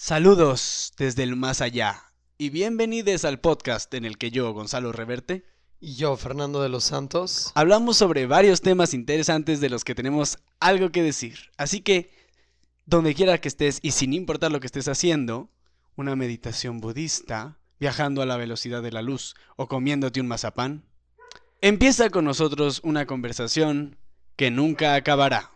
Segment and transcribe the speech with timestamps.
[0.00, 2.04] Saludos desde el más allá
[2.38, 5.44] y bienvenidos al podcast en el que yo, Gonzalo Reverte,
[5.80, 7.50] Y yo, Fernando de los Santos.
[7.56, 11.50] hablamos sobre varios temas interesantes de los que tenemos algo que decir.
[11.56, 12.12] Así que,
[12.86, 15.50] donde quiera que estés y sin importar lo que estés haciendo,
[15.96, 20.84] una meditación budista, viajando a la velocidad de la luz o comiéndote un mazapán,
[21.60, 23.98] empieza con nosotros una conversación
[24.36, 25.50] que nunca acabará.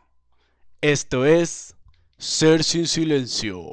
[0.80, 1.71] Esto es
[2.23, 3.64] Ser sin silencio.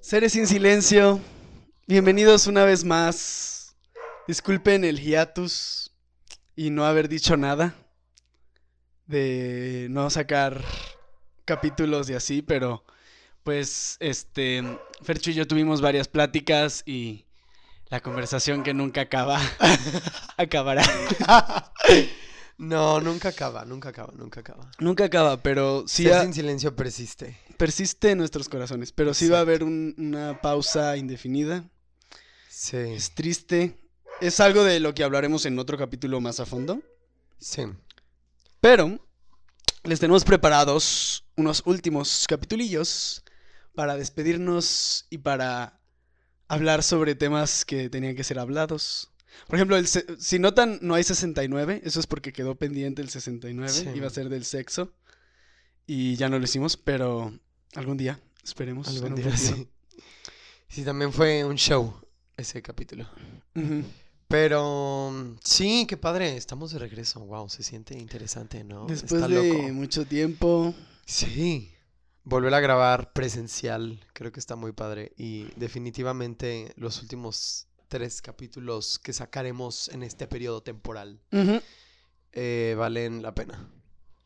[0.00, 1.20] Seres sin silencio,
[1.86, 3.76] bienvenidos una vez más.
[4.26, 5.92] Disculpen el hiatus
[6.56, 7.76] y no haber dicho nada
[9.06, 10.64] de no sacar
[11.44, 12.82] capítulos y así, pero
[13.44, 14.62] pues este
[15.02, 17.26] Fercho y yo tuvimos varias pláticas y
[17.88, 19.40] la conversación que nunca acaba
[20.36, 20.82] acabará.
[22.56, 24.70] No, nunca acaba, nunca acaba, nunca acaba.
[24.78, 27.36] nunca acaba, pero sí Ser ha- sin silencio persiste.
[27.56, 31.64] persiste en nuestros corazones, pero sí va a haber un- una pausa indefinida.
[32.48, 33.80] Sí, Es triste.
[34.20, 36.80] Es algo de lo que hablaremos en otro capítulo más a fondo.
[37.38, 37.62] sí.
[38.60, 39.04] Pero
[39.82, 43.22] les tenemos preparados unos últimos capitulillos
[43.74, 45.80] para despedirnos y para
[46.48, 49.10] hablar sobre temas que tenían que ser hablados.
[49.48, 51.82] Por ejemplo, el si notan, no hay 69.
[51.84, 53.68] Eso es porque quedó pendiente el 69.
[53.68, 53.88] Sí.
[53.94, 54.92] Iba a ser del sexo.
[55.86, 57.38] Y ya no lo hicimos, pero
[57.74, 58.88] algún día, esperemos.
[58.88, 59.68] Algún día sí.
[60.68, 61.94] Sí, también fue un show
[62.36, 63.08] ese capítulo.
[64.28, 67.20] Pero mm, sí, qué padre, estamos de regreso.
[67.20, 68.86] Wow, se siente interesante, ¿no?
[68.86, 69.72] Después Está de loco.
[69.72, 70.74] mucho tiempo.
[71.04, 71.73] Sí.
[72.24, 75.12] Volver a grabar presencial, creo que está muy padre.
[75.16, 81.20] Y definitivamente los últimos tres capítulos que sacaremos en este periodo temporal
[82.32, 83.70] eh, valen la pena.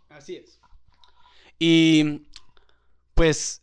[0.09, 0.59] Así es.
[1.59, 2.23] Y
[3.15, 3.63] pues,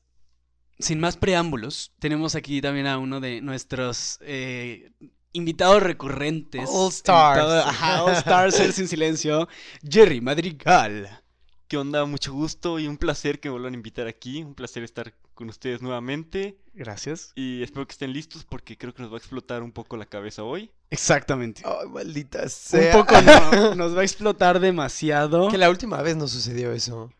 [0.79, 4.91] sin más preámbulos, tenemos aquí también a uno de nuestros eh,
[5.31, 6.69] invitados recurrentes.
[6.72, 7.66] All Stars.
[7.66, 9.47] Ajá, All Stars, Ser sin silencio.
[9.81, 11.24] Jerry Madrigal.
[11.67, 12.05] ¿Qué onda?
[12.05, 14.43] Mucho gusto y un placer que me vuelvan a invitar aquí.
[14.43, 16.59] Un placer estar con ustedes nuevamente.
[16.73, 17.31] Gracias.
[17.35, 20.05] Y espero que estén listos porque creo que nos va a explotar un poco la
[20.05, 20.71] cabeza hoy.
[20.91, 21.63] Exactamente.
[21.65, 22.93] Ay, maldita Un sea.
[22.93, 25.49] poco no, nos va a explotar demasiado.
[25.49, 27.11] Que la última vez no sucedió eso.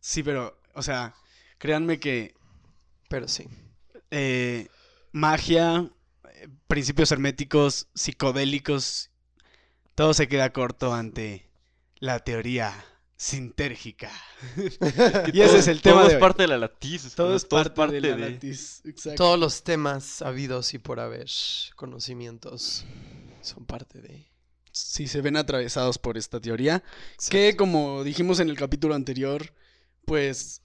[0.00, 1.14] Sí, pero, o sea,
[1.58, 2.34] créanme que
[3.08, 3.46] Pero sí.
[4.10, 4.66] eh,
[5.12, 5.88] magia,
[6.32, 9.10] eh, principios herméticos, psicodélicos,
[9.94, 11.48] todo se queda corto ante
[12.00, 12.74] la teoría
[13.16, 14.10] sintérgica.
[15.32, 16.20] Y ese es el tema Todo de es hoy.
[16.20, 17.14] parte de la latiz.
[17.14, 19.24] Todo es parte, de la latiz, exacto.
[19.24, 21.28] Todos los temas habidos y por haber
[21.76, 22.84] conocimientos
[23.42, 24.30] son parte de.
[24.72, 26.82] Sí, se ven atravesados por esta teoría.
[27.30, 29.54] Que como dijimos en el capítulo anterior,
[30.04, 30.62] pues,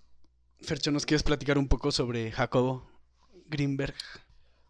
[0.61, 2.89] Fercho, ¿nos quieres platicar un poco sobre Jacobo
[3.47, 3.95] Greenberg?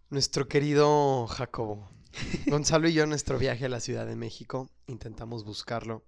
[0.09, 1.89] Nuestro querido Jacobo.
[2.47, 6.03] Gonzalo y yo, en nuestro viaje a la Ciudad de México, intentamos buscarlo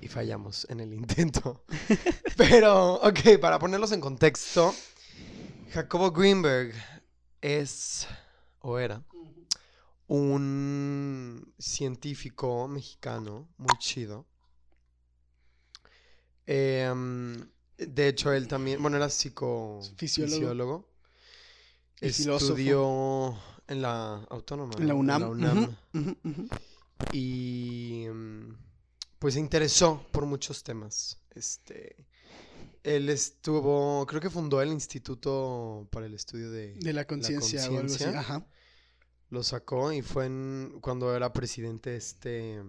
[0.00, 1.64] y fallamos en el intento.
[2.36, 4.74] Pero, ok, para ponerlos en contexto,
[5.72, 6.74] Jacobo Greenberg
[7.40, 8.06] es,
[8.60, 9.02] o era,
[10.08, 14.26] un científico mexicano muy chido.
[16.46, 20.34] Em, de hecho, él también, bueno, era psico, Fisiólogo.
[20.34, 20.88] fisiólogo.
[22.00, 22.52] Y filósofo.
[22.52, 23.38] Estudió
[23.68, 24.74] en la autónoma.
[24.78, 24.94] En la.
[24.94, 25.76] UNAM.
[27.12, 28.54] Y mm,
[29.22, 31.16] pues se interesó por muchos temas.
[31.30, 31.94] Este,
[32.82, 36.74] él estuvo, creo que fundó el Instituto para el Estudio de...
[36.74, 38.02] De la conciencia o algo así.
[38.02, 38.44] Ajá.
[39.30, 42.60] Lo sacó y fue en, cuando era presidente este...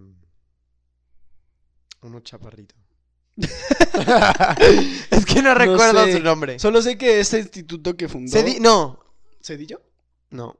[2.02, 2.76] Uno chaparrito.
[3.36, 6.12] es que no recuerdo sé.
[6.12, 6.60] su nombre.
[6.60, 8.30] Solo sé que este instituto que fundó.
[8.30, 9.00] Cedi- no,
[9.42, 9.82] ¿Cedillo?
[10.30, 10.56] no.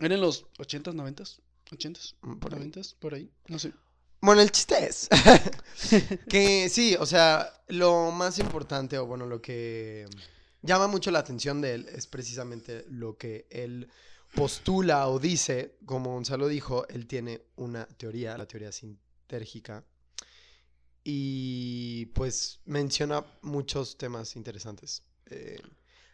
[0.00, 1.38] ¿Era en los 80s, 90s?
[1.70, 2.16] ¿80s?
[2.22, 2.68] mm, por ahí.
[2.68, 2.96] ¿90s?
[2.98, 3.30] Por ahí.
[3.46, 3.72] No sé.
[4.20, 5.08] Bueno, el chiste es
[6.28, 10.06] que sí, o sea, lo más importante o bueno, lo que
[10.62, 13.88] llama mucho la atención de él es precisamente lo que él
[14.34, 19.84] postula o dice, como Gonzalo dijo, él tiene una teoría, la teoría sintérgica,
[21.02, 25.02] y pues menciona muchos temas interesantes.
[25.30, 25.60] Eh,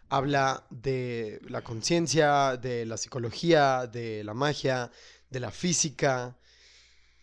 [0.08, 4.90] habla de la conciencia, de la psicología, de la magia,
[5.28, 6.36] de la física.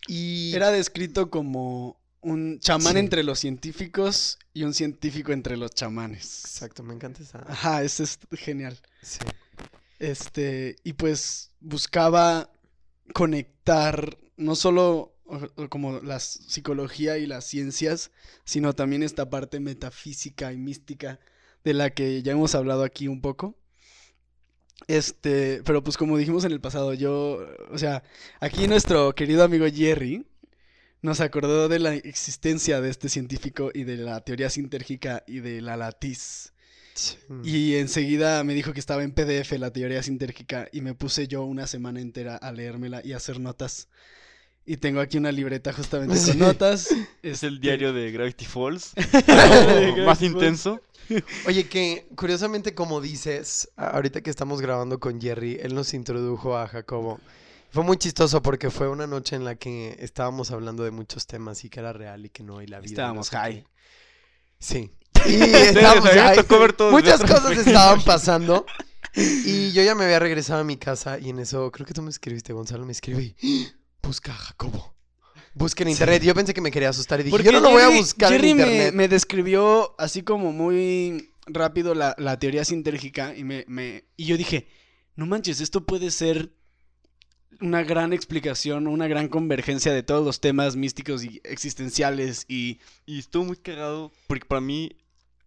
[0.06, 2.98] Y Era descrito como un chamán Sí.
[2.98, 6.40] entre los científicos y un científico entre los chamanes.
[6.44, 7.44] Exacto, me encanta esa.
[7.48, 8.78] Ajá, eso es genial.
[9.02, 9.18] Sí.
[9.98, 12.50] Este, y pues buscaba
[13.12, 15.14] conectar no solo
[15.70, 18.10] como la psicología y las ciencias,
[18.44, 21.18] sino también esta parte metafísica y mística
[21.64, 23.56] de la que ya hemos hablado aquí un poco.
[24.86, 27.40] Este, pero pues como dijimos en el pasado, yo,
[27.70, 28.02] o sea,
[28.40, 30.26] aquí nuestro querido amigo Jerry
[31.02, 35.60] nos acordó de la existencia de este científico y de la teoría sintérgica y de
[35.60, 36.52] la latiz.
[37.42, 41.44] Y enseguida me dijo que estaba en PDF la teoría sintérgica y me puse yo
[41.44, 43.88] una semana entera a leérmela y a hacer notas.
[44.66, 46.30] Y tengo aquí una libreta justamente Sí.
[46.30, 46.88] con notas.
[47.22, 48.92] Es el diario de Gravity Falls.
[50.06, 50.80] Más intenso.
[51.46, 56.66] Oye, que curiosamente, como dices, ahorita que estamos grabando con Jerry, él nos introdujo a
[56.66, 57.20] Jacobo.
[57.70, 61.62] Fue muy chistoso porque fue una noche en la que estábamos hablando de muchos temas
[61.64, 62.88] y que era real y que no, y la vida.
[62.88, 63.54] no Estábamos sé high.
[63.62, 63.66] qué.
[64.60, 64.90] Sí.
[65.26, 66.36] Y estábamos high.
[66.36, 68.64] tocó ver todo Muchas cosas estaban pasando.
[69.14, 72.00] Y yo ya me había regresado a mi casa y en eso, creo que tú
[72.02, 73.36] me escribiste, Gonzalo, me escribí.
[74.04, 74.94] Busca a Jacobo.
[75.54, 76.22] Busca en internet.
[76.22, 78.30] Yo pensé que me quería asustar y dije, Porque yo no lo voy a buscar
[78.32, 78.94] Jerry en me- internet.
[78.94, 84.36] Me, describió así como muy rápido la, la teoría sintérgica y, me, me- y yo
[84.36, 84.66] dije,
[85.14, 86.52] no manches, esto puede ser
[87.60, 92.80] una gran explicación, una gran convergencia de todos los temas místicos y existenciales y...
[93.06, 94.96] Y estuvo muy cagado porque para mí,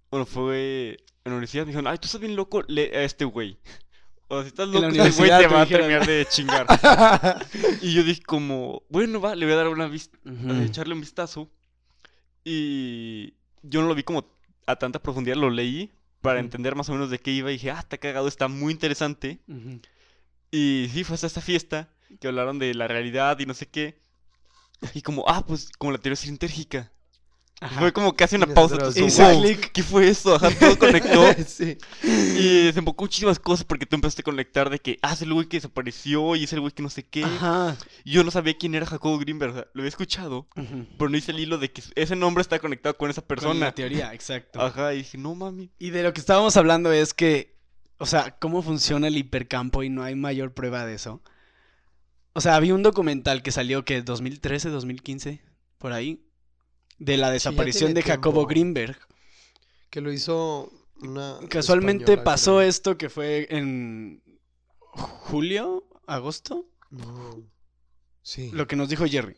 [0.09, 1.63] bueno, fue en la universidad.
[1.65, 3.57] Me dijeron, ay, tú estás bien loco, lee a este güey.
[4.29, 6.67] O si estás loco, este güey te te va a terminar de chingar.
[7.81, 10.61] y yo dije como, bueno, va, le voy a dar una vista, Ujú.
[10.61, 11.49] echarle un vistazo.
[12.43, 13.33] Y
[13.63, 14.25] yo no lo vi como
[14.65, 15.91] a tanta profundidad, lo leí
[16.21, 18.73] para entender más o menos de qué iba y dije, ah, está cagado, está muy
[18.73, 19.39] interesante.
[20.51, 21.89] Y sí, fue hasta esta fiesta
[22.19, 24.01] que hablaron de la realidad y no sé qué.
[24.93, 26.91] Y como, ah, pues como la teoría sintérgica.
[27.59, 27.79] Ajá.
[27.79, 28.75] Fue como casi una Y pausa.
[28.75, 29.71] nosotros, Hice "Wow, clic".
[29.71, 30.35] ¿Qué fue eso?
[30.35, 31.23] Ajá, todo conectó.
[31.47, 31.75] sí.
[32.03, 35.33] y se enfocó muchísimas cosas porque tú empezaste a conectar de que, ah, es el
[35.33, 37.23] güey que desapareció y es el güey que no sé qué.
[37.23, 37.75] Ajá.
[38.03, 39.51] Y yo no sabía quién era Jacobo Greenberg.
[39.51, 40.47] o sea, lo había escuchado,
[40.97, 43.65] pero no hice el hilo de que ese nombre está conectado con esa Con persona.
[43.65, 44.61] la teoría, exacto.
[44.61, 45.71] Ajá, y dije, no mami.
[45.79, 47.57] Y de lo que estábamos hablando es que,
[47.97, 51.23] o sea, cómo funciona el hipercampo y no hay mayor prueba de eso.
[52.33, 55.41] O sea, había un documental que salió que 2013, 2015,
[55.79, 56.21] por ahí,
[56.99, 58.49] de la desaparición de Jacobo tiempo.
[58.49, 58.97] Greenberg.
[59.89, 60.71] Que lo hizo
[61.01, 61.37] una.
[61.49, 62.69] Casualmente española, pasó creo.
[62.69, 64.21] esto que fue en
[64.91, 67.43] julio, agosto, No.
[68.21, 68.51] Sí.
[68.51, 69.37] lo que nos dijo Jerry.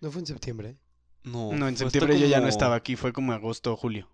[0.00, 0.76] No fue en septiembre.
[1.22, 4.10] No, No, en septiembre yo ya no estaba aquí, fue como agosto o julio.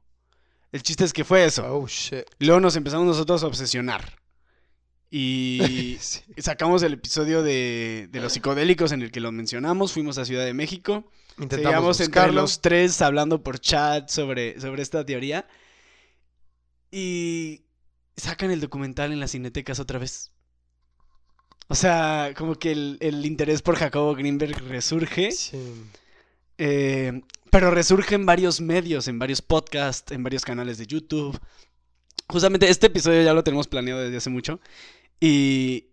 [0.70, 1.66] El chiste es que fue eso.
[1.76, 2.24] Oh, shit.
[2.38, 4.18] Luego nos empezamos nosotros a obsesionar.
[5.10, 6.20] Y Sí.
[6.38, 9.92] sacamos el episodio de, de los psicodélicos en el que lo mencionamos.
[9.92, 11.04] Fuimos a Ciudad de México.
[11.42, 15.46] Intentamos entre los tres hablando por chat sobre, sobre esta teoría.
[16.90, 17.64] Y
[18.16, 20.30] sacan el documental en las cinetecas otra vez.
[21.68, 25.32] O sea, como que el, el interés por Jacobo Greenberg resurge.
[25.32, 25.58] Sí.
[26.58, 31.38] Eh, pero resurge en varios medios, en varios podcasts, en varios canales de YouTube.
[32.28, 34.60] Justamente este episodio ya lo tenemos planeado desde hace mucho.
[35.18, 35.88] Y,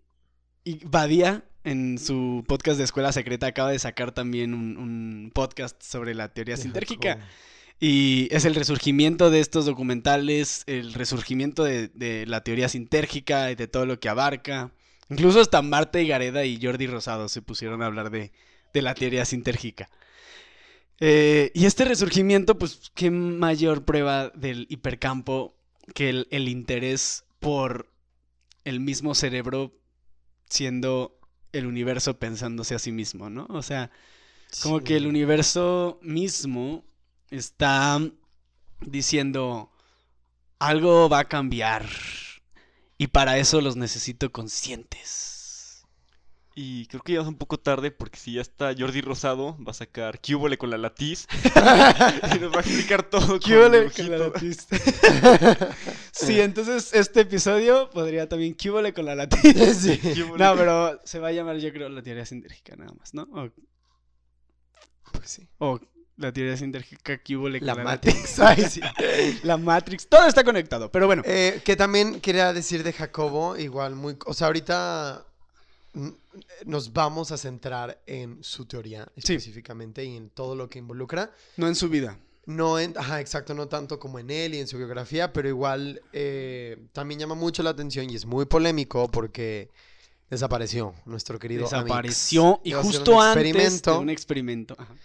[0.64, 5.82] y Badía, en su podcast de Escuela Secreta, acaba de sacar también un, un podcast
[5.84, 7.20] sobre la teoría sintérgica.
[7.80, 13.56] Y es el resurgimiento de estos documentales, el resurgimiento de, de la teoría sintérgica y
[13.56, 14.72] de todo lo que abarca.
[15.10, 18.32] Incluso hasta Marta y Gareda y Jordi Rosado se pusieron a hablar de,
[18.74, 19.90] de la teoría sintérgica.
[21.00, 25.56] Eh, y este resurgimiento, pues, qué mayor prueba del hipercampo
[25.94, 27.92] que el, el interés por
[28.66, 29.72] el mismo cerebro
[30.50, 31.19] siendo
[31.52, 33.48] el universo pensándose a sí mismo, ¿no?
[33.50, 33.92] O sea,
[34.62, 36.84] como que el universo mismo
[37.30, 38.00] está
[38.82, 39.72] diciendo
[40.58, 41.86] algo va a cambiar
[42.98, 45.39] y para eso los necesito conscientes.
[46.62, 49.72] Y creo que ya es un poco tarde porque si ya está Jordi Rosado, va
[49.72, 51.26] a sacar Cúbole con la latiz.
[52.36, 53.40] y nos va a explicar todo.
[53.40, 54.68] ¿Qué con con la latiz?
[56.12, 59.78] sí, entonces este episodio podría también ¿qué huele con la latiz?
[59.78, 60.00] Sí.
[60.00, 63.22] Cúbole No, pero se va a llamar yo creo la teoría sintérgica nada más, ¿no?
[63.32, 63.50] O,
[65.14, 65.48] Pues sí.
[65.60, 65.80] o
[66.18, 68.38] la teoría sintérgica ¿qué huele con La la, Matrix.
[68.38, 68.40] latiz?
[68.42, 68.82] Ay, sí.
[69.44, 71.22] La Matrix, todo está conectado, pero bueno.
[71.26, 74.18] Eh, que también quería decir de Jacobo, igual muy...
[74.26, 75.26] O sea, ahorita
[76.66, 79.34] nos vamos a centrar en su teoría Sí.
[79.34, 81.32] específicamente y en todo lo que involucra.
[81.58, 82.20] No en su vida.
[82.46, 86.02] No en, ajá, exacto, no tanto como en él y en su biografía, pero igual
[86.14, 89.70] eh, también llama mucho la atención y es muy polémico porque
[90.30, 91.84] desapareció nuestro querido Amix.
[91.84, 94.76] Desapareció y Iba un justo antes de un experimento.
[94.80, 94.96] ajá.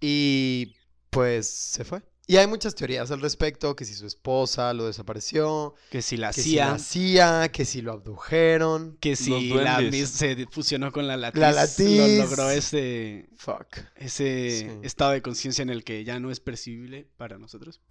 [0.00, 0.74] y
[1.10, 2.02] pues se fue.
[2.26, 6.32] Y hay muchas teorías al respecto, que si su esposa lo desapareció, Que si la
[6.32, 8.96] si hacía, que si lo abdujeron.
[8.98, 13.76] que si la se fusionó con la latiz, La lo logró ese, Fuck.
[13.96, 14.78] ese Sí.
[14.86, 17.82] estado de conciencia en el que ya no es percibible para nosotros.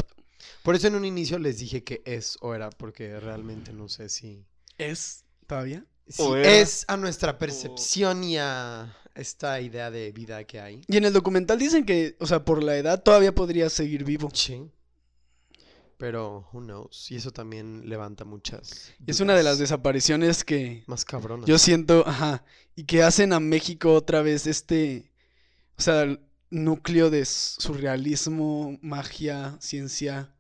[0.64, 4.10] Por eso en un inicio les dije que es o era, porque realmente no sé
[4.10, 4.46] si,
[4.80, 5.86] ¿Es todavía?
[6.08, 6.52] si O era.
[6.52, 10.82] es a nuestra percepción y a esta idea de vida que hay.
[10.88, 14.30] Y en el documental dicen que, o sea, por la edad todavía podría seguir vivo.
[14.34, 14.70] Sí.
[15.98, 17.12] Pero, who knows.
[17.12, 18.92] Y eso también levanta muchas.
[19.06, 21.48] Y es una de las desapariciones que Más cabronas.
[21.48, 22.44] yo siento, ajá,
[22.76, 25.12] y que hacen a México otra vez este,
[25.78, 30.34] o sea, el núcleo de surrealismo, magia, ciencia.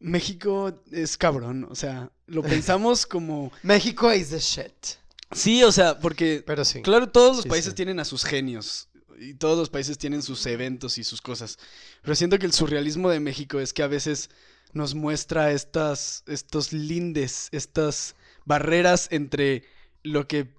[0.00, 3.52] México es cabrón, o sea, lo pensamos como...
[3.62, 4.96] México is the shit.
[5.32, 6.82] Sí, o sea, porque Pero sí.
[6.82, 7.76] Claro, todos los Sí, países sí.
[7.76, 8.88] tienen a sus genios
[9.20, 11.58] y todos los países tienen sus eventos y sus cosas.
[12.02, 14.30] Pero siento que el surrealismo de México es que a veces
[14.72, 19.64] nos muestra estas, estos lindes, estas barreras entre
[20.02, 20.54] lo que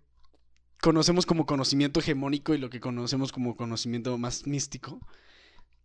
[0.81, 4.99] conocemos como conocimiento hegemónico y lo que conocemos como conocimiento más místico.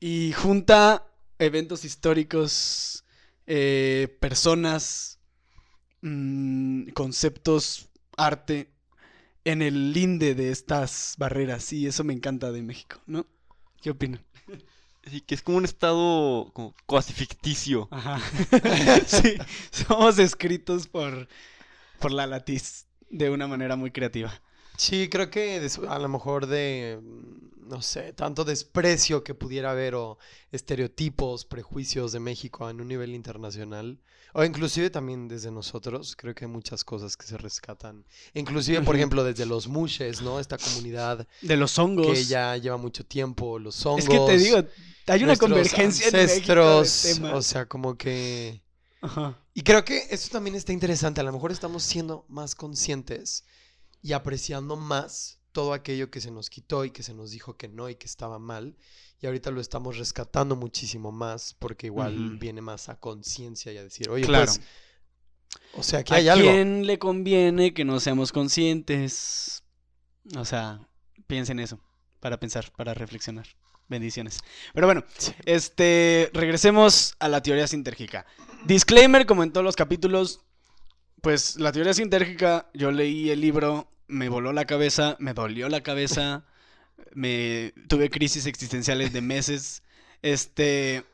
[0.00, 1.06] Y junta
[1.38, 3.04] eventos históricos,
[3.46, 5.18] eh, personas,
[6.02, 8.70] mm, conceptos, arte,
[9.44, 11.72] en el linde de estas barreras.
[11.72, 13.26] Y eso me encanta de México, ¿no?
[13.80, 14.24] ¿Qué opinan?
[15.06, 17.88] Sí, que es como un estado como cuasi ficticio.
[17.90, 18.22] Ajá.
[19.06, 19.36] sí,
[19.70, 21.28] somos escritos por,
[21.98, 24.32] por la latiz de una manera muy creativa.
[24.76, 29.94] Sí, creo que a lo mejor de, mm, no sé, tanto desprecio que pudiera haber
[29.94, 30.18] o
[30.52, 33.98] estereotipos, prejuicios de México en un nivel internacional,
[34.32, 38.04] o inclusive también desde nosotros, creo que hay muchas cosas que se rescatan.
[38.34, 40.40] Inclusive, por ejemplo, desde los mushes, ¿no?
[40.40, 42.08] Esta comunidad De los hongos.
[42.08, 44.04] que ya lleva mucho tiempo, los hongos.
[44.04, 44.64] es que te digo,
[45.06, 48.60] hay una convergencia en México de ancestros, o sea, como que...
[49.00, 49.38] Ajá.
[49.52, 51.20] Y creo que eso también está interesante.
[51.20, 53.44] A lo mejor estamos siendo más conscientes
[54.04, 57.68] y apreciando más todo aquello que se nos quitó y que se nos dijo que
[57.68, 58.76] no y que estaba mal.
[59.20, 63.82] Y ahorita lo estamos rescatando muchísimo más porque igual viene más a conciencia y a
[63.82, 64.44] decir, oye, Claro.
[64.44, 64.60] pues,
[65.72, 66.50] o sea, ¿A hay algo.
[66.50, 69.62] quién le conviene que no seamos conscientes?
[70.36, 70.86] O sea,
[71.26, 71.80] piensen eso,
[72.20, 73.46] para pensar, para reflexionar.
[73.88, 74.40] Bendiciones.
[74.74, 75.02] Pero bueno,
[75.46, 78.26] este, regresemos a la teoría sintérgica.
[78.66, 80.40] Disclaimer, como en todos los capítulos,
[81.22, 85.82] pues la teoría sintérgica, yo leí el libro, me voló la cabeza, me dolió la
[85.82, 86.44] cabeza,
[87.14, 89.82] me tuve crisis existenciales de meses,
[90.22, 91.04] este,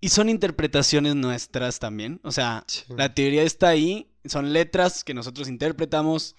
[0.00, 2.84] y son interpretaciones nuestras también, o sea, Sí.
[2.96, 6.36] la teoría está ahí, son letras que nosotros interpretamos.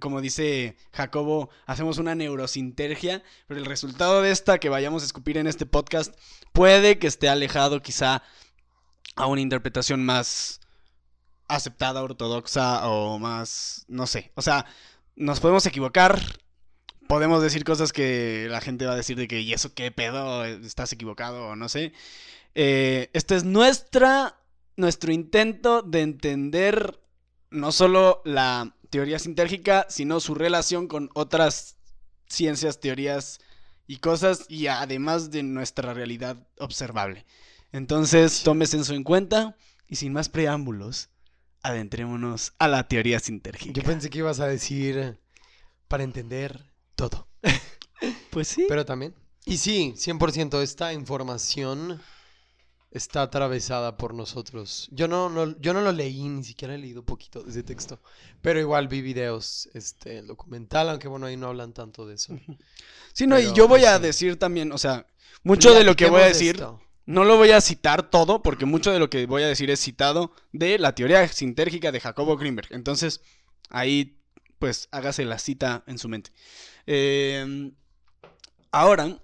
[0.00, 5.38] Como dice Jacobo, hacemos una neurosintergia, pero el resultado de esta que vayamos a escupir
[5.38, 6.12] en este podcast
[6.52, 8.20] puede que esté alejado quizá
[9.14, 10.58] a una interpretación más
[11.46, 14.32] aceptada, ortodoxa o más, no sé.
[14.34, 14.66] O sea,
[15.16, 16.20] nos podemos equivocar,
[17.08, 20.44] podemos decir cosas que la gente va a decir de que, ¿y eso qué pedo?
[20.44, 21.48] ¿Estás equivocado?
[21.48, 21.92] O no sé.
[22.54, 24.40] Eh, esto es nuestra,
[24.76, 27.00] nuestro intento de entender
[27.50, 31.76] no solo la teoría sintérgica, sino su relación con otras
[32.26, 33.40] ciencias, teorías
[33.86, 37.26] y cosas, y además de nuestra realidad observable.
[37.72, 39.56] Entonces, tómese eso en cuenta,
[39.88, 41.10] y sin más preámbulos,
[41.64, 43.72] adentrémonos a la teoría sintérgica.
[43.72, 45.18] Yo pensé que ibas a decir
[45.88, 47.28] para entender todo.
[48.30, 48.66] Pues sí.
[48.68, 49.14] Pero también.
[49.46, 52.00] Y sí, 100% esta información
[52.90, 54.88] está atravesada por nosotros.
[54.92, 58.00] Yo no, no- yo no lo leí, ni siquiera he leído poquito de ese texto.
[58.42, 62.36] Pero igual vi videos, este, documental, aunque bueno, ahí no hablan tanto de eso.
[63.14, 65.06] sí, no, y yo voy pues, a decir también, o sea,
[65.44, 66.62] mucho de lo que voy a de decir.
[67.06, 69.80] No lo voy a citar todo porque mucho de lo que voy a decir es
[69.80, 72.68] citado de la teoría sintérgica de Jacobo Greenberg.
[72.70, 73.20] Entonces,
[73.68, 74.18] ahí
[74.58, 76.30] pues hágase la cita en su mente.
[76.86, 77.72] Eh,
[78.70, 79.18] ahora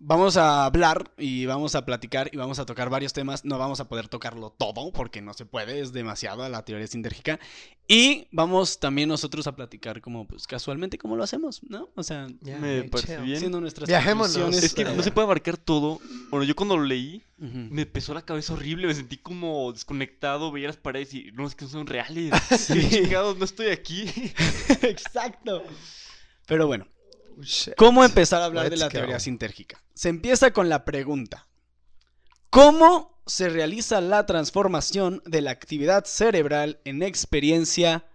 [0.00, 3.44] vamos a hablar y vamos a platicar y vamos a tocar varios temas.
[3.44, 7.38] No vamos a poder tocarlo todo porque no se puede, es demasiado la teoría sintérgica.
[7.86, 11.90] Y vamos también nosotros a platicar como pues casualmente como lo hacemos, ¿no?
[11.96, 13.24] O sea, Ya, Me parece chill.
[13.24, 13.36] bien.
[13.36, 14.36] haciendo nuestras Viajémonos.
[14.36, 16.00] Es que no se puede abarcar todo.
[16.30, 20.68] Bueno, yo cuando lo leí, me pesó la cabeza horrible, me sentí como desconectado, veía
[20.68, 22.32] las paredes y no, es que no son reales.
[22.58, 22.74] Sí.
[22.88, 24.04] ¿Qué chingados, no estoy aquí.
[24.82, 25.62] Exacto.
[26.46, 26.86] Pero bueno,
[27.40, 27.72] Oh.
[27.76, 28.92] ¿cómo empezar a hablar de la go.
[28.92, 29.82] teoría sintérgica?
[29.94, 31.46] Se empieza con la pregunta.
[32.50, 38.06] ¿Cómo se realiza la transformación de la actividad cerebral en experiencia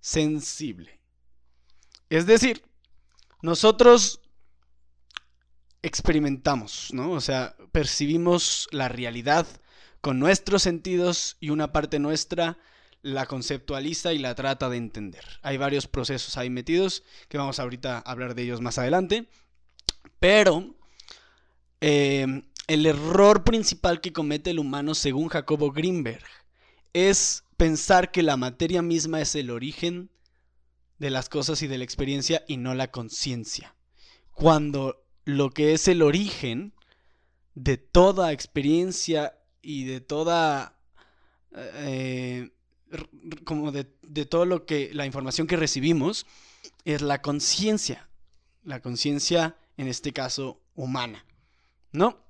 [0.00, 1.00] sensible?
[2.10, 2.64] Es decir,
[3.42, 4.20] nosotros
[5.82, 7.12] experimentamos, ¿no?
[7.12, 9.46] O sea, percibimos la realidad
[10.00, 12.58] con nuestros sentidos y una parte nuestra
[13.04, 15.22] la conceptualiza y la trata de entender.
[15.42, 19.28] Hay varios procesos ahí metidos que vamos ahorita a hablar de ellos más adelante.
[20.18, 20.74] Pero
[21.82, 26.24] eh, el error principal que comete el humano, según Jacobo Greenberg,
[26.94, 30.10] es pensar que la materia misma es el origen
[30.98, 33.76] de las cosas y de la experiencia y no la conciencia.
[34.32, 36.72] Cuando lo que es el origen
[37.54, 40.78] de toda experiencia y de toda...
[41.52, 42.50] eh,
[43.44, 44.92] como de, de todo lo que...
[44.92, 46.26] la información que recibimos
[46.84, 48.08] es la conciencia.
[48.62, 51.24] La conciencia, en este caso, humana.
[51.92, 52.24] ¿No?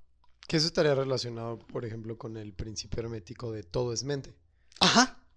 [0.46, 4.34] Que eso estaría relacionado, por ejemplo, con el principio hermético de todo es mente.
[4.80, 5.20] Ajá.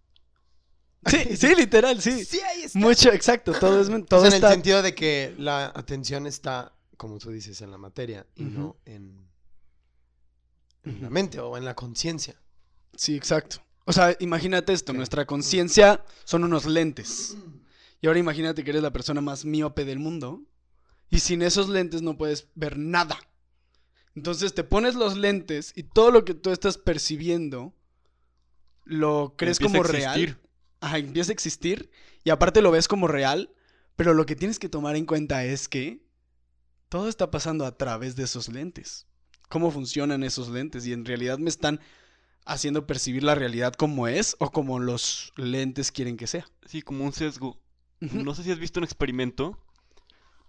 [1.05, 2.27] Sí, sí, literal, sí.
[2.45, 2.79] ahí está.
[2.79, 3.53] Mucho, exacto.
[3.53, 3.87] Todo es...
[4.07, 4.47] Todo en está...
[4.47, 8.75] el sentido de que la atención está, como tú dices, en la materia y no
[8.83, 9.25] en,
[10.83, 12.35] en la mente o en la conciencia.
[12.95, 13.61] Sí, exacto.
[13.89, 17.37] O sea, imagínate esto, nuestra conciencia son unos lentes.
[18.01, 20.43] Y ahora imagínate que eres la persona más miope del mundo.
[21.09, 23.17] Y sin esos lentes no puedes ver nada.
[24.13, 27.73] Entonces te pones los lentes y todo lo que tú estás percibiendo
[28.83, 30.19] lo crees Empieza a como real.
[30.19, 30.49] existir.
[30.81, 31.89] Ajá, empieza a existir.
[32.25, 33.53] Y aparte lo ves como real.
[33.95, 36.05] Pero lo que tienes que tomar en cuenta es que
[36.89, 39.07] todo está pasando a través de esos lentes.
[39.47, 40.85] Cómo funcionan esos lentes.
[40.85, 41.79] Y en realidad me están
[42.47, 46.47] haciendo percibir la realidad como es o como los lentes quieren que sea.
[46.65, 47.59] Sí, como un sesgo.
[47.99, 49.57] No sé si has visto un experimento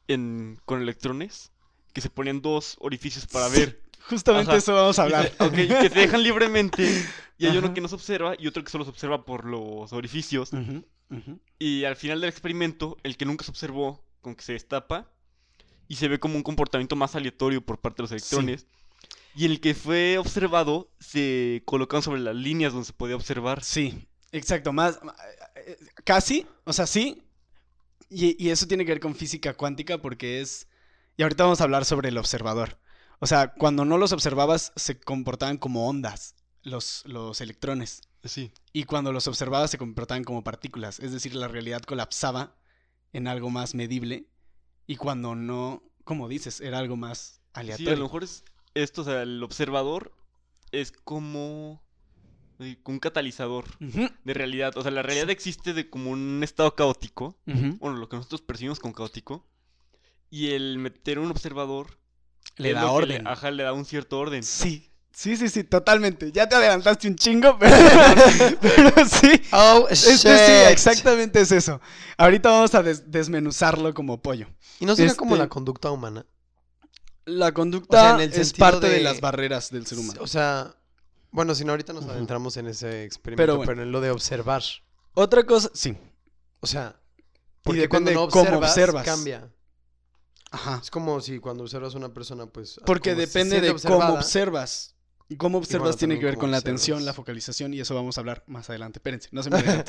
[0.07, 1.50] en, con electrones
[1.93, 3.83] que se ponían dos orificios para Sí, ver.
[4.09, 4.59] Justamente Ajá.
[4.59, 5.26] eso vamos a hablar.
[5.35, 5.52] Y se- ok,
[5.83, 7.05] que se dejan libremente
[7.37, 9.93] y hay uno que no se observa y otro que solo se observa por los
[9.93, 10.50] orificios.
[11.59, 15.11] Y al final del experimento, el que nunca se observó, con que se destapa
[15.88, 18.67] y se ve como un comportamiento más aleatorio por parte de los electrones.
[19.38, 23.62] Y el que fue observado se colocaron sobre las líneas donde se podía observar.
[23.62, 24.73] Sí, exacto.
[24.73, 24.99] Más,
[25.54, 27.23] eh, casi, o sea, sí.
[28.11, 30.66] Y, y eso tiene que ver con física cuántica porque es...
[31.16, 32.80] Y ahorita vamos a hablar sobre el observador.
[33.21, 36.34] O sea, cuando no los observabas se comportaban como ondas
[36.65, 38.00] los, los electrones.
[38.25, 38.50] Sí.
[38.73, 40.99] Y cuando los observabas se comportaban como partículas.
[40.99, 42.56] Es decir, la realidad colapsaba
[43.13, 44.26] en algo más medible.
[44.89, 47.97] Y cuando no, como dices, era algo más Sí, a aleatorio.
[47.97, 48.45] lo mejor es
[48.82, 50.12] esto, o sea, el observador
[50.73, 51.82] es como
[52.60, 54.76] eh, un catalizador de realidad.
[54.76, 58.78] O sea, la realidad existe de como un estado caótico, bueno, lo que nosotros percibimos
[58.80, 59.47] como caótico,
[60.30, 61.99] y el meter un observador
[62.56, 63.26] Le da orden.
[63.26, 64.43] ajá, le da un cierto orden.
[64.43, 66.30] Sí, sí, sí, sí, totalmente.
[66.32, 67.75] Ya te adelantaste un chingo, pero,
[68.60, 69.41] pero sí.
[69.52, 71.80] Oh, Este sí, exactamente es eso.
[72.19, 74.49] Ahorita vamos a des- desmenuzarlo como pollo.
[74.80, 76.26] ¿Y no sería como Este- la conducta humana?
[77.28, 78.95] La conducta O sea, en el es parte de...
[78.97, 80.21] de- las barreras del ser humano.
[80.23, 80.75] O sea,
[81.30, 84.62] bueno, si no, ahorita nos adentramos en ese experimento, Pero en lo de observar.
[85.14, 85.97] Otra cosa, sí.
[86.60, 86.97] O sea,
[87.62, 89.04] porque cuando no de cómo observas, observas.
[89.04, 89.52] cambia.
[90.50, 90.80] Ajá.
[90.82, 92.80] Es como si cuando observas a una persona, pues...
[92.86, 94.95] Porque depende de cómo observas.
[95.28, 96.80] Y cómo observas tiene que ver con la observas.
[96.80, 98.99] atención, la focalización, y eso vamos a hablar más adelante.
[98.99, 99.58] Espérense, no se me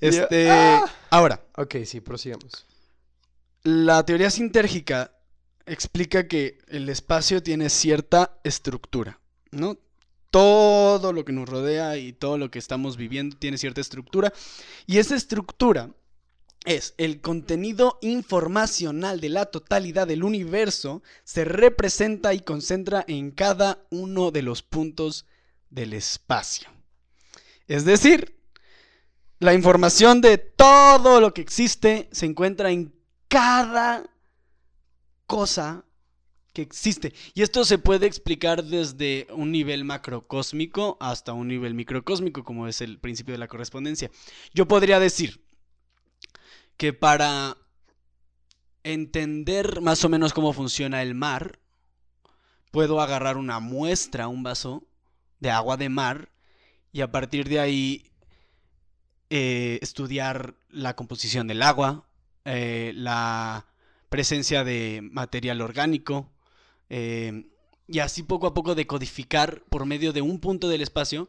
[0.00, 0.84] este, ¡ah!
[1.10, 2.66] ahora, Ok, sí, prosigamos.
[3.62, 5.13] La teoría sintérgica
[5.66, 9.78] explica que el espacio tiene cierta estructura, ¿no?
[10.30, 14.32] Todo lo que nos rodea y todo lo que estamos viviendo tiene cierta estructura.
[14.86, 15.90] Y esa estructura
[16.64, 23.84] es el contenido informacional de la totalidad del universo se representa y concentra en cada
[23.90, 25.26] uno de los puntos
[25.70, 26.68] del espacio.
[27.68, 28.40] Es decir,
[29.40, 32.94] la información de todo lo que existe se encuentra en
[33.28, 34.04] cada
[35.26, 35.84] cosa
[36.52, 37.12] que existe.
[37.34, 42.80] Y esto se puede explicar desde un nivel macrocósmico hasta un nivel microcósmico, como es
[42.80, 44.10] el principio de la correspondencia.
[44.54, 45.44] Yo podría decir
[46.76, 47.56] que para
[48.84, 51.58] entender más o menos cómo funciona el mar,
[52.70, 54.86] puedo agarrar una muestra, un vaso
[55.40, 56.30] de agua de mar,
[56.92, 58.12] y a partir de ahí
[59.30, 62.08] eh, estudiar la composición del agua,
[62.44, 63.66] eh, la
[64.14, 66.30] presencia de material orgánico,
[66.88, 67.46] eh,
[67.88, 71.28] y así poco a poco decodificar por medio de un punto del espacio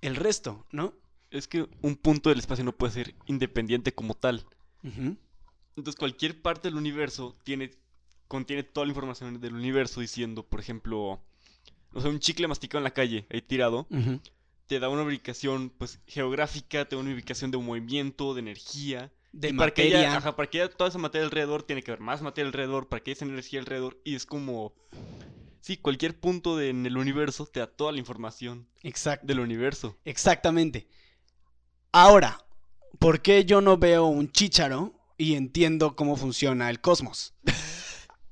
[0.00, 0.94] el resto, ¿no?
[1.30, 4.44] Es que un punto del espacio no puede ser independiente como tal.
[4.82, 7.70] Entonces cualquier parte del universo tiene,
[8.26, 11.22] contiene toda la información del universo diciendo, por ejemplo,
[11.92, 13.86] no sé, un chicle masticado en la calle, ahí tirado,
[14.66, 19.48] te da una ubicación pues geográfica, te da una ubicación de movimiento, de energía, de
[19.50, 20.16] y para que, haya, materia.
[20.16, 23.02] ajá, para que haya toda esa materia alrededor, tiene que haber más materia alrededor, para
[23.02, 24.00] que haya esa energía alrededor.
[24.04, 24.72] Y es como.
[25.60, 29.26] Sí, cualquier punto de- en el universo te da toda la información Exacto.
[29.26, 29.96] del universo.
[30.04, 30.86] Exactamente.
[31.92, 32.38] Ahora,
[32.98, 37.34] ¿por qué yo no veo un chícharo y entiendo cómo funciona el cosmos?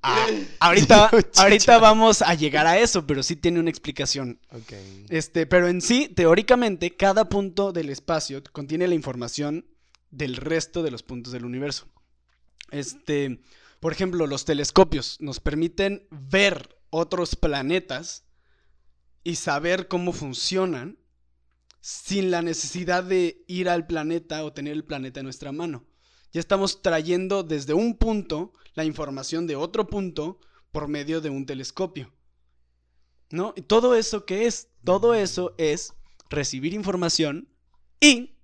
[0.05, 0.27] Ah,
[0.59, 4.41] ahorita, ahorita vamos a llegar a eso, pero sí tiene una explicación.
[4.51, 4.73] Ok.
[5.11, 9.65] Este, pero en sí, teóricamente, cada punto del espacio contiene la información
[10.13, 11.89] del resto de los puntos del universo.
[12.71, 13.43] Este,
[13.81, 18.25] por ejemplo, los telescopios nos permiten ver otros planetas
[19.25, 20.99] y saber cómo funcionan
[21.81, 25.85] sin la necesidad de ir al planeta o tener el planeta en nuestra mano.
[26.33, 30.39] Ya estamos trayendo desde un punto la información de otro punto
[30.71, 32.13] por medio de un telescopio.
[33.31, 33.53] ¿No?
[33.57, 34.69] ¿Y todo eso qué es?
[34.85, 35.95] Todo eso es
[36.29, 37.49] recibir información
[38.01, 38.37] y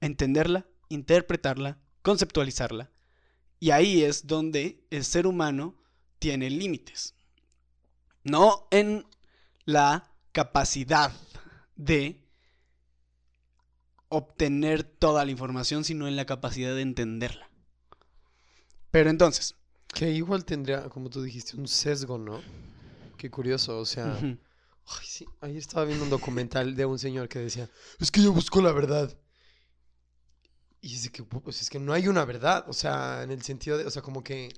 [0.00, 2.90] entenderla, interpretarla, conceptualizarla.
[3.58, 5.76] Y ahí es donde el ser humano
[6.18, 7.14] tiene límites.
[8.24, 9.06] No en
[9.64, 11.12] la capacidad
[11.76, 12.22] de
[14.08, 17.48] obtener toda la información, sino en la capacidad de entenderla.
[18.90, 19.54] Pero entonces,
[19.94, 22.40] Que igual tendría, como tú dijiste, un sesgo, ¿no?
[23.16, 24.16] Qué curioso, o sea...
[24.18, 24.38] ujú,
[24.86, 25.26] Ay, sí.
[25.40, 27.68] Ayer estaba viendo un documental de un señor que decía,
[28.00, 29.16] es que yo busco la verdad.
[30.82, 33.42] Y es de que, pues es que no hay una verdad, o sea, en el
[33.42, 34.52] sentido de, o sea, como que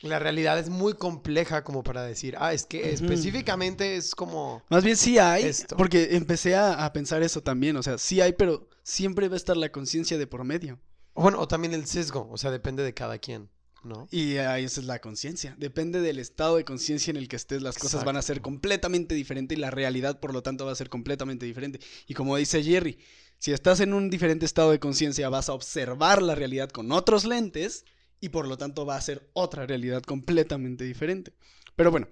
[0.00, 4.62] la realidad es muy compleja como para decir, ah, es que específicamente es como...
[4.70, 5.76] Más bien sí hay, Esto.
[5.76, 9.36] porque empecé a, a pensar eso también, o sea, sí hay, pero siempre va a
[9.36, 10.80] estar la conciencia de por medio.
[11.14, 13.50] Bueno, o también el sesgo, o sea, depende de cada quien,
[13.84, 14.08] ¿no?
[14.10, 15.54] Y ahí esa es la conciencia.
[15.58, 19.14] Depende del estado de conciencia en el que estés, las cosas van a ser completamente
[19.14, 21.80] diferentes y la realidad, por lo tanto, va a ser completamente diferente.
[22.06, 22.98] Y como dice Jerry,
[23.40, 27.24] si estás en un diferente estado de conciencia, vas a observar la realidad con otros
[27.24, 27.86] lentes
[28.20, 31.32] y por lo tanto va a ser otra realidad completamente diferente.
[31.74, 32.06] Pero bueno,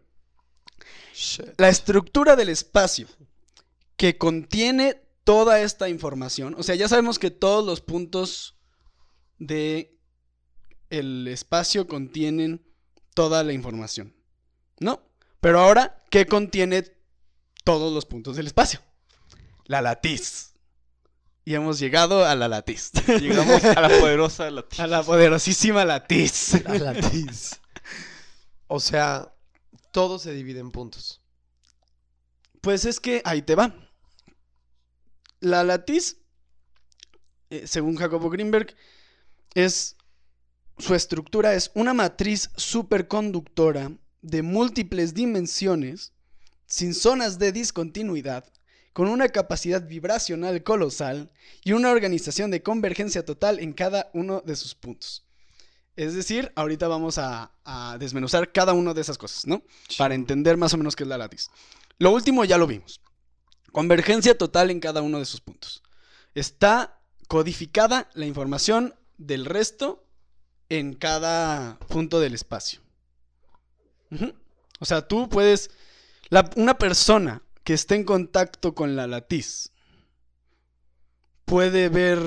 [1.14, 1.50] Shit.
[1.58, 3.06] la estructura del espacio
[3.98, 8.56] que contiene toda esta información, o sea, ya sabemos que todos los puntos
[9.38, 9.98] de
[10.88, 12.64] el espacio contienen
[13.12, 14.14] toda la información,
[14.80, 15.02] ¿no?
[15.40, 16.84] Pero ahora, ¿qué contiene
[17.64, 18.80] todos los puntos del espacio?
[19.66, 20.47] La latiz.
[21.48, 22.92] Y hemos llegado a la latiz.
[23.06, 24.80] Llegamos a la poderosa latiz.
[24.80, 26.62] a la poderosísima latiz.
[26.64, 27.58] La latiz.
[28.66, 29.34] O sea,
[29.90, 31.22] todo se divide en puntos.
[32.61, 33.74] Pues es que ahí te va.
[35.40, 36.18] La latiz,
[37.48, 38.76] eh, según Jacobo Greenberg,
[39.54, 39.96] es
[40.76, 46.12] su estructura es una matriz superconductora de múltiples dimensiones,
[46.66, 48.44] sin zonas de discontinuidad,
[48.98, 51.30] con una capacidad vibracional colosal
[51.62, 55.24] y una organización de convergencia total en cada uno de sus puntos.
[55.94, 59.62] Es decir, ahorita vamos a, a desmenuzar cada una de esas cosas, ¿no?
[59.98, 61.48] Para entender más o menos qué es la latiz.
[61.98, 63.00] Lo último ya lo vimos.
[63.70, 65.84] Convergencia total en cada uno de sus puntos.
[66.34, 70.08] Está codificada la información del resto
[70.70, 72.80] en cada punto del espacio.
[74.80, 75.70] O sea, tú puedes...
[76.30, 79.72] la- una persona que esté en contacto con la latiz
[81.44, 82.18] puede ver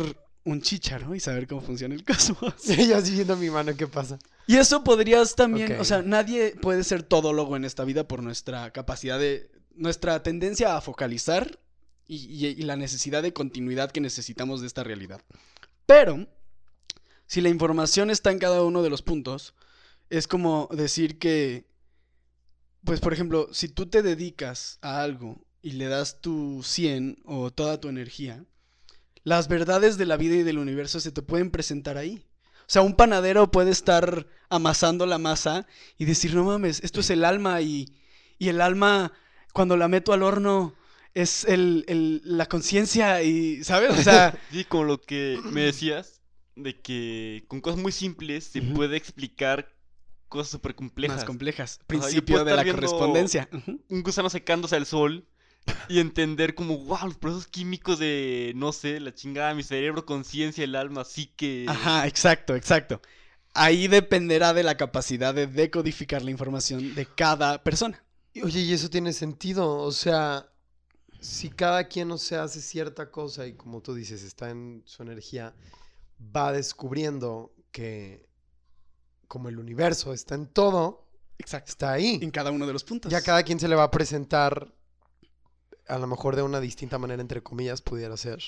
[0.43, 2.53] un chícharo y saber cómo funciona el cosmos.
[2.59, 4.19] Sí, yo siguiendo mi mano, ¿qué pasa?
[4.45, 8.69] Y eso podrías también, o sea, nadie puede ser todólogo en esta vida por nuestra
[8.69, 11.59] capacidad de, nuestra tendencia a focalizar
[12.05, 15.21] y, y- y la necesidad de continuidad que necesitamos de esta realidad.
[15.87, 16.27] Pero,
[17.25, 19.55] si la información está en cada uno de los puntos,
[20.11, 21.65] es como decir que,
[22.83, 27.51] pues por ejemplo, si tú te dedicas a algo y le das tu 100 o
[27.51, 28.45] toda tu energía,
[29.23, 32.25] las verdades de la vida y del universo se te pueden presentar ahí.
[32.61, 35.67] O sea, un panadero puede estar amasando la masa
[35.97, 37.93] y decir, no mames, esto es el alma y,
[38.39, 39.11] y el alma,
[39.53, 40.73] cuando la meto al horno,
[41.13, 43.91] es el, el- la conciencia y, ¿sabes?
[43.91, 46.21] O sea, Sí, como lo que me decías,
[46.55, 49.67] de que con cosas muy simples se puede explicar
[50.31, 51.17] cosas súper complejas.
[51.17, 51.79] más complejas.
[51.85, 53.49] Principio de la correspondencia.
[53.89, 55.27] Un gusano secándose al sol
[55.89, 60.63] y entender como, wow, los procesos químicos de, no sé, la chingada, mi cerebro, conciencia,
[60.63, 61.65] el alma, sí que...
[61.67, 63.01] Ajá, exacto, exacto.
[63.53, 68.01] Ahí dependerá de la capacidad de decodificar la información de cada persona.
[68.33, 70.49] Y, Oye, y eso tiene sentido, o sea,
[71.19, 75.03] si cada quien, o sea, hace cierta cosa y como tú dices, está en su
[75.03, 75.53] energía,
[76.35, 78.30] va descubriendo que
[79.31, 81.69] como el universo está en todo, Exacto.
[81.69, 82.19] está ahí.
[82.21, 83.09] En cada uno de los puntos.
[83.09, 84.75] Ya cada quien se le va a presentar,
[85.87, 88.43] a lo mejor de una distinta manera, entre comillas, pudiera ser,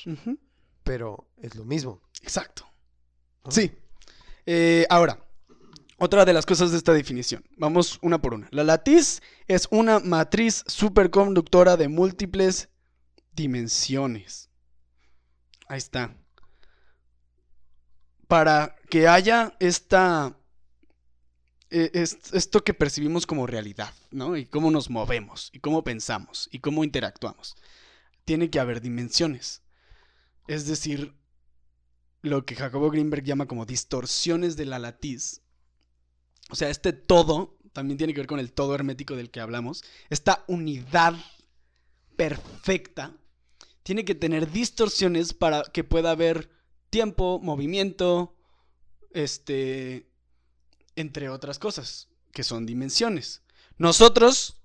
[0.83, 2.01] pero es lo mismo.
[2.21, 2.65] Exacto.
[3.45, 3.51] ¿no?
[3.51, 3.71] Sí.
[4.45, 5.25] Eh, ahora,
[5.99, 7.45] otra de las cosas de esta definición.
[7.55, 8.49] Vamos una por una.
[8.51, 12.67] La latiz es una matriz superconductora de múltiples
[13.31, 14.49] dimensiones.
[15.69, 16.13] Ahí está.
[18.27, 20.42] Para que haya esta es-
[21.73, 24.37] esto que percibimos como realidad, ¿no?
[24.37, 27.55] Y cómo nos movemos, y cómo pensamos, y cómo interactuamos.
[28.25, 29.63] Tiene que haber dimensiones.
[30.47, 31.15] Es decir,
[32.21, 35.41] lo que Jacobo Greenberg llama como distorsiones de la latiz.
[36.51, 39.83] O sea, este todo también tiene que ver con el todo hermético del que hablamos.
[40.09, 41.15] Esta unidad
[42.15, 43.17] perfecta
[43.81, 46.51] tiene que tener distorsiones para que pueda haber
[46.91, 48.35] tiempo, movimiento,
[49.11, 50.07] este,
[50.95, 53.41] entre otras cosas, que son dimensiones.
[53.77, 54.61] Nosotros,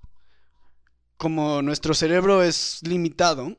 [1.16, 3.56] como nuestro cerebro es limitado,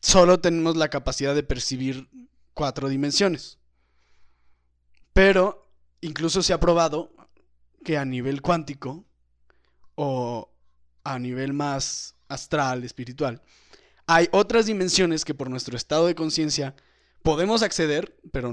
[0.00, 2.08] solo tenemos la capacidad de percibir
[2.54, 3.58] cuatro dimensiones.
[5.12, 7.12] Pero incluso se ha probado
[7.84, 9.04] que a nivel cuántico
[9.94, 10.52] o
[11.04, 13.42] a nivel más astral, espiritual,
[14.06, 16.74] hay otras dimensiones que por nuestro estado de conciencia
[17.22, 18.52] podemos acceder, pero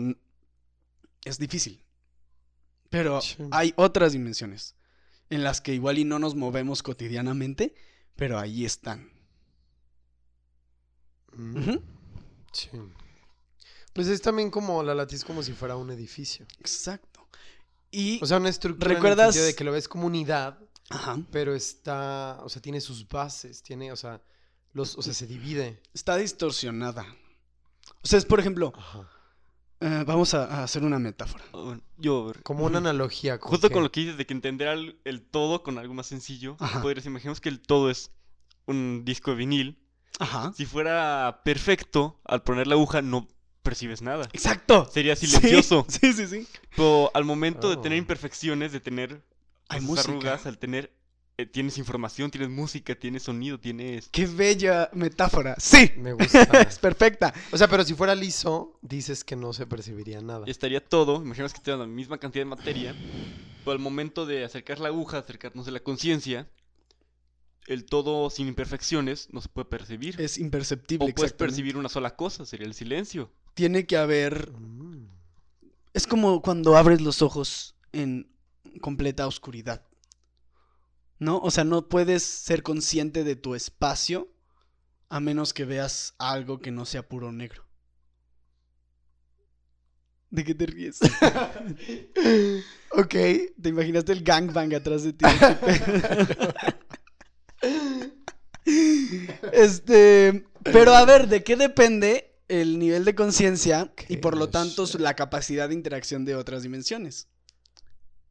[1.26, 1.83] es difícil.
[2.94, 4.76] Pero hay otras dimensiones
[5.32, 7.74] en las que igual y no nos movemos cotidianamente,
[8.16, 9.12] pero ahí están.
[11.32, 11.78] Mm.
[12.52, 12.70] Sí.
[13.94, 16.46] Pues es también como la latiz como si fuera un edificio.
[16.60, 17.28] Exacto.
[17.90, 18.94] Y O sea, una estructura
[19.28, 20.60] de que lo ves como unidad,
[20.92, 24.22] ajá, pero está, o sea, tiene sus bases, tiene, o sea,
[24.74, 25.82] los, o sea, se divide.
[25.96, 27.08] está distorsionada.
[28.04, 29.10] O sea, es por ejemplo, Ajá.
[29.84, 31.44] Eh, vamos a, a hacer una metáfora.
[31.54, 33.38] Ah, Yo, Como una analogía.
[33.40, 33.74] ¿con justo qué?
[33.74, 37.06] con lo que dices de que entender al- el todo con algo más sencillo, podrías
[37.06, 38.12] imaginemos que el todo es
[38.66, 39.80] un disco de vinil.
[40.20, 40.54] Ajá.
[40.56, 43.28] Si fuera perfecto, al poner la aguja no
[43.64, 44.28] percibes nada.
[44.34, 44.90] Exacto.
[44.92, 45.86] Sería silencioso.
[45.90, 46.48] Sí, sí, sí.
[46.76, 47.82] Pero al momento de Oh.
[47.82, 49.24] tener imperfecciones, de tener
[49.70, 50.12] Hay música.
[50.12, 50.94] arrugas, al tener
[51.36, 55.56] eh, tienes información, tienes música, tienes sonido, tienes Qué bella metáfora.
[55.58, 55.92] Sí.
[55.98, 56.44] Me gusta.
[56.68, 57.34] Es perfecta.
[57.52, 60.46] o sea, pero si fuera liso, dices que no se percibiría nada.
[60.48, 62.96] estaría todo, imaginas que tienes la misma cantidad de materia,
[63.60, 66.48] pero al momento de acercar la aguja, acercarnos a la conciencia,
[67.66, 70.22] el todo sin imperfecciones no se puede percibir.
[70.22, 71.10] Es imperceptible.
[71.10, 73.32] o puedes percibir una sola cosa, sería el silencio.
[73.56, 74.52] Tiene que haber.
[74.52, 75.08] Mm.
[75.94, 78.28] Es como cuando abres los ojos en
[78.82, 79.84] completa oscuridad.
[81.20, 81.40] ¿No?
[81.40, 84.34] O sea, no puedes ser consciente de tu espacio
[85.10, 87.64] a menos que veas algo que no sea puro negro.
[90.32, 91.00] ¿De qué te ríes?
[92.92, 93.12] ok.
[93.12, 95.26] ¿Te imaginaste el gangbang atrás de ti?
[99.54, 104.86] este, pero a ver, ¿de qué depende el nivel de conciencia y por lo tanto
[104.98, 107.28] la capacidad de interacción de otras dimensiones?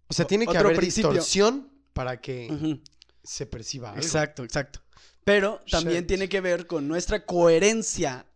[0.08, 1.10] O sea, tiene que Otro haber principio.
[1.10, 2.80] distorsión para que
[3.22, 4.00] se perciba algo.
[4.02, 4.80] Exacto, exacto.
[5.24, 6.08] Pero también Shit.
[6.08, 8.26] tiene que ver con nuestra coherencia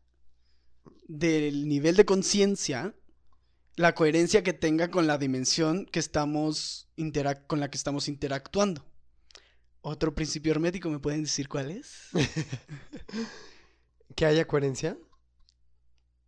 [1.09, 2.95] del nivel de conciencia,
[3.77, 6.88] la coherencia que tenga con la dimensión que estamos
[7.47, 8.85] con la que estamos interactuando.
[9.83, 12.09] Otro principio hermético, ¿me pueden decir cuál es?
[14.14, 14.97] Que haya coherencia.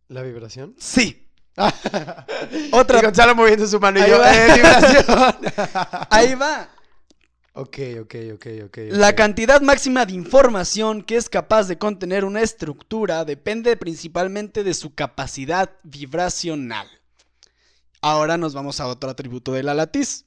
[0.09, 0.75] La vibración.
[0.77, 1.27] Sí.
[2.71, 2.99] Otra.
[2.99, 4.19] Y Gonzalo moviendo su mano y Ahí yo.
[4.19, 4.35] va.
[4.35, 5.05] "Eh, vibración".
[6.11, 6.69] Ahí va.
[7.53, 8.77] Ok, ok, ok, ok.
[8.91, 14.73] La cantidad máxima de información que es capaz de contener una estructura depende principalmente de
[14.73, 16.87] su capacidad vibracional.
[18.01, 20.25] Ahora nos vamos a otro atributo de la latiz.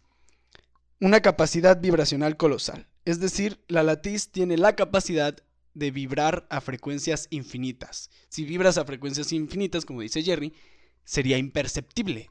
[1.01, 2.87] Una capacidad vibracional colosal.
[3.05, 5.37] Es decir, la latiz tiene la capacidad
[5.75, 8.11] de vibrar a frecuencias infinitas.
[8.29, 10.55] Si vibras a frecuencias infinitas, como dice Jerry,
[11.05, 12.31] sería imperceptible.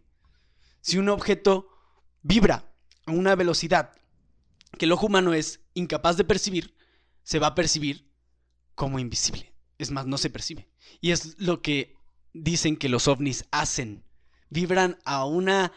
[0.81, 1.67] Si un objeto
[2.21, 2.71] vibra
[3.05, 3.91] a una velocidad
[4.77, 6.75] que el ojo humano es incapaz de percibir,
[7.23, 8.09] se va a percibir
[8.75, 9.53] como invisible.
[9.77, 10.69] Es más, no se percibe.
[10.99, 11.95] Y es lo que
[12.33, 14.03] dicen que los ovnis hacen.
[14.49, 15.71] Vibran a una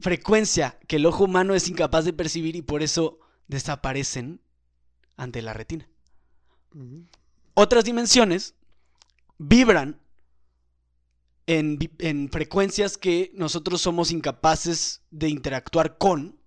[0.00, 4.40] frecuencia que el ojo humano es incapaz de percibir y por eso desaparecen
[5.16, 5.88] ante la retina.
[7.54, 8.54] Otras dimensiones
[9.38, 10.00] vibran
[11.46, 16.40] en, en frecuencias que nosotros somos incapaces de interactuar con.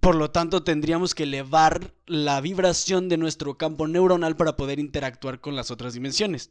[0.00, 5.40] Por lo tanto, tendríamos que elevar la vibración de nuestro campo neuronal para poder interactuar
[5.40, 6.50] con las otras dimensiones.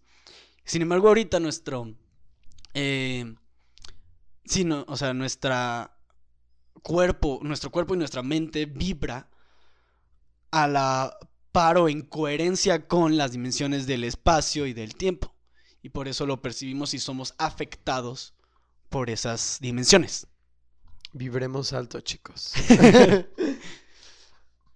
[0.63, 1.95] Sin embargo, ahorita nuestro...
[2.73, 3.35] eh,
[4.87, 5.13] o sea,
[6.81, 9.29] cuerpo, nuestro cuerpo y nuestra mente vibra
[10.51, 11.17] a la
[11.51, 15.35] par o en coherencia con las dimensiones del espacio y del tiempo.
[15.81, 18.33] Y por eso lo percibimos y somos afectados
[18.89, 20.27] por esas dimensiones.
[21.13, 22.53] Vibremos alto, chicos.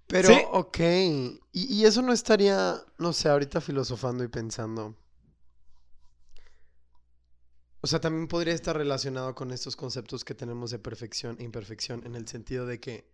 [0.08, 0.36] Pero, Sí.
[0.52, 0.80] ok.
[0.80, 4.96] Y, y eso no estaría, no sé, ahorita filosofando y pensando.
[7.82, 12.02] O sea, también podría estar relacionado con estos conceptos que tenemos de perfección e imperfección,
[12.06, 13.12] en el sentido de que,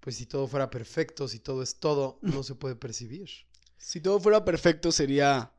[0.00, 3.30] pues si todo fuera perfecto, si todo es todo, no se puede percibir.
[3.78, 5.52] Si todo fuera perfecto sería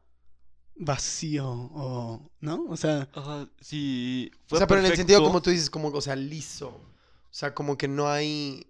[0.76, 2.32] vacío o...
[2.39, 2.65] ¿No?
[2.69, 3.10] O sea...
[3.13, 6.80] Ajá, si O sea, pero en el sentido como tú dices, como, o sea, liso.
[7.32, 8.67] O sea, como que no hay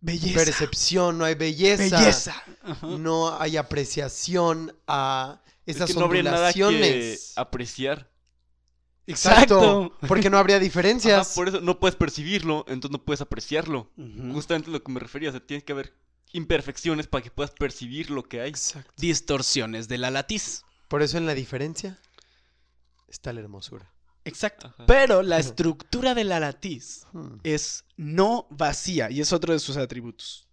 [0.00, 0.34] Belleza.
[0.34, 1.98] percepción, no hay belleza.
[2.00, 2.42] Belleza.
[2.62, 2.86] Ajá.
[2.88, 8.10] no hay apreciación a es esas que no habría nada que apreciar.
[9.06, 9.96] Exacto.
[10.08, 11.34] Porque no habría Ajá, diferencias.
[11.34, 13.90] por eso no puedes percibirlo, entonces no puedes apreciarlo.
[14.32, 15.94] Justamente lo que me refería, o sea, tiene que haber
[16.32, 18.50] imperfecciones para que puedas percibir lo que hay.
[18.50, 18.92] Exacto.
[18.96, 20.64] Distorsiones de la latiz.
[20.88, 22.00] Por eso en la diferencia
[23.08, 23.92] está la hermosura.
[24.24, 24.68] Exacto.
[24.68, 24.86] Ajá.
[24.86, 27.38] Pero la estructura de la latiz Hmm.
[27.42, 30.46] es no vacía y es otro de sus atributos.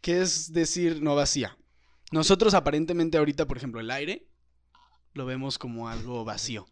[0.00, 1.56] ¿Qué es decir no vacía?
[2.12, 4.26] Nosotros aparentemente ahorita, por ejemplo, el aire
[5.12, 6.66] lo vemos como algo vacío.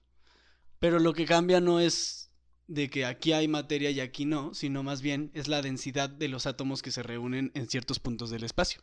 [0.79, 2.31] Pero lo que cambia no es
[2.69, 6.29] de que aquí hay materia y aquí no, sino más bien es la densidad de
[6.29, 8.83] los átomos que se reúnen en ciertos puntos del espacio.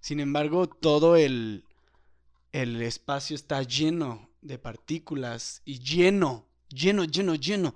[0.00, 1.64] Sin embargo, todo el,
[2.52, 7.74] el espacio está lleno de partículas y lleno, lleno, lleno, lleno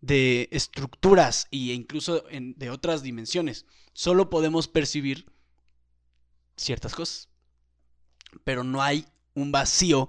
[0.00, 3.66] de estructuras e incluso en- de otras dimensiones.
[3.92, 5.30] Solo podemos percibir
[6.56, 7.28] ciertas cosas.
[8.44, 10.08] Pero no hay un vacío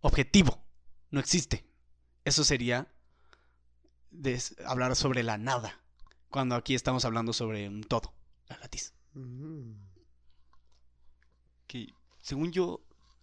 [0.00, 0.62] objetivo.
[1.10, 1.64] No existe.
[2.24, 2.92] Eso sería
[4.64, 5.80] hablar sobre la nada.
[6.28, 8.12] Cuando aquí estamos hablando sobre un todo.
[8.48, 8.92] La latiz.
[9.14, 9.72] Mm.
[11.66, 11.88] Que,
[12.20, 12.82] según yo,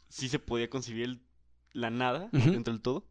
[0.10, 1.22] sí se podía concebir el-
[1.74, 3.06] la nada dentro del todo.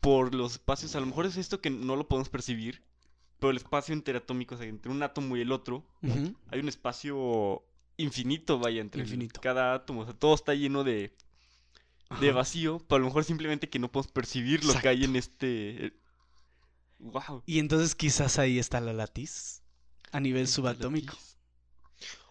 [0.00, 2.82] Por los espacios, a lo mejor es esto que no lo podemos percibir,
[3.38, 5.84] pero el espacio interatómico, o sea, entre un átomo y el otro,
[6.50, 7.62] hay un espacio
[7.96, 9.40] infinito, vaya, entre el- Infinito.
[9.42, 10.00] cada átomo.
[10.02, 11.14] O sea, todo está lleno de,
[12.20, 15.16] de vacío, pero a lo mejor simplemente que no podemos percibir lo que hay en
[15.16, 15.92] este...
[16.98, 17.42] Wow.
[17.46, 19.62] Y entonces quizás ahí está la latiz.
[20.12, 21.16] A nivel subatómico.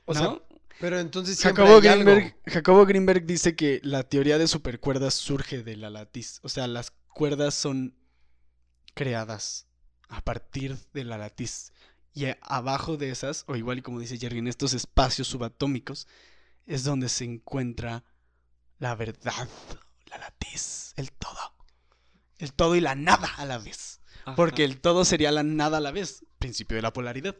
[0.05, 0.19] O ¿no?
[0.19, 0.41] sea,
[0.79, 2.11] pero entonces siempre Jacobo hay algo.
[2.11, 6.39] Greenberg, Jacobo Greenberg dice que la teoría de supercuerdas surge de la latiz.
[6.43, 7.95] O sea, las cuerdas son
[8.93, 9.67] creadas
[10.07, 11.73] a partir de la latiz.
[12.13, 16.07] Y abajo de esas, o igual y como dice Jerry, en estos espacios subatómicos,
[16.65, 18.03] es donde se encuentra
[18.77, 19.47] la verdad,
[20.09, 21.55] la latiz, el todo.
[22.37, 24.01] El todo y la nada a la vez.
[24.35, 26.25] Porque el todo sería la nada a la vez.
[26.39, 27.35] Principio de la polaridad.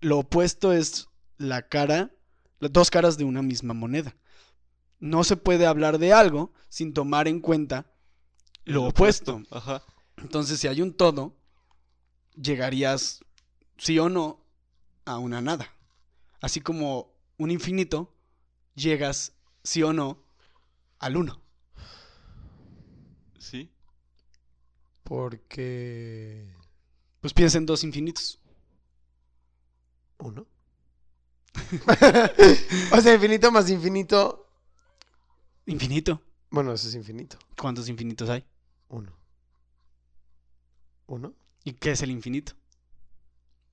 [0.00, 1.07] Lo opuesto es
[1.38, 2.12] la cara,
[2.58, 4.14] las dos caras de una misma moneda.
[5.00, 7.86] No se puede hablar de algo sin tomar en cuenta
[8.64, 9.42] lo opuesto.
[9.50, 9.82] Ajá.
[10.18, 11.36] Entonces, si hay un todo,
[12.34, 13.24] llegarías,
[13.78, 14.44] sí o no,
[15.04, 15.72] a una nada.
[16.40, 18.14] Así como un infinito,
[18.74, 20.22] llegas, sí o no,
[20.98, 21.40] al uno.
[23.38, 23.70] Sí.
[25.04, 26.54] Porque.
[27.20, 28.40] Pues piensa en dos infinitos.
[30.18, 30.46] ¿Uno?
[32.92, 34.46] o sea, infinito más infinito.
[35.66, 36.22] Infinito.
[36.50, 37.36] Bueno, eso es infinito.
[37.56, 38.44] ¿Cuántos infinitos hay?
[38.88, 39.12] Uno.
[41.06, 41.34] ¿Uno?
[41.64, 42.52] ¿Y qué es el infinito?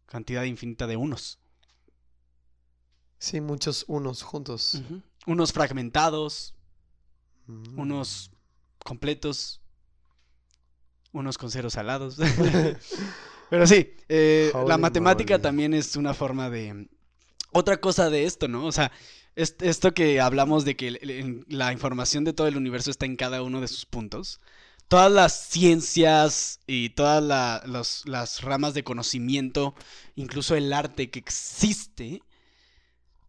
[0.07, 1.39] Cantidad infinita de unos.
[3.17, 4.81] Sí, muchos unos juntos.
[5.25, 6.53] Unos fragmentados,
[7.47, 7.79] Mm.
[7.79, 8.31] unos
[8.83, 9.61] completos,
[11.11, 12.17] unos con ceros alados.
[13.49, 16.89] Pero sí, eh, la matemática también es una forma de...
[17.57, 18.65] Otra cosa de esto, ¿no?
[18.65, 18.91] O sea,
[19.35, 20.91] es- esto que hablamos de que
[21.47, 24.41] la información de todo el universo está en cada uno de sus puntos.
[24.89, 27.23] Todas las ciencias y todas
[28.05, 29.73] las ramas de conocimiento,
[30.15, 32.21] incluso el arte que existe,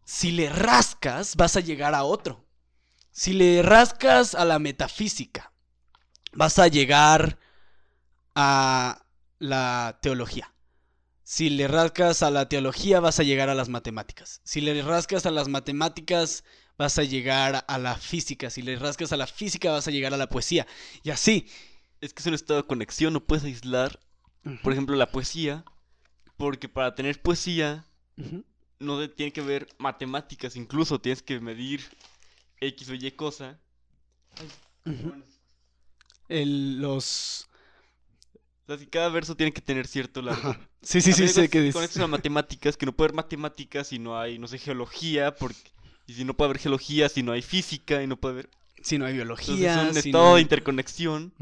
[0.05, 2.43] si le rascas vas a llegar a otro.
[3.11, 5.53] Si le rascas a la metafísica,
[6.33, 7.39] vas a llegar
[8.35, 9.05] a
[9.39, 10.53] la teología.
[11.29, 14.39] Si le rascas a la teología, vas a llegar a las matemáticas.
[14.45, 16.45] Si le rascas a las matemáticas,
[16.77, 18.49] vas a llegar a la física.
[18.49, 20.65] Si le rascas a la física, vas a llegar a la poesía.
[21.03, 21.45] Y así.
[21.99, 23.99] Es que es un estado de conexión, no puedes aislar,
[24.63, 25.65] por ejemplo, la poesía,
[26.37, 27.85] porque para tener poesía
[28.79, 31.81] no tiene que ver matemáticas, incluso tienes que medir
[32.61, 33.59] X o Y cosa.
[36.29, 37.49] El- los...
[38.63, 40.55] O sea, si cada verso tiene que tener cierto largo.
[40.81, 41.83] Sí, sí, A sí, sé cuentas, qué Con dices.
[41.83, 45.71] esto las matemáticas, que no puede haber matemáticas si no hay, no sé, geología, porque...
[46.07, 48.49] Y si no puede haber geología, si no hay física, y no puede haber...
[48.81, 49.83] Si no hay Entonces biología.
[49.83, 51.33] es un si estado no de interconexión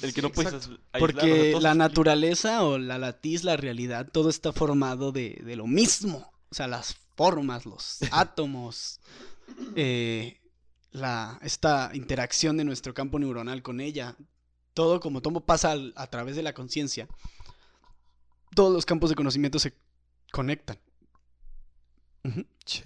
[0.00, 0.54] del que no Sí, puedes exacto.
[0.54, 5.12] as- aislar, o sea, Porque la naturaleza o la latiz, la realidad, todo está formado
[5.12, 6.32] de, de lo mismo.
[6.50, 9.00] O sea, las formas, los átomos,
[9.74, 10.40] eh,
[10.92, 14.16] la, esta interacción de nuestro campo neuronal con ella.
[14.74, 17.08] Todo como todo pasa al- a través de la conciencia.
[18.54, 19.72] Todos los campos de conocimiento se
[20.30, 20.78] conectan.
[22.64, 22.82] Sí.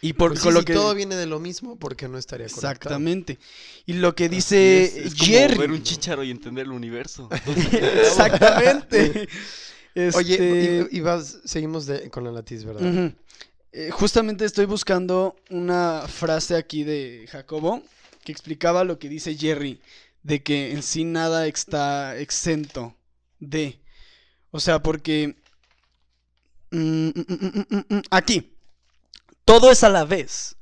[0.00, 0.72] Y por Pues sí, con lo si que...
[0.72, 2.72] todo viene de lo mismo, ¿por qué no estaría conectado?
[2.72, 3.38] Exactamente.
[3.86, 5.58] Y lo que dice es, es como Jerry.
[5.58, 7.28] ver un chícharo y entender el universo.
[7.72, 9.28] Exactamente.
[10.14, 13.12] Oye, Este, y, y vas, seguimos de- con la latiz, ¿verdad?
[13.72, 17.82] Eh, justamente estoy buscando una frase aquí de Jacobo
[18.24, 19.80] que explicaba lo que dice Jerry,
[20.22, 22.96] de que en sí nada está exento
[23.38, 23.78] de.
[24.52, 25.34] O sea, porque...
[26.70, 28.56] mm, mm, mm, aquí.
[29.44, 30.56] Todo es a la vez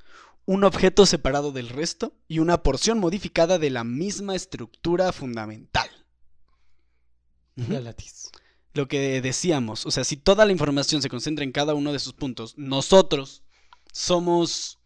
[0.46, 5.88] un objeto separado del resto y una porción modificada de la misma estructura fundamental.
[7.56, 8.30] La latiz.
[8.72, 11.98] lo que decíamos, o sea, si toda la información se concentra en cada uno de
[11.98, 13.42] sus puntos, nosotros
[13.92, 14.78] somos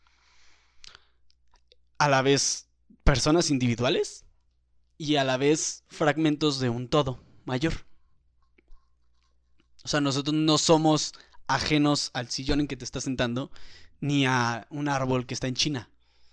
[1.98, 2.68] a la vez
[3.05, 4.24] personas individuales
[4.98, 7.86] y a la vez fragmentos de un todo mayor.
[9.85, 11.12] O sea, nosotros no somos
[11.47, 13.51] ajenos al sillón en que te estás sentando
[14.01, 15.91] ni a un árbol que está en China.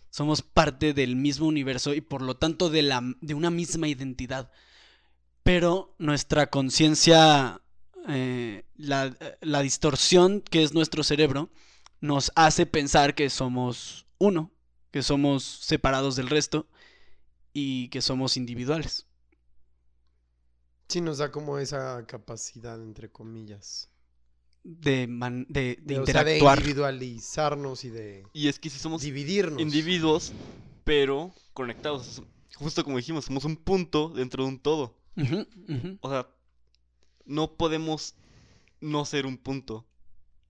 [0.09, 4.51] Somos parte del mismo universo y por lo tanto de, la, de una misma identidad
[5.43, 7.61] pero nuestra conciencia,
[8.07, 11.49] eh, la, la distorsión que es nuestro cerebro,
[11.99, 14.51] nos hace pensar que somos uno,
[14.91, 16.67] que somos separados del resto
[17.53, 19.07] y que somos individuales.
[20.91, 23.89] Sí, nos da como esa capacidad, entre comillas.
[24.63, 26.57] De, man- de, de De, o sea, de interactuar.
[26.59, 29.61] individualizarnos y de Y es que si somos dividirnos.
[29.61, 30.33] individuos,
[30.83, 32.21] pero conectados.
[32.55, 34.97] Justo como dijimos, somos un punto dentro de un todo.
[36.01, 36.27] O sea,
[37.25, 38.15] no podemos
[38.81, 39.85] no ser un punto.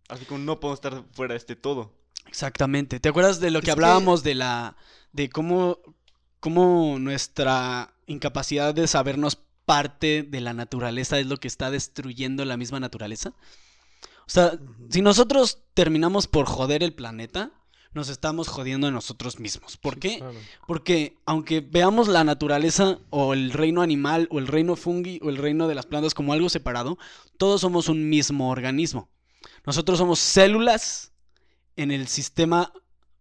[0.09, 1.93] Así como no podemos estar fuera de este todo.
[2.27, 2.99] Exactamente.
[2.99, 4.75] ¿Te acuerdas de lo Es que que- hablábamos de la.
[5.13, 5.79] de cómo.
[6.39, 9.37] cómo nuestra incapacidad de sabernos
[9.71, 13.33] parte de la naturaleza es lo que está destruyendo la misma naturaleza?
[14.27, 14.59] O sea,
[14.89, 17.51] si nosotros terminamos por joder el planeta,
[17.93, 19.77] nos estamos jodiendo a nosotros mismos.
[19.77, 20.17] ¿Por Sí, qué?
[20.17, 20.39] claro.
[20.67, 25.37] Porque aunque veamos la naturaleza o el reino animal o el reino fungi o el
[25.37, 26.97] reino de las plantas como algo separado,
[27.37, 29.09] todos somos un mismo organismo.
[29.65, 31.13] Nosotros somos células
[31.77, 32.73] en el sistema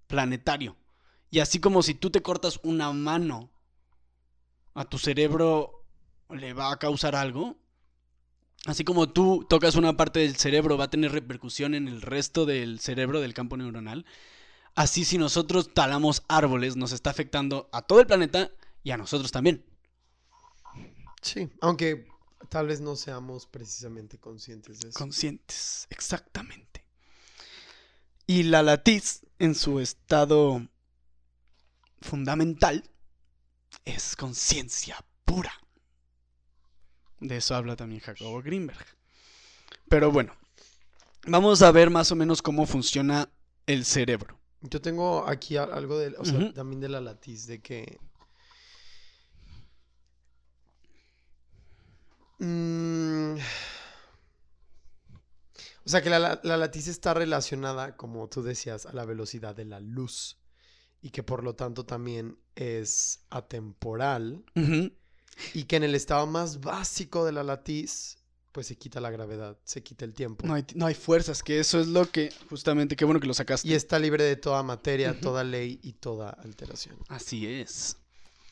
[0.09, 0.76] planetario.
[1.30, 3.51] Y así como si tú te cortas una mano,
[4.74, 5.80] a tu cerebro
[6.35, 7.57] le va a causar algo.
[8.66, 12.45] Así como tú tocas una parte del cerebro, va a tener repercusión en el resto
[12.45, 14.05] del cerebro, del campo neuronal.
[14.74, 18.51] Así si nosotros talamos árboles, nos está afectando a todo el planeta
[18.83, 19.64] y a nosotros también.
[21.22, 22.07] Sí, aunque
[22.49, 24.99] tal vez no seamos precisamente conscientes de eso.
[24.99, 26.85] Conscientes, exactamente.
[28.26, 30.66] Y la latiz, en su estado
[32.01, 32.89] fundamental,
[33.85, 35.53] es conciencia pura.
[37.20, 38.84] De eso habla también Jacobo Greenberg.
[39.88, 40.32] Pero bueno,
[41.26, 43.28] vamos a ver más o menos cómo funciona
[43.66, 44.38] el cerebro.
[44.62, 46.52] Yo tengo aquí algo de, o sea, Ujú.
[46.52, 47.98] también de la latiz, de que...
[52.38, 53.36] Mm,
[55.84, 59.54] O sea, que la, la- la latiz está relacionada, como tú decías, a la velocidad
[59.56, 60.38] de la luz.
[61.02, 64.44] Y que por lo tanto también es atemporal.
[64.54, 64.92] Ujú.
[65.55, 68.18] Y que en el estado más básico de la latiz,
[68.53, 70.47] pues se quita la gravedad, se quita el tiempo.
[70.47, 73.34] No hay, no hay fuerzas, que eso es lo que, justamente, qué bueno que lo
[73.34, 73.68] sacaste.
[73.68, 76.97] Y está libre de toda materia, toda ley y toda alteración.
[77.09, 77.97] Así es.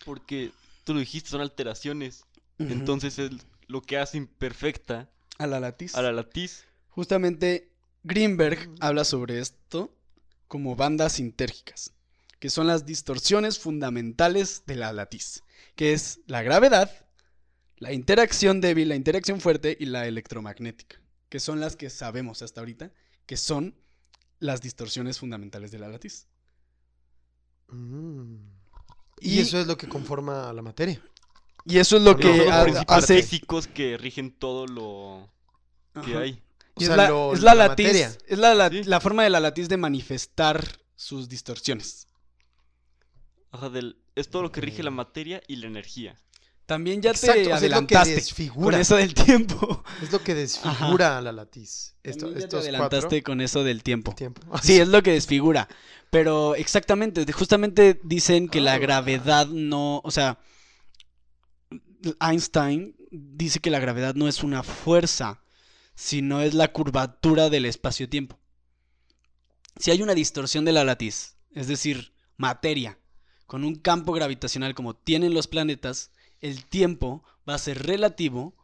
[0.04, 0.52] Porque
[0.84, 2.24] tú lo dijiste, son alteraciones.
[2.58, 3.30] Entonces es
[3.66, 5.08] lo que hace imperfecta
[5.38, 5.94] a la latiz.
[5.94, 6.64] a la latiz.
[6.88, 7.70] Justamente
[8.02, 9.94] Greenberg habla sobre esto
[10.48, 11.92] como bandas sintérgicas,
[12.38, 15.42] que son las distorsiones fundamentales de la latiz,
[15.74, 16.90] que es la gravedad,
[17.78, 22.60] la interacción débil, la interacción fuerte y la electromagnética, que son las que sabemos hasta
[22.60, 22.92] ahorita
[23.26, 23.74] que son
[24.40, 26.26] las distorsiones fundamentales de la latiz.
[27.68, 28.36] Mm.
[29.20, 31.02] Y, Y- eso es lo que conforma la materia.
[31.64, 33.16] Y eso es lo que ha- hace...
[33.22, 35.28] físicos que rigen todo lo
[36.02, 36.20] que Ajá.
[36.20, 36.42] hay.
[36.74, 38.12] O Y sea, es la, lo- es la la latiz, materia.
[38.26, 38.84] es la, la- Sí.
[38.84, 40.64] la forma de la latiz de manifestar
[40.96, 42.06] sus distorsiones.
[43.50, 46.20] Ajá, del, es todo lo que rige la materia y la energía.
[46.66, 49.84] También ya Exacto, o te sea, es lo que adelantaste con eso del tiempo.
[50.02, 51.94] Es lo que desfigura a la latiz.
[52.02, 54.14] Esto, También ya te adelantaste cuatro con eso del tiempo.
[54.14, 54.42] tiempo.
[54.62, 55.66] Sí, es lo que desfigura.
[56.10, 58.78] Pero exactamente, justamente dicen que la Ah.
[58.78, 60.38] gravedad no, o sea,
[62.20, 65.40] Einstein dice que la gravedad no es una fuerza,
[65.94, 68.38] sino es la curvatura del espacio-tiempo.
[69.78, 72.98] Si hay una distorsión de la latiz, es decir, materia,
[73.48, 78.54] con un campo gravitacional como tienen los planetas, el tiempo va a ser relativo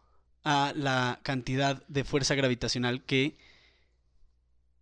[0.44, 3.36] a la cantidad de fuerza gravitacional que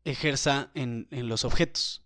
[0.05, 2.03] ejerza en, en los objetos.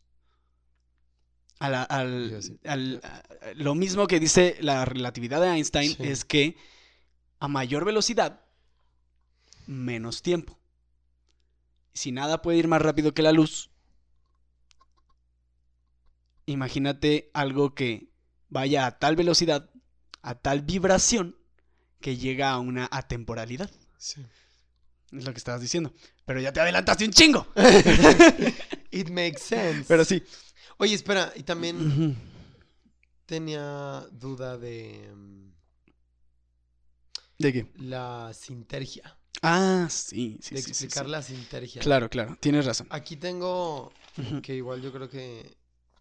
[1.59, 2.59] A la- al- Yo sí.
[2.67, 3.23] al- a-
[3.55, 6.03] lo mismo que dice la relatividad de Einstein Sí.
[6.03, 6.57] es que
[7.41, 8.43] a mayor velocidad,
[9.67, 10.59] menos tiempo.
[11.95, 13.71] Si nada puede ir más rápido que la luz,
[16.47, 18.09] imagínate algo que
[18.49, 19.71] vaya a tal velocidad,
[20.23, 21.37] a tal vibración,
[22.01, 23.71] que llega a una atemporalidad.
[23.99, 24.25] Sí.
[25.13, 25.93] Es lo que estabas diciendo.
[26.25, 27.47] Pero ya te adelantaste un chingo.
[28.91, 29.85] It makes sense.
[29.87, 30.23] Pero sí.
[30.79, 32.17] Oye, espera, y también
[33.25, 35.51] tenía duda de mm,
[37.39, 37.67] ¿De qué?
[37.77, 39.19] la sintergia.
[39.43, 41.11] Ah, sí, sí, de sí, explicar sí.
[41.11, 41.83] la sintergia.
[41.83, 42.87] Claro, claro, tienes razón.
[42.91, 43.93] Aquí tengo
[44.43, 45.57] que igual yo creo que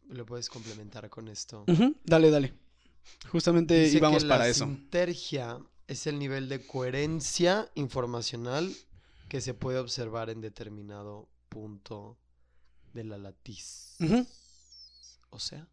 [0.09, 1.65] lo puedes complementar con esto.
[2.03, 2.53] Dale, dale.
[3.31, 4.65] Justamente Dice íbamos que para la eso.
[4.65, 8.73] sintergia es el nivel de coherencia informacional
[9.29, 12.17] que se puede observar en determinado punto
[12.93, 13.95] de la latiz.
[15.29, 15.67] O sea,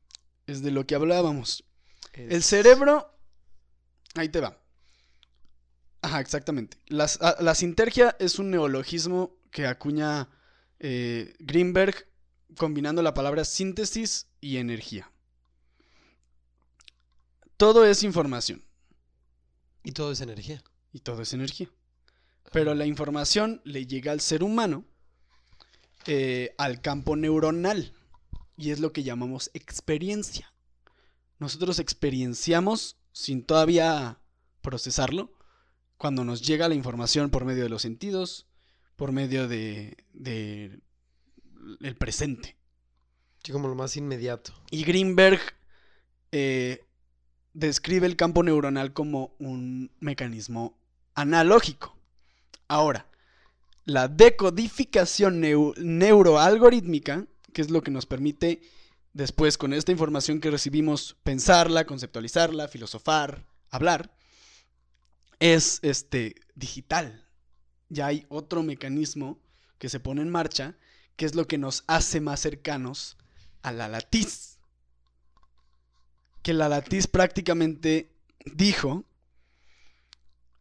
[0.47, 1.65] Es de lo que hablábamos.
[2.13, 3.09] El cerebro.
[4.15, 4.59] Ahí te va.
[6.03, 6.77] Ajá, exactamente.
[6.89, 10.29] Las- a- la sintergia es un neologismo que acuña
[10.81, 11.95] eh, Greenberg
[12.57, 15.11] combinando la palabra síntesis y energía.
[17.57, 18.65] Todo es información
[19.85, 20.63] Y todo es energía.
[20.93, 21.71] y todo es energía.
[22.53, 24.85] Pero la información le llega al ser humano
[26.07, 27.93] eh, al campo neuronal
[28.57, 30.53] y es lo que llamamos experiencia.
[31.39, 34.21] Nosotros experienciamos sin todavía
[34.61, 35.33] procesarlo
[35.97, 38.47] cuando nos llega la información por medio de los sentidos,
[38.97, 40.81] por medio de, de
[41.81, 42.57] el presente.
[43.43, 44.53] Sí, como lo más inmediato.
[44.71, 45.41] Y Greenberg
[46.31, 46.85] eh,
[47.53, 50.79] describe el campo neuronal como un mecanismo
[51.15, 51.97] analógico.
[52.69, 53.07] Ahora,
[53.85, 58.63] la decodificación neu- neuroalgorítmica, que es lo que nos permite
[59.13, 64.15] después con esta información que recibimos pensarla, conceptualizarla, filosofar, hablar,
[65.41, 67.27] es este digital.
[67.89, 69.41] Ya hay otro mecanismo
[69.79, 70.77] que se pone en marcha,
[71.17, 73.17] que es lo que nos hace más cercanos
[73.63, 74.59] a la latiz.
[76.43, 78.11] Que la latiz prácticamente
[78.45, 79.05] dijo,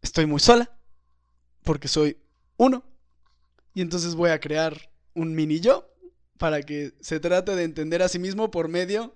[0.01, 0.77] estoy muy sola,
[1.63, 2.17] porque soy
[2.57, 2.83] uno,
[3.73, 5.87] y entonces voy a crear un mini yo
[6.37, 9.13] para que se trate de entender a sí mismo por medio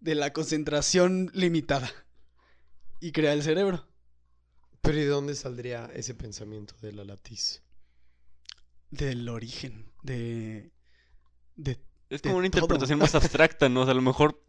[0.00, 1.90] de la concentración limitada.
[3.00, 3.86] Y crea el cerebro.
[4.80, 7.62] Pero ¿y de dónde saldría ese pensamiento de la latiz?
[8.90, 10.73] Del origen, de...
[11.56, 11.72] de
[12.10, 12.58] Es de como una todo.
[12.60, 13.82] interpretación más abstracta, ¿no?
[13.82, 14.42] O sea, a lo mejor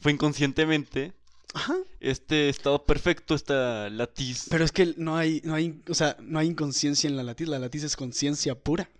[0.00, 1.12] fue inconscientemente
[1.54, 1.76] Ajá.
[2.00, 4.46] este estado perfecto, esta latiz.
[4.50, 7.48] Pero es que no hay, no hay, o sea, no hay inconsciencia en la latiz,
[7.48, 8.90] la latiz es conciencia pura.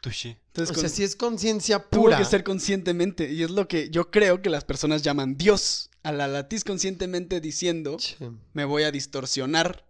[0.00, 0.40] Touché.
[0.48, 2.18] Entonces, o sea, si es conciencia tuvo pura.
[2.18, 5.88] que ser conscientemente, y es lo que yo creo que las personas llaman Dios.
[6.02, 8.16] A la latiz conscientemente diciendo, Che.
[8.52, 9.86] me voy a distorsionar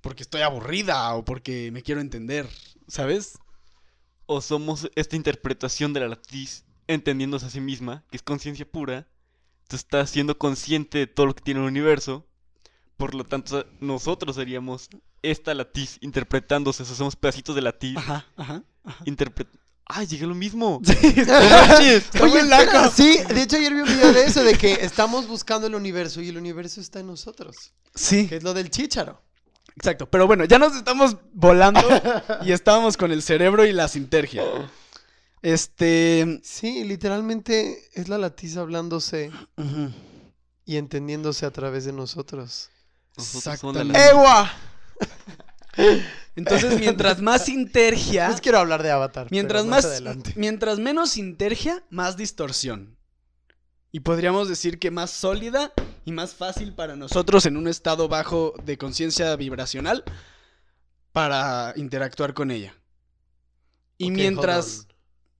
[0.00, 2.48] porque estoy aburrida o porque me quiero entender,
[2.86, 3.38] ¿sabes?
[4.34, 9.06] O somos esta interpretación de la latiz entendiéndose a sí misma, que es conciencia pura.
[9.68, 12.26] Tú estás siendo consciente de todo lo que tiene el universo.
[12.96, 14.88] Por lo tanto, nosotros seríamos
[15.20, 16.82] esta latiz interpretándose.
[16.82, 17.94] O sea, somos pedacitos de latiz.
[17.98, 18.62] Ajá, ajá.
[18.84, 19.04] ajá.
[19.04, 19.48] Interpret...
[19.84, 20.80] ¡Ay, llegué a lo mismo!
[20.86, 22.90] Sí, Oye, muy espera, loco.
[22.94, 26.22] sí, de hecho ayer vi un video de eso, de que estamos buscando el universo
[26.22, 29.20] y el universo está en nosotros, Sí, que es lo del chícharo.
[29.76, 30.08] Exacto.
[30.08, 31.80] Pero bueno, ya nos estamos volando
[32.44, 34.44] y estábamos con el cerebro y la sintergia.
[35.42, 36.40] Este.
[36.44, 39.30] Sí, literalmente es la latiz hablándose
[40.64, 42.70] y entendiéndose a través de nosotros.
[43.16, 43.60] Nosotros.
[43.94, 44.50] ¡Ewa!
[46.36, 48.30] Entonces, mientras más sintergia.
[48.30, 49.28] Les quiero hablar de Avatar.
[49.30, 50.32] Mientras pero más, adelante.
[50.36, 52.96] mientras menos sintergia, más distorsión.
[53.92, 55.72] Y podríamos decir que más sólida
[56.04, 60.02] y más fácil para nosotros en un estado bajo de conciencia vibracional
[61.12, 62.74] para interactuar con ella.
[63.98, 64.88] Y mientras...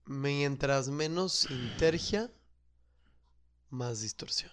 [0.05, 2.31] Mientras menos sintergia,
[3.71, 4.51] más distorsión.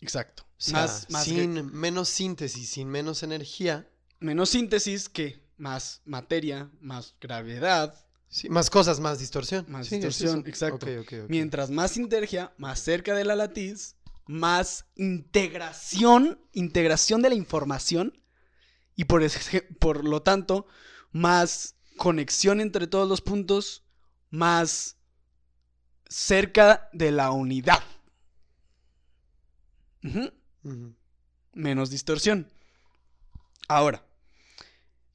[0.00, 0.46] Exacto.
[0.58, 3.88] sea, Más- más sin menos síntesis, sin menos energía,
[4.20, 7.94] Menos síntesis que más materia, más gravedad.
[8.30, 9.66] Sí, más cosas, más distorsión.
[9.68, 10.86] Más Sí, distorsión, exacto.
[11.28, 18.22] Mientras más sinergia, más cerca de la latiz, más integración, integración de la información
[18.96, 19.22] y por,
[19.78, 20.66] por lo tanto,
[21.12, 23.84] más conexión entre todos los puntos,
[24.30, 24.96] más
[26.08, 27.82] cerca de la unidad.
[31.52, 32.50] Menos distorsión.
[33.68, 34.04] Ahora,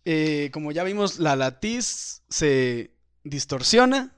[0.05, 2.94] eh, como ya vimos, la latiz se
[3.25, 4.15] distorsiona,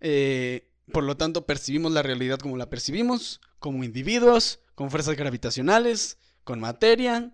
[0.00, 6.18] eh, por lo tanto percibimos la realidad como la percibimos, como individuos, con fuerzas gravitacionales,
[6.44, 7.32] con materia,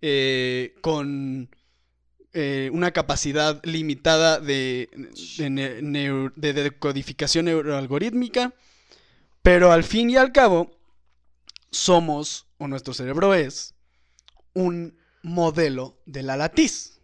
[0.00, 1.50] eh, con
[2.32, 4.88] eh, una capacidad limitada de,
[5.38, 8.54] de decodificación neuroalgorítmica,
[9.42, 10.76] pero al fin y al cabo
[11.70, 13.74] somos, o nuestro cerebro es,
[14.54, 17.00] un modelo de la latiz.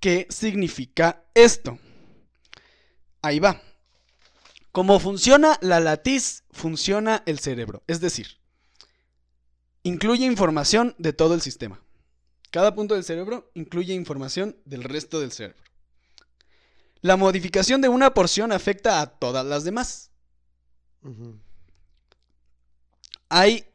[0.00, 1.78] ¿Qué significa esto?
[3.22, 3.62] Ahí va.
[4.72, 7.82] Como funciona la latiz, funciona el cerebro.
[7.86, 8.38] Es decir,
[9.82, 11.80] incluye información de todo el sistema.
[12.50, 15.62] Cada punto del cerebro incluye información del resto del cerebro.
[17.00, 20.10] La modificación de una porción afecta a todas las demás.
[23.28, 23.66] Hay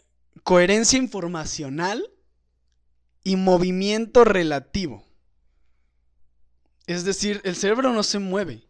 [0.44, 2.10] coherencia informacional
[3.24, 5.04] y movimiento relativo.
[6.86, 8.67] Es decir, el cerebro no se mueve,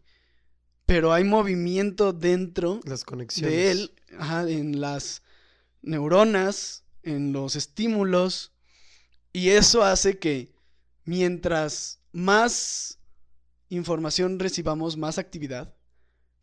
[0.88, 3.54] pero hay movimiento dentro Las conexiones.
[3.54, 5.20] de él, ajá, en las
[5.82, 8.54] neuronas, en los estímulos,
[9.30, 10.54] y eso hace que
[11.04, 13.00] mientras más
[13.68, 15.74] información recibamos, más actividad,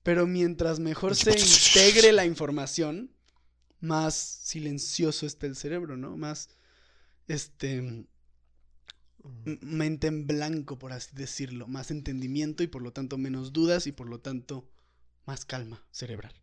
[0.03, 3.11] pero mientras mejor se integre la información,
[3.79, 6.17] más silencioso está el cerebro, ¿no?
[6.17, 6.49] Más,
[7.27, 8.05] este.
[9.61, 13.91] Mente en blanco, por así decirlo, más entendimiento y por lo tanto menos dudas y
[13.91, 14.69] por lo tanto
[15.25, 16.33] más calma cerebral.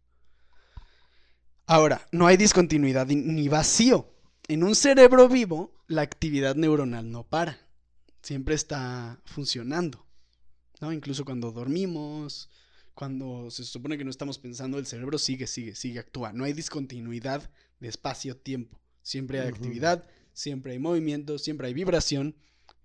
[1.66, 4.08] Ahora, no hay discontinuidad ni- vacío.
[4.48, 7.58] En un cerebro vivo, la actividad neuronal no para.
[8.22, 10.04] Siempre está funcionando.
[10.80, 10.92] ¿no?
[10.92, 12.50] Incluso cuando dormimos,
[12.94, 16.32] cuando se supone que no estamos pensando, el cerebro sigue, sigue, sigue, actúa.
[16.32, 18.80] No hay discontinuidad de espacio-tiempo.
[19.02, 22.36] Siempre hay actividad, siempre hay movimiento, siempre hay vibración,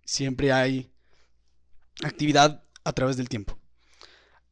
[0.08, 0.90] siempre hay
[2.02, 3.60] actividad a través del tiempo.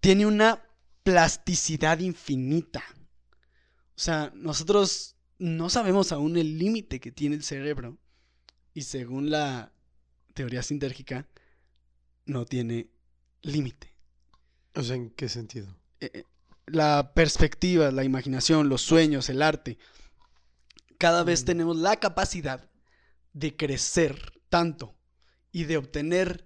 [0.01, 0.61] Tiene una
[1.03, 2.83] plasticidad infinita.
[3.95, 7.97] O sea, nosotros no sabemos aún el límite que tiene el cerebro
[8.73, 9.71] y según la
[10.33, 11.27] teoría sintérgica
[12.25, 12.89] no tiene
[13.41, 13.95] límite.
[14.75, 15.73] O sea, ¿en qué sentido?
[16.01, 16.23] Eh, eh,
[16.65, 19.77] la perspectiva, la imaginación, los sueños, el arte,
[20.97, 21.45] cada vez Mm.
[21.45, 22.69] tenemos la capacidad
[23.31, 24.94] de crecer tanto
[25.55, 26.45] y de obtener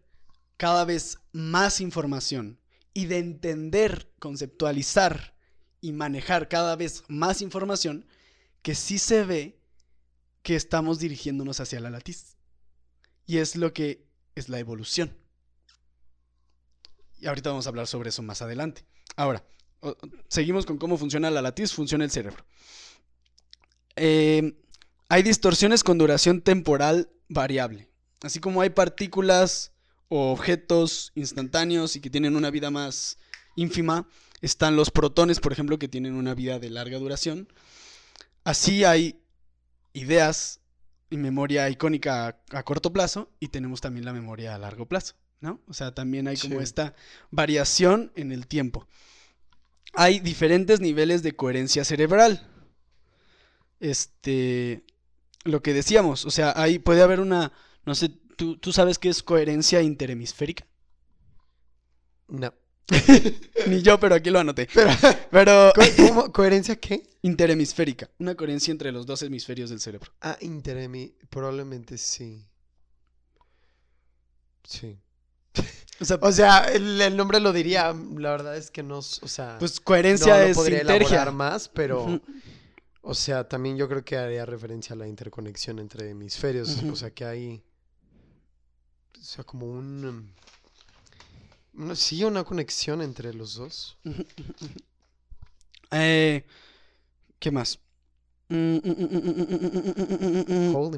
[0.55, 2.59] cada vez más información
[2.93, 5.35] y de entender, conceptualizar
[5.81, 8.05] y manejar cada vez más información
[8.61, 9.59] que sí se ve
[10.43, 12.37] que estamos dirigiéndonos hacia la latiz.
[13.25, 14.05] Y es lo que
[14.35, 15.17] es la evolución.
[17.17, 18.85] Y ahorita vamos a hablar sobre eso más adelante.
[19.15, 19.43] Ahora,
[20.27, 22.45] seguimos con cómo funciona la latiz, funciona el cerebro.
[23.95, 24.55] Eh,
[25.07, 27.88] hay distorsiones con duración temporal variable.
[28.21, 29.71] Así como hay partículas
[30.07, 33.17] o objetos instantáneos y que tienen una vida más
[33.55, 34.07] ínfima,
[34.41, 37.47] están los protones, por ejemplo, que tienen una vida de larga duración.
[38.43, 39.21] Así hay
[39.93, 40.59] ideas
[41.09, 45.15] y memoria icónica a, a corto plazo y tenemos también la memoria a largo plazo,
[45.41, 45.59] ¿no?
[45.67, 46.63] O sea, también hay como Sí.
[46.63, 46.93] esta
[47.31, 48.87] variación en el tiempo.
[49.93, 52.47] Hay diferentes niveles de coherencia cerebral.
[53.79, 54.83] Este,
[55.43, 57.51] lo que decíamos, o sea, ahí puede haber una,
[57.85, 60.65] no sé, ¿tú, tú sabes qué es coherencia interhemisférica?
[62.27, 62.53] No.
[63.67, 64.67] Ni yo, pero aquí lo anoté.
[64.73, 64.91] Pero,
[65.31, 66.31] Pero ¿co- cómo?
[66.31, 67.03] ¿Coherencia qué?
[67.21, 70.11] interhemisférica, una coherencia entre los dos hemisferios del cerebro.
[70.21, 71.13] Ah, interemi.
[71.29, 72.45] Probablemente sí.
[74.63, 74.97] Sí.
[75.99, 77.93] O sea, O sea, el, el nombre lo diría.
[78.17, 78.99] La verdad es que no.
[78.99, 79.57] O sea.
[79.59, 82.21] pues no coherencia lo es podría elaborar más, pero.
[83.01, 86.81] O sea, también yo creo que haría referencia a la interconexión entre hemisferios.
[86.83, 87.63] O sea, que hay
[89.17, 90.31] o sea, como un...
[91.93, 93.97] Sí, una conexión entre los dos.
[95.89, 96.43] ¿Qué
[97.51, 97.79] más?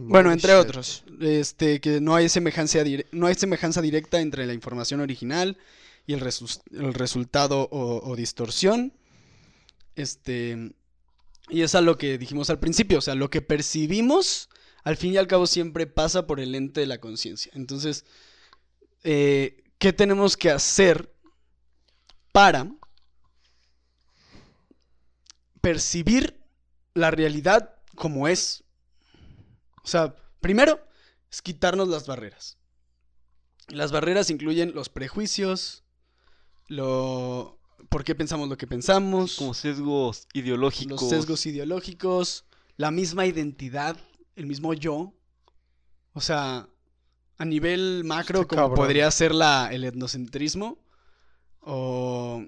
[0.04, 2.80] Bueno, entre otros, este, que no hay, semejanza
[3.12, 5.58] no hay semejanza directa entre la información original
[6.08, 8.94] y el, resu el resultado o, o, distorsión.
[9.98, 10.72] Este,
[11.50, 14.48] y es a lo que dijimos al principio, o sea, lo que percibimos
[14.84, 17.52] al fin y al cabo siempre pasa por el ente de la conciencia.
[17.56, 18.06] Entonces,
[19.04, 21.14] eh, ¿qué tenemos que hacer
[22.32, 22.72] para
[25.62, 26.40] percibir
[26.94, 28.64] la realidad como es?
[29.84, 30.80] O sea, primero
[31.32, 32.58] es quitarnos las barreras.
[33.68, 35.84] Las barreras incluyen los prejuicios,
[36.68, 37.60] lo
[37.90, 41.02] por qué pensamos lo que pensamos, Como sesgos ideológicos.
[41.02, 42.46] los sesgos ideológicos,
[42.78, 43.98] la misma identidad,
[44.42, 45.14] el mismo yo.
[46.14, 46.68] O sea,
[47.38, 50.78] a nivel macro, como podría ser la, el etnocentrismo.
[51.62, 52.44] O,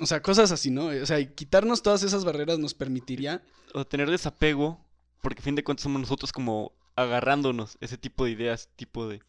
[0.00, 0.86] o sea, cosas así, ¿no?
[0.86, 3.42] O sea, quitarnos todas esas barreras nos permitiría.
[3.74, 4.84] O tener desapego,
[5.22, 9.22] porque a fin de cuentas somos nosotros como agarrándonos ese tipo de ideas, tipo de...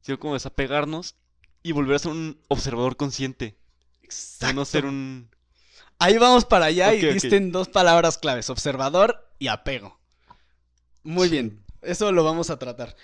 [0.00, 1.16] Sino como desapegarnos
[1.62, 3.58] y volver a ser un observador consciente.
[4.02, 5.28] O sea, no ser un...
[5.98, 7.14] Ahí vamos para allá y ok.
[7.14, 9.98] diste en dos palabras claves: observador y apego.
[11.06, 12.96] Muy bien, eso lo vamos a tratar.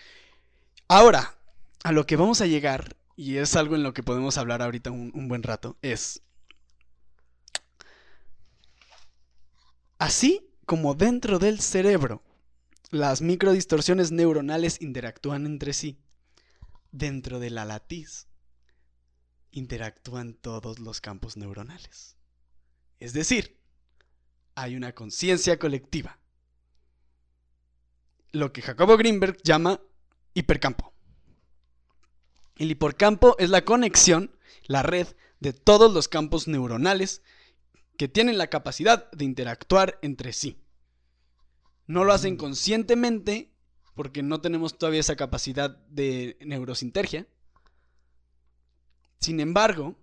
[0.88, 1.36] Ahora,
[1.84, 4.90] a lo que vamos a llegar, y es algo en lo que podemos hablar ahorita
[4.90, 6.20] un, un buen rato, es.
[9.98, 12.24] Así como dentro del cerebro
[12.90, 15.96] las microdistorsiones neuronales interactúan entre sí,
[16.90, 18.26] dentro de la latiz
[19.53, 22.16] interactúan todos los campos neuronales.
[22.98, 23.61] Es decir,
[24.57, 26.18] hay una conciencia colectiva.
[28.33, 29.80] Lo que Jacobo Greenberg llama
[30.35, 30.93] hipercampo.
[32.57, 35.07] El hipercampo es la conexión, la red
[35.41, 37.22] de todos los campos neuronales
[37.97, 40.59] que tienen la capacidad de interactuar entre sí.
[41.87, 42.39] No lo hacen Mm.
[42.39, 43.53] conscientemente
[43.95, 47.26] porque no tenemos todavía esa capacidad de neurosintergia.
[49.20, 49.97] Sin embargo,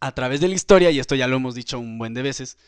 [0.00, 2.58] a través de la historia, y esto ya lo hemos dicho un buen de veces,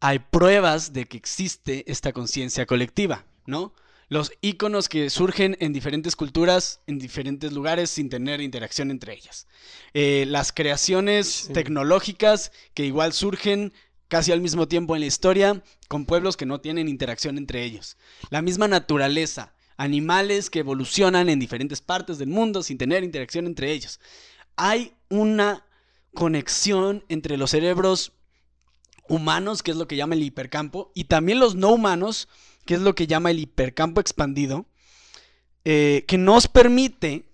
[0.00, 3.72] hay pruebas de que existe esta conciencia colectiva, ¿no?
[4.08, 9.46] Los íconos que surgen en diferentes culturas, en diferentes lugares, sin tener interacción entre ellas.
[9.92, 11.52] Eh, las creaciones Sí.
[11.52, 13.72] tecnológicas que igual surgen
[14.08, 17.98] casi al mismo tiempo en la historia, con pueblos que no tienen interacción entre ellos.
[18.30, 23.70] La misma naturaleza, animales que evolucionan en diferentes partes del mundo sin tener interacción entre
[23.72, 24.00] ellos.
[24.56, 25.66] Hay una
[26.14, 28.12] conexión entre los cerebros
[29.08, 32.28] humanos, que es lo que llama el hipercampo, y también los no humanos,
[32.68, 34.66] que es lo que llama el hipercampo expandido,
[35.64, 37.24] eh, que nos permite,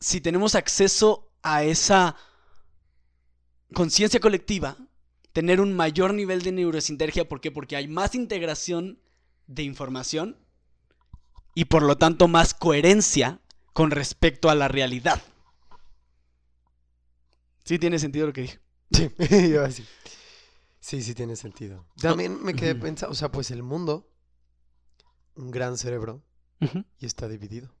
[0.00, 2.16] si tenemos acceso a esa
[3.72, 4.76] conciencia colectiva,
[5.32, 7.28] tener un mayor nivel de neurosintergia.
[7.28, 7.52] ¿Por qué?
[7.52, 8.98] Porque hay más integración
[9.46, 10.36] de información
[11.54, 13.38] y por lo tanto más coherencia
[13.72, 15.22] con respecto a la realidad.
[17.64, 18.58] ¿Sí tiene sentido lo que dije?
[18.90, 19.08] Sí,
[19.52, 19.84] yo así.
[20.80, 21.86] Sí, sí tiene sentido.
[22.00, 24.10] También me quedé pensando, o sea, pues el mundo,
[25.36, 26.22] un gran cerebro,
[26.98, 27.74] y está dividido.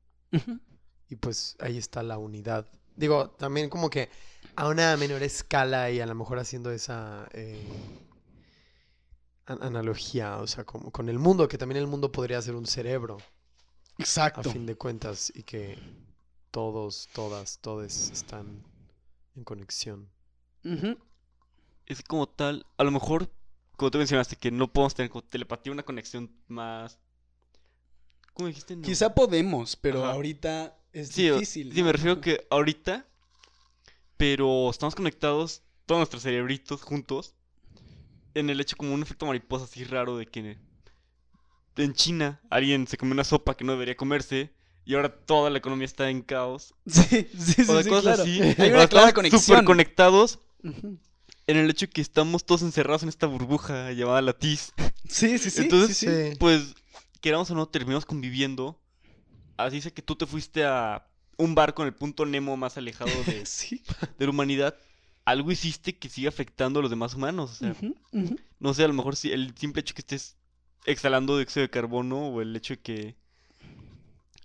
[1.08, 2.70] Y pues ahí está la unidad.
[2.96, 4.10] Digo, también como que
[4.56, 7.66] a una menor escala y a lo mejor haciendo esa eh,
[9.46, 12.66] an- analogía, o sea, como con el mundo, que también el mundo podría ser un
[12.66, 13.16] cerebro,
[13.98, 14.50] a Exacto.
[14.50, 15.78] fin de cuentas, y que
[16.50, 18.62] todos, todas, todes están
[19.36, 20.10] en conexión.
[21.90, 23.28] Es como tal, a lo mejor,
[23.76, 27.00] como tú mencionaste, que no podemos tener telepatía una conexión más...
[28.32, 28.76] ¿Cómo dijiste?
[28.76, 28.82] No.
[28.82, 30.12] Quizá podemos, pero Ajá.
[30.12, 31.72] ahorita es Sí, difícil.
[31.72, 31.86] sí, ¿no?
[31.86, 33.08] me refiero que ahorita,
[34.16, 37.34] pero estamos conectados, todos nuestros cerebritos juntos,
[38.34, 40.58] en el hecho como un efecto mariposa así raro de que
[41.76, 44.52] en China alguien se comió una sopa que no debería comerse
[44.84, 46.72] y ahora toda la economía está en caos.
[46.86, 47.02] Sí,
[47.36, 48.22] sí, sí, o de sí, cosas claro.
[48.22, 48.40] así.
[48.62, 49.42] Hay una clara conexión.
[49.42, 50.98] súper conectados Ujú.
[51.50, 54.72] En el hecho que estamos todos encerrados en esta burbuja llamada la TIS.
[55.08, 55.62] Sí, sí, sí.
[55.62, 56.36] Entonces, sí.
[56.38, 56.74] Pues,
[57.20, 58.80] queramos o no, terminamos conviviendo.
[59.56, 63.10] Así dice que tú te fuiste a un barco en el punto Nemo más alejado
[63.26, 63.82] de, Sí.
[64.18, 64.76] de la humanidad.
[65.24, 67.50] Algo hiciste que sigue afectando a los demás humanos.
[67.52, 67.74] O sea,
[68.58, 70.36] no sé, a lo mejor si el simple hecho que estés
[70.86, 73.16] exhalando dióxido de carbono o el hecho de que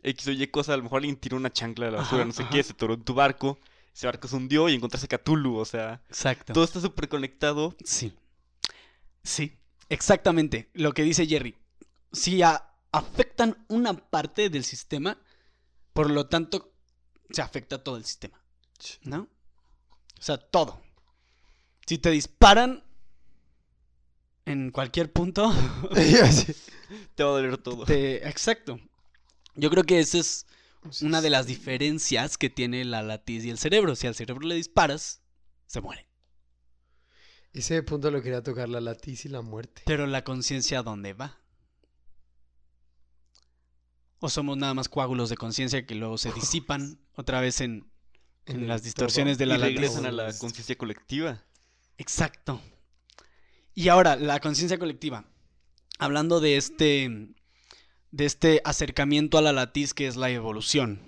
[0.04, 2.28] X o Y cosa, a lo mejor alguien tiró una chancla de la basura, Ajá,
[2.28, 2.52] no sé ajá.
[2.52, 3.58] qué, se toró en tu barco,
[3.96, 6.52] ese barco se hundió y encontraste a Cthulhu, o sea, Exacto.
[6.54, 7.76] todo está súper conectado.
[7.86, 8.14] Sí.
[9.24, 9.58] Sí,
[9.90, 10.70] exactamente.
[10.74, 11.56] Lo que dice Jerry.
[12.12, 15.18] Si a- afectan una parte del sistema,
[15.94, 16.74] por lo tanto,
[17.32, 18.40] se afecta todo el sistema.
[19.04, 19.30] ¿No?
[20.20, 20.82] O sea, todo.
[21.88, 22.84] Si te disparan
[24.46, 25.52] en cualquier punto.
[27.16, 27.86] Te va a doler todo.
[27.86, 28.80] te- exacto.
[29.56, 30.46] Yo creo que esa es
[31.02, 33.96] una de las diferencias que tiene la latiz y el cerebro.
[33.96, 35.22] Si al cerebro le disparas,
[35.68, 36.08] se muere.
[37.54, 39.82] Ese punto lo quería tocar, la latiz y la muerte.
[39.86, 41.40] Pero la conciencia, ¿a dónde va?
[44.20, 47.90] ¿O somos nada más coágulos de conciencia que luego se disipan otra vez en,
[48.46, 49.44] en las distorsiones todo.
[49.44, 49.76] de la y latiz?
[49.76, 51.44] regresan a la conciencia colectiva.
[51.98, 52.62] Exacto.
[53.74, 55.26] Y ahora, la conciencia colectiva.
[55.98, 57.35] Hablando de este,
[58.16, 61.02] de este acercamiento a la latiz que es la evolución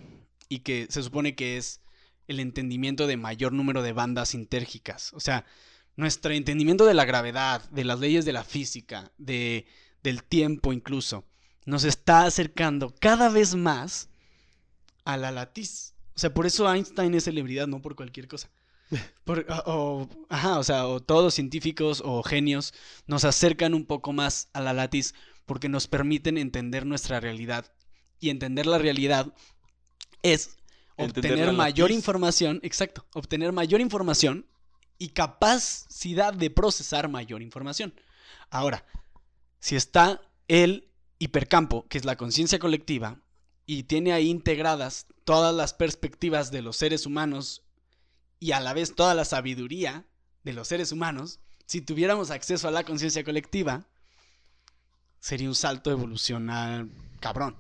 [0.50, 1.80] y que se supone que es
[2.28, 5.14] el entendimiento de mayor número de bandas sintérgicas.
[5.14, 5.46] O sea,
[5.96, 9.66] nuestro entendimiento de la gravedad, de las leyes de la física, de,
[10.04, 11.24] del tiempo incluso,
[11.66, 14.10] nos está acercando cada vez más
[15.06, 15.94] a la latiz.
[16.14, 18.50] O sea, por eso Einstein es celebridad, no por cualquier cosa.
[19.24, 22.74] Por- o- ajá, o sea, o todos los científicos o genios
[23.06, 25.14] nos acercan un poco más a la latiz
[25.48, 27.74] porque nos permiten entender nuestra realidad.
[28.20, 29.34] Y entender la realidad
[30.22, 30.58] es
[30.98, 34.46] obtener mayor información, exacto, obtener mayor información
[35.00, 37.94] y capacidad de procesar mayor información.
[38.50, 38.86] Ahora,
[39.60, 43.22] si está el hipercampo, que es la conciencia colectiva,
[43.66, 47.64] y tiene ahí integradas todas las perspectivas de los seres humanos
[48.40, 50.06] y a la vez toda la sabiduría
[50.44, 53.88] de los seres humanos, si tuviéramos acceso a la conciencia colectiva,
[55.20, 56.90] sería un salto evolucional
[57.20, 57.56] cabrón.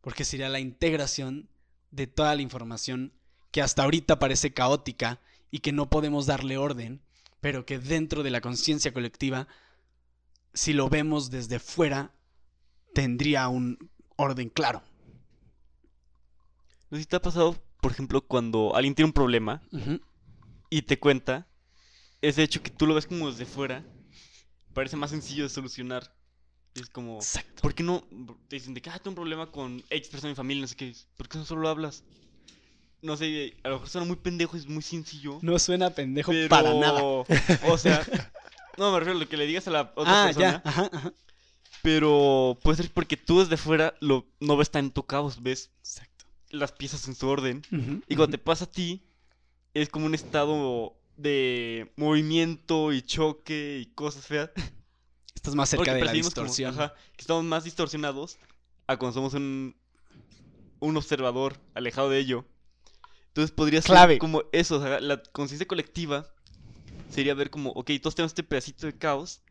[0.00, 1.48] Porque sería la integración
[1.90, 3.12] de toda la información
[3.50, 5.20] que hasta ahorita parece caótica
[5.50, 7.00] y que no podemos darle orden,
[7.40, 9.48] pero que dentro de la conciencia colectiva,
[10.52, 12.12] si lo vemos desde fuera,
[12.94, 14.82] tendría un orden claro.
[16.90, 19.62] No si te ha pasado, por ejemplo, cuando alguien tiene un problema
[20.70, 21.46] y te cuenta,
[22.20, 23.84] ese hecho que tú lo ves como desde fuera,
[24.74, 26.14] parece más sencillo de solucionar.
[26.78, 27.62] Y es como, Exacto.
[27.62, 28.04] ¿por qué no?
[28.48, 30.68] Te dicen de que ah, tengo un problema con X persona en mi familia, no
[30.68, 30.94] sé qué.
[31.16, 32.04] ¿Por qué no solo hablas?
[33.02, 35.38] No sé, a lo mejor suena muy pendejo, es muy sencillo.
[35.42, 37.02] No suena pendejo pero, para nada.
[37.02, 38.04] O sea,
[38.76, 40.50] no me refiero a lo que le digas a la otra Ah, persona.
[40.50, 40.62] ya.
[40.64, 41.12] Ajá, ajá.
[41.82, 46.24] Pero puede ser porque tú desde fuera lo, no ves tanto caos, ves Exacto.
[46.50, 47.62] las piezas en su orden.
[48.08, 49.02] Y cuando te pasa a ti,
[49.74, 54.50] es como un estado de movimiento y choque y cosas feas.
[55.38, 56.74] Estás más cerca de la como, distorsión.
[56.74, 58.38] ajá, que estamos más distorsionados
[58.88, 59.76] a cuando somos un,
[60.80, 62.44] un observador alejado de ello.
[63.28, 64.18] Entonces podría ser Clave.
[64.18, 66.26] como eso, o sea, la conciencia colectiva
[67.08, 69.42] sería ver como, ok, todos tenemos este pedacito de caos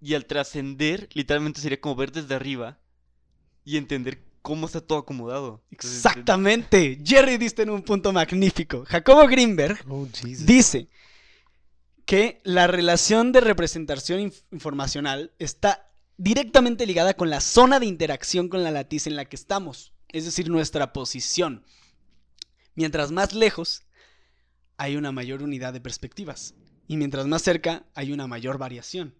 [0.00, 2.78] y al trascender, literalmente sería como ver desde arriba
[3.64, 5.64] y entender cómo está todo acomodado.
[5.72, 7.00] Entonces, Exactamente.
[7.04, 8.84] Jerry diste en un punto magnífico.
[8.86, 10.88] Jacobo Greenberg Oh, dice
[12.04, 18.48] que la relación de representación inf- informacional está directamente ligada con la zona de interacción
[18.48, 21.64] con la latiz en la que estamos, es decir, nuestra posición.
[22.74, 23.82] Mientras más lejos,
[24.76, 26.54] hay una mayor unidad de perspectivas.
[26.86, 29.14] Y mientras más cerca, hay una mayor variación.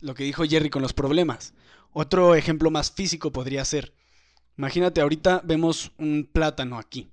[0.00, 1.54] Lo que dijo Jerry con los problemas.
[1.92, 3.94] Otro ejemplo más físico podría ser,
[4.56, 7.10] imagínate ahorita vemos un plátano aquí,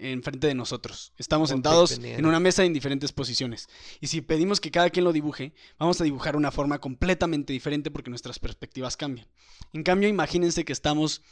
[0.00, 1.12] enfrente de nosotros.
[1.16, 3.68] Estamos sentados en una mesa en diferentes posiciones.
[4.00, 7.90] Y si pedimos que cada quien lo dibuje, vamos a dibujar una forma completamente diferente
[7.90, 9.28] porque nuestras perspectivas cambian.
[9.72, 11.22] En cambio, imagínense que estamos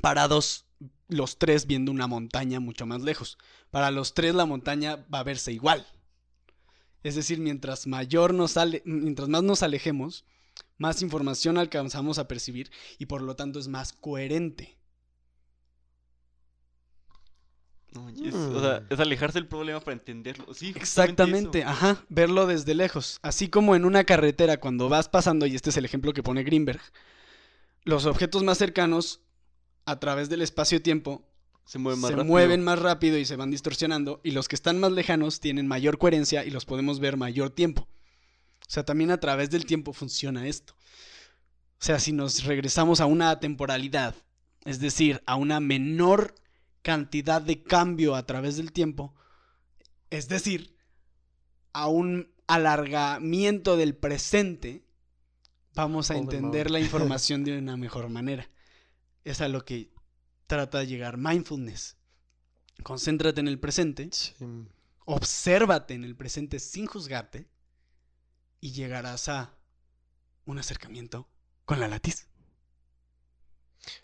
[0.00, 0.66] parados
[1.08, 3.38] los tres viendo una montaña mucho más lejos.
[3.70, 5.86] Para los tres la montaña va a verse igual.
[7.02, 10.24] Es decir, mientras mayor nos ale- mientras más nos alejemos,
[10.78, 14.75] más información alcanzamos a percibir y por lo tanto es más coherente.
[17.92, 18.92] No, es, o sea, Mm.
[18.92, 20.52] es alejarse del problema para entenderlo.
[20.52, 21.68] Sí, Exactamente, eso.
[21.68, 23.18] ajá, verlo desde lejos.
[23.22, 26.42] Así como en una carretera cuando vas pasando, y este es el ejemplo que pone
[26.42, 26.80] Greenberg,
[27.84, 29.20] los objetos más cercanos
[29.86, 31.24] a través del espacio-tiempo
[31.64, 34.78] Se mueve más se mueven más rápido y se van distorsionando, y los que están
[34.78, 37.82] más lejanos tienen mayor coherencia y los podemos ver mayor tiempo.
[37.82, 40.74] O sea, también a través del tiempo funciona esto.
[41.78, 44.14] O sea, si nos regresamos a una temporalidad,
[44.64, 46.34] es decir, a una menor
[46.86, 49.12] cantidad de cambio a través del tiempo,
[50.08, 50.78] es decir,
[51.72, 54.86] a un alargamiento del presente,
[55.74, 58.48] vamos a Holy entender la información de una mejor manera.
[59.24, 59.92] Es a lo que
[60.46, 61.96] trata de llegar mindfulness.
[62.84, 64.36] Concéntrate en el presente, Sí.
[65.06, 67.48] obsérvate en el presente sin juzgarte
[68.60, 69.58] y llegarás a
[70.44, 71.28] un acercamiento
[71.64, 72.28] con la latiz.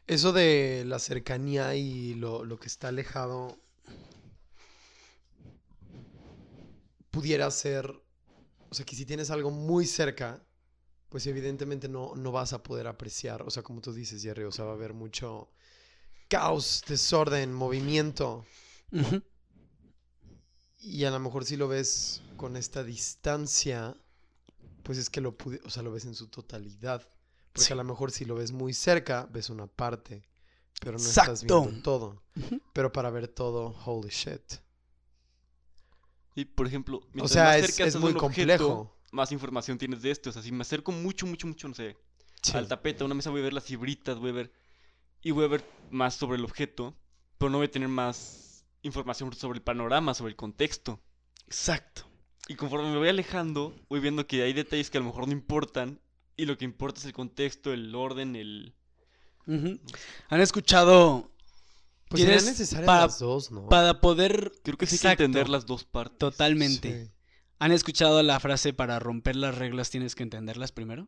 [0.06, 3.58] Eso de la cercanía y lo, lo que está alejado
[7.10, 7.86] pudiera ser,
[8.70, 10.42] o sea, que si tienes algo muy cerca,
[11.08, 14.52] pues evidentemente no, no vas a poder apreciar, o sea, como tú dices, Jerry, o
[14.52, 15.50] sea, va a haber mucho
[16.28, 18.46] caos, desorden, movimiento,
[20.80, 23.96] y a lo mejor si lo ves con esta distancia,
[24.82, 27.08] pues es que lo, pudi- o sea, lo ves en su totalidad.
[27.52, 27.72] Porque Sí.
[27.72, 30.22] a lo mejor si lo ves muy cerca, ves una parte.
[30.80, 31.62] pero no estás Exacto.
[31.62, 32.22] viendo todo.
[32.72, 34.40] Pero para ver todo, holy shit.
[36.34, 38.96] Y por ejemplo, O mientras sea, más es, cerca es estás muy objeto, complejo.
[39.12, 40.30] más información tienes de este.
[40.30, 41.96] O sea, si me acerco mucho, mucho, mucho, no sé,
[42.42, 42.56] Sí.
[42.56, 44.52] al tapete, a una mesa, voy a ver las fibritas, voy a ver.
[45.22, 46.96] Y voy a ver más sobre el objeto,
[47.38, 51.00] pero no voy a tener más información sobre el panorama, sobre el contexto.
[51.46, 52.08] Exacto.
[52.48, 55.32] Y conforme me voy alejando, voy viendo que hay detalles que a lo mejor no
[55.32, 56.00] importan.
[56.42, 58.74] Y lo que importa es el contexto, el orden, el.
[59.46, 61.30] ¿Han escuchado
[62.08, 63.68] Pues tienes necesarias para- las dos, ¿no?
[63.68, 64.50] para poder...
[64.64, 66.18] Creo que sí hay que entender las dos partes.
[66.18, 67.04] Totalmente.
[67.06, 67.12] Sí.
[67.60, 71.06] ¿Han escuchado la frase para romper las reglas tienes que entenderlas primero?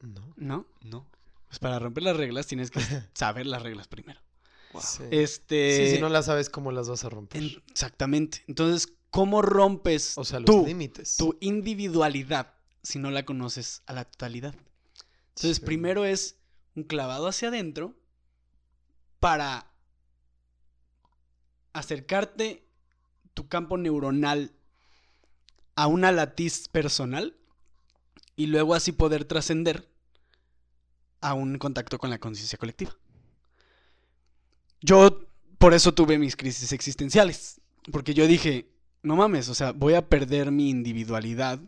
[0.00, 0.32] No.
[0.36, 0.66] ¿No?
[0.82, 1.10] ¿No?
[1.48, 2.80] Pues para romper las reglas tienes que
[3.14, 4.20] saber las reglas primero.
[4.74, 4.82] Wow.
[4.82, 5.02] Sí.
[5.10, 5.88] Este...
[5.88, 7.42] Sí, si no las sabes, ¿cómo las vas a romper?
[7.42, 8.44] en- Exactamente.
[8.46, 11.16] Entonces, ¿cómo rompes O sea, los tú, límites.
[11.16, 12.54] tu individualidad
[12.86, 14.54] si no la conoces a la totalidad?
[15.30, 15.64] Entonces, Sí.
[15.64, 16.36] primero es
[16.76, 17.94] un clavado hacia adentro
[19.18, 19.70] para
[21.72, 22.64] acercarte
[23.34, 24.52] tu campo neuronal
[25.74, 27.36] a una latiz personal
[28.36, 29.88] y luego así poder trascender
[31.20, 32.96] a un contacto con la conciencia colectiva.
[34.80, 35.26] Yo
[35.58, 37.60] por eso tuve mis crisis existenciales,
[37.90, 38.70] porque yo dije,
[39.02, 41.58] no mames, o sea, voy a perder mi individualidad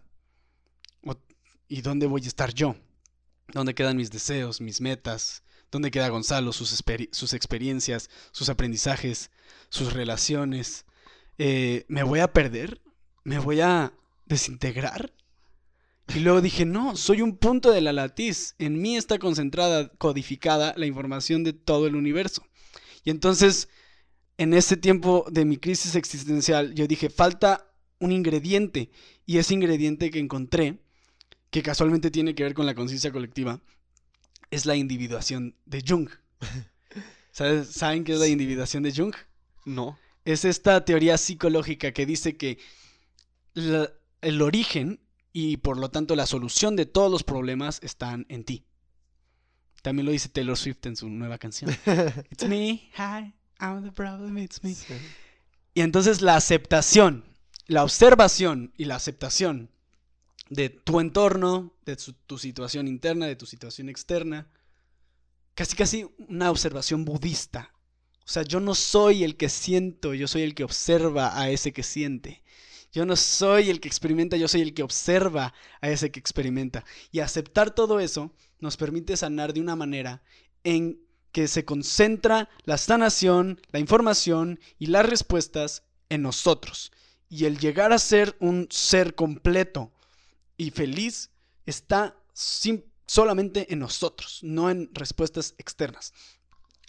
[1.68, 2.76] y dónde voy a estar yo,
[3.52, 9.30] dónde quedan mis deseos, mis metas, dónde queda Gonzalo, sus, experi- sus experiencias, sus aprendizajes,
[9.68, 10.86] sus relaciones.
[11.38, 12.80] Eh, ¿Me voy a perder?
[13.24, 13.92] ¿Me voy a
[14.26, 15.12] desintegrar?
[16.14, 18.54] Y luego dije, no, soy un punto de la latiz.
[18.58, 22.46] En mí está concentrada, codificada la información de todo el universo.
[23.04, 23.68] Y entonces,
[24.38, 28.90] en ese tiempo de mi crisis existencial, yo dije, falta un ingrediente.
[29.26, 30.78] Y ese ingrediente que encontré,
[31.50, 33.60] que casualmente tiene que ver con la conciencia colectiva,
[34.50, 36.08] es la individuación de Jung.
[37.32, 39.14] ¿Sabes- ¿Saben qué es la individuación de Jung?
[39.64, 39.98] No.
[40.24, 42.58] es esta teoría psicológica que dice que
[43.54, 43.90] la-
[44.20, 45.00] el origen
[45.32, 48.64] y por lo tanto la solución de todos los problemas están en ti.
[49.82, 51.70] También lo dice Taylor Swift en su nueva canción.
[52.30, 54.74] It's me, hi, I'm the problem, it's me.
[54.74, 54.94] Sí.
[55.74, 57.24] Y entonces la aceptación,
[57.66, 59.70] la observación y la aceptación
[60.50, 64.50] de tu entorno, de tu situación interna, de tu situación externa,
[65.54, 67.72] casi casi una observación budista.
[68.24, 71.72] O sea, yo no soy el que siento, yo soy el que observa a ese
[71.72, 72.42] que siente.
[72.92, 76.84] Yo no soy el que experimenta, yo soy el que observa a ese que experimenta.
[77.10, 80.22] Y aceptar todo eso nos permite sanar de una manera
[80.64, 81.00] en
[81.32, 86.92] que se concentra la sanación, la información y las respuestas en nosotros.
[87.28, 89.92] Y el llegar a ser un ser completo
[90.58, 91.30] y feliz
[91.64, 92.14] está
[93.06, 96.12] solamente en nosotros, no en respuestas externas.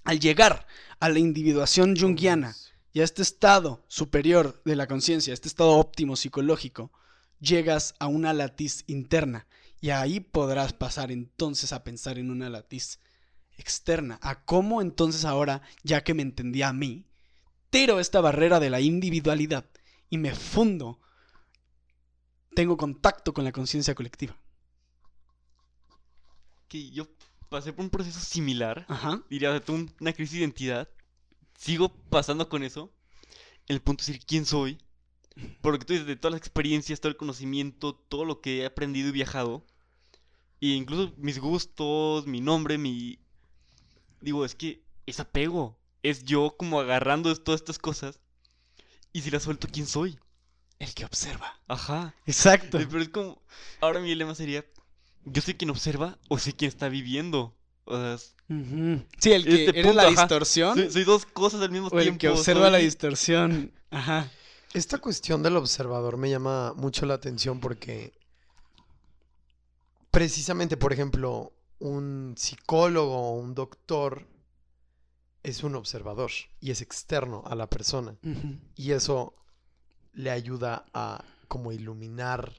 [0.04, 0.68] Al llegar
[1.00, 2.56] a la individuación junguiana
[2.92, 6.92] y a este estado superior de la conciencia, este estado óptimo psicológico,
[7.40, 9.48] llegas a una latiz interna
[9.80, 13.00] y ahí podrás pasar entonces a pensar en una latiz
[13.58, 17.06] externa, a cómo entonces ahora, ya que me entendí a mí,
[17.70, 19.66] tiro esta barrera de la individualidad
[20.10, 21.00] y me fundo,
[22.60, 24.36] tengo contacto con la conciencia colectiva.
[26.68, 27.08] Que yo
[27.48, 28.86] pasé por un proceso similar.
[28.90, 29.24] Ajá.
[29.30, 30.90] Diría, o sea, tuve un- una crisis de identidad.
[31.58, 32.92] Sigo pasando con eso.
[33.70, 34.78] El punto es decir quién soy.
[35.62, 39.08] Porque tú dices, de todas las experiencias, todo el conocimiento, todo lo que he aprendido
[39.08, 39.66] y viajado.
[40.60, 43.20] E incluso mis gustos, mi nombre, mi...
[44.20, 45.80] Digo, es que es apego.
[46.04, 48.20] Es yo como agarrando todas estas cosas.
[49.14, 50.20] Y si las suelto, ¿quién soy?
[50.80, 51.60] El que observa.
[51.68, 52.16] Ajá.
[52.26, 52.78] Exacto.
[52.78, 53.42] Pero es como...
[53.82, 54.66] Ahora mi lema sería...
[55.26, 57.54] ¿Yo soy quien observa o soy quien está viviendo?
[57.84, 58.36] O sea, es-.
[59.20, 60.12] Sí, el que Este eres punto, la ajá.
[60.12, 62.20] distorsión soy, soy dos cosas al mismo o el tiempo.
[62.20, 63.72] que observa la distorsión.
[63.92, 64.32] Ajá.
[64.74, 68.14] Esta cuestión del observador me llama mucho la atención porque
[70.12, 74.28] precisamente, por ejemplo, un psicólogo o un doctor
[75.44, 78.18] es un observador y es externo a la persona.
[78.24, 78.58] Ujú.
[78.76, 79.34] Y eso
[80.14, 82.54] le ayuda a como iluminar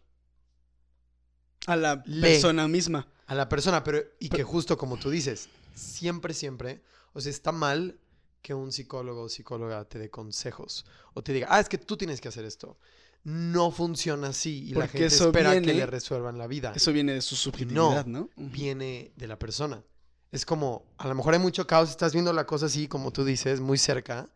[1.66, 3.08] A la persona misma.
[3.26, 6.82] a la persona, pero y que justo como tú dices, siempre, siempre,
[7.12, 7.98] o sea, está mal
[8.42, 11.96] que un psicólogo o psicóloga te dé consejos o te diga, ah, es que tú
[11.96, 12.78] tienes que hacer esto.
[13.22, 16.72] No funciona así y la gente eso espera que le resuelvan la vida.
[16.74, 18.30] Eso viene de su subjetividad, ¿no?
[18.34, 18.48] Ujú.
[18.50, 19.84] Viene de la persona.
[20.32, 23.24] Es como, a lo mejor hay mucho caos, estás viendo la cosa así, como tú
[23.24, 24.30] dices, muy cerca,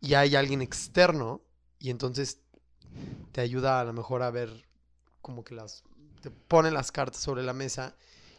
[0.00, 1.42] y hay alguien externo,
[1.78, 2.40] y entonces
[3.32, 4.50] te ayuda a lo mejor a ver
[5.22, 5.82] como que las,
[6.22, 7.96] te pone las cartas sobre la mesa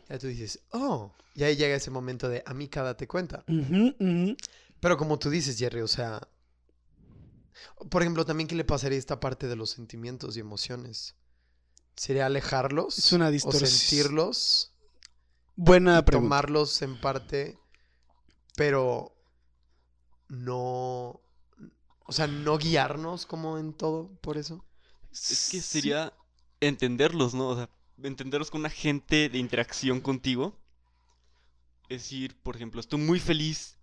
[0.10, 1.12] Ya tú dices, oh.
[1.36, 3.44] Y ahí llega ese momento de amica, date cuenta.
[3.48, 4.38] Ujú, ujú.
[4.80, 6.28] Pero como tú dices, Jerry, o sea.
[7.90, 11.16] Por ejemplo, también, ¿qué le pasaría a esta parte de los sentimientos y emociones?
[11.96, 12.98] ¿Sería alejarlos?
[12.98, 13.68] Es una ¿O distorsión.
[13.70, 14.72] sentirlos?
[15.56, 16.36] Buena y pregunta.
[16.36, 17.58] tomarlos en parte,
[18.56, 19.16] pero
[20.30, 21.20] no.
[22.08, 24.64] O sea, no guiarnos como en todo, por eso.
[25.12, 25.62] Es que Sí.
[25.62, 26.14] sería
[26.62, 27.50] entenderlos, ¿no?
[27.50, 27.70] O sea,
[28.04, 30.58] entenderlos con un agente de interacción contigo.
[31.90, 33.78] Es decir, por ejemplo, estoy muy feliz,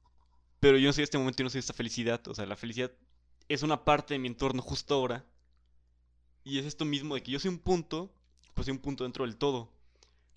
[0.60, 2.26] pero yo no soy este momento y no soy esta felicidad.
[2.28, 2.92] O sea, la felicidad
[3.48, 5.24] es una parte de mi entorno justo ahora.
[6.44, 8.12] Y es esto mismo de que yo soy un punto,
[8.54, 9.72] pues soy un punto dentro del todo.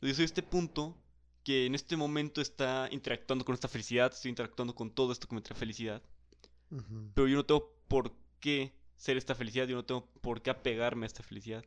[0.01, 0.97] Yo soy este punto
[1.43, 5.35] que en este momento está interactuando con esta felicidad, estoy interactuando con todo esto que
[5.35, 6.01] me trae felicidad.
[7.13, 11.05] Pero yo no tengo por qué ser esta felicidad, yo no tengo por qué apegarme
[11.05, 11.63] a esta felicidad.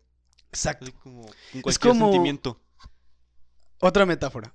[0.49, 0.85] Exacto.
[0.87, 2.61] Así como con cualquier como- sentimiento.
[3.81, 4.55] Otra metáfora.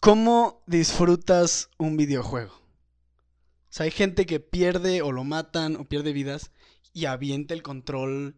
[0.00, 2.52] ¿Cómo disfrutas un videojuego?
[2.54, 6.52] O sea, hay gente que pierde o lo matan o pierde vidas
[6.94, 8.36] y avienta el control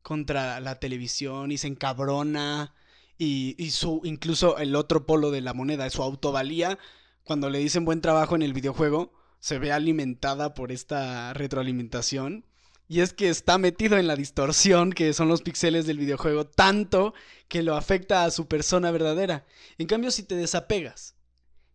[0.00, 2.74] contra la televisión y se encabrona
[3.18, 6.78] y, y su incluso el otro polo de la moneda, su autovalía,
[7.22, 9.12] cuando le dicen buen trabajo en el videojuego,
[9.42, 12.46] se ve alimentada por esta retroalimentación.
[12.86, 17.12] Y es que está metido en la distorsión que son los píxeles del videojuego tanto
[17.48, 19.44] que lo afecta a su persona verdadera.
[19.78, 21.16] En cambio, si te desapegas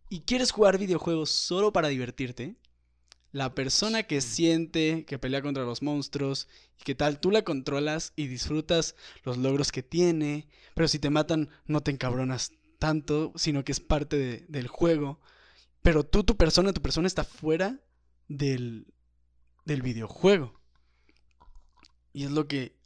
[0.08, 2.56] y quieres jugar videojuegos solo para divertirte,
[3.32, 6.48] la persona que siente, que pelea contra los monstruos
[6.80, 8.94] y que tal, tú la controlas y disfrutas
[9.24, 13.80] los logros que tiene, pero si te matan no te encabronas tanto, sino que es
[13.80, 15.20] parte de- del juego.
[15.88, 17.80] Pero tú, tu persona, tu persona está fuera
[18.28, 18.92] del,
[19.64, 20.60] del videojuego.
[22.12, 22.78] Y es lo que,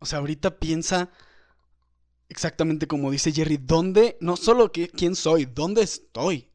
[0.00, 1.10] o sea, ahorita piensa
[2.28, 4.18] exactamente como dice Jerry, ¿dónde?
[4.20, 6.52] No solo que, quién soy, ¿dónde estoy?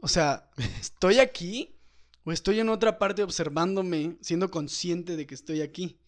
[0.00, 0.50] O sea,
[0.80, 1.78] ¿estoy aquí?
[2.24, 6.00] ¿O estoy en otra parte observándome, siendo consciente de que estoy aquí?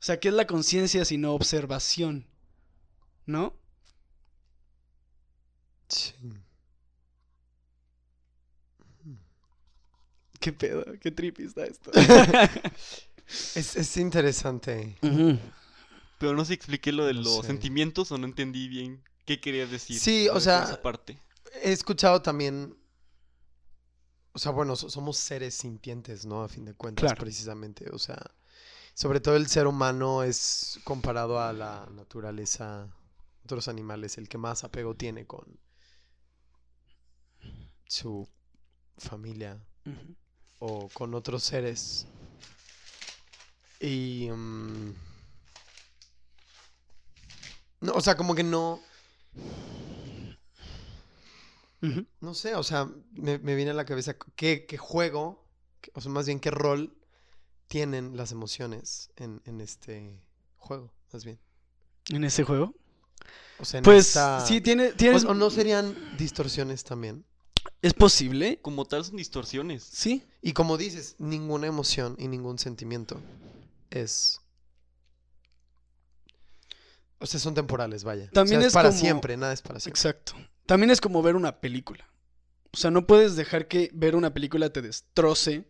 [0.00, 2.30] O sea, ¿qué es la conciencia sino observación?
[3.26, 3.60] ¿No?
[5.88, 6.14] Sí.
[10.40, 10.84] ¿Qué pedo?
[11.00, 11.90] ¿Qué trippy está esto?
[13.54, 14.98] Es, es interesante.
[16.18, 17.46] Pero no sé si expliqué lo de No los sé.
[17.46, 20.00] sentimientos o no entendí bien qué querías decir.
[20.00, 21.16] Sí, o sea, Esa parte.
[21.62, 22.76] He escuchado también.
[24.32, 26.42] O sea, bueno, so- somos seres sintientes, ¿no?
[26.42, 27.20] A fin de cuentas, Claro.
[27.20, 27.88] precisamente.
[27.92, 28.18] O sea,
[28.94, 32.88] sobre todo el ser humano es comparado a la naturaleza,
[33.44, 35.56] otros animales, el que más apego tiene con
[37.86, 38.28] su
[38.98, 40.16] familia Ujú.
[40.60, 42.06] O con otros seres.
[43.80, 44.28] Y...
[44.30, 44.92] mm,
[47.80, 48.80] no, o sea, como que no...
[52.20, 55.46] No sé, o sea, me, me viene a la cabeza qué, qué juego,
[55.80, 56.94] qué- o sea, más bien qué rol
[57.68, 60.20] tienen las emociones en, en este
[60.58, 61.38] juego, más bien.
[62.10, 62.74] ¿En ese juego?
[63.58, 67.24] O sea, en Pues esta- sí, tiene, o, tiene o no serían distorsiones también.
[67.82, 68.58] ¿Es posible?
[68.60, 69.82] Como tal son distorsiones.
[69.82, 70.22] Sí.
[70.42, 73.20] Y como dices, ninguna emoción y ningún sentimiento
[73.90, 74.40] es...
[77.18, 78.24] O sea, son temporales, vaya.
[78.26, 79.98] O También sea, es para como- siempre, nada es para siempre.
[79.98, 80.32] Exacto.
[80.66, 82.08] También es como ver una película.
[82.72, 85.68] O sea, no puedes dejar que ver una película te destroce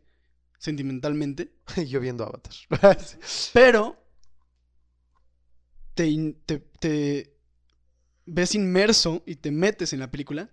[0.59, 1.53] sentimentalmente,
[1.89, 2.53] Yo viendo Avatar.
[3.53, 3.97] pero
[5.95, 7.37] te, in- te, te
[8.27, 10.51] ves inmerso y te metes en la película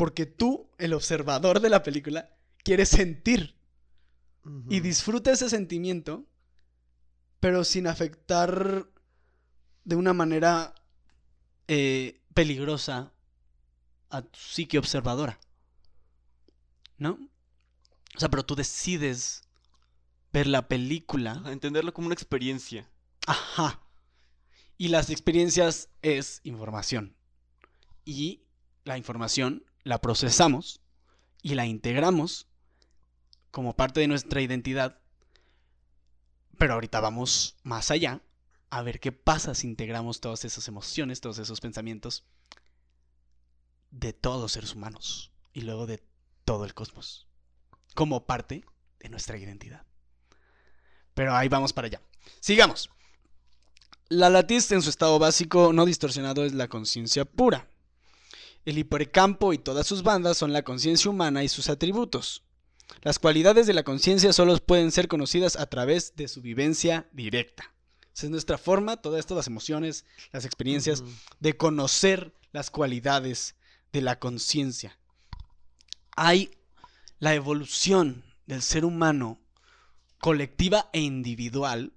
[0.00, 2.34] porque tú, el observador de la película,
[2.64, 3.54] quieres sentir
[4.70, 6.24] y disfruta ese sentimiento,
[7.38, 8.88] pero sin afectar
[9.84, 10.74] de una manera
[11.68, 13.12] eh, peligrosa
[14.08, 15.38] a tu psique observadora.
[16.96, 17.18] ¿No?
[18.16, 19.42] O sea, pero tú decides
[20.32, 21.42] ver la película.
[21.44, 22.90] A entenderlo como una experiencia.
[23.26, 23.82] Ajá.
[24.78, 27.14] Y las experiencias es información.
[28.06, 28.44] Y
[28.84, 30.80] la información la procesamos
[31.42, 32.46] y la integramos
[33.50, 35.00] como parte de nuestra identidad.
[36.58, 38.22] Pero ahorita vamos más allá
[38.70, 42.24] a ver qué pasa si integramos todas esas emociones, todos esos pensamientos
[43.90, 46.00] de todos los seres humanos y luego de
[46.44, 47.26] todo el cosmos
[47.96, 48.64] como parte
[49.00, 49.84] de nuestra identidad.
[51.14, 52.00] Pero ahí vamos para allá.
[52.38, 52.90] Sigamos.
[54.08, 57.69] La latiz en su estado básico no distorsionado es la conciencia pura.
[58.70, 62.44] El hipercampo y todas sus bandas son la conciencia humana y sus atributos.
[63.02, 67.74] Las cualidades de la conciencia solo pueden ser conocidas a través de su vivencia directa.
[67.98, 71.02] O sea, es nuestra forma, todas estas las emociones, las experiencias,
[71.40, 73.56] de conocer las cualidades
[73.92, 74.96] de la conciencia.
[76.14, 76.52] Hay
[77.18, 79.40] la evolución del ser humano
[80.20, 81.92] colectiva e individual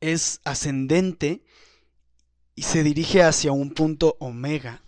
[0.00, 1.44] es ascendente
[2.54, 4.82] y se dirige hacia un punto omega,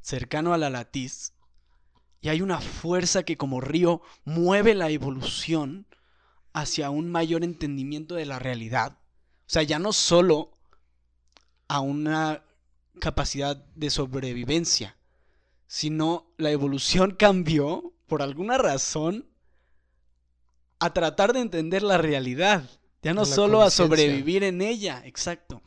[0.00, 1.34] cercano a la latiz,
[2.20, 5.86] y hay una fuerza que como río mueve la evolución
[6.52, 8.98] hacia un mayor entendimiento de la realidad.
[9.46, 10.58] O sea, ya no solo
[11.68, 12.44] a una
[13.00, 14.96] capacidad de sobrevivencia,
[15.66, 19.30] sino la evolución cambió, por alguna razón,
[20.80, 22.68] a tratar de entender la realidad.
[23.02, 25.62] Ya no solo a sobrevivir en ella, exacto.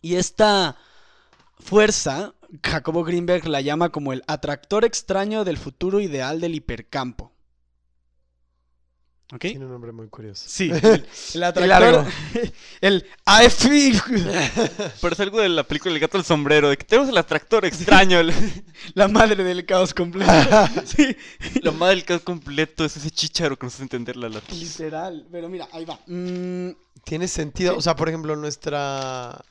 [0.00, 0.76] Y esta
[1.60, 7.32] fuerza, Jacobo Greenberg la llama como el atractor extraño del futuro ideal del hipercampo.
[9.32, 9.40] ¿Ok?
[9.40, 10.44] Tiene un nombre muy curioso.
[10.46, 12.04] Sí, el, el atractor.
[12.82, 13.98] El AFI.
[15.00, 17.64] Pero es algo de la película El gato al sombrero, de que tenemos el atractor
[17.64, 18.20] extraño.
[18.20, 18.32] el-
[18.94, 20.30] La madre del caos completo.
[20.84, 21.16] Sí,
[21.62, 24.60] La madre del caos completo es ese chícharo que nos hace entender la latiz.
[24.60, 25.26] literal.
[25.32, 25.98] Pero mira, ahí va.
[26.06, 26.72] Mm,
[27.04, 27.76] Tiene sentido.
[27.76, 29.42] O sea, por ejemplo, nuestra.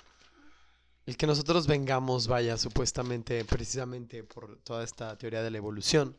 [1.05, 6.15] El que nosotros vengamos, vaya, supuestamente, precisamente por toda esta teoría de la evolución,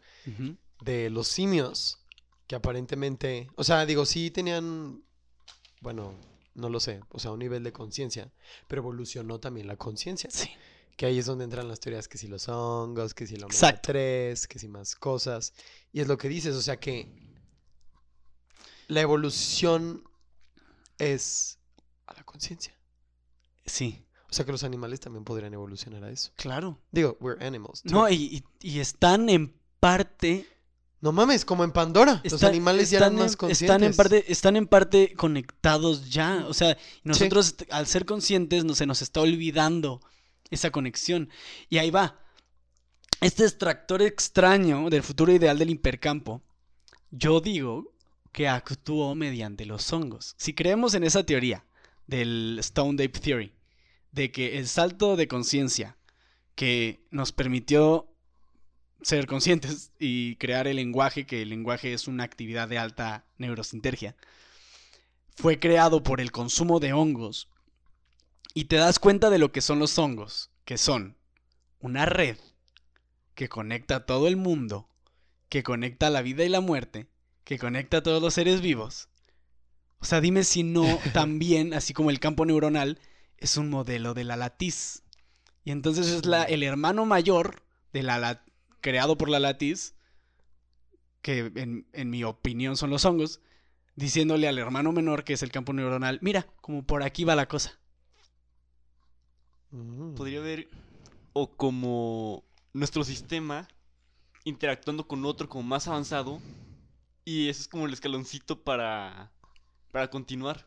[0.83, 2.05] de los simios,
[2.47, 3.49] que aparentemente.
[3.57, 5.03] O sea, digo, sí tenían.
[5.81, 6.15] Bueno,
[6.55, 7.01] no lo sé.
[7.11, 8.31] O sea, un nivel de conciencia.
[8.69, 10.31] Pero evolucionó también la conciencia.
[10.31, 10.51] Sí.
[10.97, 13.55] Que ahí es donde entran las teorías que si los hongos, que si el omega
[13.55, 13.93] Exacto.
[13.93, 15.53] 3, que si más cosas.
[15.93, 17.09] Y es lo que dices, o sea que
[18.87, 20.05] la evolución
[20.99, 21.59] es
[22.07, 22.77] a la conciencia.
[23.67, 24.05] Sí,
[24.35, 26.33] O sea que los animales también podrían evolucionar a eso.
[26.35, 26.81] claro.
[26.91, 27.83] Digo, we're animals.
[27.83, 27.93] too.
[27.93, 30.45] No, y, y- están en parte.
[31.01, 32.21] No mames, como en Pandora.
[32.25, 33.63] los animales ya están eran más en- conscientes.
[33.63, 36.45] Están en parte, están en parte conectados ya.
[36.49, 40.01] O sea, nosotros al ser conscientes no, se nos está olvidando
[40.51, 41.29] esa conexión.
[41.71, 42.19] Y ahí va.
[43.21, 46.43] Este extractor extraño del futuro ideal del hipercampo,
[47.13, 47.93] yo digo
[48.33, 50.35] que actuó mediante los hongos.
[50.39, 51.65] Si creemos en esa teoría
[52.09, 53.53] del Stone Ape Theory,
[54.15, 55.97] de que el salto de conciencia
[56.55, 58.09] que nos permitió
[59.03, 64.15] ser conscientes y crear el lenguaje, que el lenguaje es una actividad de alta neurosintergia,
[65.37, 67.49] fue creado por el consumo de hongos
[68.55, 71.17] y te das cuenta de lo que son los hongos, que son
[71.81, 72.39] una red
[73.35, 74.89] que conecta a todo el mundo,
[75.49, 77.09] que conecta la vida y la muerte,
[77.43, 79.09] que conecta a todos los seres vivos.
[79.99, 83.01] O sea, dime si no también, así como el campo neuronal,
[83.45, 85.03] es un modelo de la latiz.
[85.65, 87.63] Y entonces es la, el hermano mayor
[87.93, 88.43] de la, la-
[88.81, 89.95] creado por la latiz,
[91.21, 93.41] que en, en mi opinión son los hongos,
[93.97, 97.47] diciéndole al hermano menor, que es el campo neuronal, mira, como por aquí va la
[97.47, 97.79] cosa.
[99.71, 100.15] Mm.
[100.15, 100.69] Podría haber,
[101.35, 103.69] o como nuestro sistema
[104.45, 106.41] interactuando con otro como más avanzado,
[107.27, 109.31] y eso es como el escaloncito para,
[109.93, 110.67] para continuar.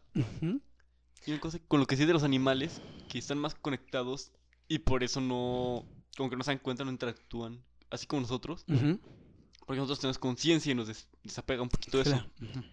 [1.28, 4.32] Y una cosa con lo que sí de los animales, que están más conectados
[4.68, 5.86] y por eso no,
[6.16, 10.72] como que no se dan cuenta, no interactúan, así como nosotros, porque nosotros tenemos conciencia
[10.72, 12.16] y nos des- desapega un poquito de eso.
[12.42, 12.64] Ujú.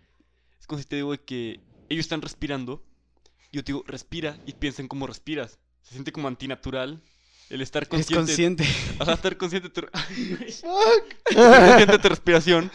[0.61, 2.83] Es como si te digo de que ellos están respirando,
[3.51, 5.59] y yo te digo, respira y piensa en cómo respiras.
[5.83, 7.03] Se siente como antinatural
[7.51, 8.15] el estar Es consciente.
[8.15, 8.65] consciente.
[9.01, 9.83] Ajá, estar consciente de tu,
[11.35, 12.71] consciente de respiración.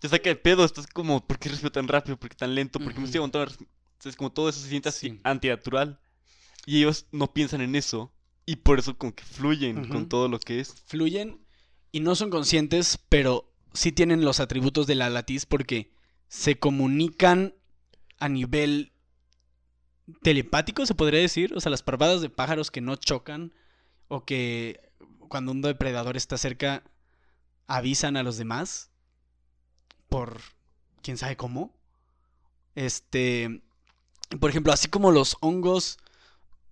[0.00, 2.16] Te saca de pedo, estás como, ¿por qué respiro tan rápido?
[2.16, 2.78] ¿Por qué tan lento?
[2.80, 3.52] ¿Por qué me estoy aguantando?
[4.00, 5.20] La resp-?" Entonces, como todo eso se siente así Sí.
[5.24, 6.00] antinatural.
[6.66, 8.12] Y ellos no piensan en eso.
[8.46, 10.74] Y por eso como que fluyen con todo lo que es.
[10.86, 11.44] Fluyen
[11.92, 15.92] y no son conscientes, pero sí tienen los atributos de la latiz porque
[16.28, 17.54] se comunican
[18.18, 18.92] a nivel
[20.22, 21.54] telepático, se podría decir.
[21.54, 23.52] O sea, las parvadas de pájaros que no chocan
[24.08, 24.80] o que
[25.28, 26.82] cuando un depredador está cerca
[27.68, 28.90] avisan a los demás
[30.08, 30.40] por
[31.02, 31.76] quién sabe cómo.
[32.74, 33.62] Este,
[34.38, 35.98] por ejemplo, así como los hongos,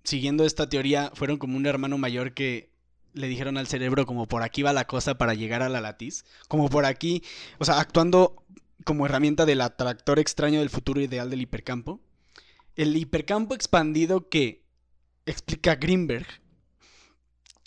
[0.05, 2.71] siguiendo esta teoría, fueron como un hermano mayor que
[3.15, 6.25] le dijeron al cerebro como por aquí va la cosa para llegar a la latiz,
[6.47, 7.23] como por aquí,
[7.59, 8.45] o sea, actuando
[8.85, 12.01] como herramienta del atractor extraño del futuro ideal del hipercampo.
[12.77, 14.65] El hipercampo expandido que
[15.27, 16.27] explica Greenberg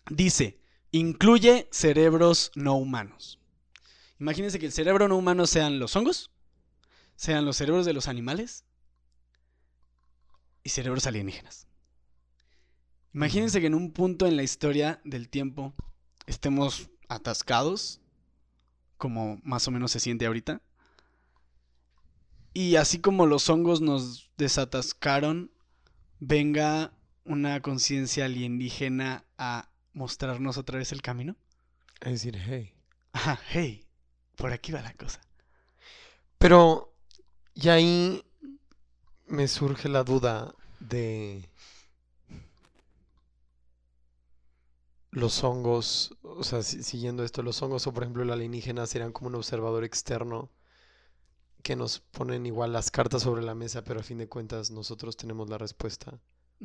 [0.09, 0.61] dice,
[0.91, 3.39] incluye cerebros no humanos.
[4.19, 6.31] Imagínense que el cerebro no humano sean los hongos,
[7.15, 8.63] sean los cerebros de los animales
[10.63, 11.67] y cerebros alienígenas.
[13.13, 15.73] Imagínense que en un punto en la historia del tiempo
[16.27, 17.99] estemos atascados,
[18.97, 20.61] como más o menos se siente ahorita,
[22.53, 25.51] y así como los hongos nos desatascaron,
[26.19, 26.93] venga
[27.23, 31.35] una conciencia alienígena a mostrarnos otra vez el camino.
[32.01, 32.73] Es decir, hey.
[33.13, 33.85] Ajá, hey,
[34.35, 35.21] por aquí va la cosa.
[36.37, 36.93] Pero,
[37.53, 38.23] y ahí
[39.31, 41.49] me surge la duda de
[45.11, 49.11] los hongos, o sea, si- siguiendo esto, los hongos o por ejemplo el alienígena serían
[49.13, 50.49] como un observador externo
[51.63, 55.17] que nos ponen igual las cartas sobre la mesa, pero a fin de cuentas nosotros
[55.17, 56.19] tenemos la respuesta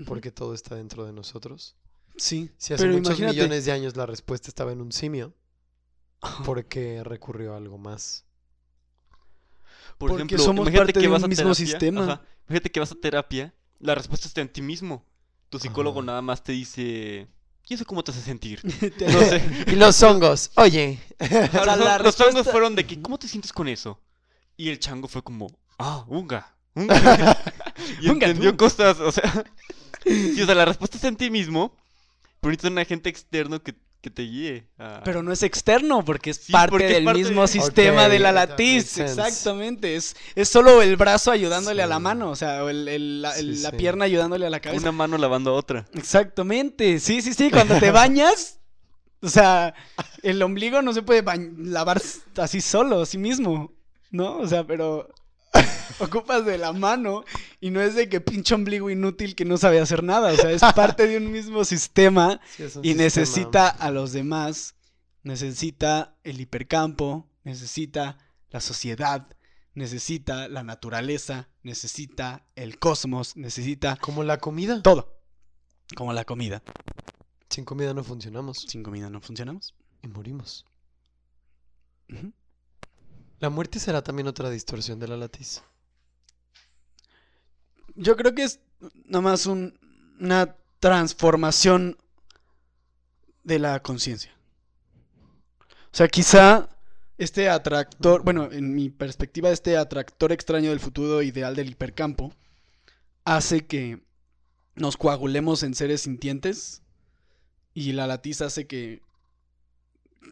[0.05, 1.76] porque todo está dentro de nosotros.
[2.18, 3.34] Sí, Si hace pero muchos imagínate.
[3.34, 5.34] millones de años la respuesta estaba en un simio,
[6.20, 6.44] Ajá.
[6.44, 8.26] ¿por qué recurrió a algo más?
[9.98, 12.02] Por Porque ejemplo, somos imagínate parte que de vas un a mismo terapia, sistema.
[12.04, 15.04] ajá, imagínate que vas a terapia, la respuesta está en ti mismo.
[15.48, 16.06] Tu psicólogo Ajá.
[16.06, 17.28] nada más te dice,
[17.68, 18.60] ¿y eso cómo te hace sentir?
[19.00, 19.42] No sé.
[19.68, 20.98] Y los hongos, oye.
[21.20, 24.00] Sea, los, los hongos respuesta- fueron de que, ¿cómo te sientes con eso?
[24.56, 25.48] Y el chango fue como,
[25.78, 27.38] ah, unga, unga.
[28.00, 28.56] y Unga, entendió tú.
[28.58, 29.44] cosas, o sea,
[30.04, 31.76] sí, o sea, la respuesta está en ti mismo,
[32.40, 33.74] pero necesitas un agente externo que,
[34.06, 34.68] que te guíe.
[34.78, 37.48] a- Pero no es externo, porque es Sí, parte porque es del parte mismo de-
[37.48, 38.98] sistema de la latiz.
[38.98, 39.96] Exactamente.
[39.96, 43.36] Es, es solo el brazo ayudándole a la mano, o sea, o el- el- la,
[43.36, 43.76] el- Sí, la sí.
[43.76, 44.80] pierna ayudándole a la cabeza.
[44.80, 45.86] una mano lavando a otra.
[45.92, 47.00] Exactamente.
[47.00, 47.50] Sí, sí, sí.
[47.50, 48.60] Cuando te bañas,
[49.22, 49.74] o sea,
[50.22, 51.24] el ombligo no se puede
[51.58, 52.00] lavar
[52.36, 53.72] así solo, a sí mismo,
[54.12, 54.38] ¿no?
[54.38, 55.08] O sea, pero
[55.98, 57.24] ocupas de la mano
[57.60, 60.50] y no es de que pinche ombligo inútil que no sabe hacer nada, o sea,
[60.50, 63.04] es parte de un mismo sistema Sí, es un y sistema.
[63.04, 64.74] necesita a los demás,
[65.22, 68.18] necesita el hipercampo, necesita
[68.50, 69.26] la sociedad,
[69.74, 74.82] necesita la naturaleza, necesita el cosmos, necesita Como la comida.
[74.82, 75.18] todo,
[75.96, 76.62] como la comida.
[77.48, 79.74] Sin comida no funcionamos Sin comida no funcionamos.
[80.02, 80.64] y morimos.
[82.12, 82.32] Ujú.
[83.38, 85.62] La muerte será también otra distorsión de la latiz.
[87.94, 88.60] Yo creo que es
[89.04, 89.78] nada más un-
[90.20, 91.96] una transformación
[93.44, 94.32] de la conciencia.
[95.92, 96.68] O sea, quizá
[97.18, 102.34] este atractor, bueno, en mi perspectiva, este atractor extraño del futuro ideal del hipercampo
[103.24, 104.02] hace que
[104.74, 106.82] nos coagulemos en seres sintientes
[107.72, 109.00] y la latiz hace que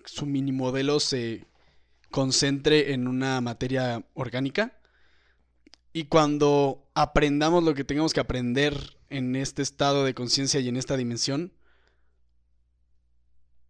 [0.05, 1.47] su mini modelo se
[2.15, 4.79] concentre en una materia orgánica.
[5.93, 10.77] Y cuando aprendamos lo que tengamos que aprender en este estado de conciencia y en
[10.77, 11.53] esta dimensión,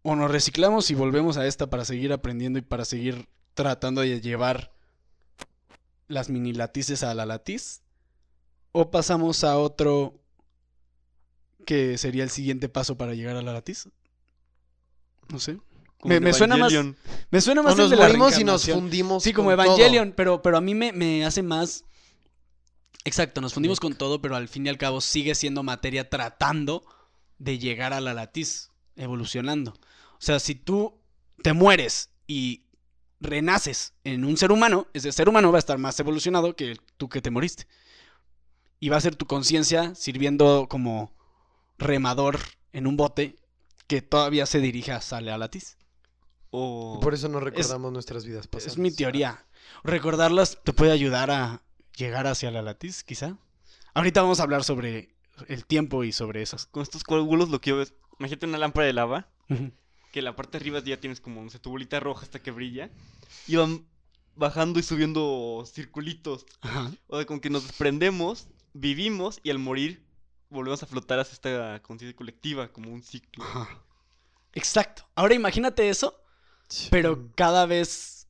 [0.03, 4.21] o nos reciclamos y volvemos a esta para seguir aprendiendo y para seguir tratando de
[4.21, 4.75] llevar
[6.07, 7.81] las mini latices a la latiz,
[8.73, 10.21] o pasamos a otro
[11.65, 13.89] que sería el siguiente paso para llegar a la latiz.
[15.29, 15.57] No sé.
[16.09, 16.73] Me- en me suena más-.
[17.31, 19.23] Me suena más el nos de la morimos y nos fundimos.
[19.23, 19.77] Sí, como con todo.
[19.77, 21.83] Evangelion, pero, pero a mí me, me hace más.
[23.03, 26.83] Exacto, nos fundimos con todo, pero al fin y al cabo sigue siendo materia tratando
[27.37, 29.71] de llegar a la latiz, evolucionando.
[29.71, 30.95] O sea, si tú
[31.43, 32.63] te mueres y
[33.19, 37.07] renaces en un ser humano, ese ser humano va a estar más evolucionado que tú
[37.09, 37.67] que te moriste.
[38.79, 41.13] Y va a ser tu conciencia sirviendo como
[41.77, 42.39] remador
[42.73, 43.35] en un bote
[43.87, 45.77] que todavía se dirige hacia la latiz.
[46.55, 46.99] O...
[47.01, 48.73] Por eso no recordamos nuestras vidas pasadas.
[48.73, 49.45] Es mi teoría.
[49.83, 51.61] Recordarlas te puede ayudar a
[51.97, 53.37] llegar hacia la latiz, quizá.
[53.93, 55.15] Ahorita vamos a hablar sobre
[55.47, 56.65] el tiempo y sobre esas.
[56.67, 59.27] Con estos coágulos lo que yo veo es, imagínate una lámpara de lava,
[60.11, 62.51] que la parte de arriba ya tienes como no sé, tu bolita roja hasta que
[62.51, 62.89] brilla,
[63.47, 63.85] y van
[64.35, 66.45] bajando y subiendo circulitos.
[66.61, 66.91] Ajá.
[67.07, 70.05] O sea, como que nos desprendemos, vivimos y al morir
[70.49, 73.43] volvemos a flotar hacia esta conciencia colectiva, como un ciclo.
[73.43, 73.81] Ajá.
[74.53, 75.05] Exacto.
[75.15, 76.21] Ahora imagínate eso.
[76.89, 78.27] Pero cada vez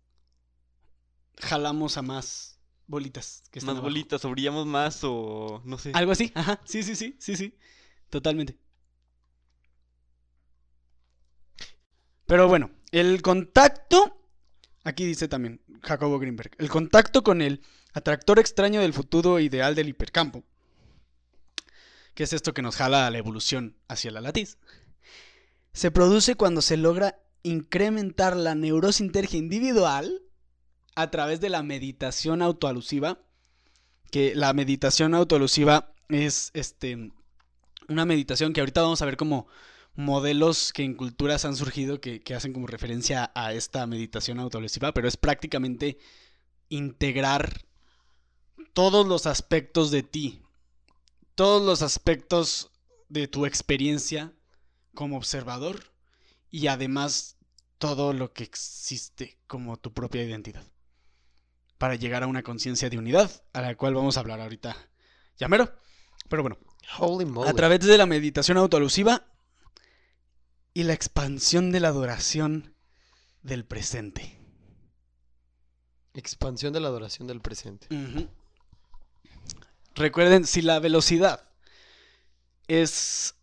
[1.37, 3.87] jalamos a más bolitas que están Más abajo.
[3.87, 5.91] bolitas, o brillamos más, o no sé.
[5.93, 6.31] Algo así.
[6.35, 6.61] Ajá.
[6.65, 7.57] Sí, sí, sí, sí, sí.
[8.09, 8.57] Totalmente.
[12.25, 14.17] Pero bueno, el contacto.
[14.83, 16.51] Aquí dice también Jacobo Greenberg.
[16.57, 17.61] El contacto con el
[17.93, 20.43] atractor extraño del futuro ideal del hipercampo.
[22.13, 24.57] Que es esto que nos jala a la evolución hacia la latiz.
[25.73, 30.23] Se produce cuando se logra incrementar la neurosintergia individual
[30.95, 33.19] a través de la meditación autoalusiva.
[34.11, 37.11] Que la meditación autoalusiva es este
[37.87, 39.47] una meditación que ahorita vamos a ver como
[39.93, 44.91] modelos que en culturas han surgido que, que hacen como referencia a esta meditación autoalusiva,
[44.91, 45.99] pero es prácticamente
[46.69, 47.63] integrar
[48.73, 50.41] todos los aspectos de ti,
[51.35, 52.71] todos los aspectos
[53.07, 54.33] de tu experiencia
[54.95, 55.94] como observador
[56.55, 57.35] y además
[57.79, 60.63] todo lo que existe como tu propia identidad.
[61.77, 64.77] para llegar a una conciencia de unidad, a la cual vamos a hablar ahorita.
[65.37, 65.77] Llamero.
[66.29, 66.57] Pero bueno,
[66.97, 67.49] Holy moly.
[67.49, 69.27] a través de la meditación autoalusiva
[70.73, 72.73] y la expansión de la adoración
[73.43, 74.39] del presente.
[76.13, 77.87] Expansión de la adoración del presente.
[79.93, 81.49] Recuerden, si la velocidad
[82.69, 83.34] es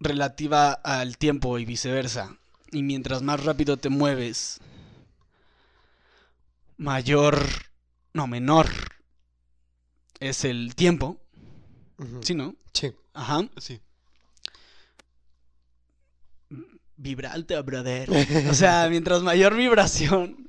[0.00, 2.36] relativa al tiempo y viceversa,
[2.72, 4.60] y mientras más rápido te mueves,
[6.76, 7.38] mayor,
[8.12, 8.68] no, menor
[10.20, 11.20] es el tiempo,
[11.98, 12.20] Ujú.
[12.22, 12.54] ¿sí, no?
[12.72, 12.92] Sí.
[13.12, 13.48] Ajá.
[13.58, 13.80] Sí.
[16.96, 18.08] Vibra alto, brother.
[18.50, 20.48] O sea, mientras mayor vibración.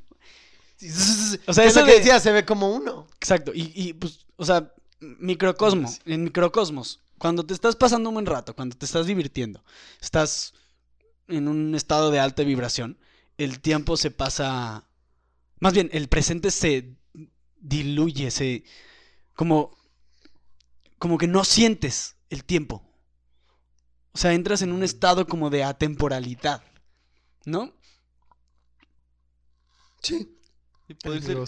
[1.47, 3.07] O sea, es eso lo que de- decía, se ve como uno.
[3.17, 5.99] Exacto, y, y, pues, o sea, microcosmo, Sí.
[6.05, 9.64] en microcosmos, cuando te estás pasando un buen rato, cuando te estás divirtiendo,
[9.99, 10.53] estás
[11.27, 12.99] en un estado de alta vibración,
[13.39, 14.88] el tiempo se pasa,
[15.60, 16.95] más bien, el presente se
[17.57, 18.64] diluye, se,
[19.34, 19.76] como,
[20.99, 22.88] como que no sientes el tiempo.
[24.11, 26.64] O sea, entras en un estado como de atemporalidad,
[27.43, 27.73] ¿no?
[30.03, 30.31] Sí.
[30.88, 31.39] Sí, puede ser.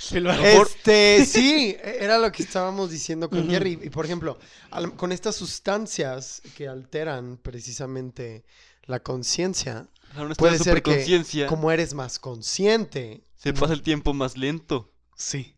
[0.00, 3.50] Este, sí, era lo que estábamos diciendo con Ujú.
[3.50, 3.78] Jerry.
[3.82, 4.38] Y por ejemplo,
[4.70, 8.44] al- con estas sustancias que alteran precisamente
[8.84, 9.88] la conciencia,
[10.36, 13.24] puede de ser que como eres más consciente.
[13.36, 14.92] se pasa el tiempo más lento.
[15.16, 15.54] Sí,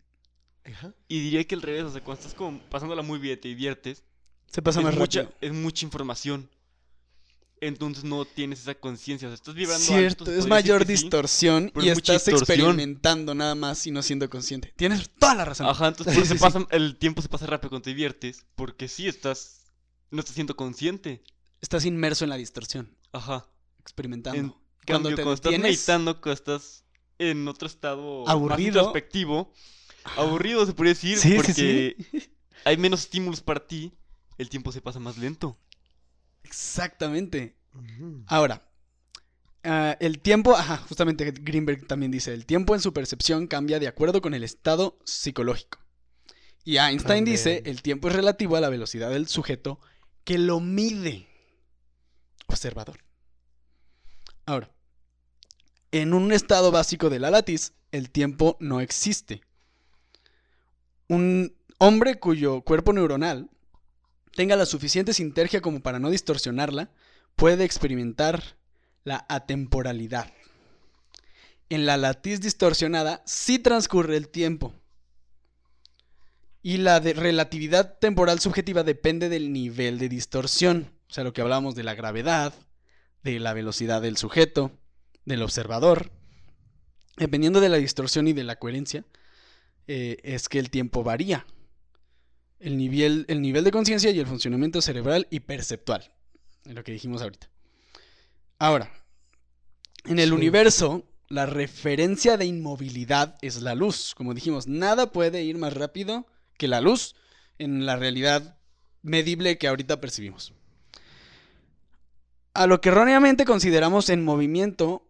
[0.64, 0.92] Ajá.
[1.08, 4.04] Y diría que al revés, o sea, cuando estás como pasándola muy bien, te diviertes,
[4.46, 5.38] se pasa es más mucha, rápido.
[5.40, 6.48] es mucha información.
[7.62, 10.92] Entonces no tienes esa conciencia, o sea, estás vibrando Cierto, alto, es mayor sí.
[10.94, 12.38] distorsión y es estás distorsión.
[12.70, 14.72] experimentando nada más y no siendo consciente.
[14.76, 15.66] Tienes toda la razón.
[15.66, 18.88] Ajá, entonces Sí, sí, se pasa- el tiempo se pasa rápido cuando te diviertes, porque
[18.88, 19.66] sí estás,
[20.10, 21.22] no estás siendo consciente.
[21.60, 23.46] Estás inmerso en la distorsión, Ajá.
[23.78, 24.38] experimentando.
[24.40, 24.48] En
[24.86, 26.84] Cuando cambio, te cuando estás meditando, cuando estás
[27.18, 28.68] en otro estado Aburrido.
[28.78, 29.52] introspectivo,
[30.16, 31.96] aburrido se podría decir, porque
[32.64, 33.92] hay menos estímulos para ti,
[34.38, 35.58] el tiempo se pasa más lento.
[36.42, 37.56] Exactamente.
[38.26, 38.68] Ahora,
[39.64, 43.88] ah, el tiempo, ajá, justamente Greenberg también dice, el tiempo en su percepción cambia de
[43.88, 45.78] acuerdo con el estado psicológico.
[46.64, 49.80] Y Einstein dice, el tiempo es relativo a la velocidad del sujeto
[50.24, 51.26] que lo mide.
[52.46, 52.98] Observador.
[54.44, 54.70] Ahora,
[55.92, 59.42] en un estado básico de la latiz, el tiempo no existe.
[61.08, 63.50] Un hombre cuyo cuerpo neuronal
[64.34, 66.90] tenga la suficiente sinergia como para no distorsionarla,
[67.36, 68.56] puede experimentar
[69.04, 70.32] la atemporalidad.
[71.68, 74.74] En la latiz distorsionada sí transcurre el tiempo.
[76.62, 80.92] Y la relatividad temporal subjetiva depende del nivel de distorsión.
[81.08, 82.52] O sea, lo que hablábamos de la gravedad,
[83.22, 84.72] de la velocidad del sujeto,
[85.24, 86.10] del observador.
[87.16, 89.04] Dependiendo de la distorsión y de la coherencia,
[89.86, 91.46] eh, es que el tiempo varía.
[92.60, 96.12] El nivel, el nivel de conciencia y el funcionamiento cerebral y perceptual.
[96.64, 97.48] Es lo que dijimos ahorita.
[98.58, 98.92] Ahora,
[100.04, 100.34] en el Sí.
[100.34, 104.14] universo, la referencia de inmovilidad es la luz.
[104.14, 106.26] Como dijimos, nada puede ir más rápido
[106.58, 107.14] que la luz
[107.58, 108.58] en la realidad
[109.02, 110.52] medible que ahorita percibimos.
[112.52, 115.06] A lo que erróneamente consideramos en movimiento,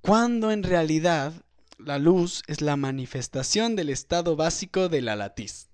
[0.00, 1.34] cuando en realidad
[1.76, 5.68] la luz es la manifestación del estado básico de la latiz.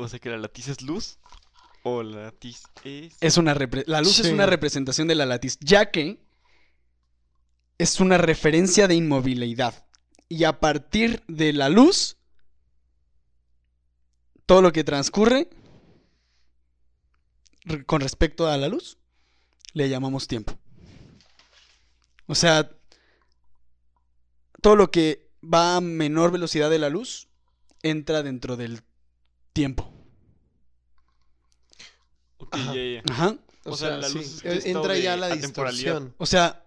[0.00, 1.18] O sea que la latiz es luz,
[1.82, 3.16] o la latiz es...
[3.20, 6.22] Es una repre- la luz es una representación de la latiz, ya que
[7.78, 9.86] es una referencia de inmovilidad.
[10.28, 12.16] Y a partir de la luz,
[14.46, 15.50] todo lo que transcurre
[17.64, 18.98] re- con respecto a la luz,
[19.72, 20.58] le llamamos tiempo.
[22.26, 22.70] O sea,
[24.62, 27.28] todo lo que va a menor velocidad de la luz
[27.82, 28.82] entra dentro del
[29.52, 29.89] tiempo.
[32.52, 33.36] Ajá.
[33.64, 36.14] O, O sea, sea, la sí, luz es este estado entra ya la distorsión.
[36.18, 36.64] O sea,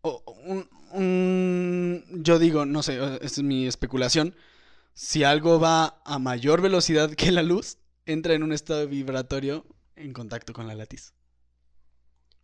[0.00, 4.34] o- un, un- yo digo, no sé, esta es mi especulación.
[4.94, 9.64] Si algo va a mayor velocidad que la luz, entra en un estado vibratorio
[9.96, 11.12] en contacto con la latiz.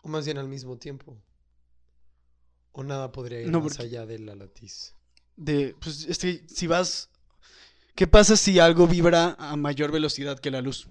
[0.03, 1.17] O más bien al mismo tiempo.
[2.73, 4.95] O nada podría ir No, más porque- allá de la latiz.
[5.37, 7.11] De, pues, es que si vas.
[7.95, 10.89] ¿Qué pasa si algo vibra a mayor velocidad que la luz?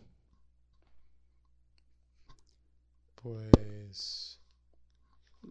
[3.36, 4.40] Pues.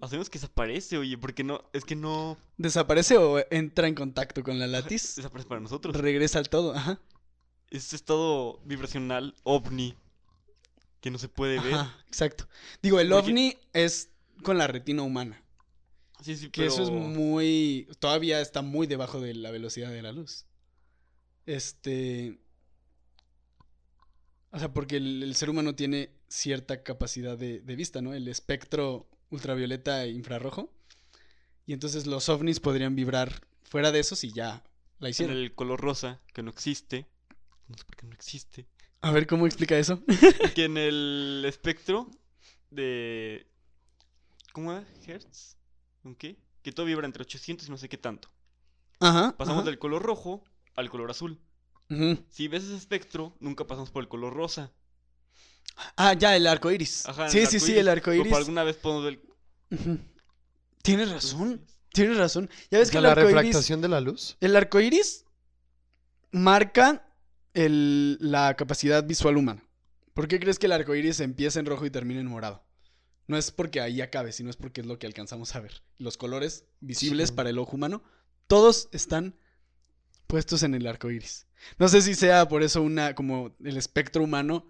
[0.00, 4.58] Hacemos que desaparece, oye, porque no, es que no ¿Desaparece o entra en contacto con
[4.58, 5.14] la latiz?
[5.16, 5.96] desaparece para nosotros.
[5.96, 7.00] Regresa al todo, ajá.
[7.70, 9.94] Es estado vibracional ovni
[11.00, 11.74] que no se puede ver.
[11.74, 12.48] Ajá, exacto.
[12.82, 14.10] Digo, el Porque- ovni es
[14.42, 15.42] con la retina humana.
[16.22, 17.88] Sí, sí, Que eso es muy.
[17.98, 20.46] Todavía está muy debajo de la velocidad de la luz.
[21.44, 22.40] Este.
[24.50, 28.14] O sea, porque el, el ser humano tiene cierta capacidad de, de vista, ¿no?
[28.14, 30.72] El espectro ultravioleta e infrarrojo.
[31.66, 34.62] Y entonces los ovnis podrían vibrar fuera de eso si ya
[34.98, 35.36] la En hicieron.
[35.36, 37.06] el color rosa, que no existe.
[37.68, 38.66] No sé por qué no existe.
[39.00, 40.02] A ver, ¿cómo explica eso?
[40.08, 42.10] Y que en el espectro
[42.70, 43.46] de.
[44.52, 44.86] ¿Cómo era?
[45.06, 45.56] ¿Hertz?
[46.02, 46.36] ¿Con qué?
[46.62, 48.30] Que todo vibra entre 800 y no sé qué tanto.
[49.00, 49.36] Ajá.
[49.36, 49.70] Pasamos ajá.
[49.70, 50.44] del color rojo
[50.74, 51.40] al color azul.
[51.90, 52.24] Ujú.
[52.30, 54.72] Si ves ese espectro, nunca pasamos por el color rosa.
[55.96, 57.04] Ah, ya, el arco iris.
[57.06, 58.32] Ajá, sí, el sí, sí, el arco iris.
[58.32, 59.20] alguna vez podemos ver.
[59.70, 59.98] Ujú.
[60.82, 61.60] Tienes razón.
[61.92, 62.48] Tienes razón.
[62.70, 63.34] Ya ves que ¿De el la arco iris.
[63.34, 64.36] refractación de la luz?
[64.40, 65.24] El arco iris
[66.30, 67.02] marca
[67.54, 69.62] el- la capacidad visual humana.
[70.14, 72.64] ¿Por qué crees que el arco iris empieza en rojo y termina en morado?
[73.28, 75.82] No es porque ahí acabe, sino es porque es lo que alcanzamos a ver.
[75.98, 77.34] Los colores visibles Sí.
[77.34, 78.02] para el ojo humano,
[78.46, 79.36] todos están
[80.26, 81.46] puestos en el arco iris.
[81.78, 84.66] No sé si sea por eso una, como el espectro humano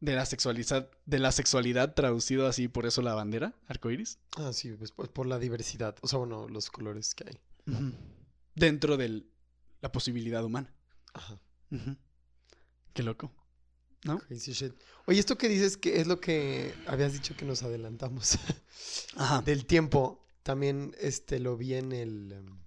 [0.00, 4.18] de la sexualidad, de la sexualidad traducido así, por eso la bandera, arco iris.
[4.36, 5.96] Ah, sí, pues, pues, por la diversidad.
[6.02, 7.40] O sea, bueno, los colores que hay.
[8.54, 9.24] Dentro de
[9.80, 10.74] la posibilidad humana.
[11.12, 11.38] Ajá.
[12.92, 13.32] Qué loco.
[14.04, 14.18] ¿No?
[14.18, 14.74] Crazy shit.
[15.06, 18.38] Oye, esto que dices que es lo que habías dicho que nos adelantamos
[19.16, 19.40] Ajá.
[19.42, 20.26] del tiempo.
[20.42, 22.58] También este lo vi en el em,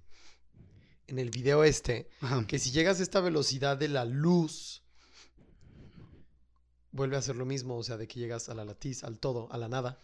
[1.05, 2.45] en el video este Ajá.
[2.47, 4.81] que si llegas a esta velocidad de la luz
[6.91, 9.47] vuelve a ser lo mismo, o sea, de que llegas a la latiz, al todo,
[9.51, 9.99] a la nada.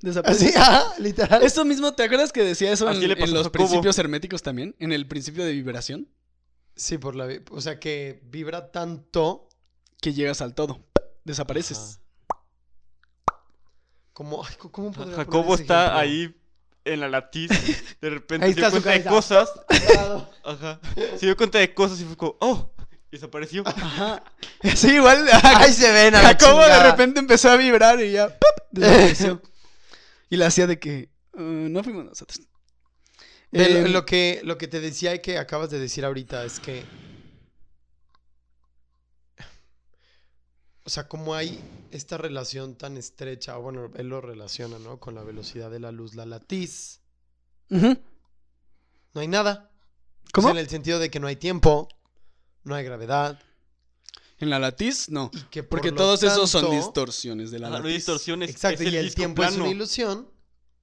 [0.00, 0.48] Desaparece.
[0.48, 1.42] Así, ajá, literal.
[1.42, 4.74] Esto mismo, ¿te acuerdas que decía eso en, los principios herméticos también?
[4.78, 6.08] En el principio de vibración,
[6.76, 9.48] Sí, por la, o sea, que vibra tanto
[10.00, 10.80] que llegas al todo.
[11.24, 12.00] Desapareces.
[14.12, 16.00] como ay, ¿cómo podría poner Jacobo ese está ejemplo?
[16.00, 16.40] ahí
[16.84, 17.50] en la latiz.
[18.00, 19.52] De repente se dio cuenta de cosas.
[20.44, 20.80] Ajá.
[21.16, 22.73] Se dio cuenta de cosas y fue como, oh.
[23.14, 23.62] Y desapareció.
[23.66, 24.24] Ajá.
[24.74, 25.24] Sí, igual.
[25.44, 28.26] Ahí se ven a Jacobo de repente empezó a vibrar y ya.
[28.28, 28.40] ¡pup!
[28.72, 29.40] desapareció.
[30.30, 31.10] y la hacía de que.
[31.34, 32.40] "Uh, no fuimos nosotros.
[33.52, 36.58] Lo- Em, lo, que, lo que te decía y que acabas de decir ahorita es
[36.58, 36.84] que.
[40.86, 41.60] O sea, como hay
[41.92, 44.98] esta relación tan estrecha, o bueno, él lo relaciona, ¿no?
[44.98, 47.00] Con la velocidad de la luz, la latiz.
[47.70, 47.96] ujú.
[49.14, 49.70] No hay nada.
[50.26, 50.48] O ¿Cómo?
[50.48, 51.88] sea, en el sentido de que no hay tiempo,
[52.64, 53.40] no hay gravedad.
[54.38, 55.30] En la latiz, no.
[55.32, 58.06] Y que por Porque todos esos son distorsiones de la Ajá, no hay latiz.
[58.06, 58.50] distorsiones.
[58.50, 60.28] Exacto, es y el tiempo es una ilusión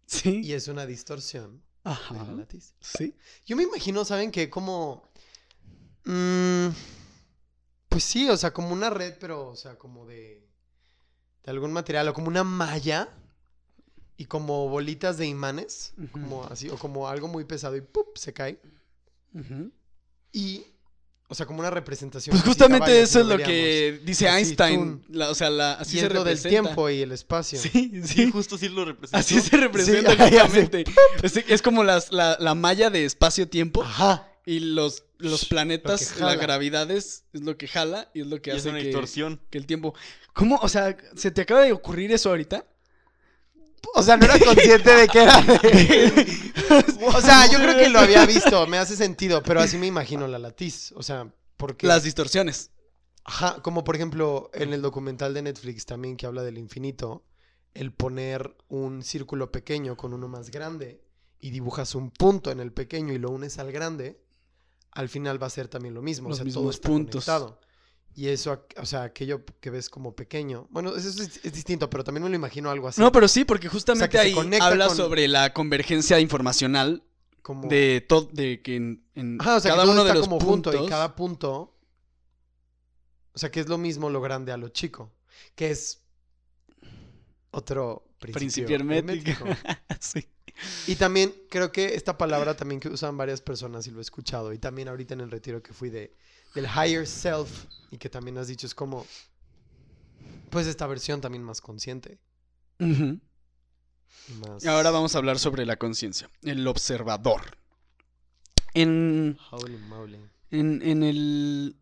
[0.06, 0.42] Sí.
[0.44, 2.14] y es una distorsión Ajá.
[2.16, 2.74] de la latiz.
[2.80, 3.16] Sí.
[3.46, 4.50] Yo me imagino, ¿saben qué?
[4.50, 5.12] Como.
[6.06, 6.68] mm,
[7.90, 10.48] pues sí, o sea, como una red, pero, o sea, como de.
[11.44, 13.10] De algún material, o como una malla.
[14.18, 15.94] Y como bolitas de imanes.
[16.12, 18.18] Como así, o como algo muy pesado y ¡pup!
[18.18, 18.62] se cae.
[20.32, 20.66] Y.
[21.32, 22.34] O sea, como una representación.
[22.34, 25.02] Pues física, justamente vaya, eso es lo que dice Así, Einstein.
[25.08, 26.50] la- o sea, la, así se es lo del representa.
[26.50, 27.58] tiempo y el espacio.
[27.58, 28.32] Sí, Sí, sí.
[28.32, 29.18] justo sí lo representó.
[29.18, 30.84] Así se representa Sí, justamente.
[31.24, 34.28] Es, es como las- la, la malla de espacio-tiempo Ajá.
[34.46, 36.42] y los, los planetas, que la jala.
[36.42, 38.86] gravedad es, es lo que jala y es lo que Y es hace una que,
[38.88, 39.40] distorsión.
[39.50, 39.96] que el tiempo...
[40.34, 40.58] ¿Cómo?
[40.62, 42.66] O sea, ¿se te acaba de ocurrir eso ahorita?
[43.94, 45.42] O sea, no era consciente de que era.
[45.42, 46.54] de-
[47.14, 50.28] o sea, yo creo que lo había visto, me hace sentido, pero así me imagino
[50.28, 50.94] la latiz.
[50.96, 51.88] O sea, porque.
[51.88, 52.72] Las distorsiones.
[53.24, 57.24] Ajá, como por ejemplo en el documental de Netflix también que habla del infinito,
[57.76, 61.04] el poner un círculo pequeño con uno más grande
[61.40, 64.20] y dibujas un punto en el pequeño y lo unes al grande,
[64.92, 66.30] al final va a ser también lo mismo.
[66.30, 67.26] Los o sea, mismos todo está puntos.
[67.26, 67.60] conectado.
[68.14, 70.68] Y eso, o sea, aquello que ves como pequeño.
[70.70, 73.00] Bueno, eso es, es distinto, pero también me lo imagino algo así.
[73.00, 77.04] No, pero sí, porque justamente que se ahí habla con- sobre la convergencia informacional
[77.42, 77.70] como...
[77.70, 80.28] de todo, de que en, en Ajá, o sea, cada que todo uno de los
[80.28, 80.74] como puntos...
[80.76, 81.78] junto y cada punto.
[83.34, 85.14] O sea, que es lo mismo lo grande a lo chico.
[85.56, 86.04] Que es
[87.52, 89.46] otro principio, Principio hermético.
[90.00, 90.28] sí.
[90.88, 94.54] Y también creo que esta palabra también que usan varias personas y lo he escuchado.
[94.54, 96.14] Y también ahorita en el retiro que fui de,
[96.54, 99.06] del higher self y que también has dicho es como,
[100.50, 102.20] pues esta versión también más consciente.
[102.80, 104.66] Más...
[104.66, 107.58] Ahora vamos a hablar sobre la conciencia, el observador.
[108.74, 109.38] En,
[110.50, 111.76] en, en el...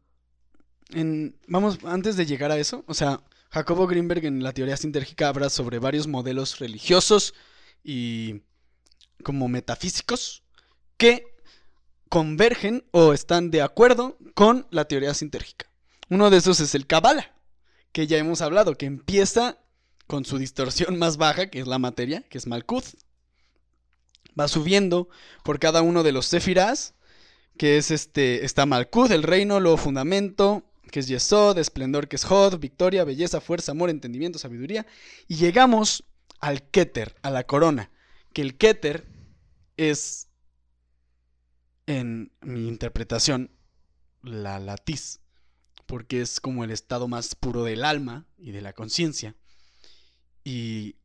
[0.92, 3.22] En, vamos, antes de llegar a eso, o sea,
[3.52, 7.36] Jacobo Greenberg en la teoría sintérgica habla sobre varios modelos religiosos
[7.84, 8.42] y
[9.24, 10.44] como metafísicos
[10.98, 11.29] que
[12.10, 15.70] convergen o están de acuerdo con la teoría sintérgica.
[16.10, 17.36] Uno de esos es el Kabbalah,
[17.92, 19.60] que ya hemos hablado, que empieza
[20.08, 22.96] con su distorsión más baja, que es la materia, que es Malkuth,
[24.40, 25.10] Va subiendo
[25.44, 26.94] por cada uno de los Sefirás,
[27.58, 32.24] que es este, está Malkud, el reino, luego fundamento, que es Yesod, esplendor, que es
[32.24, 34.86] Hod, victoria, belleza, fuerza, amor, entendimiento, sabiduría.
[35.28, 36.06] Y llegamos
[36.40, 37.92] al Keter, a la corona,
[38.32, 39.08] que el Keter
[39.76, 40.29] es,
[41.90, 43.50] en mi interpretación,
[44.22, 45.22] la latiz,
[45.88, 49.36] porque es como el estado más puro del alma y de la conciencia.
[50.44, 50.98] Y,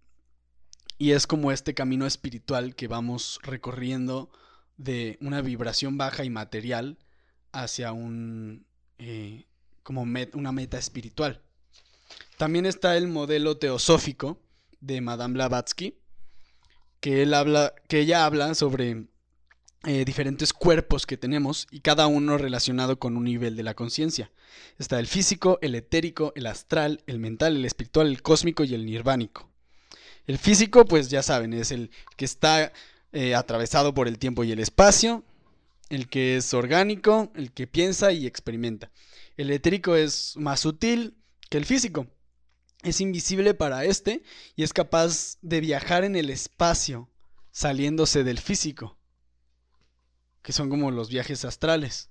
[0.98, 4.30] y es como este camino espiritual que vamos recorriendo
[4.76, 6.98] de una vibración baja y material
[7.50, 8.66] hacia un
[8.98, 9.46] eh,
[9.82, 11.40] como una meta espiritual.
[12.36, 14.38] También está el modelo teosófico
[14.80, 15.96] de Madame Blavatsky,
[17.00, 19.06] que él habla, que ella habla sobre
[19.86, 24.30] eh, diferentes cuerpos que tenemos y cada uno relacionado con un nivel de la conciencia.
[24.78, 28.86] Está el físico, el etérico, el astral, el mental, el espiritual, el cósmico y el
[28.86, 29.50] nirvánico.
[30.26, 32.72] El físico, pues ya saben, es el que está
[33.12, 35.22] eh, atravesado por el tiempo y el espacio,
[35.90, 38.90] el que es orgánico, el que piensa y experimenta.
[39.36, 41.14] El etérico es más sutil
[41.50, 42.06] que el físico.
[42.82, 44.22] Es invisible para este
[44.56, 47.10] y es capaz de viajar en el espacio
[47.50, 48.98] saliéndose del físico,
[50.44, 52.10] que son como los viajes astrales.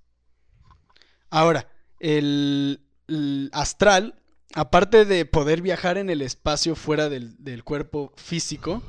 [1.29, 1.69] Ahora,
[1.99, 4.19] el, el astral,
[4.55, 8.83] aparte de poder viajar en el espacio fuera del, del cuerpo físico,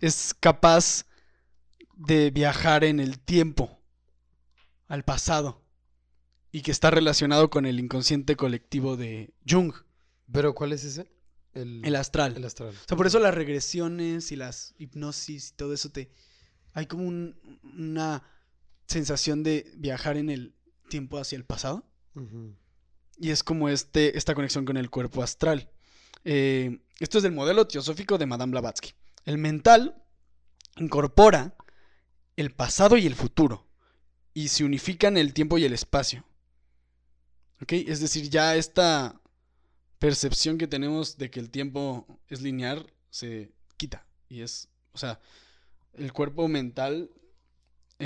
[0.00, 1.06] es capaz
[1.96, 3.80] de viajar en el tiempo,
[4.88, 5.64] al pasado,
[6.50, 9.72] y que está relacionado con el inconsciente colectivo de Jung,
[10.30, 11.10] ¿Pero cuál es ese?
[11.52, 12.36] El, el astral.
[12.36, 12.70] el astral.
[12.70, 16.10] O sea, por eso las regresiones y las hipnosis y todo eso te...
[16.72, 17.36] Hay como un-
[17.76, 18.22] una
[18.86, 20.54] sensación de viajar en el
[20.88, 21.86] tiempo hacia el pasado.
[23.18, 25.70] Y es como este, esta conexión con el cuerpo astral.
[26.24, 28.92] Eh, esto es del modelo teosófico de Madame Blavatsky.
[29.24, 30.02] El mental
[30.76, 31.56] incorpora
[32.36, 33.66] el pasado y el futuro.
[34.34, 36.24] Y se unifican el tiempo y el espacio.
[37.60, 37.72] ¿Ok?
[37.72, 39.20] Es decir, ya esta
[39.98, 44.06] percepción que tenemos de que el tiempo es lineal se quita.
[44.28, 45.20] Y es, o sea,
[45.92, 47.10] el cuerpo mental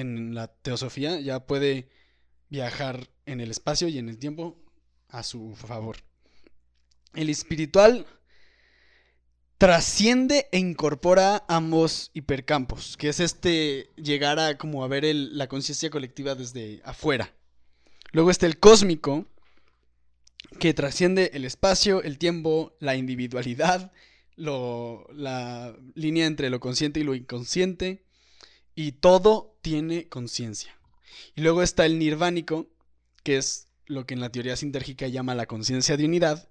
[0.01, 1.89] en la teosofía ya puede
[2.49, 4.57] viajar en el espacio y en el tiempo
[5.09, 5.97] a su favor.
[7.15, 8.07] El espiritual
[9.59, 15.49] trasciende e incorpora ambos hipercampos, que es este llegar a como a ver el- la
[15.49, 17.35] conciencia colectiva desde afuera.
[18.13, 19.27] Luego está el cósmico,
[20.61, 23.93] que trasciende el espacio, el tiempo, la individualidad,
[24.37, 28.06] la línea entre lo consciente y lo inconsciente,
[28.77, 30.79] y todo tiene conciencia.
[31.35, 32.69] Y luego está el nirvánico,
[33.25, 36.49] que es lo que en la teoría sintérgica llama la conciencia de unidad,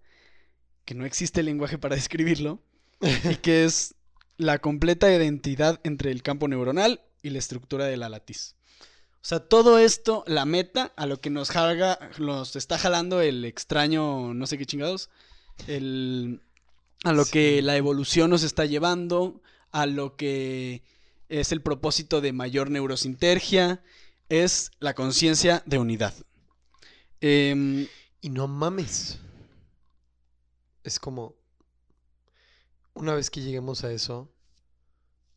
[0.84, 2.62] que no existe lenguaje para describirlo,
[3.02, 3.96] y que es
[4.38, 8.56] la completa identidad entre el campo neuronal y la estructura de la latiz.
[9.22, 11.52] O sea, todo esto, la meta, a lo que nos
[12.20, 15.10] nos está jalando el extraño, no sé qué chingados,
[15.68, 16.42] el,
[17.04, 17.32] a lo Sí.
[17.32, 19.42] que la evolución nos está llevando,
[19.72, 20.84] a lo que
[21.30, 23.84] es el propósito de mayor neurosintergia,
[24.30, 26.14] es la conciencia de unidad.
[27.22, 27.88] Em,
[28.22, 29.20] Y no mames.
[30.84, 31.36] Es como.
[32.94, 34.32] Una vez que lleguemos a eso,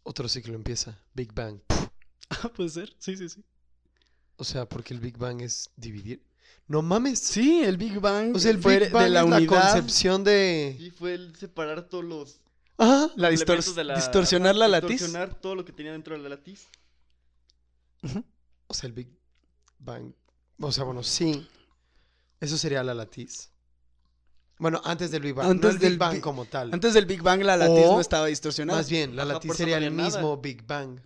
[0.02, 0.98] otro ciclo empieza.
[1.14, 1.60] Big Bang.
[2.30, 3.44] ah, puede ser, sí, sí, sí.
[4.36, 6.22] O sea, porque el Big Bang es dividir.
[6.66, 7.18] No mames.
[7.18, 9.46] Sí, el Big Bang, O sea, el fue Big Bang de la es unidad, la
[9.46, 10.76] concepción de.
[10.78, 12.40] Y fue el separar todos los
[12.78, 14.90] Ah, la distor- elementos de la- distorsionar la latiz.
[15.00, 16.66] Distorsionar todo lo que tenía dentro de la latiz.
[18.66, 19.08] O sea, el Big
[19.78, 20.12] Bang.
[20.60, 21.46] O sea, bueno, sí.
[22.40, 23.50] Eso sería la latiz.
[24.58, 25.50] Bueno, antes del Big Bang.
[25.50, 26.72] Antes no el del Big Bang Bi- como tal.
[26.72, 28.78] Antes del Big Bang la latiz O, no estaba distorsionada.
[28.78, 30.08] Más bien, la Ajá, latiz sería no el nada.
[30.10, 31.00] mismo Big Bang.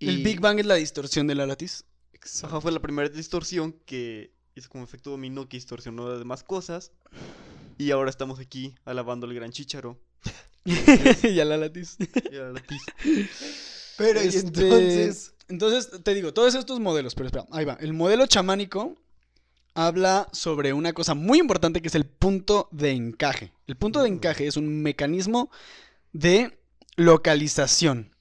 [0.00, 1.84] El Big Bang es la distorsión de la latiz.
[2.12, 2.48] Exacto.
[2.48, 6.92] Ajá, fue la primera distorsión que hizo como efecto dominó que distorsionó las demás cosas.
[7.78, 9.98] Y ahora estamos aquí alabando al gran chícharo
[11.22, 11.96] y a la latiz.
[12.30, 12.62] y a la.
[13.98, 15.34] Pero y Este, entonces.
[15.48, 17.76] Entonces, te digo, todos estos modelos, pero espera, ahí va.
[17.80, 18.96] El modelo chamánico
[19.74, 23.52] habla sobre una cosa muy importante que es el punto de encaje.
[23.66, 24.14] El punto de Mm.
[24.14, 25.50] encaje es un mecanismo
[26.12, 26.58] de
[26.96, 28.14] localización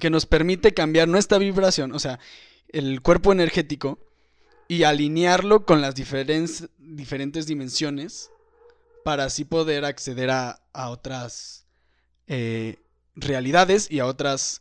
[0.00, 2.18] que nos permite cambiar nuestra vibración, o sea,
[2.68, 3.98] el cuerpo energético,
[4.68, 8.30] y alinearlo con las diferen- diferentes dimensiones
[9.08, 11.64] para así poder acceder a, otras
[12.26, 12.76] eh,
[13.14, 14.60] realidades y a otras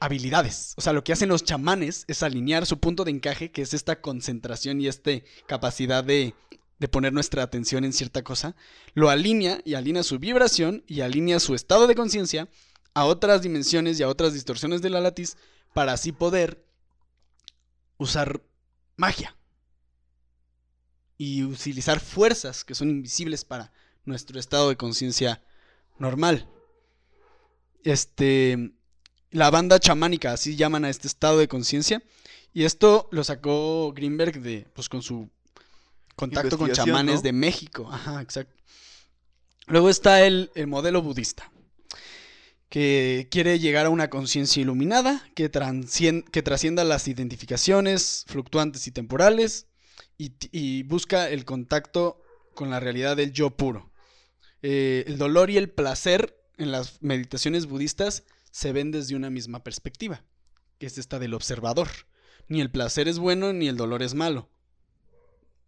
[0.00, 0.74] habilidades.
[0.76, 3.72] O sea, lo que hacen los chamanes es alinear su punto de encaje, que es
[3.72, 5.12] esta concentración y esta
[5.46, 6.34] capacidad de,
[6.80, 8.56] de poner nuestra atención en cierta cosa.
[8.94, 12.48] Lo alinea y alinea su vibración y alinea su estado de conciencia
[12.94, 15.36] a otras dimensiones y a otras distorsiones de la latiz
[15.72, 16.66] para así poder
[17.96, 18.42] usar
[18.96, 19.36] magia
[21.22, 23.72] y utilizar fuerzas que son invisibles para
[24.04, 25.40] nuestro estado de conciencia
[25.96, 26.48] normal.
[27.84, 28.72] Este,
[29.30, 32.02] la banda chamánica, así llaman a este estado de conciencia,
[32.52, 35.30] y esto lo sacó Greenberg de, pues, con su
[36.16, 37.22] contacto con chamanes ¿no?
[37.22, 37.88] de México.
[37.88, 38.60] Ajá, exacto.
[39.68, 41.52] Luego está el, el modelo budista,
[42.68, 45.52] que quiere llegar a una conciencia iluminada, que,
[46.32, 49.68] que trascienda las identificaciones fluctuantes y temporales,
[50.52, 52.22] y, busca el contacto
[52.54, 53.90] con la realidad del yo puro.
[54.62, 59.64] Eh, el dolor y el placer en las meditaciones budistas se ven desde una misma
[59.64, 60.24] perspectiva,
[60.78, 61.88] que es esta del observador.
[62.48, 64.50] Ni el placer es bueno ni el dolor es malo.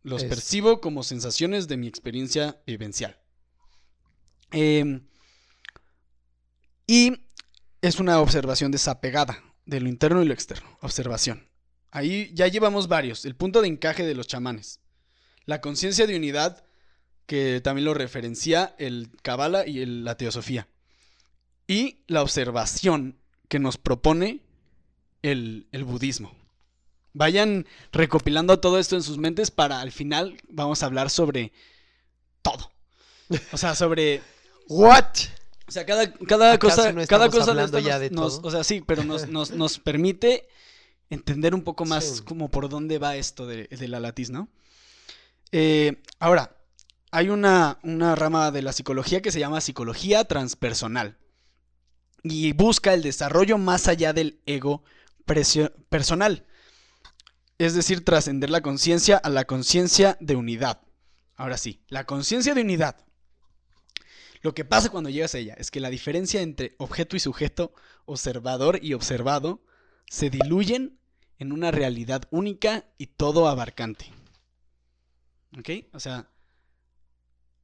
[0.02, 3.18] Los Es- percibo como sensaciones de mi experiencia vivencial.
[4.50, 5.06] Em,
[6.86, 7.12] y
[7.80, 10.78] es una observación desapegada de lo interno y lo externo.
[10.82, 11.48] Observación.
[11.94, 13.24] Ahí ya llevamos varios.
[13.24, 14.80] El punto de encaje de los chamanes.
[15.46, 16.64] La conciencia de unidad,
[17.26, 20.66] que también lo referencia el Kabbalah y el- la teosofía.
[21.68, 23.16] Y la observación
[23.48, 24.40] que nos propone
[25.22, 26.34] el, el budismo.
[27.12, 31.52] Vayan recopilando todo esto en sus mentes para al final vamos a hablar sobre
[32.42, 32.72] todo.
[33.52, 34.20] O sea, sobre
[34.68, 35.04] ¿What?
[35.68, 38.48] o sea, cada, cada ¿Acaso cosa, no cada cosa hablando ya de nos- todo?
[38.48, 40.48] o sea, sí, pero nos, nos, nos permite
[41.10, 42.22] entender un poco más Sí.
[42.22, 44.48] como por dónde va esto de, de la latiz, ¿no?
[45.52, 46.56] Eh, ahora,
[47.10, 51.16] hay una, una rama de la psicología que se llama psicología transpersonal
[52.22, 54.82] y busca el desarrollo más allá del ego
[55.88, 56.46] personal.
[57.58, 60.80] Es decir, trascender la conciencia a la conciencia de unidad.
[61.36, 63.04] Ahora sí, la conciencia de unidad
[64.44, 67.72] lo que pasa cuando llegas a ella es que la diferencia entre objeto y sujeto,
[68.04, 69.62] observador y observado,
[70.08, 70.98] se diluyen
[71.38, 74.12] en una realidad única y todo abarcante.
[75.58, 75.70] ¿Ok?
[75.92, 76.28] O sea,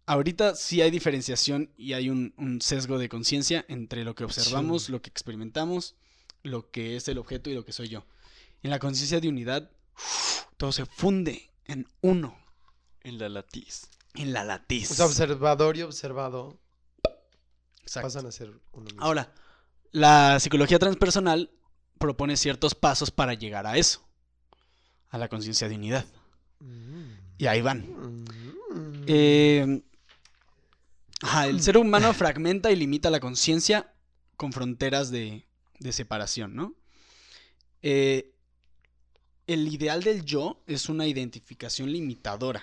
[0.06, 4.84] ahorita sí hay diferenciación y hay un, un sesgo de conciencia entre lo que observamos,
[4.84, 4.92] Sí.
[4.92, 5.96] lo que experimentamos,
[6.42, 8.06] lo que es el objeto y lo que soy yo.
[8.62, 9.70] En la conciencia de unidad,
[10.56, 12.36] todo se funde en uno,
[13.02, 13.88] En la latiz.
[14.14, 14.90] en la latiz.
[14.90, 16.58] O sea, observador y observado
[17.82, 18.06] Exacto.
[18.06, 19.02] pasan a ser uno mismo.
[19.02, 19.32] Ahora,
[19.92, 21.50] la psicología transpersonal
[22.00, 24.08] propone ciertos pasos para llegar a eso,
[25.10, 26.06] a la conciencia de unidad.
[26.58, 27.12] Mm.
[27.36, 27.80] Y ahí van.
[27.80, 29.04] Mm.
[29.06, 29.82] Eh,
[31.20, 33.92] ajá, el ser humano fragmenta y limita la conciencia
[34.36, 35.46] con fronteras de,
[35.78, 36.74] de separación, ¿no?
[37.82, 38.32] Eh,
[39.46, 42.62] el ideal del yo es una identificación limitadora.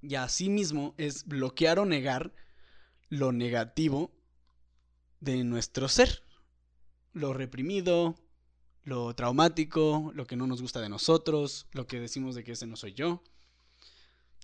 [0.00, 2.32] Y asimismo es bloquear o negar
[3.10, 4.12] lo negativo
[5.20, 6.22] de nuestro ser.
[7.16, 8.14] Lo reprimido,
[8.84, 12.66] lo traumático, lo que no nos gusta de nosotros, lo que decimos de que ese
[12.66, 13.22] no soy yo.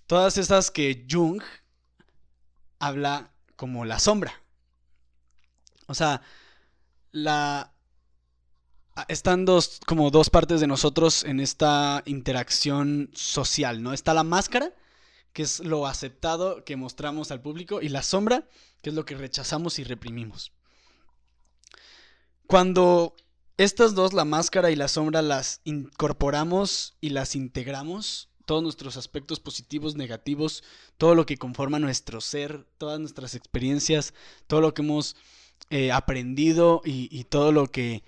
[0.06, 1.42] Todas esas que Jung
[2.78, 4.42] habla como la sombra.
[5.86, 6.22] O sea,
[7.10, 7.74] la
[9.06, 13.92] están dos como dos partes de nosotros en esta interacción social, ¿no?
[13.92, 14.72] Está la máscara,
[15.34, 18.48] que es lo aceptado que mostramos al público, y la sombra,
[18.80, 20.52] que es lo que rechazamos y reprimimos.
[22.52, 23.16] Cuando
[23.56, 29.40] estas dos, la máscara y la sombra, las incorporamos y las integramos, todos nuestros aspectos
[29.40, 30.62] positivos, negativos,
[30.98, 34.12] todo lo que conforma nuestro ser, todas nuestras experiencias,
[34.48, 35.16] todo lo que hemos
[35.70, 38.04] eh, aprendido y, todo lo que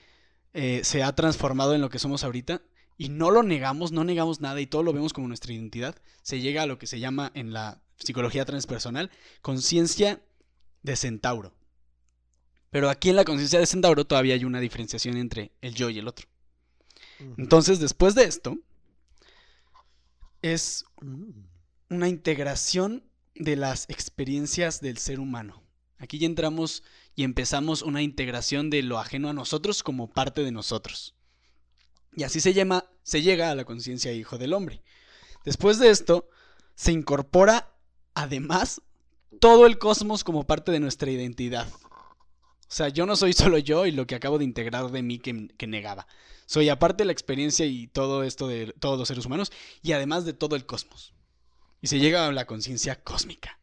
[0.53, 2.61] eh, se ha transformado en lo que somos ahorita,
[2.99, 6.41] y no lo negamos, no negamos nada y todo lo vemos como nuestra identidad, se
[6.41, 9.11] llega a lo que se llama en la psicología transpersonal
[9.41, 10.21] conciencia
[10.83, 11.55] de centauro.
[12.75, 16.01] Pero aquí en la conciencia de centauro todavía hay una diferenciación entre el yo y
[16.01, 16.27] el otro.
[17.39, 18.59] Entonces, después de esto,
[20.43, 21.45] es Mm.
[21.91, 23.05] una integración
[23.37, 25.63] de las experiencias del ser humano.
[25.99, 26.83] Aquí ya entramos
[27.15, 31.15] y empezamos una integración de lo ajeno a nosotros como parte de nosotros.
[32.17, 34.83] Y así se llama, se llega a la conciencia hijo del hombre.
[35.45, 36.29] Después de esto,
[36.75, 37.73] se incorpora
[38.15, 38.83] además
[39.39, 41.69] todo el cosmos como parte de nuestra identidad.
[42.69, 45.19] O sea, yo no soy solo yo y lo que acabo de integrar de mí
[45.19, 46.07] que, que negaba.
[46.47, 50.35] Soy aparte la experiencia y todo esto de todos los seres humanos y además de
[50.35, 51.15] todo el cosmos.
[51.81, 53.59] Y se llega a la conciencia cósmica.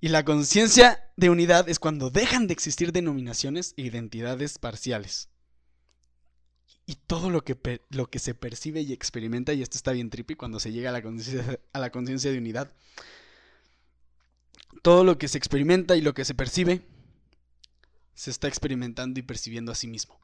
[0.00, 5.28] Y la conciencia de unidad es cuando dejan de existir denominaciones e identidades parciales.
[6.86, 10.36] Y todo lo que, lo que se percibe y experimenta, y esto está bien trippy
[10.36, 12.72] cuando se llega a la conciencia de unidad,
[14.82, 16.82] todo lo que se experimenta y lo que se percibe
[18.18, 20.18] se está experimentando y percibiendo a sí mismo.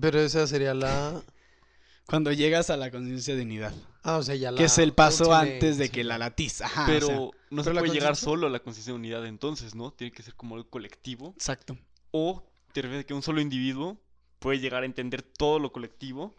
[0.00, 1.22] Pero esa sería la...
[2.06, 3.74] Cuando llegas a la conciencia de unidad.
[4.02, 4.56] Ah, o sea, ya la...
[4.56, 5.92] Que es el paso ultimate, antes de sí.
[5.92, 6.62] que la latiz.
[6.62, 7.16] Ajá, Pero o sea,
[7.50, 9.92] no se pero puede llegar solo a la conciencia de unidad entonces, ¿no?
[9.92, 11.34] Tiene que ser como algo colectivo.
[11.36, 11.76] exacto.
[12.10, 14.00] O te refieres a que un solo individuo
[14.38, 16.34] puede llegar a entender todo lo colectivo.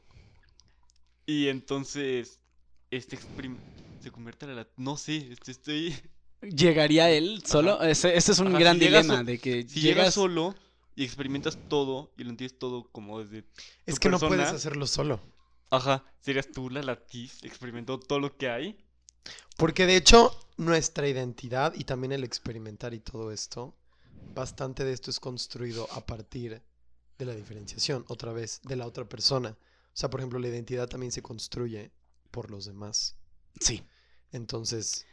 [1.27, 2.39] Y entonces,
[2.89, 3.60] este exprim-
[4.02, 4.68] se convierte en la...
[4.77, 5.95] No sé, este, estoy...
[6.41, 7.82] ¿Llegaría él solo?
[7.82, 10.14] Ese, ese es un Ajá, gran si dilema de que Si llegas llegas...
[10.14, 10.56] solo
[10.95, 13.45] y experimentas todo y lo entiendes todo como desde...
[13.86, 15.20] Es tu que no puedes hacerlo solo.
[15.70, 18.78] Ajá, serías tú la latiz experimentó todo lo que hay.
[19.57, 23.76] Porque de hecho, nuestra identidad y también el experimentar y todo esto,
[24.34, 26.62] bastante de esto es construido a partir
[27.18, 29.49] de la diferenciación, otra vez, de la otra persona.
[29.49, 31.91] O sea, por ejemplo, la identidad también se construye
[32.32, 33.16] por los demás.
[33.60, 33.84] Sí.
[34.32, 35.06] Entonces,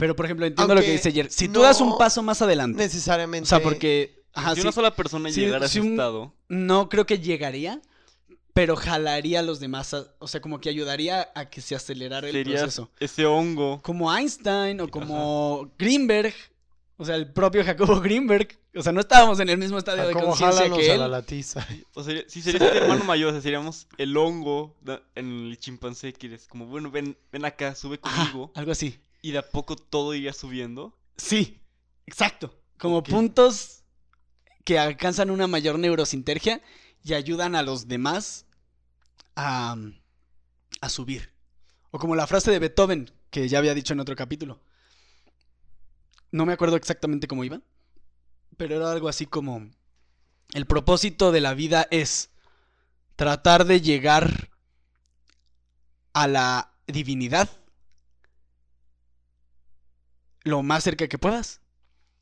[0.00, 1.30] Pero, por ejemplo, entiendo lo que Aunque dice Jer.
[1.30, 3.44] Si tú das un paso más adelante, necesariamente...
[3.44, 4.18] o sea, porque...
[4.32, 7.18] Ajá, si sí, una sola persona Sí, llegara a ese un- estado, no creo que
[7.18, 7.80] llegaría,
[8.54, 9.92] pero jalaría a los demás.
[9.94, 12.90] a- o sea, como que ayudaría a que se acelerara el serías proceso.
[13.00, 13.80] ese hongo.
[13.82, 16.32] Como Einstein o como Greenberg.
[16.96, 18.48] O sea, el propio Jacobo Greenberg.
[18.76, 21.00] O sea, no estábamos en el mismo estadio de conciencia que a él.
[21.00, 21.66] la latiza.
[21.94, 24.76] O sea, si serías este hermano mayor, o sea, seríamos el hongo
[25.16, 28.52] en el chimpancé, que eres como, bueno, ven, ven acá, sube Ajá, conmigo.
[28.54, 29.00] algo así.
[29.22, 30.96] Y de a poco todo iría subiendo.
[31.16, 31.60] Sí,
[32.06, 32.58] exacto.
[32.78, 33.84] Como puntos
[34.64, 36.62] que alcanzan una mayor neurosintergia
[37.04, 38.46] y ayudan a los demás
[39.36, 39.76] a,
[40.80, 41.32] a subir.
[41.90, 44.60] O como la frase de Beethoven, que ya había dicho en otro capítulo.
[46.32, 47.60] No me acuerdo exactamente cómo iba,
[48.56, 49.68] pero era algo así como,
[50.52, 52.30] el propósito de la vida es
[53.16, 54.50] tratar de llegar
[56.12, 57.48] a la divinidad
[60.42, 61.60] lo más cerca que puedas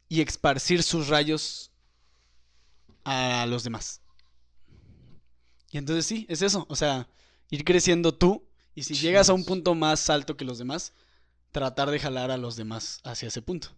[0.08, 1.70] y esparcir sus rayos
[3.04, 4.00] a los demás.
[5.70, 7.08] Y entonces sí, es eso, o sea,
[7.50, 10.92] ir creciendo tú y si llegas a un punto más alto que los demás,
[11.52, 13.68] tratar de jalar a los demás hacia ese punto.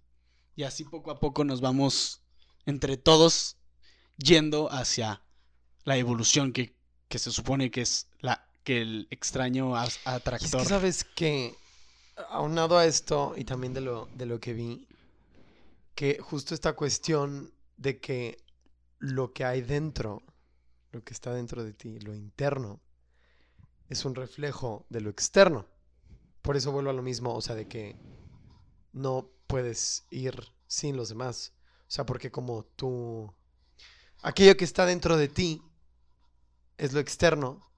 [0.56, 2.20] Y así poco a poco nos vamos
[2.66, 3.56] entre todos
[4.18, 5.22] yendo hacia
[5.84, 6.74] la evolución que,
[7.08, 10.60] que se supone que es la que el extraño es atractor.
[10.60, 11.56] que sabes que,
[12.28, 14.88] aunado a esto y también de lo, de lo que vi,
[15.94, 18.44] que justo esta cuestión de que
[18.98, 20.22] lo que hay dentro,
[20.92, 22.80] lo que está dentro de ti, lo interno,
[23.88, 25.66] es un reflejo de lo externo.
[26.42, 27.96] Por eso vuelvo a lo mismo, o sea, de que
[28.92, 30.34] no puedes ir
[30.66, 31.52] sin los demás.
[31.82, 33.32] O sea, porque como tú...
[34.22, 35.62] Aquello que está dentro de ti
[36.78, 37.70] es lo externo,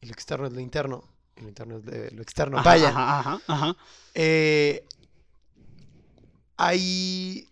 [0.00, 1.04] y lo externo es lo interno,
[1.36, 2.58] lo interno es de- lo externo.
[2.58, 3.76] Ajá, Vaya, Ajá, ajá, ajá.
[4.14, 4.84] eh,
[6.56, 7.48] hay,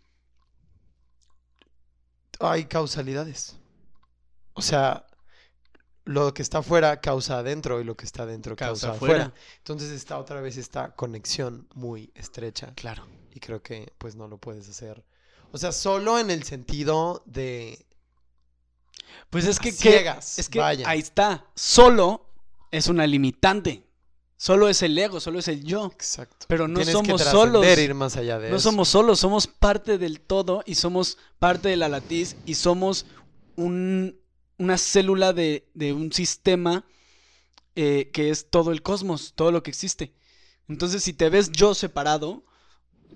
[2.40, 3.56] hay causalidades.
[4.54, 5.06] O sea,
[6.04, 9.24] lo que está afuera causa adentro y lo que está adentro causa, Causa afuera.
[9.26, 9.40] afuera.
[9.58, 13.06] Entonces está otra vez esta conexión muy estrecha Claro.
[13.32, 15.04] y creo que pues no lo puedes hacer.
[15.52, 17.84] O sea, solo en el sentido de
[19.30, 20.88] Pues es que, A que- ciegas, es que vaya.
[20.88, 21.46] ahí está.
[21.54, 22.26] Solo
[22.76, 23.84] es una limitante.
[24.36, 25.86] Solo es el ego, solo es el yo.
[25.94, 26.46] exacto.
[26.48, 27.64] Pero no Tienes somos que solos.
[27.78, 28.70] ir más allá de No eso.
[28.70, 33.06] somos solos, somos parte del todo y somos parte de la latiz y somos
[33.56, 34.18] un-
[34.58, 36.84] una célula de, de un sistema
[37.76, 40.12] eh, que es todo el cosmos, todo lo que existe.
[40.68, 42.44] Entonces, si te ves yo separado,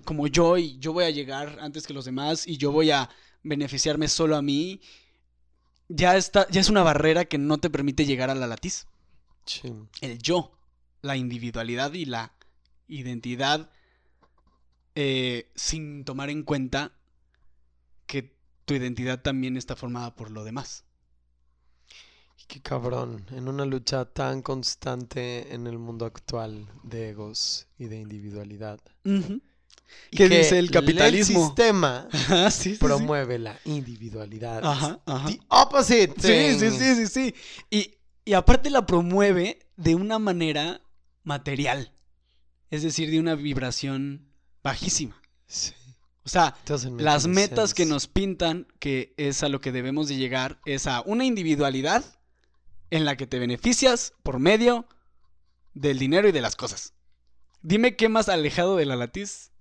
[0.05, 3.09] como yo, y yo voy a llegar antes que los demás y yo voy a
[3.43, 4.81] beneficiarme solo a mí,
[5.87, 8.85] ya, está, ya es una barrera que no te permite llegar a la latiz
[9.49, 9.73] Sí.
[10.01, 10.51] el yo,
[11.01, 12.33] la individualidad y la
[12.87, 13.69] identidad
[14.95, 16.91] eh, sin tomar en cuenta
[18.05, 18.35] que
[18.65, 20.83] tu identidad también está formada por lo demás.
[22.37, 27.85] Y Qué cabrón, en una lucha tan constante en el mundo actual de egos y
[27.85, 28.79] de individualidad.
[29.05, 31.39] Y ¿Qué que dice el capitalismo?
[31.39, 32.79] El sistema Ajá, sí, sí, sí.
[32.79, 34.65] promueve la individualidad.
[34.65, 35.29] Ajá, ajá.
[35.29, 36.13] The opposite.
[36.17, 37.35] Sí, sí, sí, sí, sí.
[37.69, 37.98] Y,
[38.29, 40.83] y aparte la promueve de una manera
[41.23, 41.95] material.
[42.69, 44.29] Es decir, de una vibración
[44.61, 45.19] bajísima.
[45.47, 45.73] Sí.
[46.23, 46.55] O sea,
[46.99, 51.01] Las metas que nos pintan, que es a lo que debemos de llegar, es a
[51.07, 52.05] una individualidad
[52.91, 54.85] en la que te beneficias por medio
[55.73, 56.93] del dinero y de las cosas.
[57.63, 59.53] Dime qué más alejado de la latiz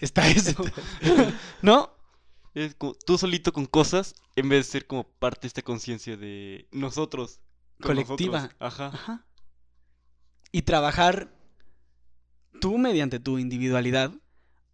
[0.00, 0.64] está eso.
[1.60, 1.90] ¿No?
[2.54, 6.16] Es como tú solito con cosas, en vez de ser como parte de esta conciencia
[6.16, 7.40] de nosotros.
[7.82, 8.50] Colectiva.
[8.58, 8.86] Ajá.
[8.86, 9.26] Ajá.
[10.50, 11.34] Y trabajar
[12.60, 14.12] tú mediante tu individualidad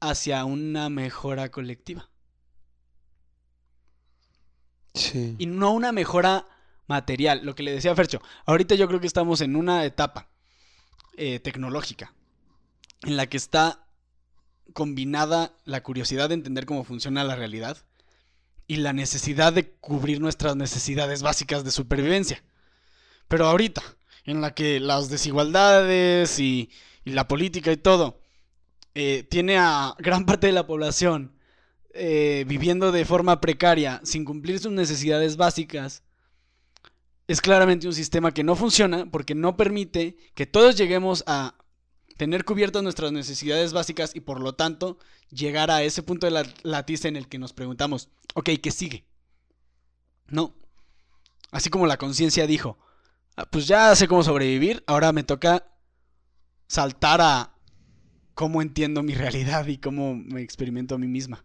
[0.00, 2.10] hacia una mejora colectiva.
[4.94, 5.36] Sí.
[5.38, 6.46] y no una mejora
[6.88, 7.42] material.
[7.44, 10.28] Lo que le decía Fercho, ahorita yo creo que estamos en una etapa
[11.16, 12.14] eh, tecnológica
[13.02, 13.86] en la que está
[14.72, 17.78] combinada la curiosidad de entender cómo funciona la realidad
[18.66, 22.42] y la necesidad de cubrir nuestras necesidades básicas de supervivencia.
[23.28, 23.82] Pero ahorita,
[24.24, 26.70] en la que las desigualdades y,
[27.04, 28.20] la política y todo
[28.94, 31.32] eh, tiene a gran parte de la población
[31.94, 36.02] eh, viviendo de forma precaria, sin cumplir sus necesidades básicas,
[37.26, 41.54] es claramente un sistema que no funciona porque no permite que todos lleguemos a
[42.16, 44.98] tener cubiertas nuestras necesidades básicas y por lo tanto
[45.30, 49.04] llegar a ese punto de la latiz en el que nos preguntamos, ok, ¿qué sigue?
[50.26, 50.54] No.
[51.50, 52.87] Así como la conciencia dijo, "Ah,
[53.46, 55.66] pues ya sé cómo sobrevivir, ahora me toca
[56.66, 57.54] saltar a
[58.34, 61.44] cómo entiendo mi realidad y cómo me experimento a mí misma.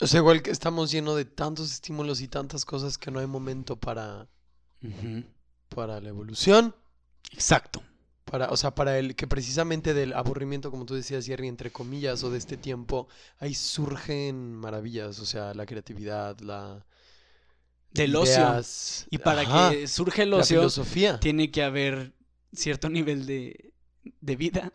[0.00, 3.26] O sea, igual que estamos llenos de tantos estímulos y tantas cosas que no hay
[3.26, 4.28] momento para,
[5.68, 6.74] para la evolución.
[7.32, 7.82] Exacto.
[8.24, 12.22] Para, o sea, para el que precisamente del aburrimiento, como tú decías, Jerry, entre comillas,
[12.24, 13.08] o de este tiempo,
[13.38, 15.18] ahí surgen maravillas.
[15.18, 16.86] O sea, la creatividad, la.
[17.92, 18.62] Del ocio.
[19.10, 21.18] Y para ajá, que surge el ocio, filosofía.
[21.18, 22.14] tiene que haber
[22.52, 23.72] cierto nivel de,
[24.20, 24.72] de vida.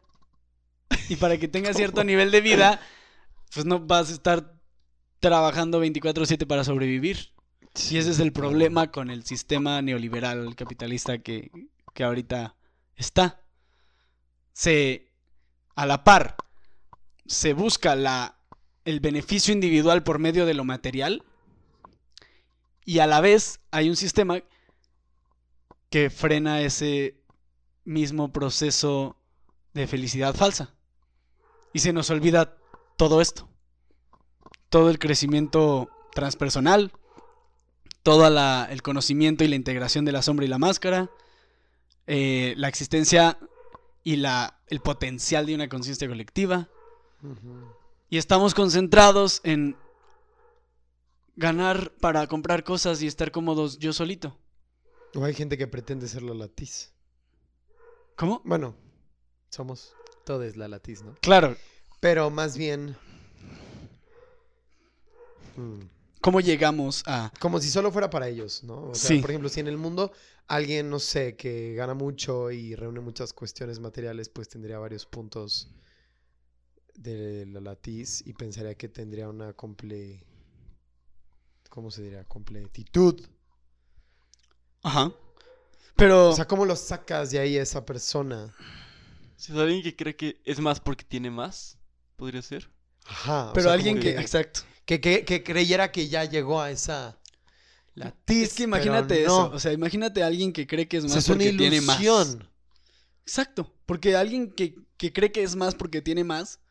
[1.10, 2.82] Y para que tenga cierto nivel de vida,
[3.54, 4.54] pues no vas a estar
[5.20, 7.32] trabajando 24/7 para sobrevivir.
[7.90, 11.52] Y ese es el problema con el sistema neoliberal capitalista que,
[11.94, 12.56] que ahorita
[12.96, 13.42] está.
[14.54, 15.12] Se,
[15.76, 16.38] a la par,
[17.26, 18.40] se busca la,
[18.86, 21.24] el beneficio individual por medio de lo material
[22.86, 24.42] y a la vez hay un sistema
[25.90, 27.16] que frena ese
[27.84, 29.18] mismo proceso
[29.74, 30.74] de felicidad falsa.
[31.74, 32.58] Y se nos olvida
[32.98, 33.50] todo esto.
[34.70, 36.92] Todo el crecimiento transpersonal,
[38.04, 41.10] todo la- el conocimiento y la integración de la sombra y la máscara,
[42.08, 43.38] eh, la existencia
[44.04, 46.70] y la, el potencial de una conciencia colectiva.
[48.10, 49.76] Y estamos concentrados en
[51.36, 54.38] ganar para comprar cosas y estar cómodos yo solito.
[55.16, 56.92] O hay gente que pretende ser la latiz.
[58.16, 58.42] ¿Cómo?
[58.46, 58.76] Bueno,
[59.50, 59.94] somos
[60.26, 61.16] todos la latiz, ¿no?
[61.22, 61.56] Claro,
[62.00, 62.96] Pero más bien.
[65.56, 65.80] mm,
[66.22, 67.32] ¿cómo llegamos a...
[67.40, 68.90] Como si solo fuera para ellos, ¿no?
[68.90, 69.20] O sea, Sí.
[69.20, 70.12] por ejemplo, si en el mundo
[70.48, 75.70] alguien, no sé, que gana mucho y reúne muchas cuestiones materiales, pues tendría varios puntos
[76.96, 80.24] de la latiz y pensaría que tendría una comple...
[81.76, 82.24] ¿Cómo se diría?
[82.24, 83.22] Completitud.
[84.82, 85.12] Ajá.
[85.98, 86.30] Pero...
[86.30, 88.56] O sea, ¿cómo lo sacas de ahí a esa persona?
[89.36, 91.78] Si es alguien que cree que es más porque tiene más,
[92.16, 92.72] podría ser.
[93.06, 93.50] Ajá.
[93.50, 94.12] o pero sea, alguien que...
[94.12, 94.62] Exacto.
[94.86, 97.20] que, que- que creyera que ya llegó a esa
[97.94, 98.44] latiz.
[98.52, 99.50] Es que imagínate pero eso.
[99.50, 99.56] no.
[99.56, 101.58] O sea, imagínate a alguien que cree que es O más sea, es una porque
[101.58, 102.00] tiene más.
[102.02, 102.50] ilusión.
[103.26, 103.74] Exacto.
[103.86, 106.62] Porque alguien que, que cree que es más porque tiene más.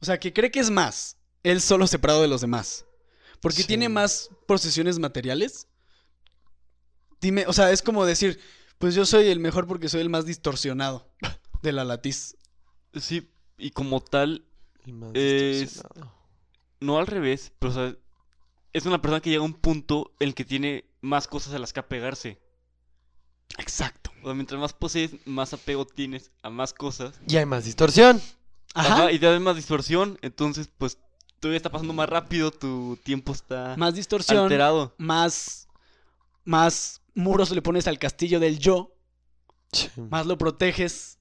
[0.00, 1.18] O sea, que cree que es más.
[1.42, 2.86] Él solo separado de los demás.
[3.42, 3.66] Porque Sí.
[3.68, 5.66] tiene más posesiones materiales.
[7.20, 8.40] Dime, o sea, es como decir,
[8.78, 11.12] pues yo soy el mejor porque soy el más distorsionado
[11.62, 12.36] de la latiz.
[12.94, 14.46] Sí, y como tal,
[14.86, 16.14] El más Es- distorsionado.
[16.80, 17.96] no al revés, pero o sea,
[18.72, 21.58] es una persona que llega a un punto en el que tiene más cosas a
[21.58, 22.40] las que apegarse.
[23.58, 24.10] Exacto.
[24.22, 27.20] O sea, mientras más posees, más apego tienes a más cosas.
[27.28, 28.20] Y hay más distorsión.
[28.74, 28.94] Ajá.
[28.94, 30.98] Ajá, y te da más distorsión, entonces pues
[31.42, 34.38] todavía está pasando más rápido, tu tiempo está Más distorsión.
[34.44, 34.94] alterado.
[34.96, 35.66] Más.
[36.44, 38.94] Más muros le pones al castillo del yo.
[40.10, 41.18] más lo proteges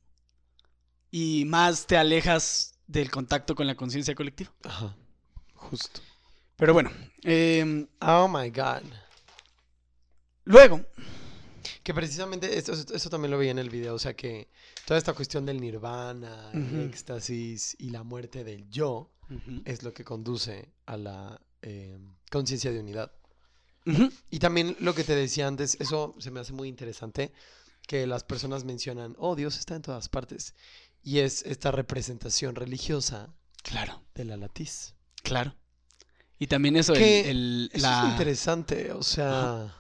[1.10, 4.52] y más te alejas del contacto con la conciencia colectiva.
[4.64, 4.95] Ajá.
[5.56, 6.02] Justo.
[6.56, 6.91] Pero bueno,
[7.23, 8.84] em, Oh my God.
[10.45, 10.81] luego,
[11.84, 13.95] Que precisamente esto, eso también lo vi en el video.
[13.95, 14.49] O sea que
[14.85, 19.10] toda esta cuestión del nirvana, el éxtasis y la muerte del yo
[19.66, 21.98] es lo que conduce a la eh,
[22.30, 23.12] conciencia de unidad.
[24.30, 27.32] Y también lo que te decía antes, eso se me hace muy interesante,
[27.88, 30.53] que las personas mencionan, oh, Dios está en todas partes.
[31.03, 33.34] Y es esta representación religiosa
[33.64, 34.94] claro, de la latiz.
[35.24, 35.56] claro.
[36.38, 38.03] Y también eso, el, Que el- Eso la...
[38.06, 39.76] es interesante, o sea...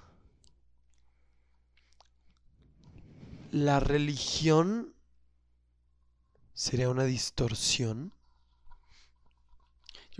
[3.51, 4.93] La religión
[6.53, 8.13] sería una distorsión.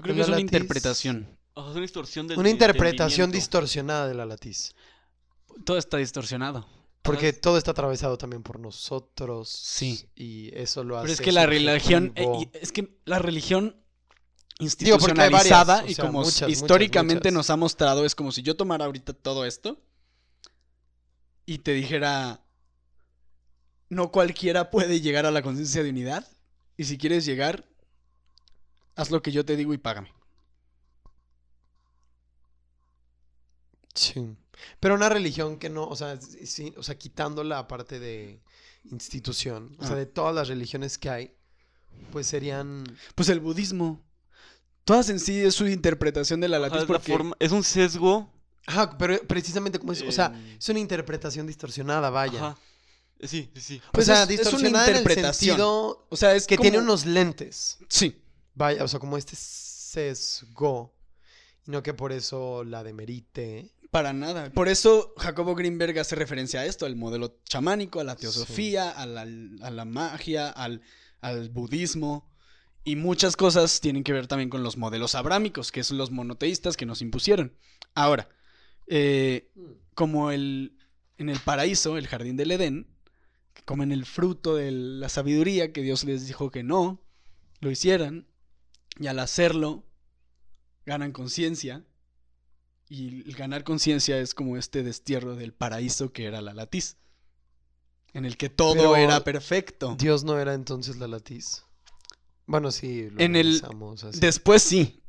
[0.02, 1.38] Yo creo que la es una latiz- interpretación.
[1.54, 4.74] O sea, es una distorsión del Una interpretación distorsionada de la latiz.
[5.66, 6.68] Todo está distorsionado.
[7.02, 9.50] Porque todo está atravesado también por nosotros.
[9.50, 10.08] Sí.
[10.16, 11.04] Y eso lo hace.
[11.04, 12.14] Pero es que la religión...
[12.16, 13.76] eh, es que la religión
[14.60, 17.34] institucionalizada varias, o y como muchas, muchas, históricamente muchas.
[17.34, 19.82] nos ha mostrado, es como si yo tomara ahorita todo esto
[21.48, 22.46] y te dijera,
[23.90, 26.28] no cualquiera puede llegar a la conciencia de unidad
[26.78, 27.68] y si quieres llegar,
[29.02, 30.12] haz lo que yo te digo y págame.
[33.94, 34.36] Sí.
[34.80, 38.40] Pero una religión que no, o sea, sí, o sea, quitando la parte de
[38.92, 41.36] institución, o sea, de todas las religiones que hay,
[42.12, 42.84] pues serían...
[43.16, 44.02] Pues el budismo.
[44.86, 47.12] Todas en sí es su interpretación de la latiz la porque...
[47.12, 48.32] forma- es un sesgo.
[48.66, 52.40] Ajá, pero precisamente como es, o sea, en- es una interpretación distorsionada, vaya.
[52.40, 52.58] Ajá.
[53.24, 53.82] Sí, sí, sí.
[53.92, 55.50] Pues o sea, es- es una distorsionada en el interpretación.
[55.58, 57.78] sentido O sea, es que tiene unos lentes.
[57.90, 58.21] Sí.
[58.54, 60.94] Vaya, o sea, como este sesgo.
[61.66, 63.72] Y no que por eso la demerite.
[63.92, 64.50] Para nada.
[64.52, 69.06] Por eso Jacobo Greenberg hace referencia a esto, al modelo chamánico, a la teosofía, a,
[69.06, 70.82] la, a la magia, al,
[71.20, 72.30] al budismo.
[72.84, 76.78] Y muchas cosas tienen que ver también con los modelos abrámicos, que son los monoteístas
[76.78, 77.56] que nos impusieron.
[77.94, 78.30] Ahora,
[78.88, 79.52] eh,
[79.94, 80.78] como el,
[81.18, 82.88] en el paraíso, el jardín del Edén,
[83.54, 87.04] que comen el fruto de la sabiduría que Dios les dijo que no,
[87.60, 88.28] lo hicieran,
[89.00, 89.84] y al hacerlo,
[90.86, 91.84] ganan conciencia.
[92.90, 96.98] Y el ganar conciencia es como este destierro del paraíso que era la latiz.
[98.14, 99.96] En el que todo Pero era perfecto.
[99.98, 101.64] Dios no era entonces la latiz.
[102.46, 103.64] Bueno, sí, lo En el-
[104.04, 104.20] así.
[104.20, 105.02] Después sí.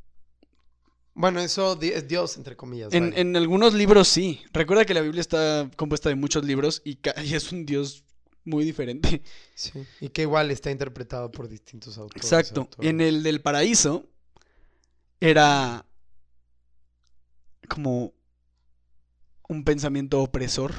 [1.15, 2.93] Bueno, eso es Dios, entre comillas.
[2.95, 4.41] En, algunos libros sí.
[4.53, 8.05] Recuerda que la Biblia está compuesta de muchos libros y, y es un Dios
[8.45, 9.23] muy diferente.
[9.55, 9.87] Sí.
[10.01, 12.25] Y que igual está interpretado por distintos autores.
[12.25, 12.69] Exacto.
[12.79, 14.09] En el del paraíso
[15.21, 15.87] era
[17.69, 18.13] como
[19.49, 20.75] un pensamiento opresor,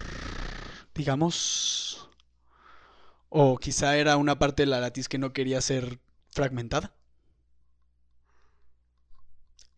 [0.93, 2.09] digamos.
[3.29, 5.99] O quizá era una parte de la latiz que no quería ser
[6.29, 6.93] fragmentada.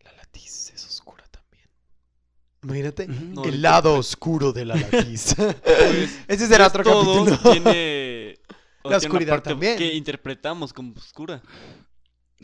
[0.00, 0.85] La latiz es.
[2.66, 3.06] Imagínate.
[3.06, 5.34] No, el lado oscuro de la latiz.
[5.36, 7.52] Pues, Ese será otro todo capítulo.
[7.52, 8.38] tiene...
[8.84, 9.76] La tiene oscuridad también.
[9.78, 11.42] Que interpretamos como oscura.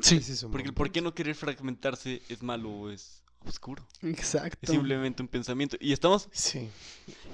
[0.00, 3.86] Sí, es Porque el por qué no querer fragmentarse es malo o es oscuro.
[4.00, 4.72] Es exacto.
[4.72, 5.76] simplemente un pensamiento.
[5.80, 6.68] Y estamos Sí.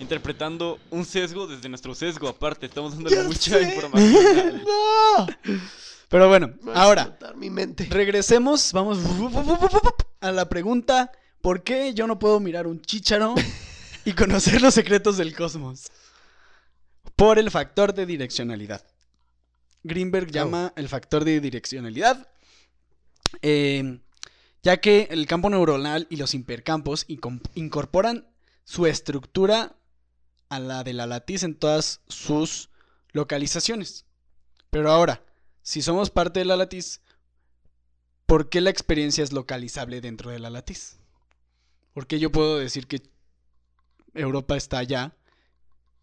[0.01, 2.66] interpretando un sesgo desde nuestro sesgo aparte.
[2.66, 3.62] Estamos dándole Ya mucha sé.
[3.62, 4.62] información.
[4.65, 5.27] No.
[6.10, 7.86] Pero bueno, ahora explotar mi mente.
[7.90, 8.98] regresemos, vamos
[10.20, 13.35] a la pregunta, ¿por qué yo no puedo mirar un chícharo
[14.05, 15.90] y conocer los secretos del cosmos?
[17.16, 18.85] Por el factor de direccionalidad.
[19.82, 22.28] Greenberg llama el factor de direccionalidad,
[23.43, 24.01] eh,
[24.62, 27.06] ya que el campo neuronal y los hipercampos
[27.55, 28.27] incorporan
[28.65, 29.77] su estructura
[30.48, 32.70] a la de la latiz en todas sus
[33.12, 34.05] localizaciones.
[34.70, 35.24] Pero ahora,
[35.62, 37.01] si somos parte de la latiz,
[38.27, 40.97] ¿por qué la experiencia es localizable dentro de la latiz?
[41.98, 43.02] ¿Por qué yo puedo decir que
[44.14, 45.16] Europa está allá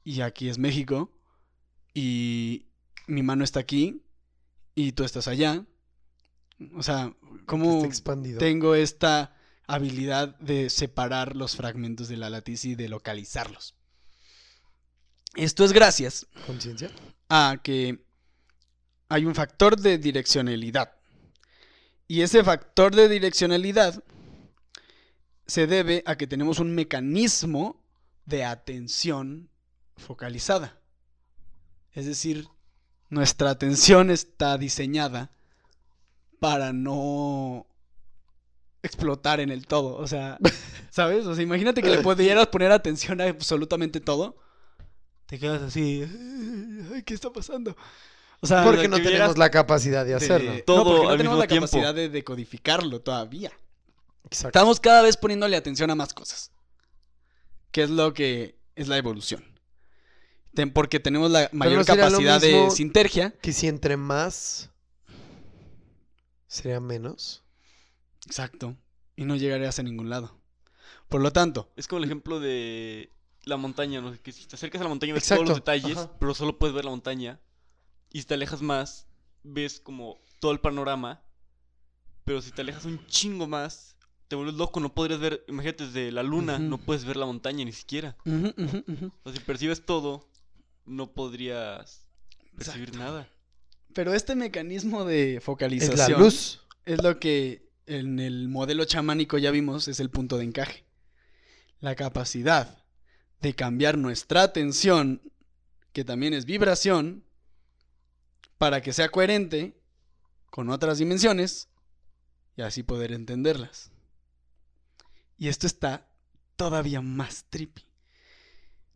[0.03, 1.09] y aquí es México
[1.93, 2.65] y
[3.07, 4.03] mi mano está aquí
[4.75, 5.63] y tú estás allá?
[6.75, 7.15] O sea,
[7.45, 7.87] ¿cómo
[8.37, 13.73] tengo esta habilidad de separar los fragmentos de la latiz y de localizarlos?
[15.35, 16.91] Esto es gracias ¿Conciencia?
[17.29, 18.03] a que
[19.07, 20.91] hay un factor de direccionalidad.
[22.09, 24.03] Y ese factor de direccionalidad
[25.47, 27.81] se debe a que tenemos un mecanismo
[28.25, 29.49] de atención
[29.97, 30.79] focalizada.
[31.93, 32.47] Es decir,
[33.09, 35.31] nuestra atención está diseñada
[36.39, 37.65] para no
[38.83, 39.95] explotar en el todo.
[39.95, 40.37] O sea,
[40.89, 41.25] ¿sabes?
[41.25, 44.35] O sea, imagínate que le pudieras poner atención a absolutamente todo.
[45.27, 46.05] Te quedas así.
[46.93, 47.75] Ay, ¿qué está pasando?
[48.41, 50.51] O sea, Porque que no tenemos la capacidad de de- hacerlo.
[50.65, 51.65] Todo no, porque no al tenemos mismo la tiempo.
[51.67, 53.51] capacidad de decodificarlo todavía.
[54.25, 54.57] Exacto.
[54.57, 56.51] Estamos cada vez poniéndole atención a más cosas.
[57.71, 59.43] Que es lo que es la evolución.
[60.53, 63.31] Ten- porque tenemos la mayor capacidad de sintergia.
[63.41, 64.69] Que si entre más
[66.47, 67.43] sería menos.
[68.25, 68.75] Exacto.
[69.15, 70.39] Y no llegarías a ningún lado.
[71.09, 73.09] Por lo tanto, Es como el ejemplo de
[73.43, 74.19] la montaña, ¿no?
[74.21, 76.11] Que si te acercas a la montaña ves Exacto, todos los detalles, ajá.
[76.19, 77.39] pero solo puedes ver la montaña.
[78.11, 79.07] Y si te alejas más,
[79.43, 81.21] ves como todo el panorama.
[82.23, 83.94] Pero si te alejas un chingo más,
[84.27, 87.63] te vuelves loco, no podrías ver, imagínate desde la luna, no puedes ver la montaña
[87.65, 88.15] ni siquiera.
[88.25, 88.31] O
[89.29, 90.27] sea, si percibes todo,
[90.85, 92.05] no podrías
[92.57, 92.97] percibir Exacto.
[93.11, 93.29] nada.
[93.93, 96.61] pero este mecanismo de Es focalización la luz.
[96.85, 100.85] es lo que en el modelo chamánico ya vimos es el punto de encaje.
[101.79, 102.83] La capacidad
[103.41, 105.21] de cambiar nuestra atención,
[105.93, 107.23] que también es vibración,
[108.57, 109.77] para que sea coherente
[110.49, 111.67] con otras dimensiones
[112.57, 113.91] y así poder entenderlas.
[115.37, 116.07] Y esto está
[116.55, 117.83] todavía más trippy.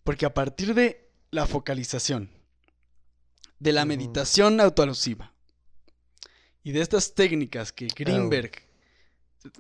[0.04, 2.32] Porque a partir de la focalización,
[3.60, 5.34] de la meditación autoalusiva
[6.64, 8.52] y de estas técnicas que Greenberg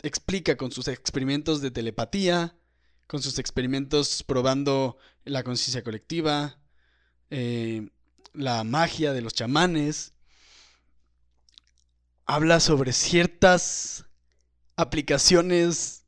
[0.03, 2.55] explica con sus experimentos de telepatía,
[3.07, 6.59] con sus experimentos probando la conciencia colectiva,
[7.29, 7.89] eh,
[8.33, 10.13] la magia de los chamanes,
[12.25, 14.05] habla sobre ciertas
[14.75, 15.98] aplicaciones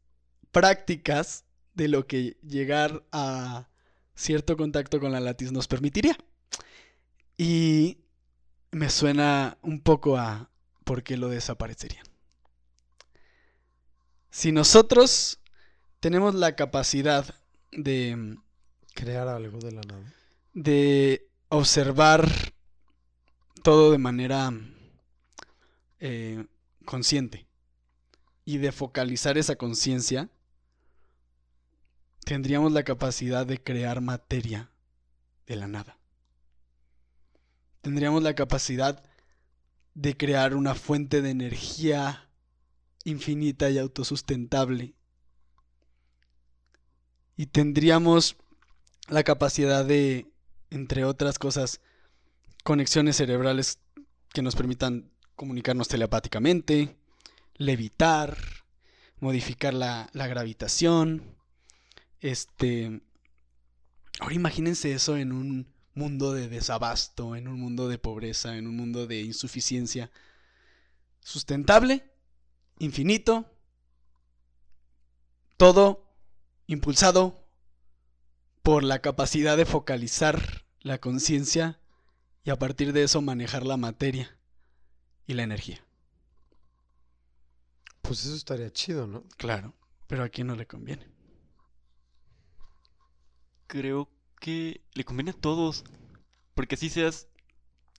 [0.51, 3.67] prácticas de lo que llegar a
[4.15, 6.17] cierto contacto con la latiz nos permitiría.
[7.37, 7.97] Y
[8.71, 10.49] me suena un poco a
[10.83, 12.05] por qué lo desaparecerían.
[14.29, 15.39] Si nosotros
[15.99, 17.35] tenemos la capacidad
[17.71, 18.37] de,
[18.93, 20.13] Crear algo de la nada.
[20.53, 22.29] de observar
[23.63, 24.51] todo de manera
[25.99, 26.45] eh,
[26.85, 27.47] consciente
[28.43, 30.29] y de focalizar esa conciencia,
[32.25, 34.71] tendríamos la capacidad de crear materia
[35.45, 35.97] de la nada.
[37.81, 39.03] Tendríamos la capacidad
[39.93, 42.29] de crear una fuente de energía
[43.03, 44.93] infinita y autosustentable.
[47.35, 48.37] Y tendríamos
[49.09, 50.27] la capacidad de,
[50.69, 51.81] entre otras cosas,
[52.63, 53.79] conexiones cerebrales
[54.29, 56.95] que nos permitan comunicarnos telepáticamente,
[57.55, 58.37] levitar,
[59.19, 61.35] modificar la, la gravitación.
[62.21, 63.01] Este.
[64.19, 68.75] Ahora imagínense eso en un mundo de desabasto, en un mundo de pobreza, en un
[68.75, 70.11] mundo de insuficiencia.
[71.19, 72.11] Sustentable,
[72.79, 73.51] infinito,
[75.57, 76.11] todo
[76.67, 77.47] impulsado
[78.63, 81.79] por la capacidad de focalizar la conciencia
[82.43, 84.35] y a partir de eso manejar la materia
[85.27, 85.83] y la energía.
[88.01, 89.23] Pues eso estaría chido, ¿no?
[89.37, 89.75] Claro,
[90.07, 91.10] pero a quién no le conviene.
[93.71, 94.09] Creo
[94.41, 95.85] que le conviene a todos.
[96.55, 97.27] Porque así seas,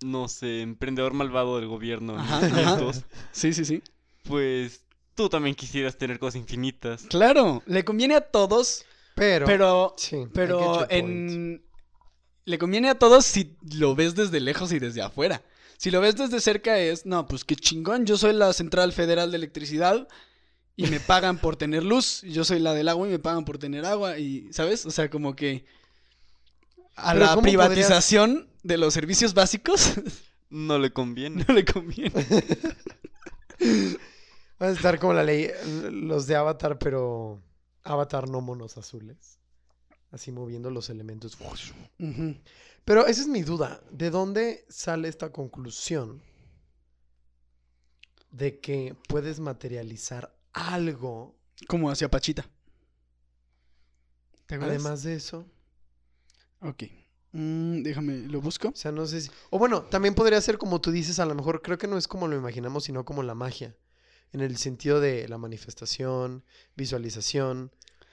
[0.04, 2.12] no sé, emprendedor malvado del gobierno.
[2.12, 3.82] en Ajá, momentos, Sí, sí, sí.
[4.24, 4.84] Pues
[5.14, 7.04] tú también quisieras tener cosas infinitas.
[7.04, 8.84] Claro, le conviene a todos,
[9.14, 9.46] Pero.
[9.46, 11.64] pero sí, pero en
[12.44, 15.42] le conviene a todos si lo ves desde lejos y desde afuera.
[15.78, 19.30] Si lo ves desde cerca es, no, pues qué chingón, yo soy la Central Federal
[19.30, 20.06] de Electricidad
[20.76, 23.44] y me pagan por tener luz, y yo soy la del agua y me pagan
[23.44, 24.86] por tener agua y, ¿sabes?
[24.86, 25.64] O sea, como que
[26.96, 29.94] a la ¿cómo privatización de los servicios básicos
[30.50, 31.44] No le conviene.
[31.48, 32.12] no le conviene.
[34.60, 35.50] Va a estar como la ley,
[35.90, 37.42] los de Avatar, pero
[37.82, 39.38] Avatar no monos azules.
[40.10, 41.38] Así moviendo los elementos.
[42.84, 43.80] Pero esa es mi duda.
[43.90, 46.22] ¿De dónde sale esta conclusión
[48.30, 51.36] de que puedes materializar algo
[51.68, 52.48] Como hacia Pachita.
[54.46, 54.80] ¿Te acuerdas?
[54.80, 55.46] además de eso?
[56.60, 56.84] Ok.
[57.32, 58.68] Mm, déjame, lo busco.
[58.68, 59.30] O sea, no sé si...
[59.50, 62.06] O bueno, también podría ser como tú dices, a lo mejor creo que no es
[62.06, 63.74] como lo imaginamos, sino como la magia.
[64.32, 66.44] En el sentido de la manifestación,
[66.76, 67.70] visualización.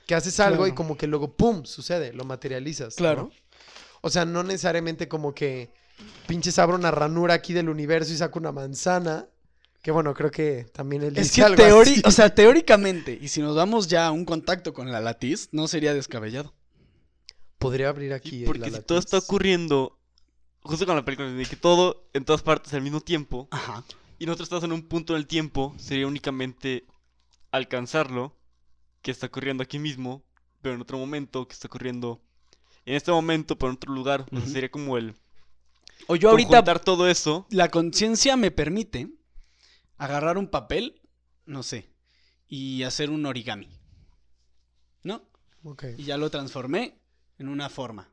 [0.07, 2.95] Que haces algo y como que luego, ¡pum!, sucede, lo materializas.
[2.95, 2.97] ¿no?
[2.97, 3.31] Claro.
[4.01, 5.73] O sea, no necesariamente como que
[6.27, 9.27] pinches abro una ranura aquí del universo y saco una manzana.
[9.81, 12.01] Que bueno, creo que también él Es dice que algo teori- así.
[12.05, 15.67] o sea, teóricamente, y si nos vamos ya a un contacto con la latiz, no
[15.67, 16.53] sería descabellado.
[17.57, 18.43] Podría abrir Sí, aquí.
[18.45, 19.97] porque la si todo está ocurriendo,
[20.61, 23.83] justo con la película, de que todo en todas partes al mismo tiempo, Ajá.
[24.17, 26.85] y nosotros estamos en un punto en el tiempo, sería únicamente
[27.51, 28.35] alcanzarlo,
[29.01, 30.23] que está ocurriendo aquí mismo,
[30.61, 32.21] pero en otro momento, que está ocurriendo
[32.85, 34.21] en este momento, pero en otro lugar.
[34.21, 34.49] O sea, Ujú.
[34.49, 35.15] sería como el
[36.07, 37.45] O yo ahorita, todo eso.
[37.49, 39.07] la conciencia me permite
[39.99, 40.99] agarrar un papel,
[41.45, 41.93] no sé,
[42.47, 43.69] y hacer un origami.
[45.03, 45.23] ¿No?
[45.63, 45.85] Ok.
[45.97, 46.99] Y ya lo transformé
[47.37, 48.09] en una forma.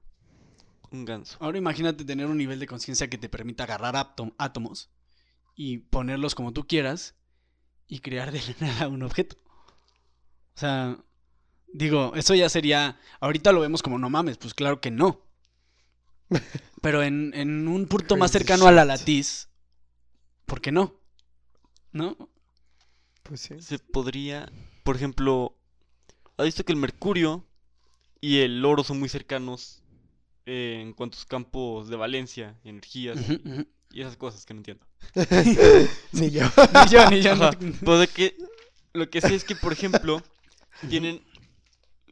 [0.90, 1.36] Un ganso.
[1.40, 4.90] Ahora imagínate tener un nivel de conciencia que te permita agarrar átom- átomos
[5.54, 7.16] y ponerlos como tú quieras
[7.88, 9.36] y crear de la nada un objeto.
[10.54, 10.96] O sea,
[11.72, 13.00] digo, eso ya sería.
[13.20, 15.26] Ahorita lo vemos como no mames, pues claro que no.
[16.82, 19.48] Pero en, en un punto más cercano a la latiz,
[20.44, 21.00] ¿por qué no?
[21.96, 22.16] ¿No?
[23.22, 23.60] Pues sí.
[23.60, 24.50] Se podría,
[24.84, 25.56] por ejemplo,
[26.36, 27.44] ¿has visto que el mercurio
[28.20, 29.82] y el oro son muy cercanos
[30.44, 33.18] eh, en cuanto a sus campos de valencia, energías
[33.90, 34.86] y esas cosas que no entiendo?
[36.12, 36.42] Ni yo.
[36.72, 37.34] Ni yo, ni yo.
[37.34, 38.36] no- Ajá, Pues de que
[38.92, 40.22] lo que sé es que, por ejemplo,
[40.88, 41.22] tienen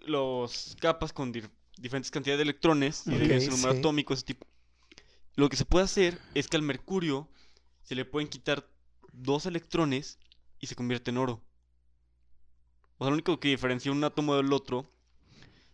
[0.06, 3.78] los capas con diferentes cantidades de electrones y Ok, de ese número sí.
[3.78, 4.47] atómico, ese tipo.
[5.36, 7.28] Lo que se puede hacer es que al mercurio
[7.82, 8.66] se le pueden quitar
[9.14, 10.18] dos electrones
[10.60, 11.42] y se convierte en oro.
[12.98, 14.90] O sea, lo único que diferencia un átomo del otro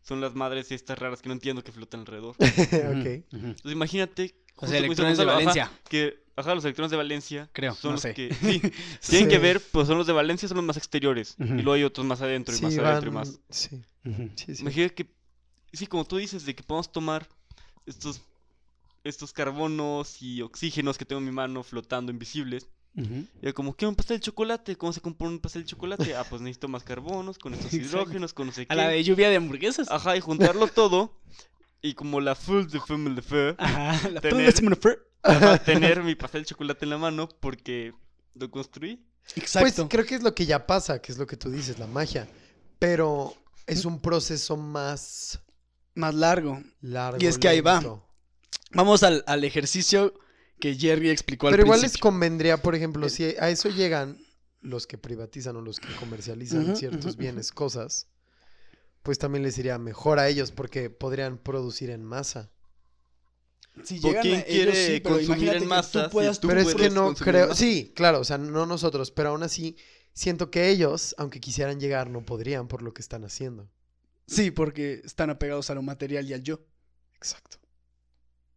[0.02, 2.34] son las madres estas raras que no entiendo que flotan alrededor.
[2.38, 3.24] ok.
[3.32, 4.34] Entonces imagínate...
[4.56, 5.70] O sea, electrones de Valencia.
[5.88, 8.12] que, ajá, los electrones de Valencia Creo, son no los sé.
[8.12, 8.34] que...
[9.00, 11.36] sí, tienen que ver, pues son los de Valencia, son los más exteriores.
[11.38, 13.40] Y luego hay otros más adentro y Sí, más adentro y más...
[13.48, 13.82] Sí,
[14.36, 14.52] sí.
[14.60, 15.14] Imagínate que,
[15.72, 17.26] sí, como tú dices, de que podemos tomar
[17.86, 18.20] estos,
[19.02, 22.68] estos carbonos y oxígenos que tengo en mi mano flotando invisibles.
[22.94, 24.76] Y era como, quiero un pastel de chocolate.
[24.76, 26.14] ¿Cómo se compone un pastel de chocolate?
[26.14, 28.72] Ah, pues necesito más carbonos, con estos hidrógenos, con no sé qué.
[28.72, 29.90] A la de lluvia de hamburguesas.
[29.90, 31.20] Ajá, y juntarlo todo.
[31.82, 34.08] Y como la full de femme de feu, Ajá.
[34.10, 34.78] La Tener- Tener...
[35.22, 37.94] ajá, tener mi pastel de chocolate en la mano porque
[38.34, 39.02] lo construí.
[39.36, 39.82] Exacto.
[39.84, 41.86] Pues creo que es lo que ya pasa, que es lo que tú dices, la
[41.86, 42.28] magia.
[42.78, 43.34] Pero
[43.66, 45.40] es un proceso más
[45.94, 46.60] Más largo.
[46.80, 47.18] largo.
[47.22, 47.80] Y es que ahí va.
[48.72, 50.14] Vamos al, al ejercicio
[50.60, 54.18] que Jerry explicó al Pero igual les convendría, por ejemplo, si a eso llegan
[54.60, 58.06] los que privatizan o los que comercializan ciertos bienes, cosas,
[59.02, 62.50] pues también les iría mejor a ellos porque podrían producir en masa.
[63.84, 66.40] Si ¿O llegan quién a ellos, quiere sí, pero consumir en masa tú si puedas
[66.40, 69.76] tú pero es que no creo, sí, claro, o sea, no nosotros, pero aún así
[70.12, 73.70] siento que ellos, aunque quisieran llegar, no podrían por lo que están haciendo.
[74.26, 76.60] Sí, porque están apegados a lo material y al yo.
[77.16, 77.56] Exacto.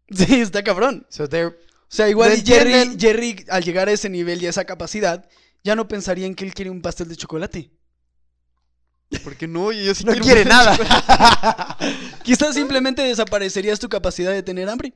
[0.10, 1.08] Sí, está cabrón.
[1.10, 1.56] So they're-
[1.96, 5.30] sea, igual ¿No y Jerry, al llegar a ese nivel y a esa capacidad,
[5.64, 7.72] ya no pensaría en que él quiere un pastel de chocolate.
[9.24, 10.76] Porque no, y yo sí no quiero quiere nada.
[12.24, 14.94] Quizás simplemente desaparecerías tu capacidad de tener hambre.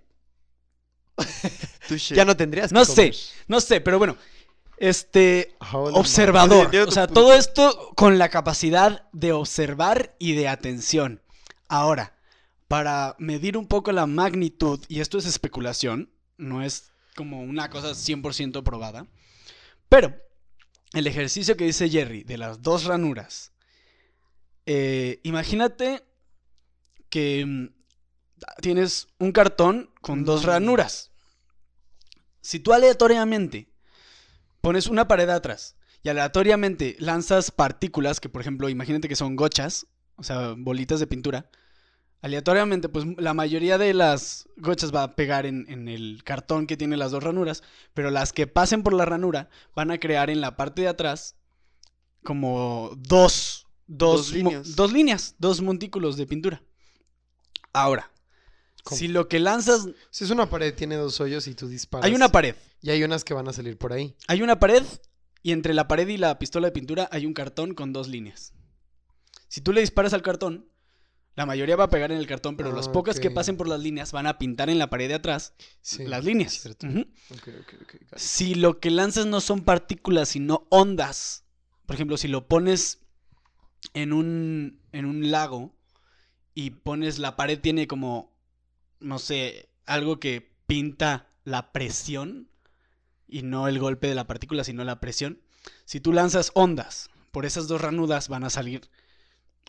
[2.09, 3.11] Ya no tendrías que No sé,
[3.47, 4.17] no sé, pero bueno.
[4.77, 6.75] Este, Hola, observador.
[6.75, 11.21] O sea, todo esto con la capacidad de observar y de atención.
[11.67, 12.17] Ahora,
[12.67, 17.91] para medir un poco la magnitud, y esto es especulación, no es como una cosa
[17.91, 19.07] 100% probada,
[19.89, 20.15] pero
[20.93, 23.51] el ejercicio que dice Jerry de las dos ranuras,
[24.65, 26.03] eh, imagínate
[27.09, 27.67] que mm,
[28.61, 30.47] tienes un cartón con dos Mm.
[30.47, 31.11] ranuras.
[32.41, 33.69] Si tú aleatoriamente
[34.61, 39.87] pones una pared atrás y aleatoriamente lanzas partículas, que por ejemplo, imagínate que son gochas,
[40.15, 41.49] o sea, bolitas de pintura,
[42.21, 46.77] aleatoriamente, pues la mayoría de las gochas va a pegar en, en el cartón que
[46.77, 47.63] tiene las dos ranuras,
[47.93, 51.35] pero las que pasen por la ranura van a crear en la parte de atrás
[52.23, 54.75] como dos, dos, líneas.
[54.75, 56.61] dos líneas, dos montículos de pintura.
[57.71, 58.11] Ahora,
[58.83, 58.97] ¿Cómo?
[58.97, 62.05] si lo que lanzas, Si es una pared, tiene dos hoyos y tú disparas.
[62.05, 64.15] hay una pared, Y hay unas que van a salir por ahí.
[64.27, 64.83] Hay una pared
[65.43, 68.53] y entre la pared y la pistola de pintura hay un cartón con dos líneas.
[69.47, 70.69] Si tú le disparas al cartón,
[71.37, 73.67] la mayoría va a pegar en el cartón, pero las Ah, pocas que pasen por
[73.67, 76.65] las líneas van a pintar en la pared de atrás Sí, las líneas.
[78.15, 81.45] Si lo que lanzas no son partículas, sino ondas,
[81.85, 83.03] por ejemplo, si lo pones
[83.93, 85.75] en un, en un lago
[86.55, 88.35] y pones la pared tiene como,
[88.99, 92.49] no sé, algo que pinta la presión
[93.27, 95.39] y no el golpe de la partícula, sino la presión.
[95.85, 98.89] Si tú lanzas ondas, por esas dos ranudas van a salir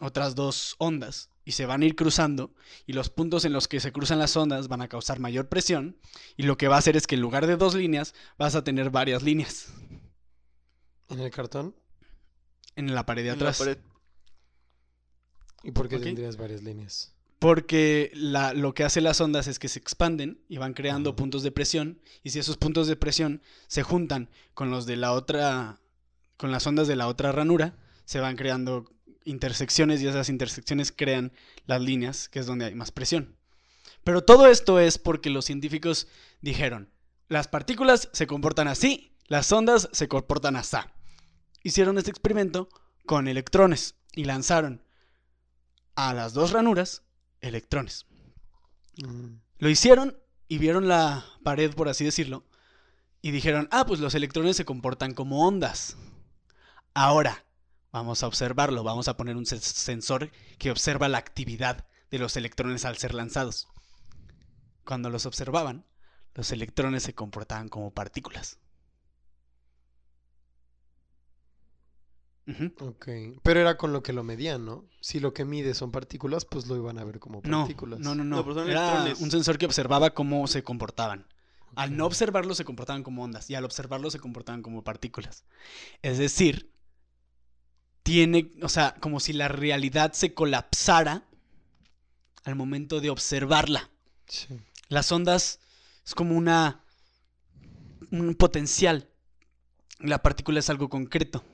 [0.01, 2.53] otras dos ondas y se van a ir cruzando
[2.87, 5.97] y los puntos en los que se cruzan las ondas van a causar mayor presión
[6.37, 8.63] y lo que va a hacer es que en lugar de dos líneas vas a
[8.65, 9.73] tener varias líneas
[11.09, 11.75] ¿En el cartón?
[12.77, 13.59] en la pared de atrás.
[13.59, 13.79] pared.
[15.63, 17.15] ¿Y por qué tendrías varias líneas?
[17.39, 21.43] Porque la- lo que hace las ondas es que se expanden y van creando puntos
[21.43, 22.01] de presión.
[22.23, 25.81] Y si esos puntos de presión se juntan con los de la otra,
[26.37, 28.85] con las ondas de la otra ranura, se van creando
[29.29, 31.33] intersecciones y esas intersecciones crean
[31.67, 33.37] las líneas, que es donde hay más presión.
[34.05, 36.09] Pero todo esto es porque los científicos
[36.41, 36.91] dijeron,
[37.29, 40.79] las partículas se comportan así, las ondas se comportan así.
[41.63, 42.69] Hicieron este experimento
[43.07, 44.83] con electrones y lanzaron
[45.95, 47.03] a las dos ranuras
[47.41, 48.07] electrones.
[49.03, 49.41] Mm.
[49.59, 50.17] Lo hicieron
[50.49, 52.45] y vieron la pared, por así decirlo,
[53.21, 55.97] y dijeron, ah, pues los electrones se comportan como ondas.
[56.95, 57.45] Ahora,
[57.93, 62.37] vamos a observarlo, vamos a poner un sen- sensor que observa la actividad de los
[62.37, 63.69] electrones al ser lanzados.
[64.85, 65.85] Cuando los observaban,
[66.35, 68.59] los electrones se comportaban como partículas.
[72.81, 73.09] Ok.
[73.43, 74.87] Pero era con lo que lo medían, ¿no?
[75.03, 78.01] Si lo que mide son partículas, pues lo iban a ver como partículas.
[78.01, 78.43] no, no, no.
[78.43, 79.21] No, Era electrones.
[79.21, 81.27] un sensor que observaba cómo se comportaban.
[81.77, 85.45] Al no observarlo se comportaban como ondas y al observarlo se comportaban como partículas.
[86.01, 86.73] Es decir,
[88.09, 91.25] tiene, o sea, como si la realidad se colapsara
[92.45, 93.91] al momento de observarla.
[94.27, 94.47] Sí.
[94.89, 95.61] Las ondas
[96.07, 96.83] es como una
[98.11, 99.11] un potencial.
[99.99, 101.45] La partícula es algo concreto.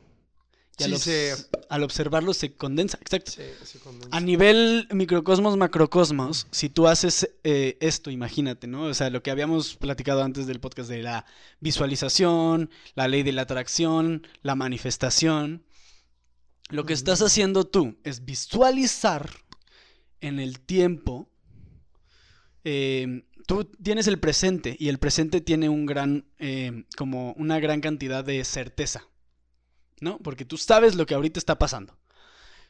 [0.78, 1.00] Y al, Sí, obs-
[1.36, 2.98] se- al observarlo se condensa.
[3.00, 3.32] Exacto.
[3.32, 4.16] Sí, se condensa.
[4.16, 8.84] A nivel microcosmos, macrocosmos, si tú haces eh, esto, imagínate, ¿no?
[8.84, 11.26] O sea, lo que habíamos platicado antes del podcast de la
[11.58, 15.64] visualización, la ley de la atracción, la manifestación.
[16.70, 19.30] Lo que estás haciendo tú es visualizar
[20.20, 21.28] en el tiempo.
[22.64, 27.80] eh, tú tienes el presente y el presente tiene un gran, eh, como una gran
[27.80, 29.06] cantidad de certeza,
[30.00, 30.18] ¿no?
[30.18, 31.98] Porque tú sabes lo que ahorita está pasando.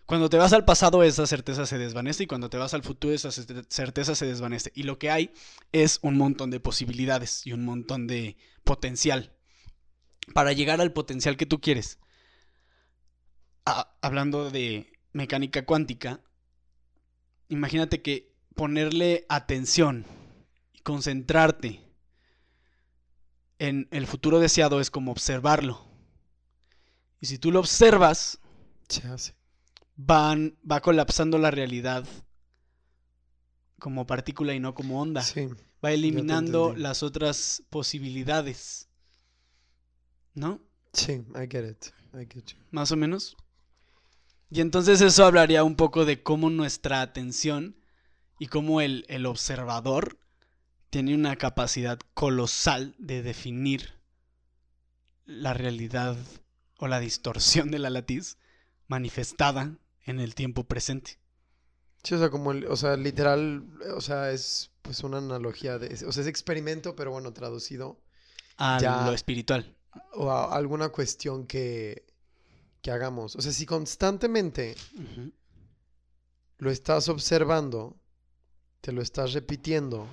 [0.07, 3.15] Cuando te vas al pasado esa certeza se desvanece y cuando te vas al futuro
[3.15, 4.73] esa cer- certeza se desvanece.
[4.75, 5.33] Y lo que hay
[5.73, 9.33] es un montón de posibilidades y un montón de potencial.
[10.35, 11.99] Para llegar al potencial que tú quieres.
[13.67, 16.21] Ah, hablando de mecánica cuántica,
[17.49, 20.05] imagínate que ponerle atención
[20.73, 21.81] y concentrarte
[23.59, 25.87] en el futuro deseado es como observarlo.
[27.21, 28.39] Y si tú lo observas,
[28.89, 29.35] Se hace.
[29.97, 32.05] van, va colapsando la realidad
[33.79, 35.23] como partícula y no como onda.
[35.23, 35.49] Sí.
[35.83, 38.89] Va eliminando las otras posibilidades.
[40.35, 40.61] ¿No?
[40.93, 41.87] Sí, I get it.
[42.15, 42.59] I get you.
[42.71, 43.37] Más o menos.
[44.51, 47.77] Y entonces eso hablaría un poco de cómo nuestra atención
[48.39, 50.19] y cómo el, el observador
[50.91, 53.95] tiene una capacidad colosal de definir
[55.27, 56.17] la realidad
[56.79, 58.39] o la distorsión de la latiz
[58.89, 59.77] manifestada
[60.07, 61.19] en el tiempo presente.
[62.03, 63.65] Sí, o sea, como, el- o sea, literal,
[63.97, 68.01] o sea, es pues una analogía de, o sea, es experimento, pero bueno, traducido
[68.59, 69.05] A Ya.
[69.05, 69.65] lo espiritual.
[70.13, 72.05] o a alguna cuestión que,
[72.85, 73.35] que hagamos.
[73.35, 74.77] O sea, si constantemente
[76.59, 77.99] lo estás observando,
[78.83, 80.07] te lo estás repitiendo,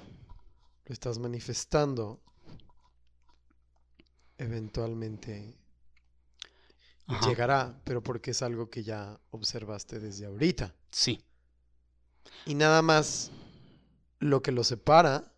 [0.85, 2.23] lo estás manifestando,
[4.38, 5.57] eventualmente
[7.07, 7.27] Ajá.
[7.27, 10.73] llegará, pero porque es algo que ya observaste desde ahorita.
[10.91, 11.22] Sí.
[12.45, 13.31] Y nada más
[14.19, 15.35] lo que lo separa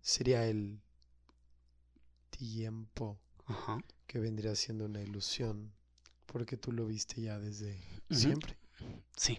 [0.00, 0.80] sería el
[2.30, 3.80] tiempo, Ajá.
[4.06, 5.74] que vendría siendo una ilusión,
[6.34, 7.80] porque tú lo viste ya desde
[8.10, 8.58] siempre.
[9.16, 9.38] Sí.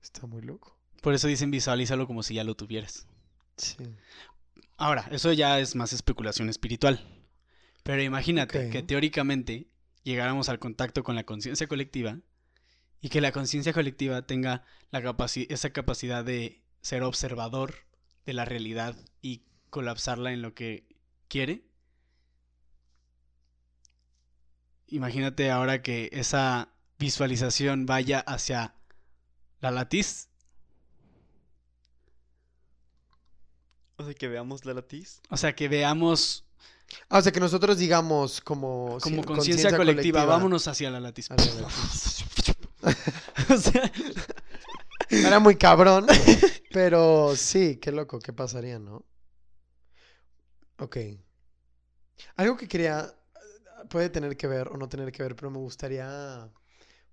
[0.00, 0.78] Está muy loco.
[1.02, 3.08] Por eso dicen visualízalo como si ya lo tuvieras.
[3.56, 3.76] Sí.
[4.76, 7.04] Ahora, eso ya es más especulación espiritual.
[7.82, 9.66] Pero imagínate que teóricamente
[10.04, 12.20] llegáramos al contacto con la conciencia colectiva
[13.00, 14.62] y que la conciencia colectiva tenga
[14.92, 17.74] la capaci- esa capacidad de ser observador
[18.26, 20.86] de la realidad y colapsarla en lo que
[21.26, 21.64] quiere.
[24.88, 26.68] Imagínate ahora que esa
[26.98, 28.74] visualización vaya hacia
[29.60, 30.28] la latiz,
[33.98, 35.22] O sea, que veamos la latiz.
[35.30, 36.44] o sea, que veamos
[37.08, 38.98] Ah, o sea, que nosotros digamos como...
[39.02, 41.28] como sí, conciencia colectiva, vámonos hacia la latiz.
[41.30, 42.24] la latiz.
[43.52, 43.90] O sea,
[45.08, 46.06] Era muy cabrón,
[46.72, 49.04] pero sí, qué loco, qué pasaría, ¿no?
[50.78, 50.96] Ok.
[52.36, 53.14] Algo que quería,
[53.88, 56.50] puede tener que ver o no tener que ver, pero me gustaría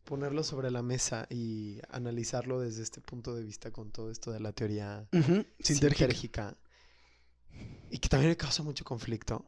[0.03, 4.40] ponerlo sobre la mesa y analizarlo desde este punto de vista con todo esto de
[4.40, 5.64] la teoría sintérgica.
[5.64, 6.57] sintérgica.
[7.90, 9.45] Y que también me causa mucho conflicto.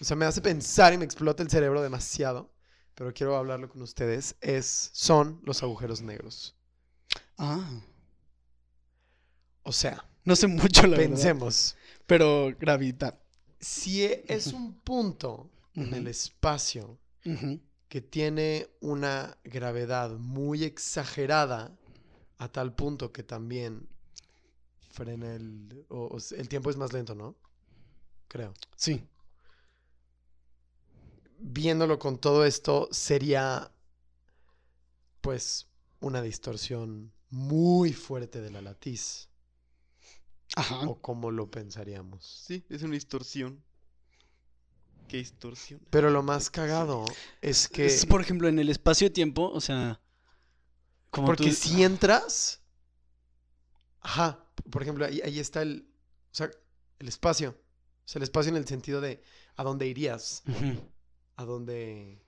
[0.00, 2.52] O sea, me hace pensar y me explota el cerebro demasiado.
[2.94, 4.36] Pero quiero hablarlo con ustedes.
[4.40, 6.56] Es, son los agujeros negros.
[7.38, 7.80] Ah,
[9.62, 11.76] O sea, no sé mucho la verdad, pensemos.
[12.06, 13.18] pero gravedad.
[13.60, 16.98] Si es un punto en el espacio
[17.88, 21.76] que tiene una gravedad muy exagerada
[22.38, 23.88] a tal punto que también
[24.90, 25.84] frena el...
[25.88, 27.36] o- el tiempo es más lento, ¿no?
[28.28, 28.54] Creo.
[28.76, 29.06] Sí.
[31.38, 33.70] viéndolo con todo esto, sería
[35.20, 35.68] pues
[36.00, 39.28] una distorsión muy fuerte de la latiz.
[40.56, 40.86] Ajá.
[40.88, 42.24] O como lo pensaríamos.
[42.46, 43.62] Sí, es una distorsión.
[45.12, 45.78] ¿Qué distorsión?
[45.90, 47.04] Pero lo más cagado
[47.42, 47.84] es que...
[47.84, 50.00] Es, por ejemplo, en el espacio-tiempo, o sea.
[51.10, 52.62] Como porque tú- si entras...
[54.00, 55.86] Ajá, por ejemplo, ahí, ahí está el...
[56.32, 56.50] O sea,
[56.98, 57.50] el espacio.
[57.50, 59.22] O sea, el espacio en el sentido de
[59.54, 60.80] a dónde irías, Ujú.
[61.36, 62.24] a dónde...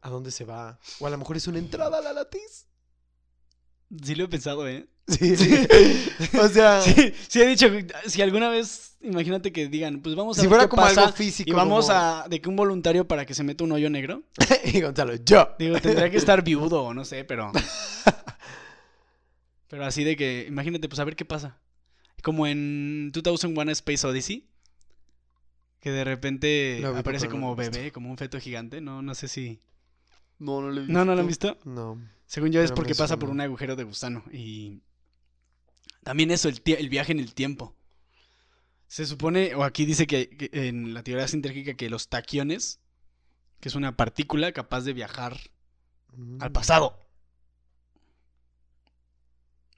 [0.00, 0.78] A dónde se va.
[1.00, 2.68] O a lo mejor es una entrada a la latiz.
[4.02, 4.86] Sí lo he pensado, ¿eh?
[5.06, 5.66] Sí, sí.
[6.40, 6.80] o sea...
[6.80, 7.68] Sí, sí he dicho,
[8.06, 11.02] si alguna vez, imagínate que digan, pues vamos a Si ver fuera qué como pasa
[11.02, 11.50] algo físico.
[11.50, 14.22] y vamos como- a de que un voluntario para que se meta un hoyo negro.
[14.64, 15.54] y Gonzalo, yo.
[15.58, 17.52] Digo, tendría que estar viudo o no sé, pero
[19.68, 21.58] pero así de que imagínate, pues a ver qué pasa.
[22.22, 24.46] Como en 2001 Space Odyssey,
[25.80, 29.60] que de repente aparece como bebé, como un feto gigante, no no sé si
[30.38, 30.92] No, no lo he visto.
[30.92, 31.58] ¿No, no lo han visto?
[31.64, 32.00] No.
[32.26, 34.24] Según yo es Pero porque pasa por un agujero de gusano.
[34.32, 34.82] Y
[36.02, 37.76] también eso, el, viaje en el tiempo.
[38.86, 42.80] Se supone, o aquí dice que, que en la teoría sintérgica que los taquiones,
[43.60, 45.38] que es una partícula capaz de viajar
[46.16, 46.42] Mm.
[46.42, 46.98] al pasado.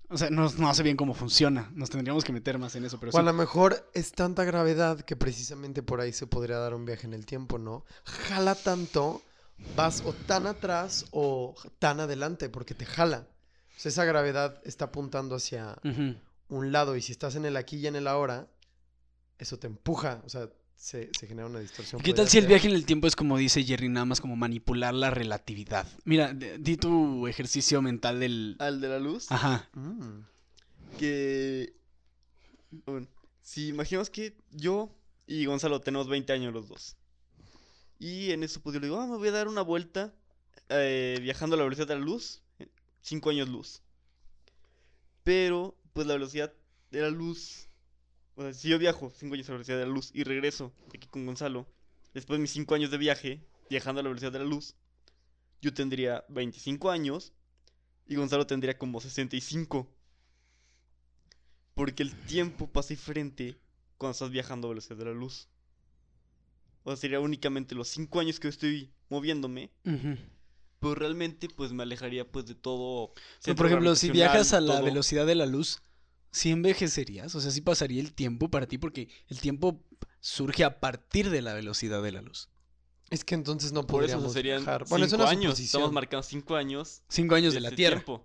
[0.09, 1.71] O sea, no, no sé bien cómo funciona.
[1.75, 5.01] Nos tendríamos que meter más en eso, pero O a lo mejor es tanta gravedad
[5.01, 7.85] que precisamente por ahí se podría dar un viaje en el tiempo, ¿no?
[8.05, 9.23] Jala tanto,
[9.77, 13.27] vas o tan atrás o tan adelante, porque te jala.
[13.77, 15.77] O sea, esa gravedad está apuntando hacia
[16.49, 18.49] un lado y si estás en el aquí y en el ahora,
[19.39, 22.01] eso te empuja, o sea, se, se genera una distorsión.
[22.03, 24.37] ¿Qué tal si el viaje en el tiempo es como dice Jerry, nada más como
[24.37, 25.87] manipular la relatividad?
[26.05, 28.57] Mira, di tu ejercicio mental del...
[28.59, 29.31] Al de la luz.
[29.31, 29.69] Ajá.
[29.75, 30.21] Mm.
[30.99, 31.75] Que.
[32.85, 33.07] Bueno,
[33.43, 34.91] si imaginamos que yo
[35.27, 36.97] y Gonzalo tenemos 20 años los dos.
[37.99, 40.15] Y en eso, pues yo le digo, ah, me voy a dar una vuelta
[40.69, 42.43] eh, viajando a la velocidad de la luz.
[43.01, 43.83] 5 años luz.
[45.23, 46.53] Pero, pues la velocidad
[46.91, 47.69] de la luz.
[48.35, 50.73] O sea, si yo viajo 5 años a la velocidad de la luz y regreso
[50.95, 51.67] aquí con Gonzalo,
[52.15, 54.75] después de mis 5 años de viaje, viajando a la velocidad de la luz,
[55.63, 57.33] yo tendría 25 años
[58.07, 59.89] y Gonzalo tendría como 65.
[61.75, 63.57] Porque el tiempo pasa diferente
[63.99, 65.49] cuando estás viajando a velocidad de la luz.
[66.87, 69.73] O sea, sería únicamente los 5 años que estoy moviéndome.
[69.85, 70.17] Ujú.
[70.79, 73.13] Pero realmente, pues me alejaría pues de todo.
[73.43, 74.85] Pero, por ejemplo, si viajas a la todo.
[74.85, 75.83] velocidad de la luz,
[76.31, 77.35] ¿sí envejecerías?
[77.35, 79.83] O sea, sí pasaría el tiempo para ti porque el tiempo
[80.21, 82.51] surge a partir de la velocidad de la luz.
[83.11, 84.83] Es que entonces no Por eso podríamos serían viajar.
[84.83, 85.43] 5 Bueno, es una años.
[85.45, 85.81] suposición.
[85.81, 87.03] Estamos marcando 5 años.
[87.09, 87.97] Cinco años de la ese Tierra.
[87.97, 88.25] tiempo.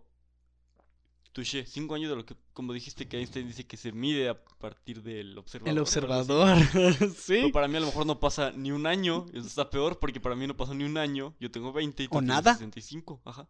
[1.32, 4.44] Touché, 5 años de lo que, como dijiste, que Einstein dice que se mide a
[4.44, 5.72] partir del observador.
[5.72, 6.58] El observador.
[7.16, 7.36] sí.
[7.36, 9.26] Pero para mí a lo mejor no pasa ni un año.
[9.34, 11.34] Eso está peor porque para mí no pasó ni un año.
[11.40, 12.54] Yo tengo 20 y tú ¿O tienes nada?
[12.54, 13.22] 65.
[13.24, 13.48] Ajá.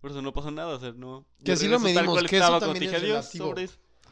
[0.00, 0.76] Por eso no pasó nada.
[0.76, 1.26] O sea, no.
[1.44, 3.54] Que así lo medimos, que eso también es relativo.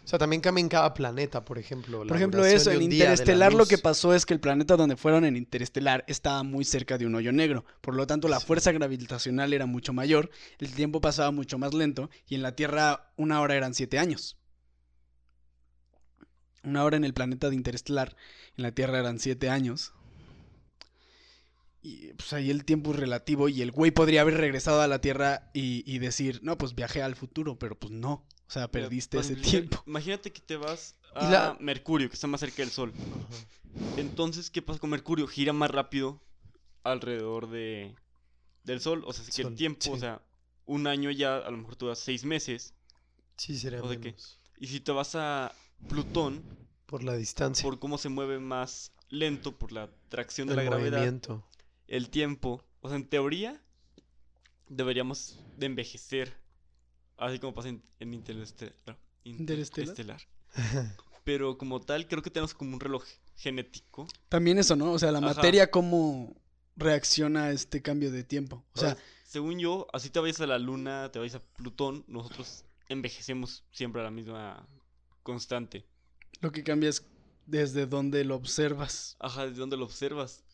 [0.06, 2.06] O sea, también cambia en cada planeta, por ejemplo.
[2.06, 5.34] Por ejemplo, eso, en Interestelar lo que pasó es que el planeta donde fueron en
[5.36, 7.64] Interestelar estaba muy cerca de un hoyo negro.
[7.80, 8.46] Por lo tanto, la Sí.
[8.46, 10.30] fuerza gravitacional era mucho mayor,
[10.60, 14.36] el tiempo pasaba mucho más lento y en la Tierra una hora eran siete años.
[16.62, 18.14] Una hora en el planeta de Interestelar,
[18.56, 19.92] en la Tierra eran siete años.
[21.82, 25.00] Y pues ahí el tiempo es relativo y el güey podría haber regresado a la
[25.00, 28.24] Tierra y, y decir, no, pues viajé al futuro, pero pues no.
[28.48, 29.82] O sea, perdiste ese tiempo.
[29.86, 32.92] Imagínate que te vas a la- Mercurio, que está más cerca del Sol.
[32.94, 33.96] Ajá.
[33.96, 35.26] Entonces, ¿qué pasa con Mercurio?
[35.26, 36.20] Gira más rápido
[36.84, 37.94] alrededor de
[38.64, 39.02] del Sol.
[39.06, 40.22] O sea, que Sol, el tiempo, o sea,
[40.64, 42.74] un año ya, a lo mejor tú das seis meses.
[43.36, 44.14] Sí, sería O sea que-.
[44.58, 45.52] Y si te vas a
[45.88, 46.42] Plutón,
[46.86, 47.62] Por la distancia.
[47.62, 51.44] por cómo se mueve más lento, por la tracción de el la gravedad, movimiento.
[51.88, 53.60] el tiempo, o sea, en teoría,
[54.68, 56.36] deberíamos de envejecer.
[57.16, 58.98] Así como pasa en, en Interestelar.
[59.24, 60.20] ¿Interestelar?
[61.24, 63.04] Pero como tal, creo que tenemos como un reloj
[63.36, 64.06] genético.
[64.28, 64.92] También eso, ¿no?
[64.92, 65.34] O sea, la Ajá.
[65.34, 66.36] materia cómo
[66.76, 68.64] reacciona a este cambio de tiempo.
[68.74, 72.64] O sea, según yo, así te vayas a la luna, te vayas a Plutón, nosotros
[72.88, 74.68] envejecemos siempre a la misma
[75.22, 75.84] constante.
[76.40, 77.04] lo que cambia es
[77.46, 79.16] desde donde lo observas.
[79.18, 80.44] Ajá, ¿desde dónde lo observas?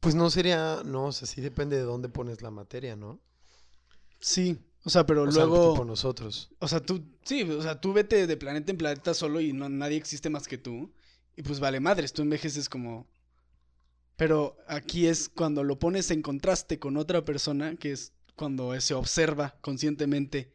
[0.00, 3.20] Pues no sería, no, o sea, sí depende de dónde pones la materia, ¿no?
[4.20, 4.58] Sí.
[4.88, 5.84] O sea, pero O luego.
[5.84, 6.48] nosotros.
[6.60, 7.04] O sea, tú.
[7.22, 10.48] Sí, o sea, tú vete de planeta en planeta solo y no, nadie existe más
[10.48, 10.90] que tú.
[11.36, 13.06] Y pues vale madres, tú envejeces como.
[14.16, 18.94] Pero aquí es cuando lo pones en contraste con otra persona, que es cuando se
[18.94, 20.54] observa conscientemente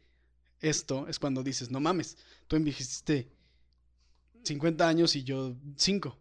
[0.58, 2.16] esto, es cuando dices, no mames,
[2.48, 3.30] tú envejeciste
[4.42, 6.18] 50 años y yo 5.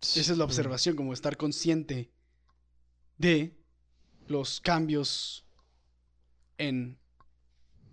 [0.00, 2.10] Esa es la observación, como estar consciente
[3.18, 3.56] de
[4.26, 5.44] los cambios
[6.58, 6.98] en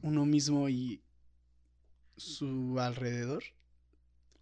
[0.02, 1.02] uno mismo y
[2.18, 3.44] su alrededor.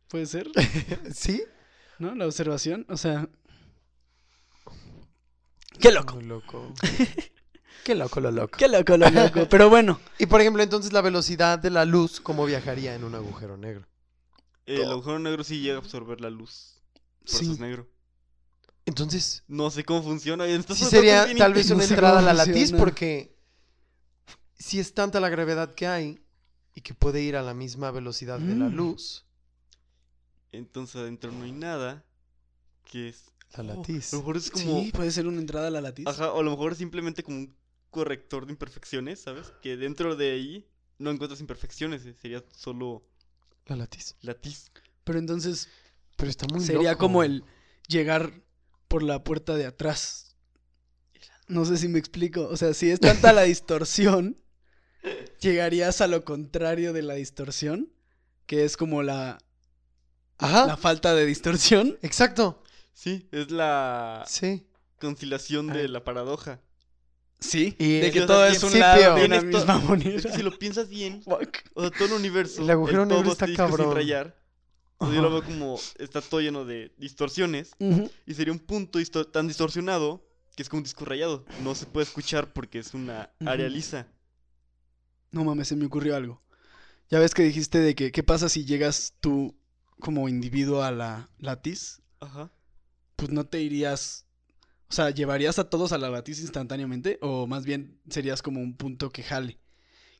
[0.07, 0.48] ¿Puede ser?
[1.14, 1.44] ¿Sí?
[1.99, 2.15] ¿No?
[2.15, 2.85] La observación.
[2.89, 3.27] O sea.
[5.80, 6.15] ¡Qué loco!
[6.15, 6.73] Muy loco.
[7.84, 8.57] Qué loco lo loco.
[8.57, 9.48] ¡Qué loco, lo loco!
[9.49, 9.99] Pero bueno.
[10.19, 13.88] Y por ejemplo, entonces la velocidad de la luz, ¿cómo viajaría en un agujero negro?
[14.65, 16.81] El agujero negro sí llega a absorber la luz.
[17.19, 17.52] Por eso Sí.
[17.52, 17.88] es negro.
[18.85, 20.45] Entonces, No sé cómo funciona.
[20.45, 23.37] sí sería tal vez una entrada a la latiz porque
[24.58, 26.22] si es tanta la gravedad que hay
[26.74, 28.76] y que puede ir a la misma velocidad de la Mm.
[28.76, 29.24] luz,
[30.52, 32.04] Entonces adentro no hay nada.
[32.86, 33.26] Que es.
[33.58, 34.14] la Oh, latiz.
[34.14, 34.82] a lo mejor es como.
[34.84, 36.08] Sí, puede ser una entrada a la latiz.
[36.08, 37.56] Ajá, o a lo mejor es simplemente como un
[37.92, 39.52] corrector de imperfecciones, ¿sabes?
[39.62, 40.68] Que dentro de ahí
[41.00, 43.04] no encuentras imperfecciones, eh, sería solo
[43.66, 44.16] La latiz.
[44.22, 44.72] latiz.
[45.04, 45.70] Pero entonces
[46.16, 47.00] Pero está muy sería loco.
[47.06, 47.44] como el
[47.88, 48.42] llegar
[48.88, 50.36] por la puerta de atrás.
[51.48, 52.48] No sé si me explico.
[52.48, 54.38] O sea, si es tanta la distorsión,
[55.40, 57.90] llegarías a lo contrario de la distorsión,
[58.45, 59.38] que es como la,
[60.38, 60.68] Ajá.
[60.68, 61.98] la falta de distorsión.
[62.02, 62.64] Exacto.
[62.94, 64.65] Sí, es la Sí.
[64.99, 66.60] conciliación de la paradoja.
[67.40, 70.22] Sí, Y de que el todo es un lado de una misma Es moneda.
[70.22, 71.22] que si lo piensas bien,
[71.76, 73.94] o sea, todo el universo, El agujero negro todo está sin cabrón.
[73.94, 74.36] rayar,
[74.98, 77.72] pues yo lo veo como está todo lleno de distorsiones
[78.26, 80.26] y sería un punto disto- tan distorsionado
[80.56, 81.45] que es como un disco rayado.
[81.61, 84.07] No se puede escuchar porque es una área lisa.
[85.32, 86.41] No mames, se me ocurrió algo.
[87.10, 89.56] Ya ves que dijiste de que qué pasa si llegas tú
[89.99, 92.52] como individuo a la latiz, Ajá.
[93.16, 94.26] pues no te irías,
[94.90, 98.76] o sea, llevarías a todos a la latiz instantáneamente o más bien serías como un
[98.76, 99.58] punto que jale.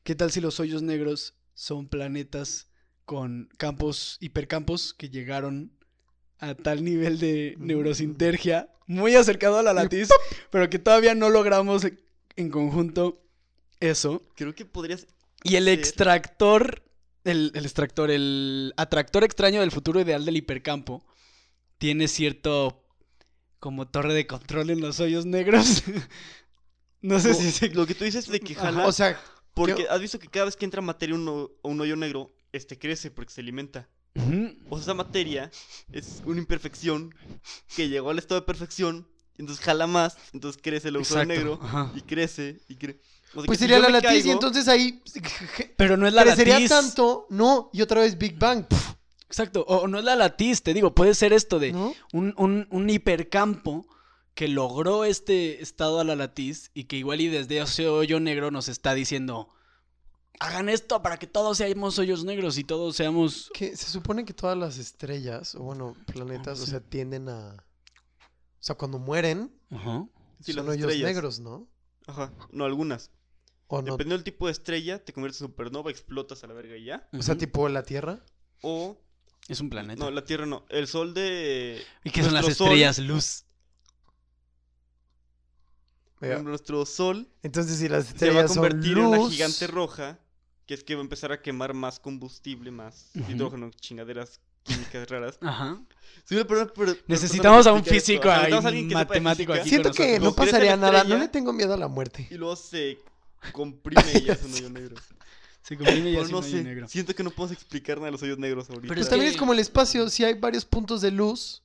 [0.02, 2.68] ¿Qué tal si los hoyos negros son planetas
[3.04, 5.72] con campos, hipercampos que llegaron
[6.38, 7.66] a tal nivel de Mm.
[7.66, 10.08] neurosintergia, muy acercado a la latiz,
[10.50, 12.00] pero que todavía no logramos en-
[12.36, 13.22] en conjunto
[13.80, 14.22] eso?
[14.34, 15.06] Creo que podrías...
[15.44, 16.82] Y el extractor,
[17.24, 21.04] el, el extractor, el atractor extraño del futuro ideal del hipercampo
[21.78, 22.84] tiene cierto
[23.60, 25.82] como torre de control en los hoyos negros.
[27.02, 27.68] no sé No, si se...
[27.70, 28.62] Lo que tú dices de que Ajá.
[28.72, 28.86] jala...
[28.86, 29.20] O sea,
[29.54, 32.78] porque ¿qué- has visto que cada vez que entra materia a un, hoyo negro, este
[32.78, 33.88] crece porque se alimenta.
[34.68, 35.50] O sea, esa materia
[35.92, 37.14] es una imperfección
[37.76, 41.92] que llegó al estado de perfección, entonces jala más, entonces crece el agujero negro, ajá.
[41.94, 43.00] y crece, y crece.
[43.46, 45.02] Pues sería la latiz y entonces ahí
[45.76, 46.68] Pero no es la crecería latiz.
[46.70, 48.64] tanto, no, y otra vez Big Bang,
[49.26, 49.64] Exacto.
[49.68, 51.94] O, o no es la latiz, te digo, puede ser esto de ¿no?
[52.14, 53.86] un, un- un hipercampo
[54.34, 58.50] que logró este estado a la latiz y que igual y desde ese hoyo negro
[58.50, 59.50] nos está diciendo,
[60.40, 63.50] hagan esto para que todos seamos hoyos negros y todos seamos...
[63.52, 67.50] Que se supone que todas las estrellas, o bueno, planetas, Ah, o sea, tienden a...
[67.50, 70.06] O sea, cuando mueren, Ajá.
[70.46, 71.06] Son hoyos estrellas.
[71.06, 71.66] negros, ¿no?
[72.06, 73.10] Ajá, no algunas.
[73.68, 73.92] O no.
[73.92, 77.06] Dependiendo del tipo de estrella, te conviertes en supernova, explotas a la verga y ya.
[77.12, 78.20] O sea, tipo la Tierra.
[78.62, 78.98] O,
[79.46, 80.02] Es un planeta.
[80.02, 81.82] no, la Tierra no, el Sol de...
[82.02, 83.44] ¿Y qué son las nuestro Sol, estrellas luz?
[86.14, 89.04] por Vea, ejemplo, nuestro Sol Entonces, si las se va a estrellas son convertir en
[89.04, 90.18] una luz, gigante roja,
[90.66, 93.30] que es que va a empezar a quemar más combustible, más Ujú.
[93.30, 95.38] hidrógeno, chingaderas químicas raras.
[95.42, 95.80] Ajá.
[96.24, 96.72] Sí, pero-
[97.06, 98.28] Necesitamos a un físico.
[98.28, 99.68] Ajá, ahí, necesitamos a alguien que sepa de matemático física, aquí.
[99.70, 100.24] Siento con que nosotros.
[100.24, 102.26] no Como crece la pasaría nada, no estrella- le tengo miedo a la muerte.
[102.30, 102.98] Y luego se
[103.52, 104.96] comprime y es un hoyo negro.
[105.62, 106.88] Se comprime y hace no un hoyo sé, negro.
[106.88, 108.88] siento que no podemos explicar nada de los hoyos negros ahorita.
[108.88, 111.62] Pero Pues también es como el espacio, si hay varios puntos de luz,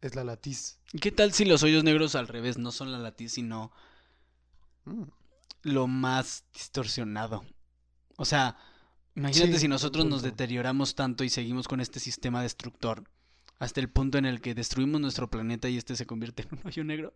[0.00, 0.78] es la latiz.
[0.92, 3.70] ¿Y ¿Qué tal si los hoyos negros al revés no son la latiz, sino
[4.86, 5.02] Mm.
[5.62, 7.44] lo más distorsionado?
[8.16, 8.56] O sea,
[9.14, 13.04] imagínate Sí, si nosotros nos deterioramos tanto y seguimos con este sistema destructor
[13.58, 16.66] hasta el punto en el que destruimos nuestro planeta y este se convierte en un
[16.66, 17.14] hoyo negro.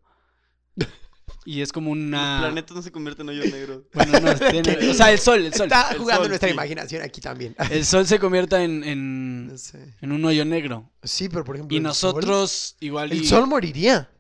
[1.47, 2.37] Y es como una...
[2.41, 3.83] Los planetas no se convierten en hoyos negros.
[3.93, 5.67] Bueno, no, tiene- o sea, el sol, el sol.
[5.67, 6.55] Está El jugando sol, nuestra sí.
[6.55, 7.55] imaginación aquí también.
[7.71, 9.95] El sol se convierta en, en, No sé.
[10.01, 10.91] en un hoyo negro.
[11.03, 11.77] Sí, pero por ejemplo.
[11.77, 13.19] Y nosotros igual y...
[13.19, 14.11] el sol moriría.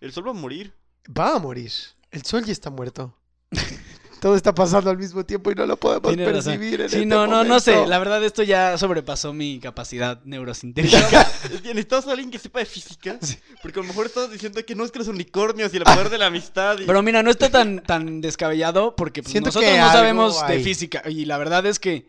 [0.00, 0.72] El sol va a morir.
[1.16, 1.72] Va a morir.
[2.10, 3.16] El sol ya está muerto.
[4.20, 6.80] Todo está pasando al mismo tiempo y no lo podemos Tiene percibir.
[6.80, 7.86] En Sí, este no, no, no sé.
[7.86, 11.30] La verdad, esto ya sobrepasó mi capacidad neurosintética.
[11.44, 13.18] Es que Necesitamos a alguien que sepa de física.
[13.62, 16.10] Porque a lo mejor estamos diciendo que no es que los unicornios y el poder
[16.10, 16.78] de la amistad.
[16.78, 16.84] Y...
[16.84, 21.02] Pero mira, no está tan, tan descabellado porque pues, Siento nosotros no sabemos de física.
[21.08, 22.08] Y la verdad es que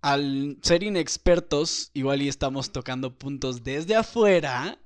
[0.00, 4.78] al ser inexpertos, igual y estamos tocando puntos desde afuera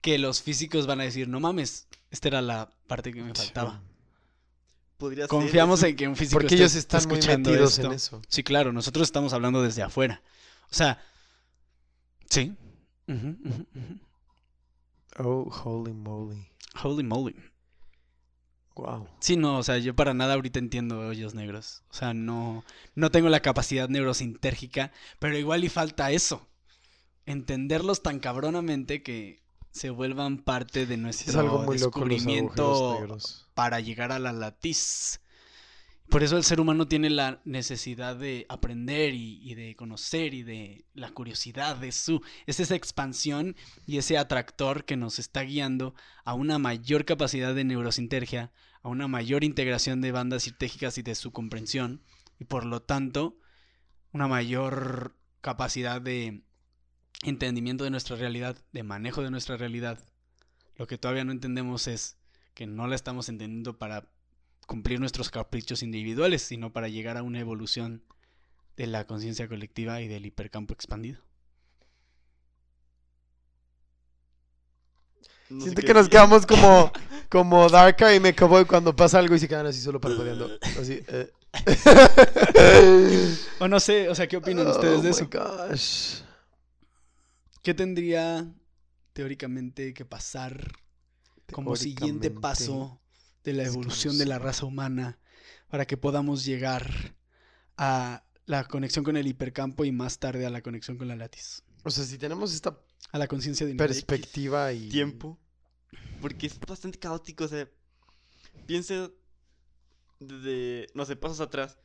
[0.00, 3.82] que los físicos van a decir, no mames, esta era la parte que me faltaba.
[5.02, 7.86] Podría ser Confiamos en que un físico Porque esté- ellos están muy escuchando metidos esto.
[7.88, 8.22] en eso.
[8.28, 10.22] Sí, claro, nosotros estamos hablando desde afuera.
[10.70, 11.02] O sea,
[12.30, 12.54] sí.
[15.18, 16.46] Oh, holy moly.
[16.82, 17.36] Holy moly.
[18.74, 19.06] Wow.
[19.20, 21.82] Sí, no, o sea, yo para nada ahorita entiendo hoyos negros.
[21.90, 22.64] O sea, no,
[22.94, 26.48] no tengo la capacidad neurosintérgica, pero igual y falta eso.
[27.26, 29.41] Entenderlos tan cabronamente que
[29.72, 33.18] se vuelvan parte de nuestro es algo muy descubrimiento
[33.54, 35.20] para llegar a la latiz.
[36.10, 40.42] Por eso el ser humano tiene la necesidad de aprender y, y de conocer y
[40.42, 42.20] de la curiosidad de su...
[42.46, 45.94] Es esa expansión y ese atractor que nos está guiando
[46.24, 48.52] a una mayor capacidad de neurosintergia,
[48.82, 52.02] a una mayor integración de bandas sinérgicas y de su comprensión,
[52.38, 53.38] y por lo tanto,
[54.12, 56.42] una mayor capacidad de
[57.22, 59.98] entendimiento de nuestra realidad, de manejo de nuestra realidad.
[60.76, 62.16] Lo que todavía no entendemos es
[62.54, 64.08] que no la estamos entendiendo para
[64.66, 68.02] cumplir nuestros caprichos individuales, sino para llegar a una evolución
[68.76, 71.20] de la conciencia colectiva y del hipercampo expandido.
[75.48, 76.92] No Siento que nos quedamos como,
[77.28, 80.50] como Darka y Mecaboy cuando pasa algo y se quedan así solo parpadeando.
[80.80, 81.32] Así, eh.
[83.58, 85.24] O no sé, o sea, ¿qué opinan ustedes de Oh eso?
[85.24, 86.22] my gosh.
[87.62, 88.52] ¿Qué tendría
[89.12, 90.72] teóricamente que pasar
[91.52, 93.00] como siguiente paso
[93.44, 95.20] de la evolución de la raza humana
[95.68, 97.14] para que podamos llegar
[97.76, 101.62] a la conexión con el hipercampo y más tarde a la conexión con la latis?
[101.84, 102.80] O sea, si tenemos esta
[103.12, 103.86] A la conciencia de X.
[103.86, 104.88] perspectiva y...
[104.88, 105.38] tiempo.
[106.20, 107.70] Porque es bastante caótico, o sea,
[108.66, 109.08] piensa
[110.18, 111.78] desde, no sé, pasos atrás.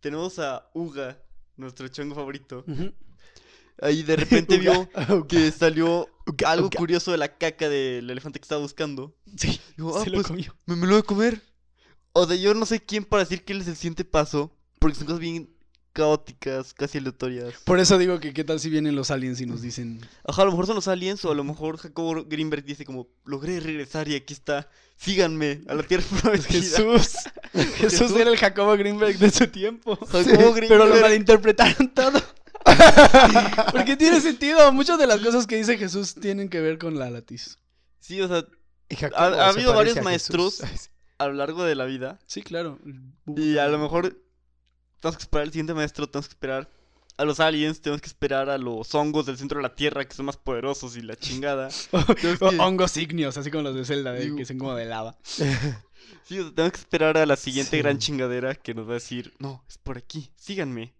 [0.00, 1.22] Tenemos a Uga,
[1.56, 2.64] nuestro chongo favorito.
[2.66, 2.94] Ujú.
[3.80, 4.88] Ahí de repente vio
[5.28, 6.08] que salió
[6.46, 9.14] algo curioso de la caca del elefante que estaba buscando.
[9.36, 10.54] Sí, Dijo, ah, se lo pues, comió.
[10.66, 11.42] me, me lo voy a comer.
[12.12, 14.52] O sea, yo no sé quién para decir que él es el siguiente paso.
[14.80, 15.50] Porque son cosas bien
[15.92, 17.54] caóticas, casi aleatorias.
[17.64, 20.00] Por eso digo que qué tal si vienen los aliens y nos dicen...
[20.24, 23.08] Ajá, a lo mejor son los aliens o a lo mejor Jacobo Greenberg dice como,
[23.24, 26.52] logré regresar y aquí está, síganme a la tierra prometida.
[26.60, 27.14] Jesús.
[27.78, 29.96] Jesús era el Jacobo Greenberg de su tiempo.
[29.96, 32.22] Jacobo Pero lo Greenberg- malinterpretaron todo.
[33.72, 34.72] Porque tiene sentido.
[34.72, 37.58] Muchas de las cosas que dice Jesús tienen que ver con la latiz.
[38.00, 38.44] Sí, o sea,
[39.16, 40.62] Ha- habido varios a maestros.
[41.20, 42.20] A lo largo de la vida.
[42.26, 42.78] Sí, claro.
[43.26, 44.22] Y a lo mejor
[45.00, 46.70] tenemos que esperar al siguiente maestro, tenemos que esperar
[47.16, 50.14] a los aliens, tenemos que esperar a los hongos del centro de la Tierra que
[50.14, 51.70] son más poderosos y la chingada.
[51.92, 55.16] O que- hongos ignios, así como los de Zelda, de- que son como de lava.
[55.24, 55.42] Sí,
[56.38, 57.82] o sea, tenemos que esperar a la siguiente Sí.
[57.82, 60.94] gran chingadera que nos va a decir, no, es por aquí, síganme.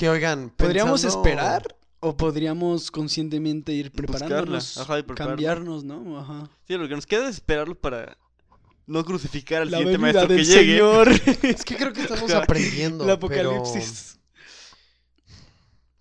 [0.00, 1.76] Que oigan, ¿Podríamos pensando- esperar?
[2.00, 4.78] ¿O podríamos conscientemente ir preparándonos?
[4.78, 6.18] ajá, y cambiarnos, ¿no?
[6.18, 6.48] Ajá.
[6.66, 8.16] Sí, lo que nos queda es esperarlo para
[8.86, 10.78] no crucificar al La siguiente maestro que llegue.
[10.78, 11.10] Señor.
[11.42, 12.44] Es que creo que estamos Ajá.
[12.44, 13.04] aprendiendo.
[13.04, 14.18] El pero apocalipsis.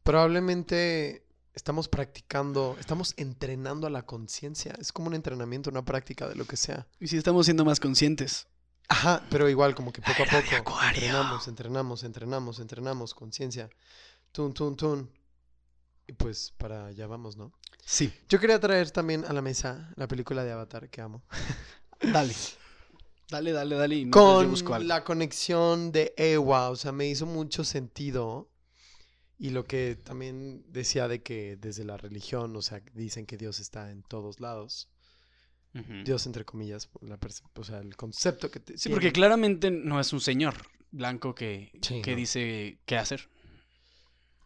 [0.03, 4.76] probablemente estamos practicando, estamos entrenando a la conciencia.
[4.80, 6.88] Es como un entrenamiento, una práctica de lo que sea.
[7.02, 8.48] Y si estamos siendo más conscientes.
[8.90, 10.56] Ajá, pero igual como que poco a poco.
[10.56, 11.01] Acuario.
[11.01, 13.69] Entrenamos, entrenamos, entrenamos, entrenamos, conciencia.
[14.32, 15.09] Tun, tun, tun.
[16.08, 17.53] Y pues para allá vamos, ¿no?
[17.85, 18.11] Sí.
[18.27, 21.24] Yo quería traer también a la mesa la película de Avatar que amo.
[22.01, 22.34] Dale.
[23.30, 23.95] Dale, dale, dale.
[23.95, 28.50] y yo Con la conexión de Ewa, o sea, me hizo mucho sentido.
[29.38, 33.59] Y lo que también decía de que desde la religión, o sea, dicen que Dios
[33.59, 34.90] está en todos lados.
[36.03, 37.19] Dios, entre comillas, por la
[37.56, 40.56] o sea, el concepto que te Sí, porque claramente no es un señor
[40.91, 42.17] blanco que, Sí, que no.
[42.17, 43.30] dice qué hacer.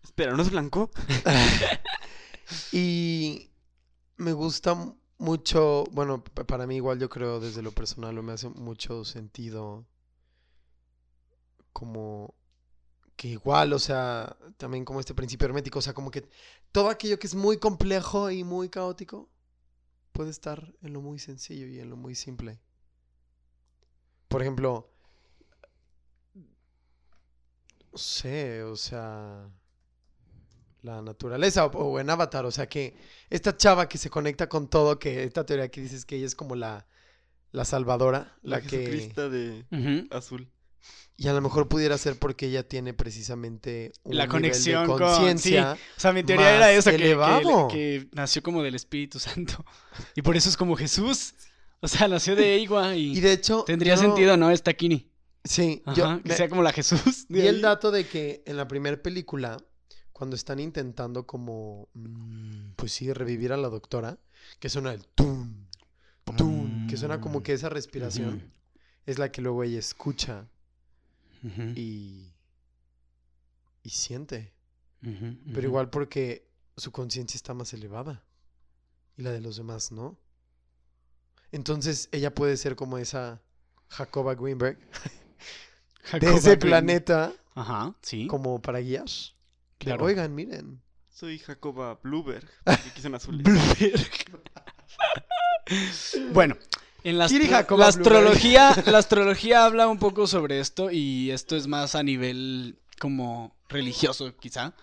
[0.03, 0.92] Espera, ¿no es blanco?
[2.72, 3.50] Y
[4.18, 4.76] me gusta
[5.18, 9.88] mucho, bueno, para mí igual yo creo desde lo personal me hace mucho sentido
[11.72, 12.35] como
[13.16, 16.27] que igual, o sea, también como este principio hermético, o sea, como que
[16.72, 19.30] todo aquello que es muy complejo y muy caótico
[20.14, 22.59] puede estar en lo muy sencillo y en lo muy simple.
[24.30, 24.90] Por ejemplo,
[27.92, 29.50] no sé, o sea,
[30.82, 32.95] la naturaleza o, o en Avatar, o sea que
[33.30, 36.35] esta chava que se conecta con todo, que esta teoría que dices que ella es
[36.35, 36.88] como la,
[37.51, 38.77] la salvadora, la, La, que...
[38.77, 39.66] Jesucrista de
[40.11, 40.50] azul.
[41.16, 44.88] Y a lo mejor pudiera ser porque ella tiene precisamente un La nivel conexión de
[44.88, 45.78] con- conciencia.
[45.95, 47.68] O sea, mi teoría era esa, que, que- elevado.
[47.68, 49.64] que nació como del Espíritu Santo.
[50.16, 51.36] Y por eso es como Jesús.
[51.82, 53.64] O sea, nació de Igua y, Y de hecho...
[53.66, 54.50] tendría yo- sentido, ¿no?
[54.50, 55.10] Esta Kini.
[55.44, 57.28] Sí, Ajá, yo que me- sea como la Jesús.
[57.28, 59.58] de vi el dato de que en la primera película,
[60.14, 64.18] cuando están intentando como, mm, pues sí, revivir a la doctora,
[64.60, 65.66] que suena el tum,
[66.38, 68.52] tum, que suena como que esa respiración
[69.06, 70.48] es la que luego ella escucha
[71.76, 72.34] Y,
[73.84, 74.54] y siente.
[75.02, 76.48] Pero igual porque
[76.78, 78.24] su conciencia está más elevada
[79.18, 80.18] y la de los demás no.
[81.52, 83.42] Entonces ella puede ser como esa
[83.90, 84.78] Jacoba Greenberg
[86.20, 86.60] de ese Green.
[86.60, 88.28] planeta Ajá, sí.
[88.28, 89.06] como para guiar.
[89.06, 89.34] De,
[89.80, 90.06] Claro.
[90.06, 90.82] Oigan, miren.
[91.10, 93.46] Soy Jacoba Blueberg, porque aquí son azules.
[96.32, 96.58] bueno,
[97.04, 98.16] en la, Kiri astro- Jacoba la Blueberg.
[98.18, 103.56] astrología, la astrología habla un poco sobre esto y esto es más a nivel como
[103.70, 104.74] religioso quizá.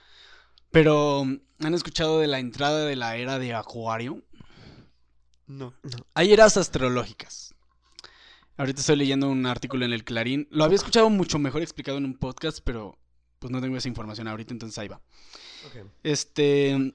[0.70, 4.22] Pero ¿han escuchado de la entrada de la era de Acuario?
[5.46, 5.74] No.
[6.14, 7.54] Hay eras astrológicas.
[8.56, 10.46] Ahorita estoy leyendo un artículo en el Clarín.
[10.50, 12.98] Lo había escuchado mucho mejor explicado en un podcast, pero
[13.38, 15.00] pues no tengo esa información ahorita, entonces ahí va.
[16.02, 16.94] Este.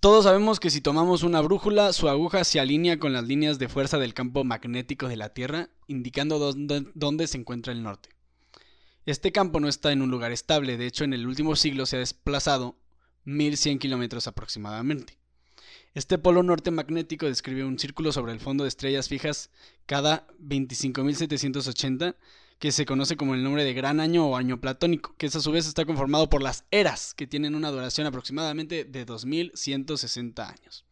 [0.00, 3.68] Todos sabemos que si tomamos una brújula, su aguja se alinea con las líneas de
[3.68, 8.10] fuerza del campo magnético de la Tierra, indicando dónde, se encuentra el norte.
[9.06, 11.96] Este campo no está en un lugar estable, de hecho en el último siglo se
[11.96, 12.78] ha desplazado
[13.24, 15.18] 1100 kilómetros aproximadamente.
[15.94, 19.50] Este polo norte magnético describe un círculo sobre el fondo de estrellas fijas
[19.84, 22.14] cada 25.780
[22.58, 25.52] que se conoce como el nombre de gran año o año platónico, que a su
[25.52, 30.84] vez está conformado por las eras, que tienen una duración aproximadamente de 2160 años.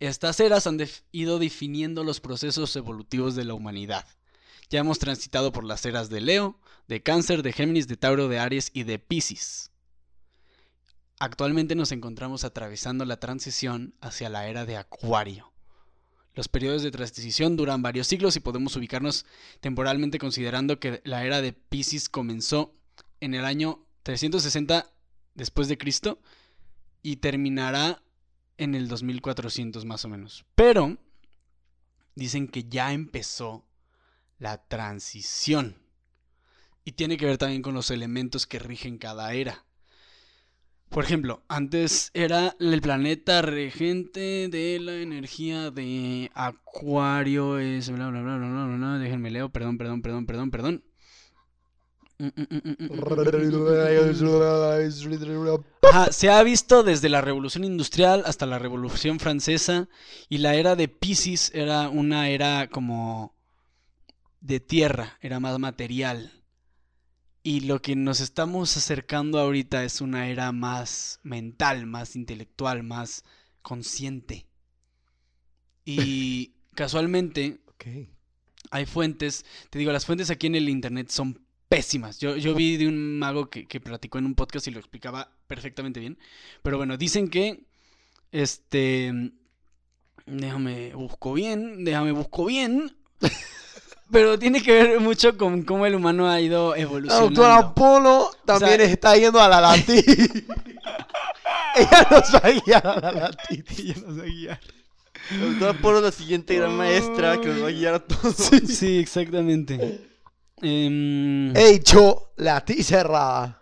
[0.00, 0.78] Estas eras han
[1.12, 4.06] ido definiendo los procesos evolutivos de la humanidad.
[4.70, 8.38] Ya hemos transitado por las eras de Leo, de Cáncer, de Géminis, de Tauro, de
[8.38, 9.70] Aries y de Piscis.
[11.18, 15.52] Actualmente nos encontramos atravesando la transición hacia la era de Acuario.
[16.38, 19.26] Los periodos de transición duran varios siglos y podemos ubicarnos
[19.58, 22.72] temporalmente considerando que la era de Piscis comenzó
[23.18, 24.88] en el año 360
[25.34, 26.20] después de Cristo
[27.02, 28.04] y terminará
[28.56, 30.44] en el 2400 más o menos.
[30.54, 30.96] Pero
[32.14, 33.66] dicen que ya empezó
[34.38, 35.82] la transición
[36.84, 39.64] y tiene que ver también con los elementos que rigen cada era.
[40.88, 47.58] Por ejemplo, antes era el planeta regente de la energía de Acuario.
[47.58, 48.98] Es bla bla bla bla bla bla.
[48.98, 49.50] Déjenme leo.
[49.50, 50.84] Perdón, perdón, perdón, perdón, perdón.
[56.10, 59.88] Se ha visto desde la Revolución Industrial hasta la Revolución Francesa.
[60.28, 63.34] Y la era de Piscis era una era como
[64.40, 66.37] de tierra, era más material.
[67.42, 73.24] Y lo que nos estamos acercando ahorita es una era más mental, más intelectual, más
[73.62, 74.46] consciente.
[75.84, 77.60] Y casualmente
[78.70, 82.18] hay fuentes, te digo, las fuentes aquí en el internet son pésimas.
[82.18, 85.30] Yo, yo vi de un mago que, que platicó en un podcast y lo explicaba
[85.46, 86.18] perfectamente bien.
[86.62, 87.64] Pero bueno, dicen que,
[88.32, 89.32] este,
[90.26, 92.96] déjame busco bien, déjame busco bien.
[94.10, 97.28] Pero tiene que ver mucho con cómo el humano ha ido evolucionando.
[97.30, 100.02] Doctor Apolo también sea- está yendo a la latín.
[101.76, 103.64] Ella nos va a guiar a la latín.
[103.76, 104.60] Ella nos va a guiar.
[105.30, 108.34] Doctora Polo, la siguiente gran maestra que nos va a guiar a todos.
[108.34, 110.00] Sí, exactamente.
[110.62, 113.60] Em, Hecho latín cerrada.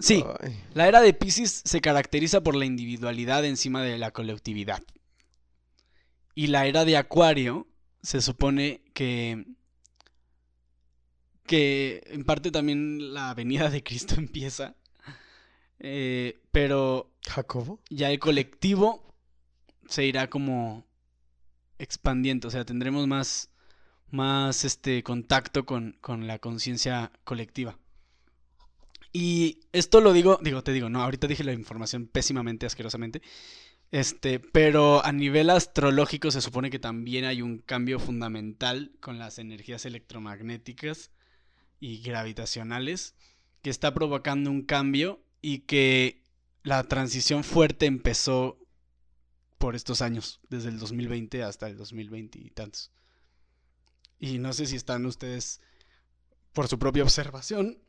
[0.00, 0.60] sí, Ay.
[0.74, 4.82] la era de Pisces se caracteriza por la individualidad encima de la colectividad.
[6.34, 7.66] Y la era de Acuario
[8.02, 9.44] se supone que
[11.46, 14.76] que en parte también la venida de Cristo empieza,
[15.80, 17.80] eh, pero ¿Jacobo?
[17.90, 19.14] ya el colectivo
[19.88, 20.86] se irá como
[21.78, 23.50] expandiendo, o sea, tendremos más,
[24.10, 27.78] más este contacto con, con la conciencia colectiva.
[29.12, 33.22] Y esto lo digo, digo, te digo, no, ahorita dije la información pésimamente, asquerosamente.
[33.90, 39.38] Este, pero a nivel astrológico se supone que también hay un cambio fundamental con las
[39.38, 41.10] energías electromagnéticas
[41.80, 43.16] y gravitacionales
[43.62, 46.22] que está provocando un cambio y que
[46.62, 48.58] la transición fuerte empezó
[49.58, 52.92] por estos años, desde el 2020 hasta el 2020 y tantos.
[54.18, 55.60] Y no sé si están ustedes,
[56.52, 57.82] por su propia observación,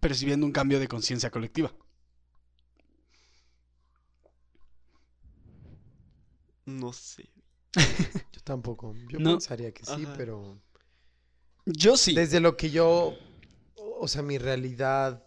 [0.00, 1.74] percibiendo un cambio de conciencia colectiva.
[6.66, 7.28] No sé.
[7.74, 8.94] Yo tampoco.
[9.10, 9.32] Yo No.
[9.32, 10.14] pensaría que sí, Ajá.
[10.16, 10.60] pero.
[11.66, 12.14] Yo sí.
[12.14, 13.14] Desde lo que yo.
[14.00, 15.24] O sea, mi realidad.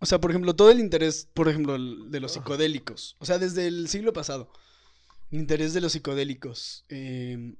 [0.00, 2.34] O sea, por ejemplo, todo el interés, por ejemplo, de los Ah.
[2.34, 3.16] psicodélicos.
[3.20, 4.52] O sea, desde el siglo pasado.
[5.30, 6.84] El interés de los psicodélicos.
[6.88, 7.54] eh,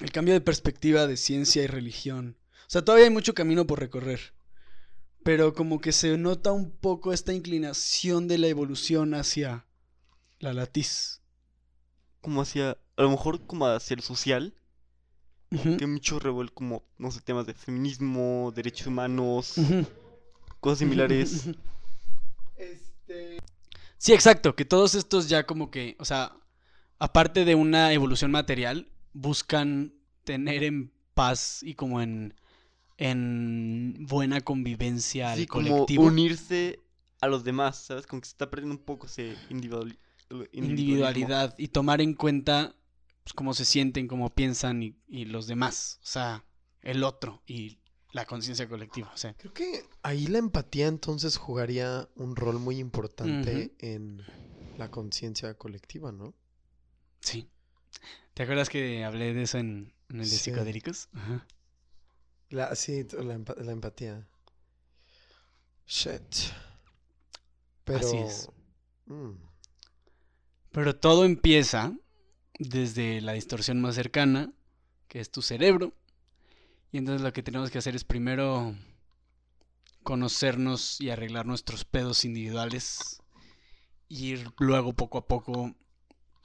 [0.00, 2.38] el cambio de perspectiva de ciencia y religión.
[2.62, 4.32] O sea, todavía hay mucho camino por recorrer.
[5.22, 9.66] Pero como que se nota un poco esta inclinación de la evolución hacia
[10.38, 11.19] la latiz.
[12.20, 14.54] Como hacia, a lo mejor como hacia el social,
[15.50, 19.54] que hay mucho revuelo como, no sé, temas de feminismo, derechos humanos,
[20.60, 21.48] cosas similares.
[22.56, 23.38] Este.
[23.98, 26.36] Sí, exacto, que todos estos ya como que, o sea,
[26.98, 32.34] aparte de una evolución material, buscan tener en paz y como en,
[32.98, 36.04] en buena convivencia al Sí, como colectivo.
[36.04, 36.78] unirse
[37.20, 38.06] a los demás, ¿sabes?
[38.06, 40.09] Como que se está perdiendo un poco ese individual, individualismo.
[40.52, 42.74] Individualidad y tomar en cuenta
[43.24, 46.44] pues, cómo se sienten, cómo piensan y, y los demás, o sea,
[46.82, 47.78] el otro y
[48.12, 52.78] la conciencia colectiva, o sea, Creo que ahí la empatía entonces jugaría un rol muy
[52.78, 54.22] importante en
[54.78, 56.34] la conciencia colectiva, ¿no?
[57.20, 57.48] sí.
[58.34, 60.38] ¿Te acuerdas que hablé de eso en, en el de Sí.
[60.38, 61.08] psicodélicos?
[61.12, 61.46] Ajá.
[62.48, 64.26] La, sí, la, la empatía.
[65.86, 66.52] Shit.
[67.84, 67.98] Pero.
[68.06, 68.48] Así es.
[69.06, 69.32] mm,
[70.72, 71.92] Pero todo empieza
[72.58, 74.52] desde la distorsión más cercana,
[75.08, 75.94] que es tu cerebro.
[76.92, 78.74] Y entonces lo que tenemos que hacer es primero
[80.02, 83.22] conocernos y arreglar nuestros pedos individuales.
[84.08, 85.76] y ir luego poco a poco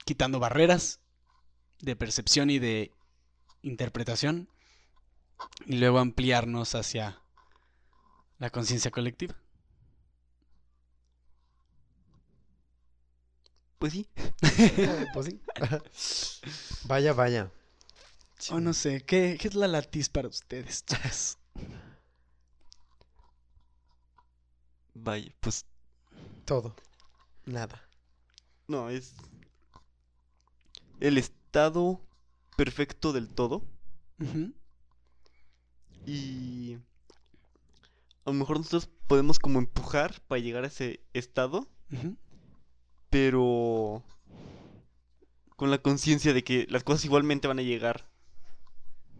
[0.04, 1.00] quitando barreras
[1.80, 2.92] de percepción y de
[3.62, 4.48] interpretación
[5.66, 7.20] y luego ampliarnos hacia
[8.38, 9.34] la conciencia colectiva.
[13.78, 14.08] Pues sí.
[15.14, 15.40] pues sí.
[16.84, 17.50] vaya, vaya.
[18.50, 21.38] O no sé, ¿qué, qué es la latiz para ustedes, chicas?
[24.94, 25.64] Vaya, pues
[26.44, 26.74] Todo.
[27.44, 27.80] Nada.
[28.68, 29.14] no, es
[31.00, 32.00] el estado
[32.56, 33.62] perfecto del todo
[36.06, 36.74] y
[38.24, 41.68] a lo mejor nosotros podemos como empujar para llegar a ese estado.
[43.16, 44.02] Pero
[45.56, 48.10] con la conciencia de que las cosas igualmente van a llegar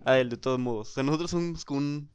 [0.05, 0.91] a él de todos modos.
[0.91, 2.11] O sea, nosotros somos como un-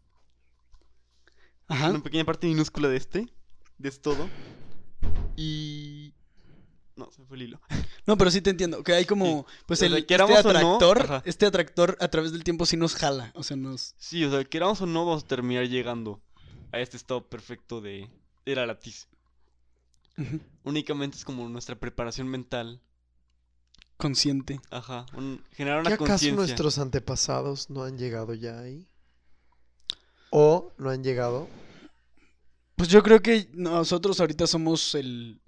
[1.68, 1.90] Ajá.
[1.90, 3.34] una pequeña parte minúscula de este,
[3.80, 4.30] de este todo.
[5.36, 6.14] Y...
[6.96, 7.62] No, se fue el hilo.
[8.06, 8.84] No, pero sí te entiendo.
[8.84, 12.44] Que hay como, pues O el sea, este queramos atractor, este atractor a través del
[12.44, 13.32] tiempo sí nos jala.
[13.36, 13.94] O sea, nos.
[13.98, 16.20] Sí, o sea, queramos o no, vamos a terminar llegando
[16.72, 18.10] a este estado perfecto de
[18.46, 19.08] era latiz.
[20.64, 22.82] Únicamente es como nuestra preparación mental.
[23.98, 24.60] Consciente.
[24.72, 25.06] Ajá.
[25.16, 28.88] un- generar ¿Qué una acaso nuestros antepasados no han llegado ya ahí?
[30.32, 31.48] ¿O no han llegado?
[32.76, 35.40] Pues yo creo que nosotros ahorita somos el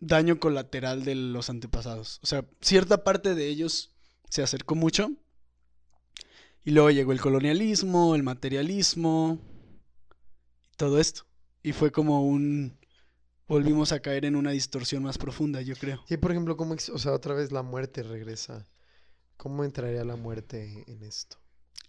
[0.00, 2.18] daño colateral de los antepasados.
[2.22, 3.90] O sea, cierta parte de ellos
[4.30, 5.10] se acercó mucho.
[6.64, 9.38] Y luego llegó el colonialismo, el materialismo,
[10.76, 11.26] todo esto.
[11.62, 12.77] Y fue como un...
[13.48, 16.04] Volvimos a caer en una distorsión más profunda, yo creo.
[16.06, 18.66] Sí, por ejemplo, ¿cómo, o sea, otra vez la muerte regresa.
[19.38, 21.38] ¿Cómo entraría la muerte en esto?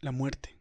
[0.01, 0.57] La muerte.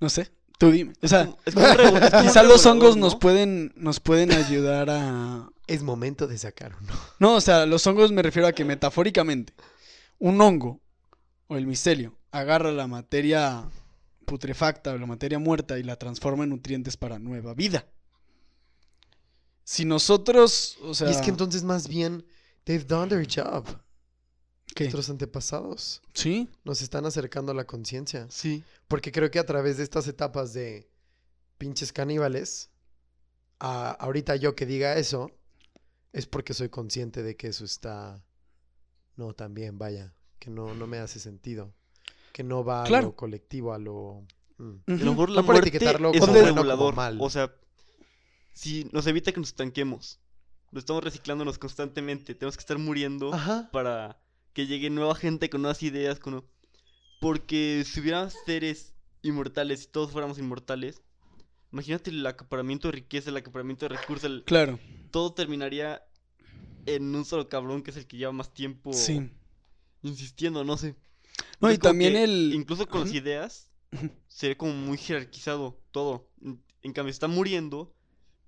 [0.00, 0.94] No sé, tú dime.
[1.02, 3.18] O sea, Es como es como un quizá los hongos nos ¿no?
[3.18, 5.50] pueden, nos pueden ayudar a...
[5.66, 6.94] Es momento de sacar uno.
[7.18, 9.52] No, o sea, los hongos me refiero a que metafóricamente
[10.18, 10.80] un hongo
[11.48, 13.68] o el micelio agarra la materia
[14.30, 17.84] putrefacta o la materia muerta y la transforma en nutrientes para nueva vida.
[19.64, 22.24] Si nosotros, o sea, y es que entonces más bien,
[22.64, 23.66] they've done their job.
[24.74, 24.84] ¿qué?
[24.84, 28.26] Nuestros antepasados Sí, nos están acercando a la conciencia.
[28.30, 28.62] Sí.
[28.86, 30.88] Porque creo que a través de estas etapas de
[31.58, 32.70] pinches caníbales,
[33.58, 35.32] a- ahorita yo que diga eso,
[36.12, 38.22] es porque soy consciente de que eso está...
[39.16, 41.74] No, también, vaya, que no, no me hace sentido.
[42.32, 44.26] Que no va a lo colectivo, a lo...
[44.58, 44.74] mm.
[44.86, 46.94] A lo mejor la No por muerte etiquetarlo es como un regulador.
[46.94, 47.18] mal.
[47.20, 47.52] O sea,
[48.52, 50.20] si nos evita que nos estanquemos,
[50.70, 53.68] lo estamos reciclándonos constantemente, tenemos que estar muriendo Ajá.
[53.72, 54.20] para
[54.52, 56.44] que llegue nueva gente con nuevas ideas, con...
[57.20, 61.02] Porque si hubiéramos seres inmortales y todos fuéramos inmortales,
[61.72, 64.78] imagínate el acaparamiento de riqueza, el acaparamiento de recursos, el- claro,
[65.10, 66.02] todo terminaría
[66.86, 69.30] en un solo cabrón que es el que lleva más tiempo sí.
[70.02, 70.96] insistiendo, no sé.
[71.60, 72.52] No, y también el...
[72.54, 73.70] Incluso con las ideas,
[74.28, 76.28] sería como muy jerarquizado todo.
[76.82, 77.94] En, cambio, está muriendo,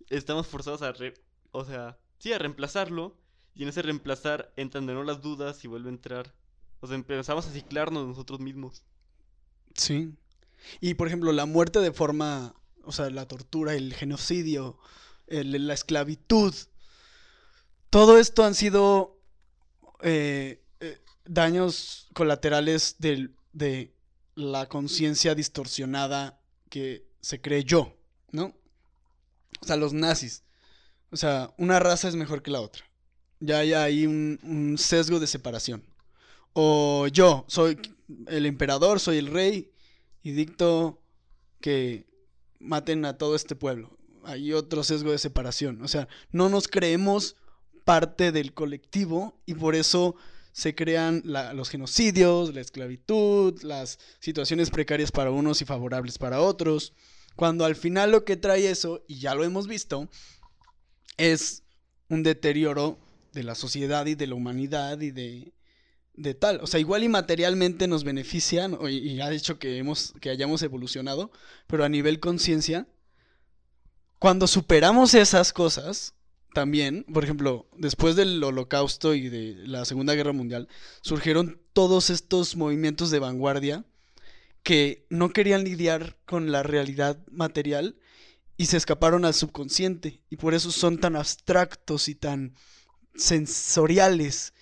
[0.09, 1.15] estamos forzados a, re-
[1.51, 3.17] o sea, sí, a reemplazarlo.
[3.55, 6.35] Y en ese reemplazar entran de nuevo las dudas y vuelve a entrar.
[6.81, 8.83] O sea, empezamos a ciclarnos nosotros mismos.
[9.75, 10.15] Sí.
[10.81, 14.79] Y por ejemplo, la muerte de forma, o sea, la tortura, el genocidio,
[15.27, 16.55] el- la esclavitud,
[17.91, 19.19] todo esto han sido
[20.01, 20.62] eh,
[21.25, 23.93] daños colaterales del- de
[24.35, 27.95] la conciencia distorsionada que se creyó,
[28.31, 28.55] ¿no?
[29.61, 30.43] O sea, los nazis.
[31.11, 32.85] O sea, una raza es mejor que la otra.
[33.41, 35.85] Ya hay ahí un, un sesgo de separación.
[36.55, 37.79] O yo soy
[38.29, 39.71] el emperador, soy el rey
[40.23, 41.03] y dicto
[41.61, 42.07] que
[42.59, 43.99] maten a todo este pueblo.
[44.25, 45.83] Hay otro sesgo de separación.
[45.83, 47.37] O sea, no nos creemos
[47.85, 50.15] parte del colectivo y por eso
[50.53, 56.93] se crean los genocidios, la esclavitud, las situaciones precarias para unos y favorables para otros.
[57.37, 60.11] Cuando al final lo que trae eso, y ya lo hemos visto,
[61.17, 61.63] es
[62.09, 62.99] un deterioro
[63.33, 65.55] de la sociedad y de la humanidad y de,
[66.13, 66.61] de tal.
[66.63, 70.63] O sea, igual y materialmente nos benefician y, y ha hecho que, hemos, que hayamos
[70.63, 71.31] evolucionado,
[71.67, 72.87] pero a nivel conciencia,
[74.19, 76.15] cuando superamos esas cosas,
[76.55, 80.69] también, por ejemplo, después del holocausto y de la Segunda Guerra Mundial,
[81.01, 83.85] surgieron todos estos movimientos de vanguardia
[84.63, 87.97] que no querían lidiar con la realidad material
[88.57, 92.55] y se escaparon al subconsciente y por eso son tan abstractos y tan
[93.15, 94.53] sensoriales.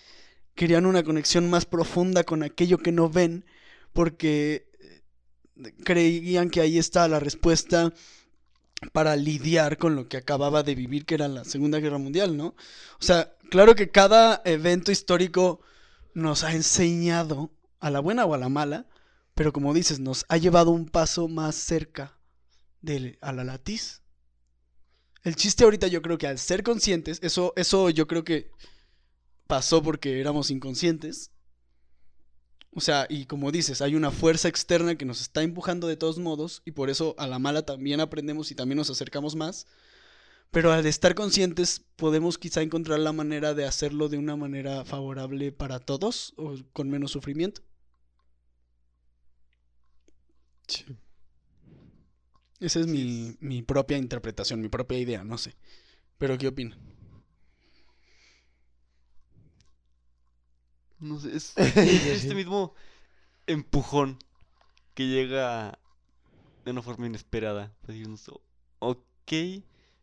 [0.55, 3.44] Querían una conexión más profunda con aquello que no ven
[3.93, 7.93] porque eh, creían que ahí está la respuesta
[8.92, 12.47] para lidiar con lo que acababa de vivir, que era la Segunda Guerra Mundial, ¿no?
[12.99, 15.60] O sea, claro que cada evento histórico
[16.15, 18.86] nos ha enseñado, a la buena o a la mala,
[19.34, 22.18] pero como dices, nos ha llevado un paso más cerca
[22.83, 24.02] de, a la latiz.
[25.23, 28.50] El chiste ahorita yo creo que al ser conscientes, eso, eso yo creo que
[29.47, 31.31] pasó porque éramos inconscientes.
[32.73, 36.18] O sea, y como dices, hay una fuerza externa que nos está empujando de todos
[36.18, 39.66] modos y por eso a la mala también aprendemos y también nos acercamos más.
[40.50, 45.52] Pero al estar conscientes podemos quizá encontrar la manera de hacerlo de una manera favorable
[45.52, 47.62] para todos o con menos sufrimiento.
[50.68, 50.84] Sí.
[52.60, 55.57] Esa es mi, mi propia interpretación, mi propia idea, no sé.
[56.18, 56.78] Pero ¿qué opinan?
[61.00, 61.54] No sé, es
[62.06, 62.74] este mismo
[63.46, 64.18] empujón
[64.94, 65.78] que llega
[66.64, 67.74] de una forma inesperada.
[67.82, 68.42] Pues decirnos, "O-
[68.80, 69.32] ok,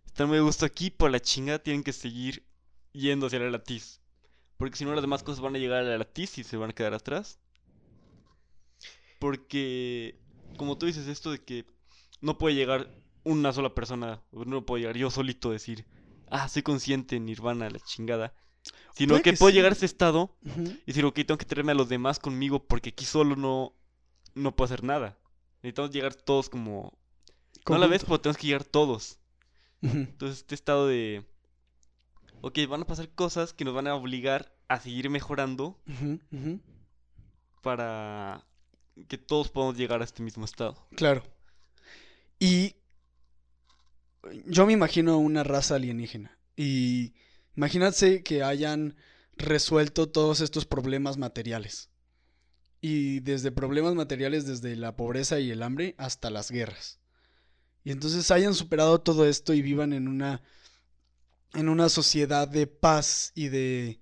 [0.06, 2.46] están muy gusto aquí, por la chingada tienen que seguir
[2.94, 4.02] yendo hacia la latiz.
[4.58, 6.72] Porque si no, las demás cosas van a llegar a la latiz y se van
[6.72, 7.40] a quedar atrás.
[9.20, 10.20] Porque,
[10.58, 11.66] como tú dices, esto de que
[12.22, 12.92] no puede llegar
[13.24, 15.86] una sola persona, no puedo llegar yo solito a decir,
[16.28, 18.34] ah, soy consciente, nirvana, la chingada.
[18.96, 19.56] Sino Puede que, que puedo sí.
[19.56, 22.90] llegar a ese estado y decir, ok, tengo que traerme a los demás conmigo porque
[22.90, 23.74] aquí solo no,
[24.36, 25.18] no puedo hacer nada.
[25.62, 26.98] Necesitamos llegar todos como...
[27.68, 29.20] No a la vez, pero tenemos que llegar todos.
[29.82, 31.26] Entonces, este estado de...
[32.42, 35.80] Ok, van a pasar cosas que nos van a obligar a seguir mejorando
[37.62, 38.46] para
[39.08, 40.88] que todos podamos llegar a este mismo estado.
[40.96, 41.24] Claro.
[42.40, 42.76] Y
[44.46, 46.38] yo me imagino una raza alienígena.
[46.56, 47.14] Y
[47.58, 48.96] imagínate que hayan
[49.36, 51.90] resuelto todos estos problemas materiales.
[52.80, 57.00] Y desde problemas materiales, desde la pobreza y el hambre hasta las guerras.
[57.84, 60.42] Y entonces hayan superado todo esto y vivan en una
[61.54, 64.00] en una sociedad de paz y de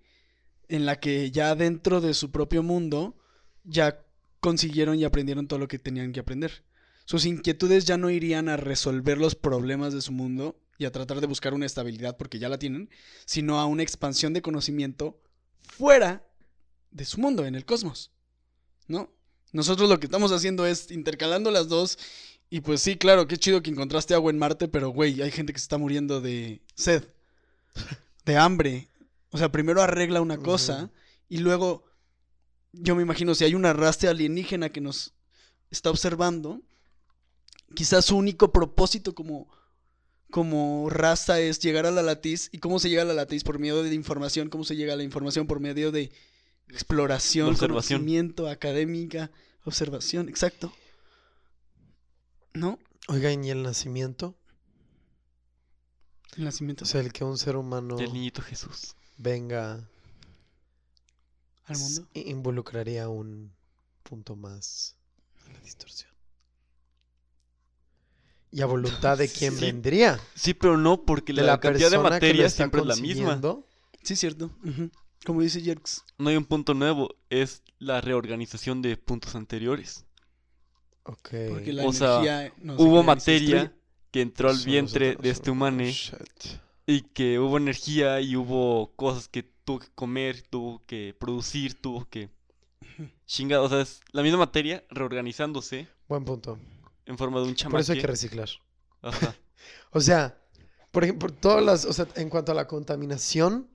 [0.67, 3.15] en la que ya dentro de su propio mundo
[3.63, 4.03] ya
[4.39, 6.63] consiguieron y aprendieron todo lo que tenían que aprender.
[7.05, 11.21] Sus inquietudes ya no irían a resolver los problemas de su mundo y a tratar
[11.21, 12.89] de buscar una estabilidad porque ya la tienen,
[13.25, 15.21] sino a una expansión de conocimiento
[15.61, 16.27] fuera
[16.91, 18.11] de su mundo, en el cosmos.
[18.87, 19.13] ¿No?
[19.51, 21.97] Nosotros lo que estamos haciendo es intercalando las dos
[22.49, 25.53] y pues sí, claro, qué chido que encontraste agua en Marte, pero güey, hay gente
[25.53, 27.03] que se está muriendo de sed,
[28.25, 28.89] de hambre.
[29.31, 30.91] O sea, primero arregla una cosa
[31.27, 31.85] y luego
[32.71, 35.13] yo me imagino si hay una raza alienígena que nos
[35.71, 36.61] está observando,
[37.73, 39.47] quizás su único propósito como,
[40.35, 42.49] como raza es llegar a la latiz.
[42.51, 43.45] ¿Y cómo se llega a la latiz?
[43.45, 44.49] Por medio de información.
[44.49, 45.47] ¿Cómo se llega a la información?
[45.47, 46.11] Por medio de
[46.67, 47.99] exploración, Observación.
[47.99, 49.31] conocimiento, académica,
[49.63, 50.27] observación.
[50.27, 50.73] Exacto.
[52.53, 52.79] ¿No?
[53.07, 54.35] Oigan, ¿y el nacimiento?
[56.35, 58.97] El nacimiento O sea, el que un ser humano Del niñito Jesús.
[59.17, 59.89] venga
[61.63, 62.09] al mundo.
[62.13, 63.53] involucraría un
[64.03, 64.97] punto más
[65.47, 66.11] a la distorsión.
[68.55, 69.65] Y a voluntad de quién Sí.
[69.65, 70.17] vendría.
[70.33, 73.41] Sí, pero no, porque De la, la cantidad de materia siempre es la misma.
[74.01, 74.49] Sí, cierto.
[75.25, 76.03] Como dice Jerks.
[76.17, 80.05] No hay un punto nuevo, es la reorganización de puntos anteriores.
[81.03, 81.29] Ok.
[81.49, 83.75] Porque la O sea, energía no se Hubo materia
[84.11, 86.15] que entró al vientre de este humano shit.
[86.87, 92.07] y que hubo energía y hubo cosas que tuvo que comer, tuvo que producir, tuvo
[92.07, 92.29] que...
[93.25, 96.57] Chingada, o sea, es la misma materia reorganizándose Buen punto.
[97.05, 98.49] En forma de un Por eso hay que reciclar.
[99.01, 99.35] Ajá.
[99.91, 100.37] O sea,
[100.91, 103.69] por ejemplo, todas las, o sea, en cuanto a la contaminación,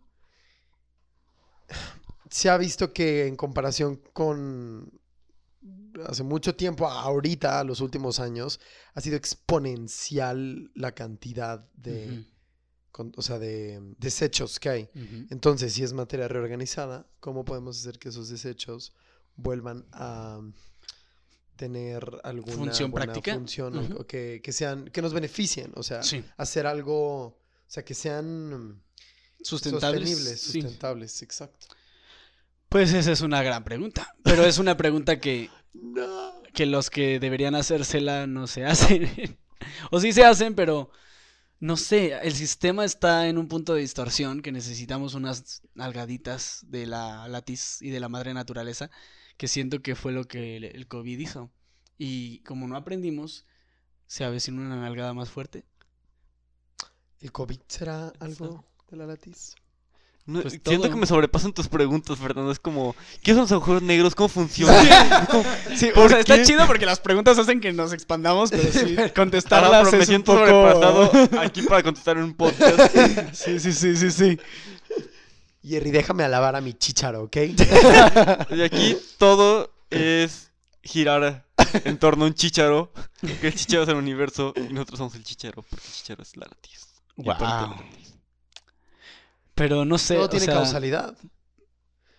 [2.31, 4.92] se ha visto que en comparación con
[6.07, 8.60] hace mucho tiempo, ahorita, a los últimos años,
[8.94, 12.25] ha sido exponencial la cantidad de,
[12.92, 14.91] con- o sea, de desechos que hay.
[15.31, 18.94] Entonces, si es materia reorganizada, ¿cómo podemos hacer que esos desechos
[19.36, 20.41] vuelvan a
[21.61, 23.35] tener alguna Función buena práctica.
[23.35, 25.73] función o- que, que sean que nos beneficien?
[25.77, 26.25] O sea, Sí.
[26.39, 27.37] hacer algo, o
[27.69, 28.83] sea, que sean
[29.43, 30.09] Sustentables.
[30.09, 30.53] sostenibles, sí.
[30.63, 31.67] sustentables, exacto.
[32.71, 34.15] Pues esa es una gran pregunta.
[34.23, 36.43] Pero es una pregunta que, No.
[36.55, 39.39] que los que deberían hacérsela no se hacen.
[39.91, 40.91] o sí se hacen, pero
[41.59, 42.15] no sé.
[42.23, 47.83] El sistema está en un punto de distorsión que necesitamos unas algaditas de la latiz
[47.83, 48.91] y de la madre naturaleza.
[49.41, 51.51] Que siento que fue lo que el, el COVID hizo.
[51.97, 53.47] Y como no aprendimos,
[54.07, 55.65] se avecina una nalgada más fuerte.
[57.20, 59.55] ¿El COVID será algo de la latiz?
[60.27, 60.91] No, Pues siento todo.
[60.91, 62.52] que me sobrepasan tus preguntas, Fernando.
[62.52, 64.15] Es como, ¿qué son los agujeros negros?
[64.15, 64.77] ¿Cómo funcionan?
[65.75, 68.94] Sí, o ¿Por sea, está chido porque las preguntas hacen que nos expandamos, pero sí,
[68.99, 70.47] Ahora, contestarlas pero me es un siento poco...
[70.47, 71.10] sobrepasado
[71.41, 72.94] aquí para contestar en un podcast.
[73.33, 74.39] Sí, sí, sí, sí, sí.
[75.63, 77.37] Jerry, déjame alabar a mi chicharo, ¿ok?
[78.51, 81.47] Y aquí todo es girar
[81.85, 82.93] en torno a un chicharo.
[83.21, 86.37] Que el chicharo es el universo y nosotros somos el chicharo porque el chicharo es
[86.37, 86.87] la latiz.
[87.17, 88.15] Latiz.
[89.55, 91.17] Pero no sé, Todo o tiene sea, causalidad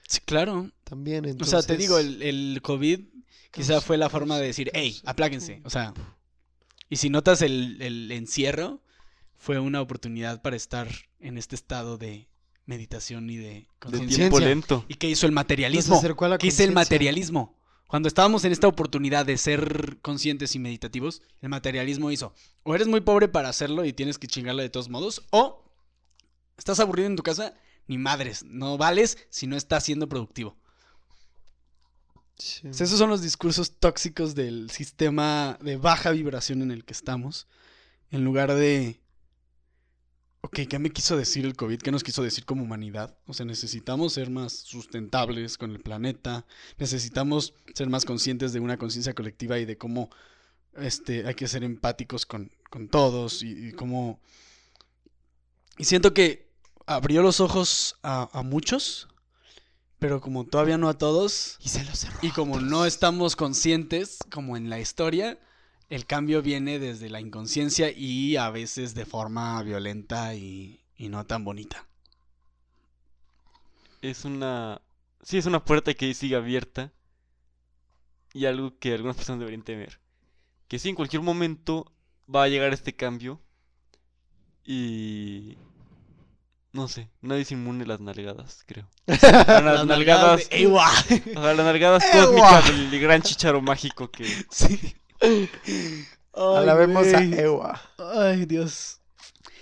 [0.08, 0.70] Sí, claro.
[0.84, 1.26] también.
[1.26, 1.66] O Entonces...
[1.66, 3.00] sea, te digo, el, el COVID
[3.50, 5.62] quizá fue la forma de decir, hey, apláquense.
[5.64, 5.94] O sea,
[6.90, 8.82] y si notas el, el encierro,
[9.38, 10.88] fue una oportunidad para estar
[11.20, 12.28] en este estado de
[12.66, 14.18] meditación y de De conciencia.
[14.18, 14.86] tiempo lento.
[14.88, 16.02] ¿Y qué hizo el materialismo?
[16.40, 17.58] ¿Qué hizo el materialismo?
[17.88, 22.34] Cuando estábamos en esta oportunidad de ser conscientes y meditativos, el materialismo hizo,
[22.64, 25.66] o eres muy pobre para hacerlo y tienes que chingarla de todos modos, o
[26.58, 27.54] estás aburrido en tu casa,
[27.88, 30.56] ni madres, no vales si no estás siendo productivo.
[32.38, 32.66] Sí.
[32.70, 37.48] Esos son los discursos tóxicos del sistema de baja vibración en el que estamos,
[38.10, 39.01] en lugar de...
[40.44, 41.80] Ok, ¿qué me quiso decir el COVID?
[41.80, 43.16] ¿Qué nos quiso decir como humanidad?
[43.28, 46.46] O sea, necesitamos ser más sustentables con el planeta,
[46.78, 50.10] necesitamos ser más conscientes de una conciencia colectiva y de cómo
[50.78, 54.20] este, hay que ser empáticos con, con todos y, y cómo...
[55.78, 56.50] Y siento que
[56.88, 59.08] abrió los ojos a, a muchos,
[60.00, 62.18] pero como todavía no a todos, Y se lo cerró.
[62.24, 65.40] y como no estamos conscientes, como en la historia,
[65.92, 71.26] el cambio viene desde la inconsciencia y a veces de forma violenta y, y no
[71.26, 71.86] tan bonita.
[74.02, 74.82] Es una...
[75.22, 76.94] Sí, es una puerta que sigue abierta.
[78.34, 80.00] Y algo que algunas personas deberían temer.
[80.70, 81.92] Que sí, en cualquier momento
[82.34, 83.42] va a llegar este cambio.
[84.64, 85.58] Y...
[86.72, 88.88] No sé, nadie es inmune a las nalgadas, creo.
[89.08, 90.50] A las nalgadas...
[90.50, 90.90] de Ewa.
[91.36, 94.24] A las nalgadas cósmicas del gran chicharo mágico que...
[94.50, 94.96] Sí.
[96.34, 97.24] Alabemos a.
[97.24, 97.82] Ewa.
[97.98, 99.00] Ay, Dios.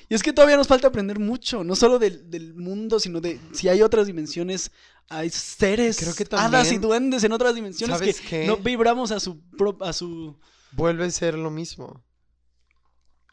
[0.08, 3.40] Y es que todavía nos falta aprender mucho, no solo del, del mundo, sino de
[3.54, 4.72] si hay otras dimensiones,
[5.08, 8.14] hay seres, Creo que hadas y duendes en otras dimensiones que
[8.48, 10.38] no vibramos a su pro- a su
[10.72, 12.04] Vuelve a ser lo mismo.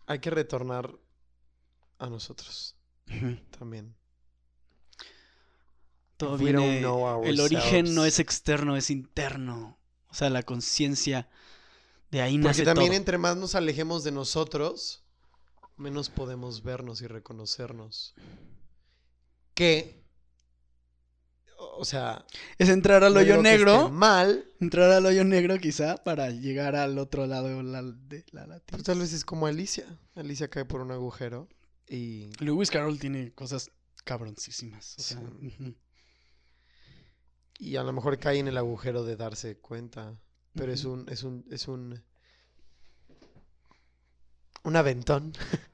[0.07, 0.91] Hay que retornar
[1.99, 2.77] a nosotros
[3.59, 3.95] también.
[6.17, 6.81] Todo viene-
[7.25, 9.79] el origen no es externo, es interno.
[10.09, 11.29] O sea, la conciencia
[12.11, 12.97] de ahí Porque nace también todo.
[12.99, 15.05] entre más nos alejemos de nosotros,
[15.77, 18.15] menos podemos vernos y reconocernos.
[19.55, 20.05] Que,
[21.79, 22.25] o sea,
[22.59, 27.27] Es entrar al hoyo negro, mal, entrar al hoyo negro quizá para llegar al otro
[27.27, 28.67] lado de la, de la latiz.
[28.71, 29.87] pues tal vez es como Alicia.
[30.15, 31.49] Alicia cae por un agujero
[31.89, 33.71] y Lewis Carroll tiene cosas
[34.05, 34.97] cabroncísimas.
[34.99, 35.77] o sea, Sí.
[37.59, 40.15] Y a lo mejor cae en el agujero de darse cuenta.
[40.57, 42.03] Pero es un, es un, es un.
[44.65, 45.33] Un aventón.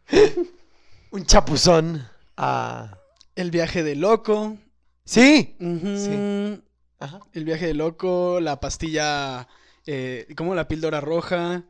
[1.11, 2.07] un chapuzón.
[2.37, 2.99] a
[3.35, 4.59] El viaje de loco.
[5.05, 5.57] Sí.
[5.59, 6.63] Sí.
[6.99, 7.21] Ajá.
[7.33, 9.49] El viaje de loco, la pastilla,
[9.87, 11.65] eh, como la píldora roja,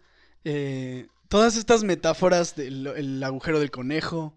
[0.45, 4.37] eh, todas estas metáforas del el agujero del conejo,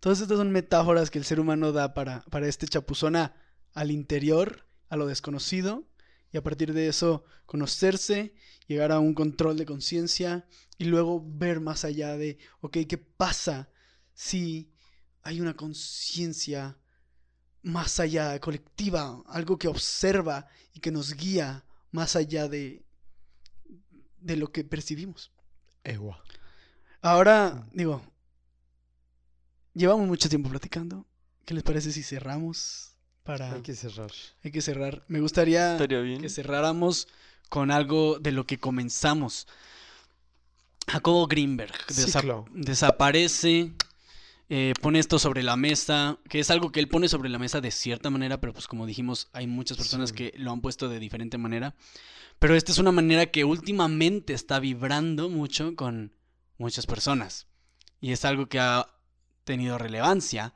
[0.00, 3.34] todas estas son metáforas que el ser humano da para, para este chapuzón a-
[3.74, 5.84] al interior, a lo desconocido,
[6.32, 8.34] y a partir de eso conocerse,
[8.66, 10.46] llegar a un control de conciencia
[10.78, 13.68] y luego ver más allá de, ok, ¿qué pasa
[14.14, 14.72] si
[15.22, 16.78] hay una conciencia
[17.62, 22.84] más allá, colectiva, algo que observa y que nos guía más allá de,
[24.20, 25.32] de lo que percibimos.
[25.84, 26.22] Ewa.
[27.02, 28.02] Ahora, digo,
[29.74, 31.06] llevamos mucho tiempo platicando.
[31.44, 32.89] ¿Qué les parece si cerramos?
[33.38, 33.52] Para...
[33.54, 34.10] Hay que cerrar.
[34.42, 35.02] Hay que cerrar.
[35.08, 36.20] Me gustaría bien.
[36.20, 37.06] que cerráramos
[37.48, 39.46] con algo de lo que comenzamos.
[40.88, 42.46] Jacobo Greenberg desa- Ciclo.
[42.52, 43.72] desaparece,
[44.48, 47.60] eh, pone esto sobre la mesa, que es algo que él pone sobre la mesa
[47.60, 50.16] de cierta manera, pero pues como dijimos, hay muchas personas Sí.
[50.16, 51.74] que lo han puesto de diferente manera.
[52.40, 56.12] Pero esta es una manera que últimamente está vibrando mucho con
[56.58, 57.46] muchas personas.
[58.00, 58.88] Y es algo que ha
[59.44, 60.52] tenido relevancia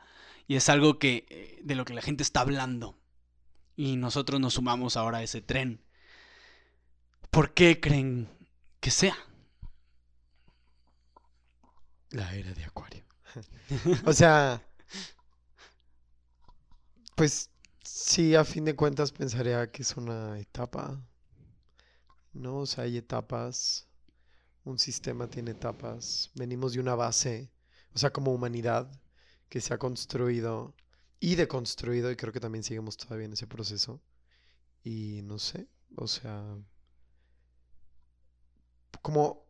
[0.47, 2.99] y es algo que eh, de lo que la gente está hablando.
[3.77, 5.83] Y nosotros nos sumamos ahora a ese tren.
[7.31, 8.29] ¿Por qué creen
[8.81, 9.17] que sea?
[12.11, 13.05] La era de Acuario.
[14.07, 14.63] o sea.
[17.17, 17.51] Pues
[17.83, 21.01] sí, a fin de cuentas pensaría que es una etapa.
[22.33, 22.59] ¿No?
[22.59, 23.89] O sea, hay etapas.
[24.65, 26.31] Un sistema tiene etapas.
[26.35, 27.51] Venimos de una base.
[27.95, 28.89] O sea, como humanidad
[29.49, 30.75] que se ha construido
[31.21, 34.01] y deconstruido y creo que también seguimos todavía en ese proceso.
[34.83, 35.67] Y no sé,
[35.97, 36.45] o sea,
[39.01, 39.45] como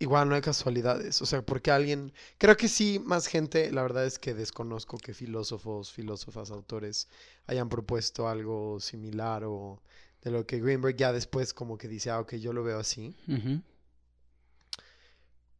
[0.00, 4.06] igual no hay casualidades, o sea, porque alguien, creo que sí, más gente, la verdad
[4.06, 7.08] es que desconozco que filósofos, filósofas, autores
[7.46, 9.82] hayan propuesto algo similar o
[10.22, 13.14] de lo que Greenberg ya después como que dice, ah, ok, yo lo veo así.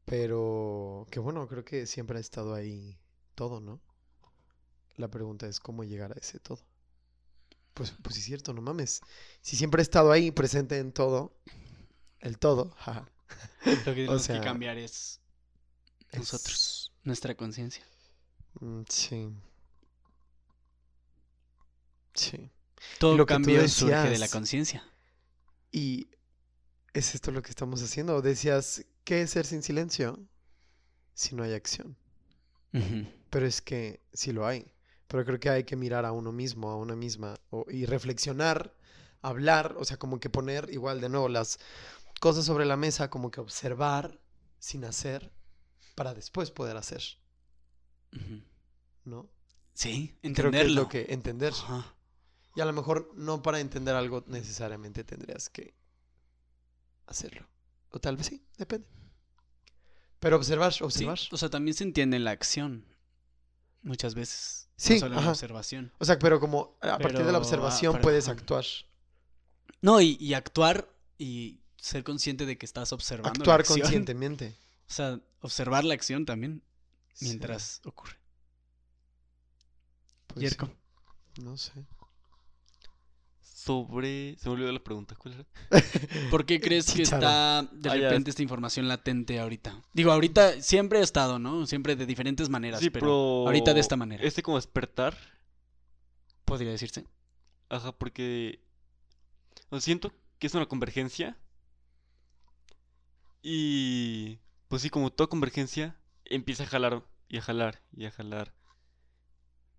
[0.04, 2.98] Pero que bueno, creo que siempre ha estado ahí
[3.38, 3.80] todo, ¿no?
[4.96, 6.58] La pregunta es cómo llegar a ese todo.
[7.72, 9.00] Pues, pues es cierto, no mames.
[9.42, 11.38] Si siempre ha estado ahí, presente en todo,
[12.18, 13.08] el todo, jaja,
[13.84, 15.20] Lo que tenemos sea, que cambiar es
[16.12, 17.84] nosotros, nuestra conciencia.
[18.60, 19.28] Mm, Sí.
[22.14, 22.50] Sí.
[22.98, 24.30] Todo lo cambio surge de la decías.
[24.30, 24.84] conciencia.
[25.72, 26.08] Y
[26.94, 28.20] es esto lo que estamos haciendo.
[28.22, 30.18] Decías, ¿qué es ser sin silencio?
[31.14, 31.96] Si no hay acción.
[33.30, 34.70] Pero es que sí lo hay.
[35.06, 38.74] Pero creo que hay que mirar a uno mismo, a una misma, o- y reflexionar,
[39.22, 41.58] hablar, o sea, como que poner igual de nuevo las
[42.20, 44.20] cosas sobre la mesa, como que observar
[44.58, 45.32] sin hacer,
[45.94, 47.02] para después poder hacer.
[49.04, 49.28] ¿no?
[49.74, 50.82] Sí, Creo que es entenderlo.
[50.82, 51.52] lo que entender.
[51.52, 51.94] Ajá.
[52.56, 55.74] Y a lo mejor no para entender algo necesariamente tendrías que
[57.06, 57.46] hacerlo.
[57.90, 58.86] O tal vez sí, depende.
[60.20, 61.18] Pero observar, Sí, observar.
[61.30, 62.84] o sea, también se entiende en la acción.
[63.82, 64.68] Muchas veces.
[64.76, 65.24] Sí, no solo ajá.
[65.26, 65.92] la observación.
[65.98, 68.64] O sea, pero como a partir de la ah, observación pero- puedes actuar.
[69.80, 73.80] No, y, y actuar y ser consciente de que estás observando la Actuar acción.
[73.80, 74.56] conscientemente.
[74.88, 76.62] O sea, observar la acción también
[77.12, 78.16] Sí, mientras ocurre.
[80.28, 80.66] pues Yerko.
[81.34, 81.72] sí, No sé.
[83.68, 84.36] Sobre.
[84.38, 85.14] Se me olvidó la pregunta.
[85.14, 85.44] ¿Cuál era?
[86.30, 89.82] ¿Por qué crees que está de Ah, repente esta información latente ahorita?
[89.92, 91.66] Digo, ahorita siempre ha estado, ¿no?
[91.66, 93.12] Siempre de diferentes maneras, Sí, pero, pero.
[93.46, 94.24] ahorita de esta manera.
[94.24, 95.16] Este como despertar.
[96.46, 97.04] podría decirse.
[97.68, 98.60] Ajá, porque.
[99.68, 101.36] o sea, siento que es una convergencia.
[103.42, 104.38] Y.
[104.68, 108.54] Pues sí, como toda convergencia, empieza a jalar y a jalar y a jalar.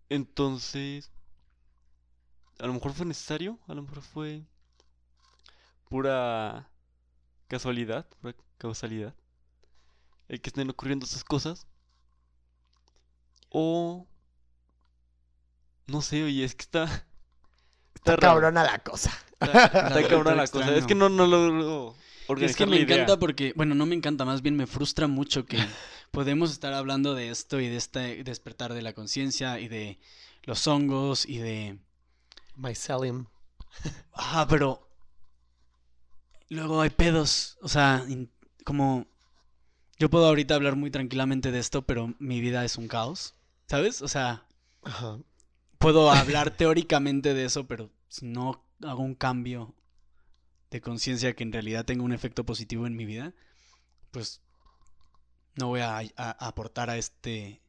[0.10, 1.12] Entonces.
[2.60, 4.44] A lo mejor fue necesario, a lo mejor fue.
[5.90, 6.70] Pura.
[7.48, 9.16] Casualidad, pura causalidad.
[10.28, 11.66] El que estén ocurriendo esas cosas.
[13.50, 14.08] O.
[15.88, 16.86] No sé, oye, es que está.
[17.96, 18.36] Está raro.
[18.36, 19.12] cabrona la cosa.
[19.42, 20.68] Está, está cabrona la extraño.
[20.68, 20.78] cosa.
[20.78, 21.96] Es que no, no logro
[22.40, 22.96] Es que me la idea.
[22.96, 25.58] encanta porque, bueno, no me encanta, más bien me frustra mucho que
[26.12, 30.00] podemos estar hablando de esto y de este despertar de la conciencia y de
[30.44, 31.80] los hongos y de...
[32.60, 33.26] Mycelium.
[34.14, 34.86] Ah, pero...
[36.50, 38.06] Luego hay pedos, o sea,
[38.66, 39.06] como...
[40.00, 43.36] Yo puedo ahorita hablar muy tranquilamente de esto, pero mi vida es un caos,
[43.68, 44.02] ¿sabes?
[44.02, 44.48] O sea,
[44.84, 45.20] Ajá.
[45.78, 49.76] puedo hablar teóricamente de eso, pero si no hago un cambio
[50.72, 53.34] de conciencia que en realidad tenga un efecto positivo en mi vida,
[54.12, 54.42] pues
[55.56, 57.62] no voy a, a- a aportar a este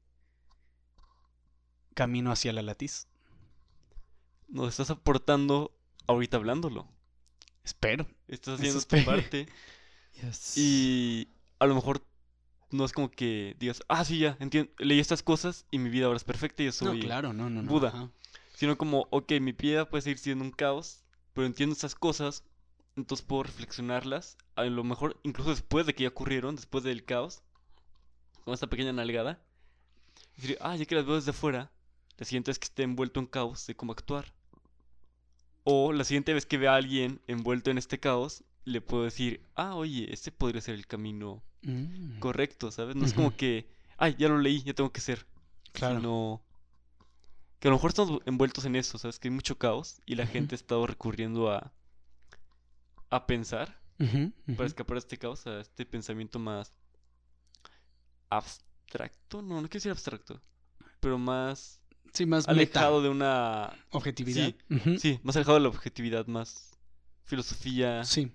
[1.95, 3.09] camino hacia la latiz.
[4.51, 5.73] Nos estás aportando
[6.07, 6.89] ahorita hablándolo.
[7.65, 8.07] Espero.
[8.29, 9.49] Estás haciendo tu parte.
[10.23, 10.59] Yes.
[10.59, 11.29] Y
[11.61, 12.05] a lo mejor
[12.71, 16.07] no es como que digas, ah, sí, ya, entiendo, leí estas cosas y mi vida
[16.07, 17.01] ahora es perfecta y yo No, soy.
[17.01, 17.63] claro, no, no.
[17.63, 17.89] Buda.
[17.89, 18.11] ajá.
[18.55, 22.45] Sino como, ok, mi vida puede seguir siendo un caos, pero entiendo esas cosas,
[22.97, 24.37] entonces puedo reflexionarlas.
[24.57, 27.43] A lo mejor incluso después de que ya ocurrieron, después del caos,
[28.45, 29.41] con esta pequeña nalgada.
[30.37, 31.71] Y decir, ah, ya que las veo desde afuera,
[32.19, 34.35] la siguiente vez que esté envuelto en caos, sé cómo actuar.
[35.71, 39.47] O la siguiente vez que vea a alguien envuelto en este caos, le puedo decir,
[39.55, 42.97] ah, oye, este podría ser el camino Mm, correcto, ¿sabes?
[42.97, 43.69] No es como que,
[43.99, 45.27] ay, ya lo leí, ya tengo que ser.
[45.73, 45.97] claro.
[45.97, 46.43] Sino
[47.59, 49.19] que a lo mejor estamos envueltos en eso, ¿sabes?
[49.19, 51.73] Que hay mucho caos y la gente ha estado recurriendo a,
[53.11, 53.79] a pensar
[54.57, 56.73] para escapar de este caos, a este pensamiento más
[58.31, 60.41] abstracto, no, no quiero decir abstracto,
[61.01, 61.80] pero más
[62.13, 63.03] Sí, más alejado meta.
[63.05, 63.85] de una...
[63.91, 64.53] Objetividad.
[64.99, 66.71] Sí, más alejado de la objetividad, más
[67.25, 68.33] filosofía, Sí,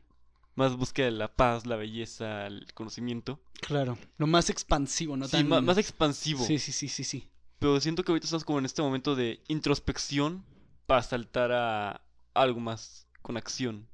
[0.55, 3.41] más búsqueda de la paz, la belleza, el conocimiento.
[3.61, 3.97] claro.
[4.17, 5.65] Lo más expansivo, no sí, tan...
[5.65, 6.43] más expansivo.
[6.45, 7.29] Sí, sí, sí, sí, sí.
[7.59, 10.45] Pero siento que ahorita estamos como en este momento de introspección
[10.85, 12.01] para saltar a
[12.33, 13.87] algo más con acción.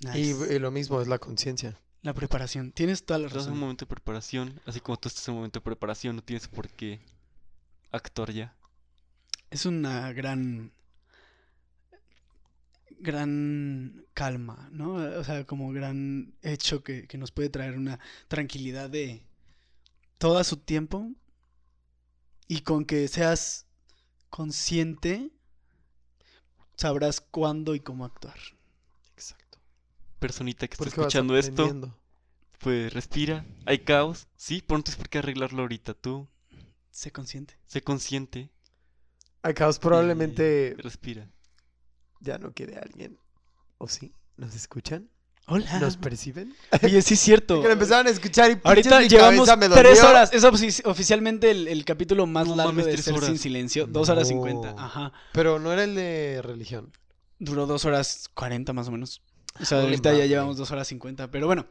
[0.00, 0.54] Y, Nice.
[0.54, 1.78] y lo mismo es la conciencia.
[2.02, 2.72] La preparación.
[2.72, 3.60] Tienes toda la Estás en un razón.
[3.60, 6.68] momento de preparación, así como tú estás en un momento de preparación, no tienes por
[6.68, 7.00] qué
[7.92, 8.54] actuar ya.
[9.50, 10.72] Es una gran.
[12.98, 14.94] gran calma, ¿no?
[14.94, 19.22] O sea, como gran hecho que, que nos puede traer una tranquilidad de
[20.18, 21.10] todo a su tiempo
[22.48, 23.66] y con que seas
[24.30, 25.30] consciente,
[26.76, 28.38] sabrás cuándo y cómo actuar.
[29.14, 29.58] Exacto.
[30.18, 31.78] Personita que está Porque escuchando esto,
[32.58, 33.46] pues respira.
[33.66, 35.94] Hay caos, sí, pero no tienes por qué arreglarlo ahorita.
[35.94, 36.28] Tú,
[36.90, 37.56] Sé consciente.
[37.66, 38.50] sé consciente.
[39.46, 41.30] Ay, caos, probablemente y Respira.
[42.20, 43.16] ya no quede alguien.
[43.78, 44.12] ¿O sí?
[44.36, 45.08] ¿Nos escuchan?
[45.46, 45.78] Hola.
[45.78, 46.52] ¿Nos perciben?
[46.82, 47.60] Oye, sí es cierto.
[47.62, 50.32] Que lo empezaron a escuchar y Ahorita mi llevamos cabeza me tres horas.
[50.32, 53.28] Es ofici- oficialmente el, el capítulo más No largo mames, de tres Ser horas.
[53.28, 53.86] Sin Silencio.
[53.86, 54.74] Dos horas cincuenta.
[54.76, 55.12] Ajá.
[55.32, 56.90] Pero no era el de religión.
[57.38, 59.22] Duró dos horas cuarenta más o menos.
[59.60, 61.30] O sea, ahorita ya llevamos dos horas cincuenta.
[61.30, 61.66] Pero bueno,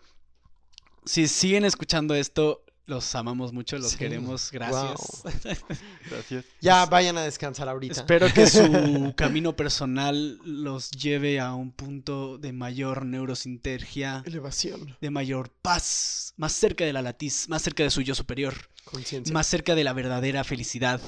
[1.04, 3.98] si siguen escuchando esto, los amamos mucho, los Sí.
[3.98, 4.52] queremos.
[4.52, 5.24] Gracias.
[6.10, 6.46] Gracias.
[6.62, 7.94] Ya vayan a descansar ahorita.
[7.94, 14.96] Espero que su camino personal los lleve a un punto de mayor neurosintergia, Elevación.
[15.02, 18.54] de mayor paz, más cerca de la latiz, más cerca de su yo superior.
[18.86, 19.34] Conciencia.
[19.34, 21.02] más cerca de la verdadera felicidad.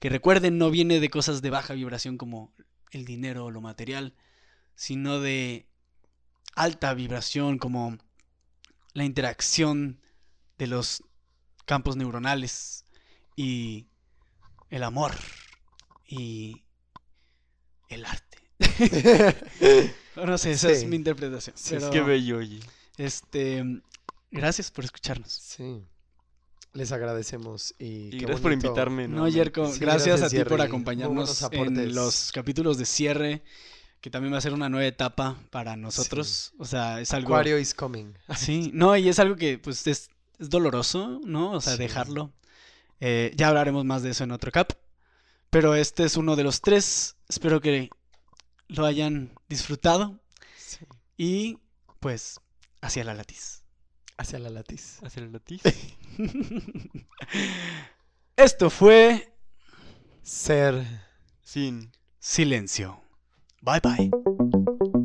[0.00, 2.52] Que recuerden, no viene de cosas de baja vibración como
[2.90, 4.14] el dinero o lo material,
[4.74, 5.68] sino de
[6.56, 7.98] alta vibración como
[8.94, 10.00] la interacción
[10.58, 11.04] de los
[11.64, 12.84] campos neuronales
[13.36, 13.86] y
[14.70, 15.12] el amor
[16.06, 16.64] y
[17.88, 18.38] el arte.
[20.16, 21.56] No sé, esa es mi interpretación.
[21.56, 22.60] Sí, pero, Qué bello, oye.
[22.96, 23.64] Este,
[24.30, 25.32] gracias por escucharnos.
[25.32, 25.82] Sí.
[26.72, 29.08] Les agradecemos y, Y qué gracias por invitarme.
[29.08, 29.26] No.
[29.28, 33.42] Yerko, Sí, gracias, gracias, a ti por acompañarnos en los capítulos de cierre,
[34.00, 36.52] que también va a ser una nueva etapa para nosotros.
[36.58, 37.34] O sea, es algo...
[37.34, 38.12] Aquario is coming.
[38.36, 41.52] Sí, no, y es algo que pues es, es doloroso, ¿no?
[41.52, 41.78] O sea, Sí.
[41.78, 42.32] dejarlo.
[43.00, 44.72] Eh, ya hablaremos más de eso en otro cap.
[45.50, 47.16] Pero este es uno de los tres.
[47.28, 47.90] Espero que
[48.68, 50.20] lo hayan disfrutado
[50.56, 50.86] Sí.
[51.16, 51.58] y
[52.00, 52.40] pues
[52.80, 53.62] hacia la latiz.
[54.16, 54.98] Hacia la latiz.
[55.02, 55.62] Hacia el latiz.
[58.36, 59.34] Esto fue
[60.22, 60.84] Ser
[61.42, 61.92] Sin.
[62.18, 63.02] Silencio.
[63.62, 64.99] Bye bye.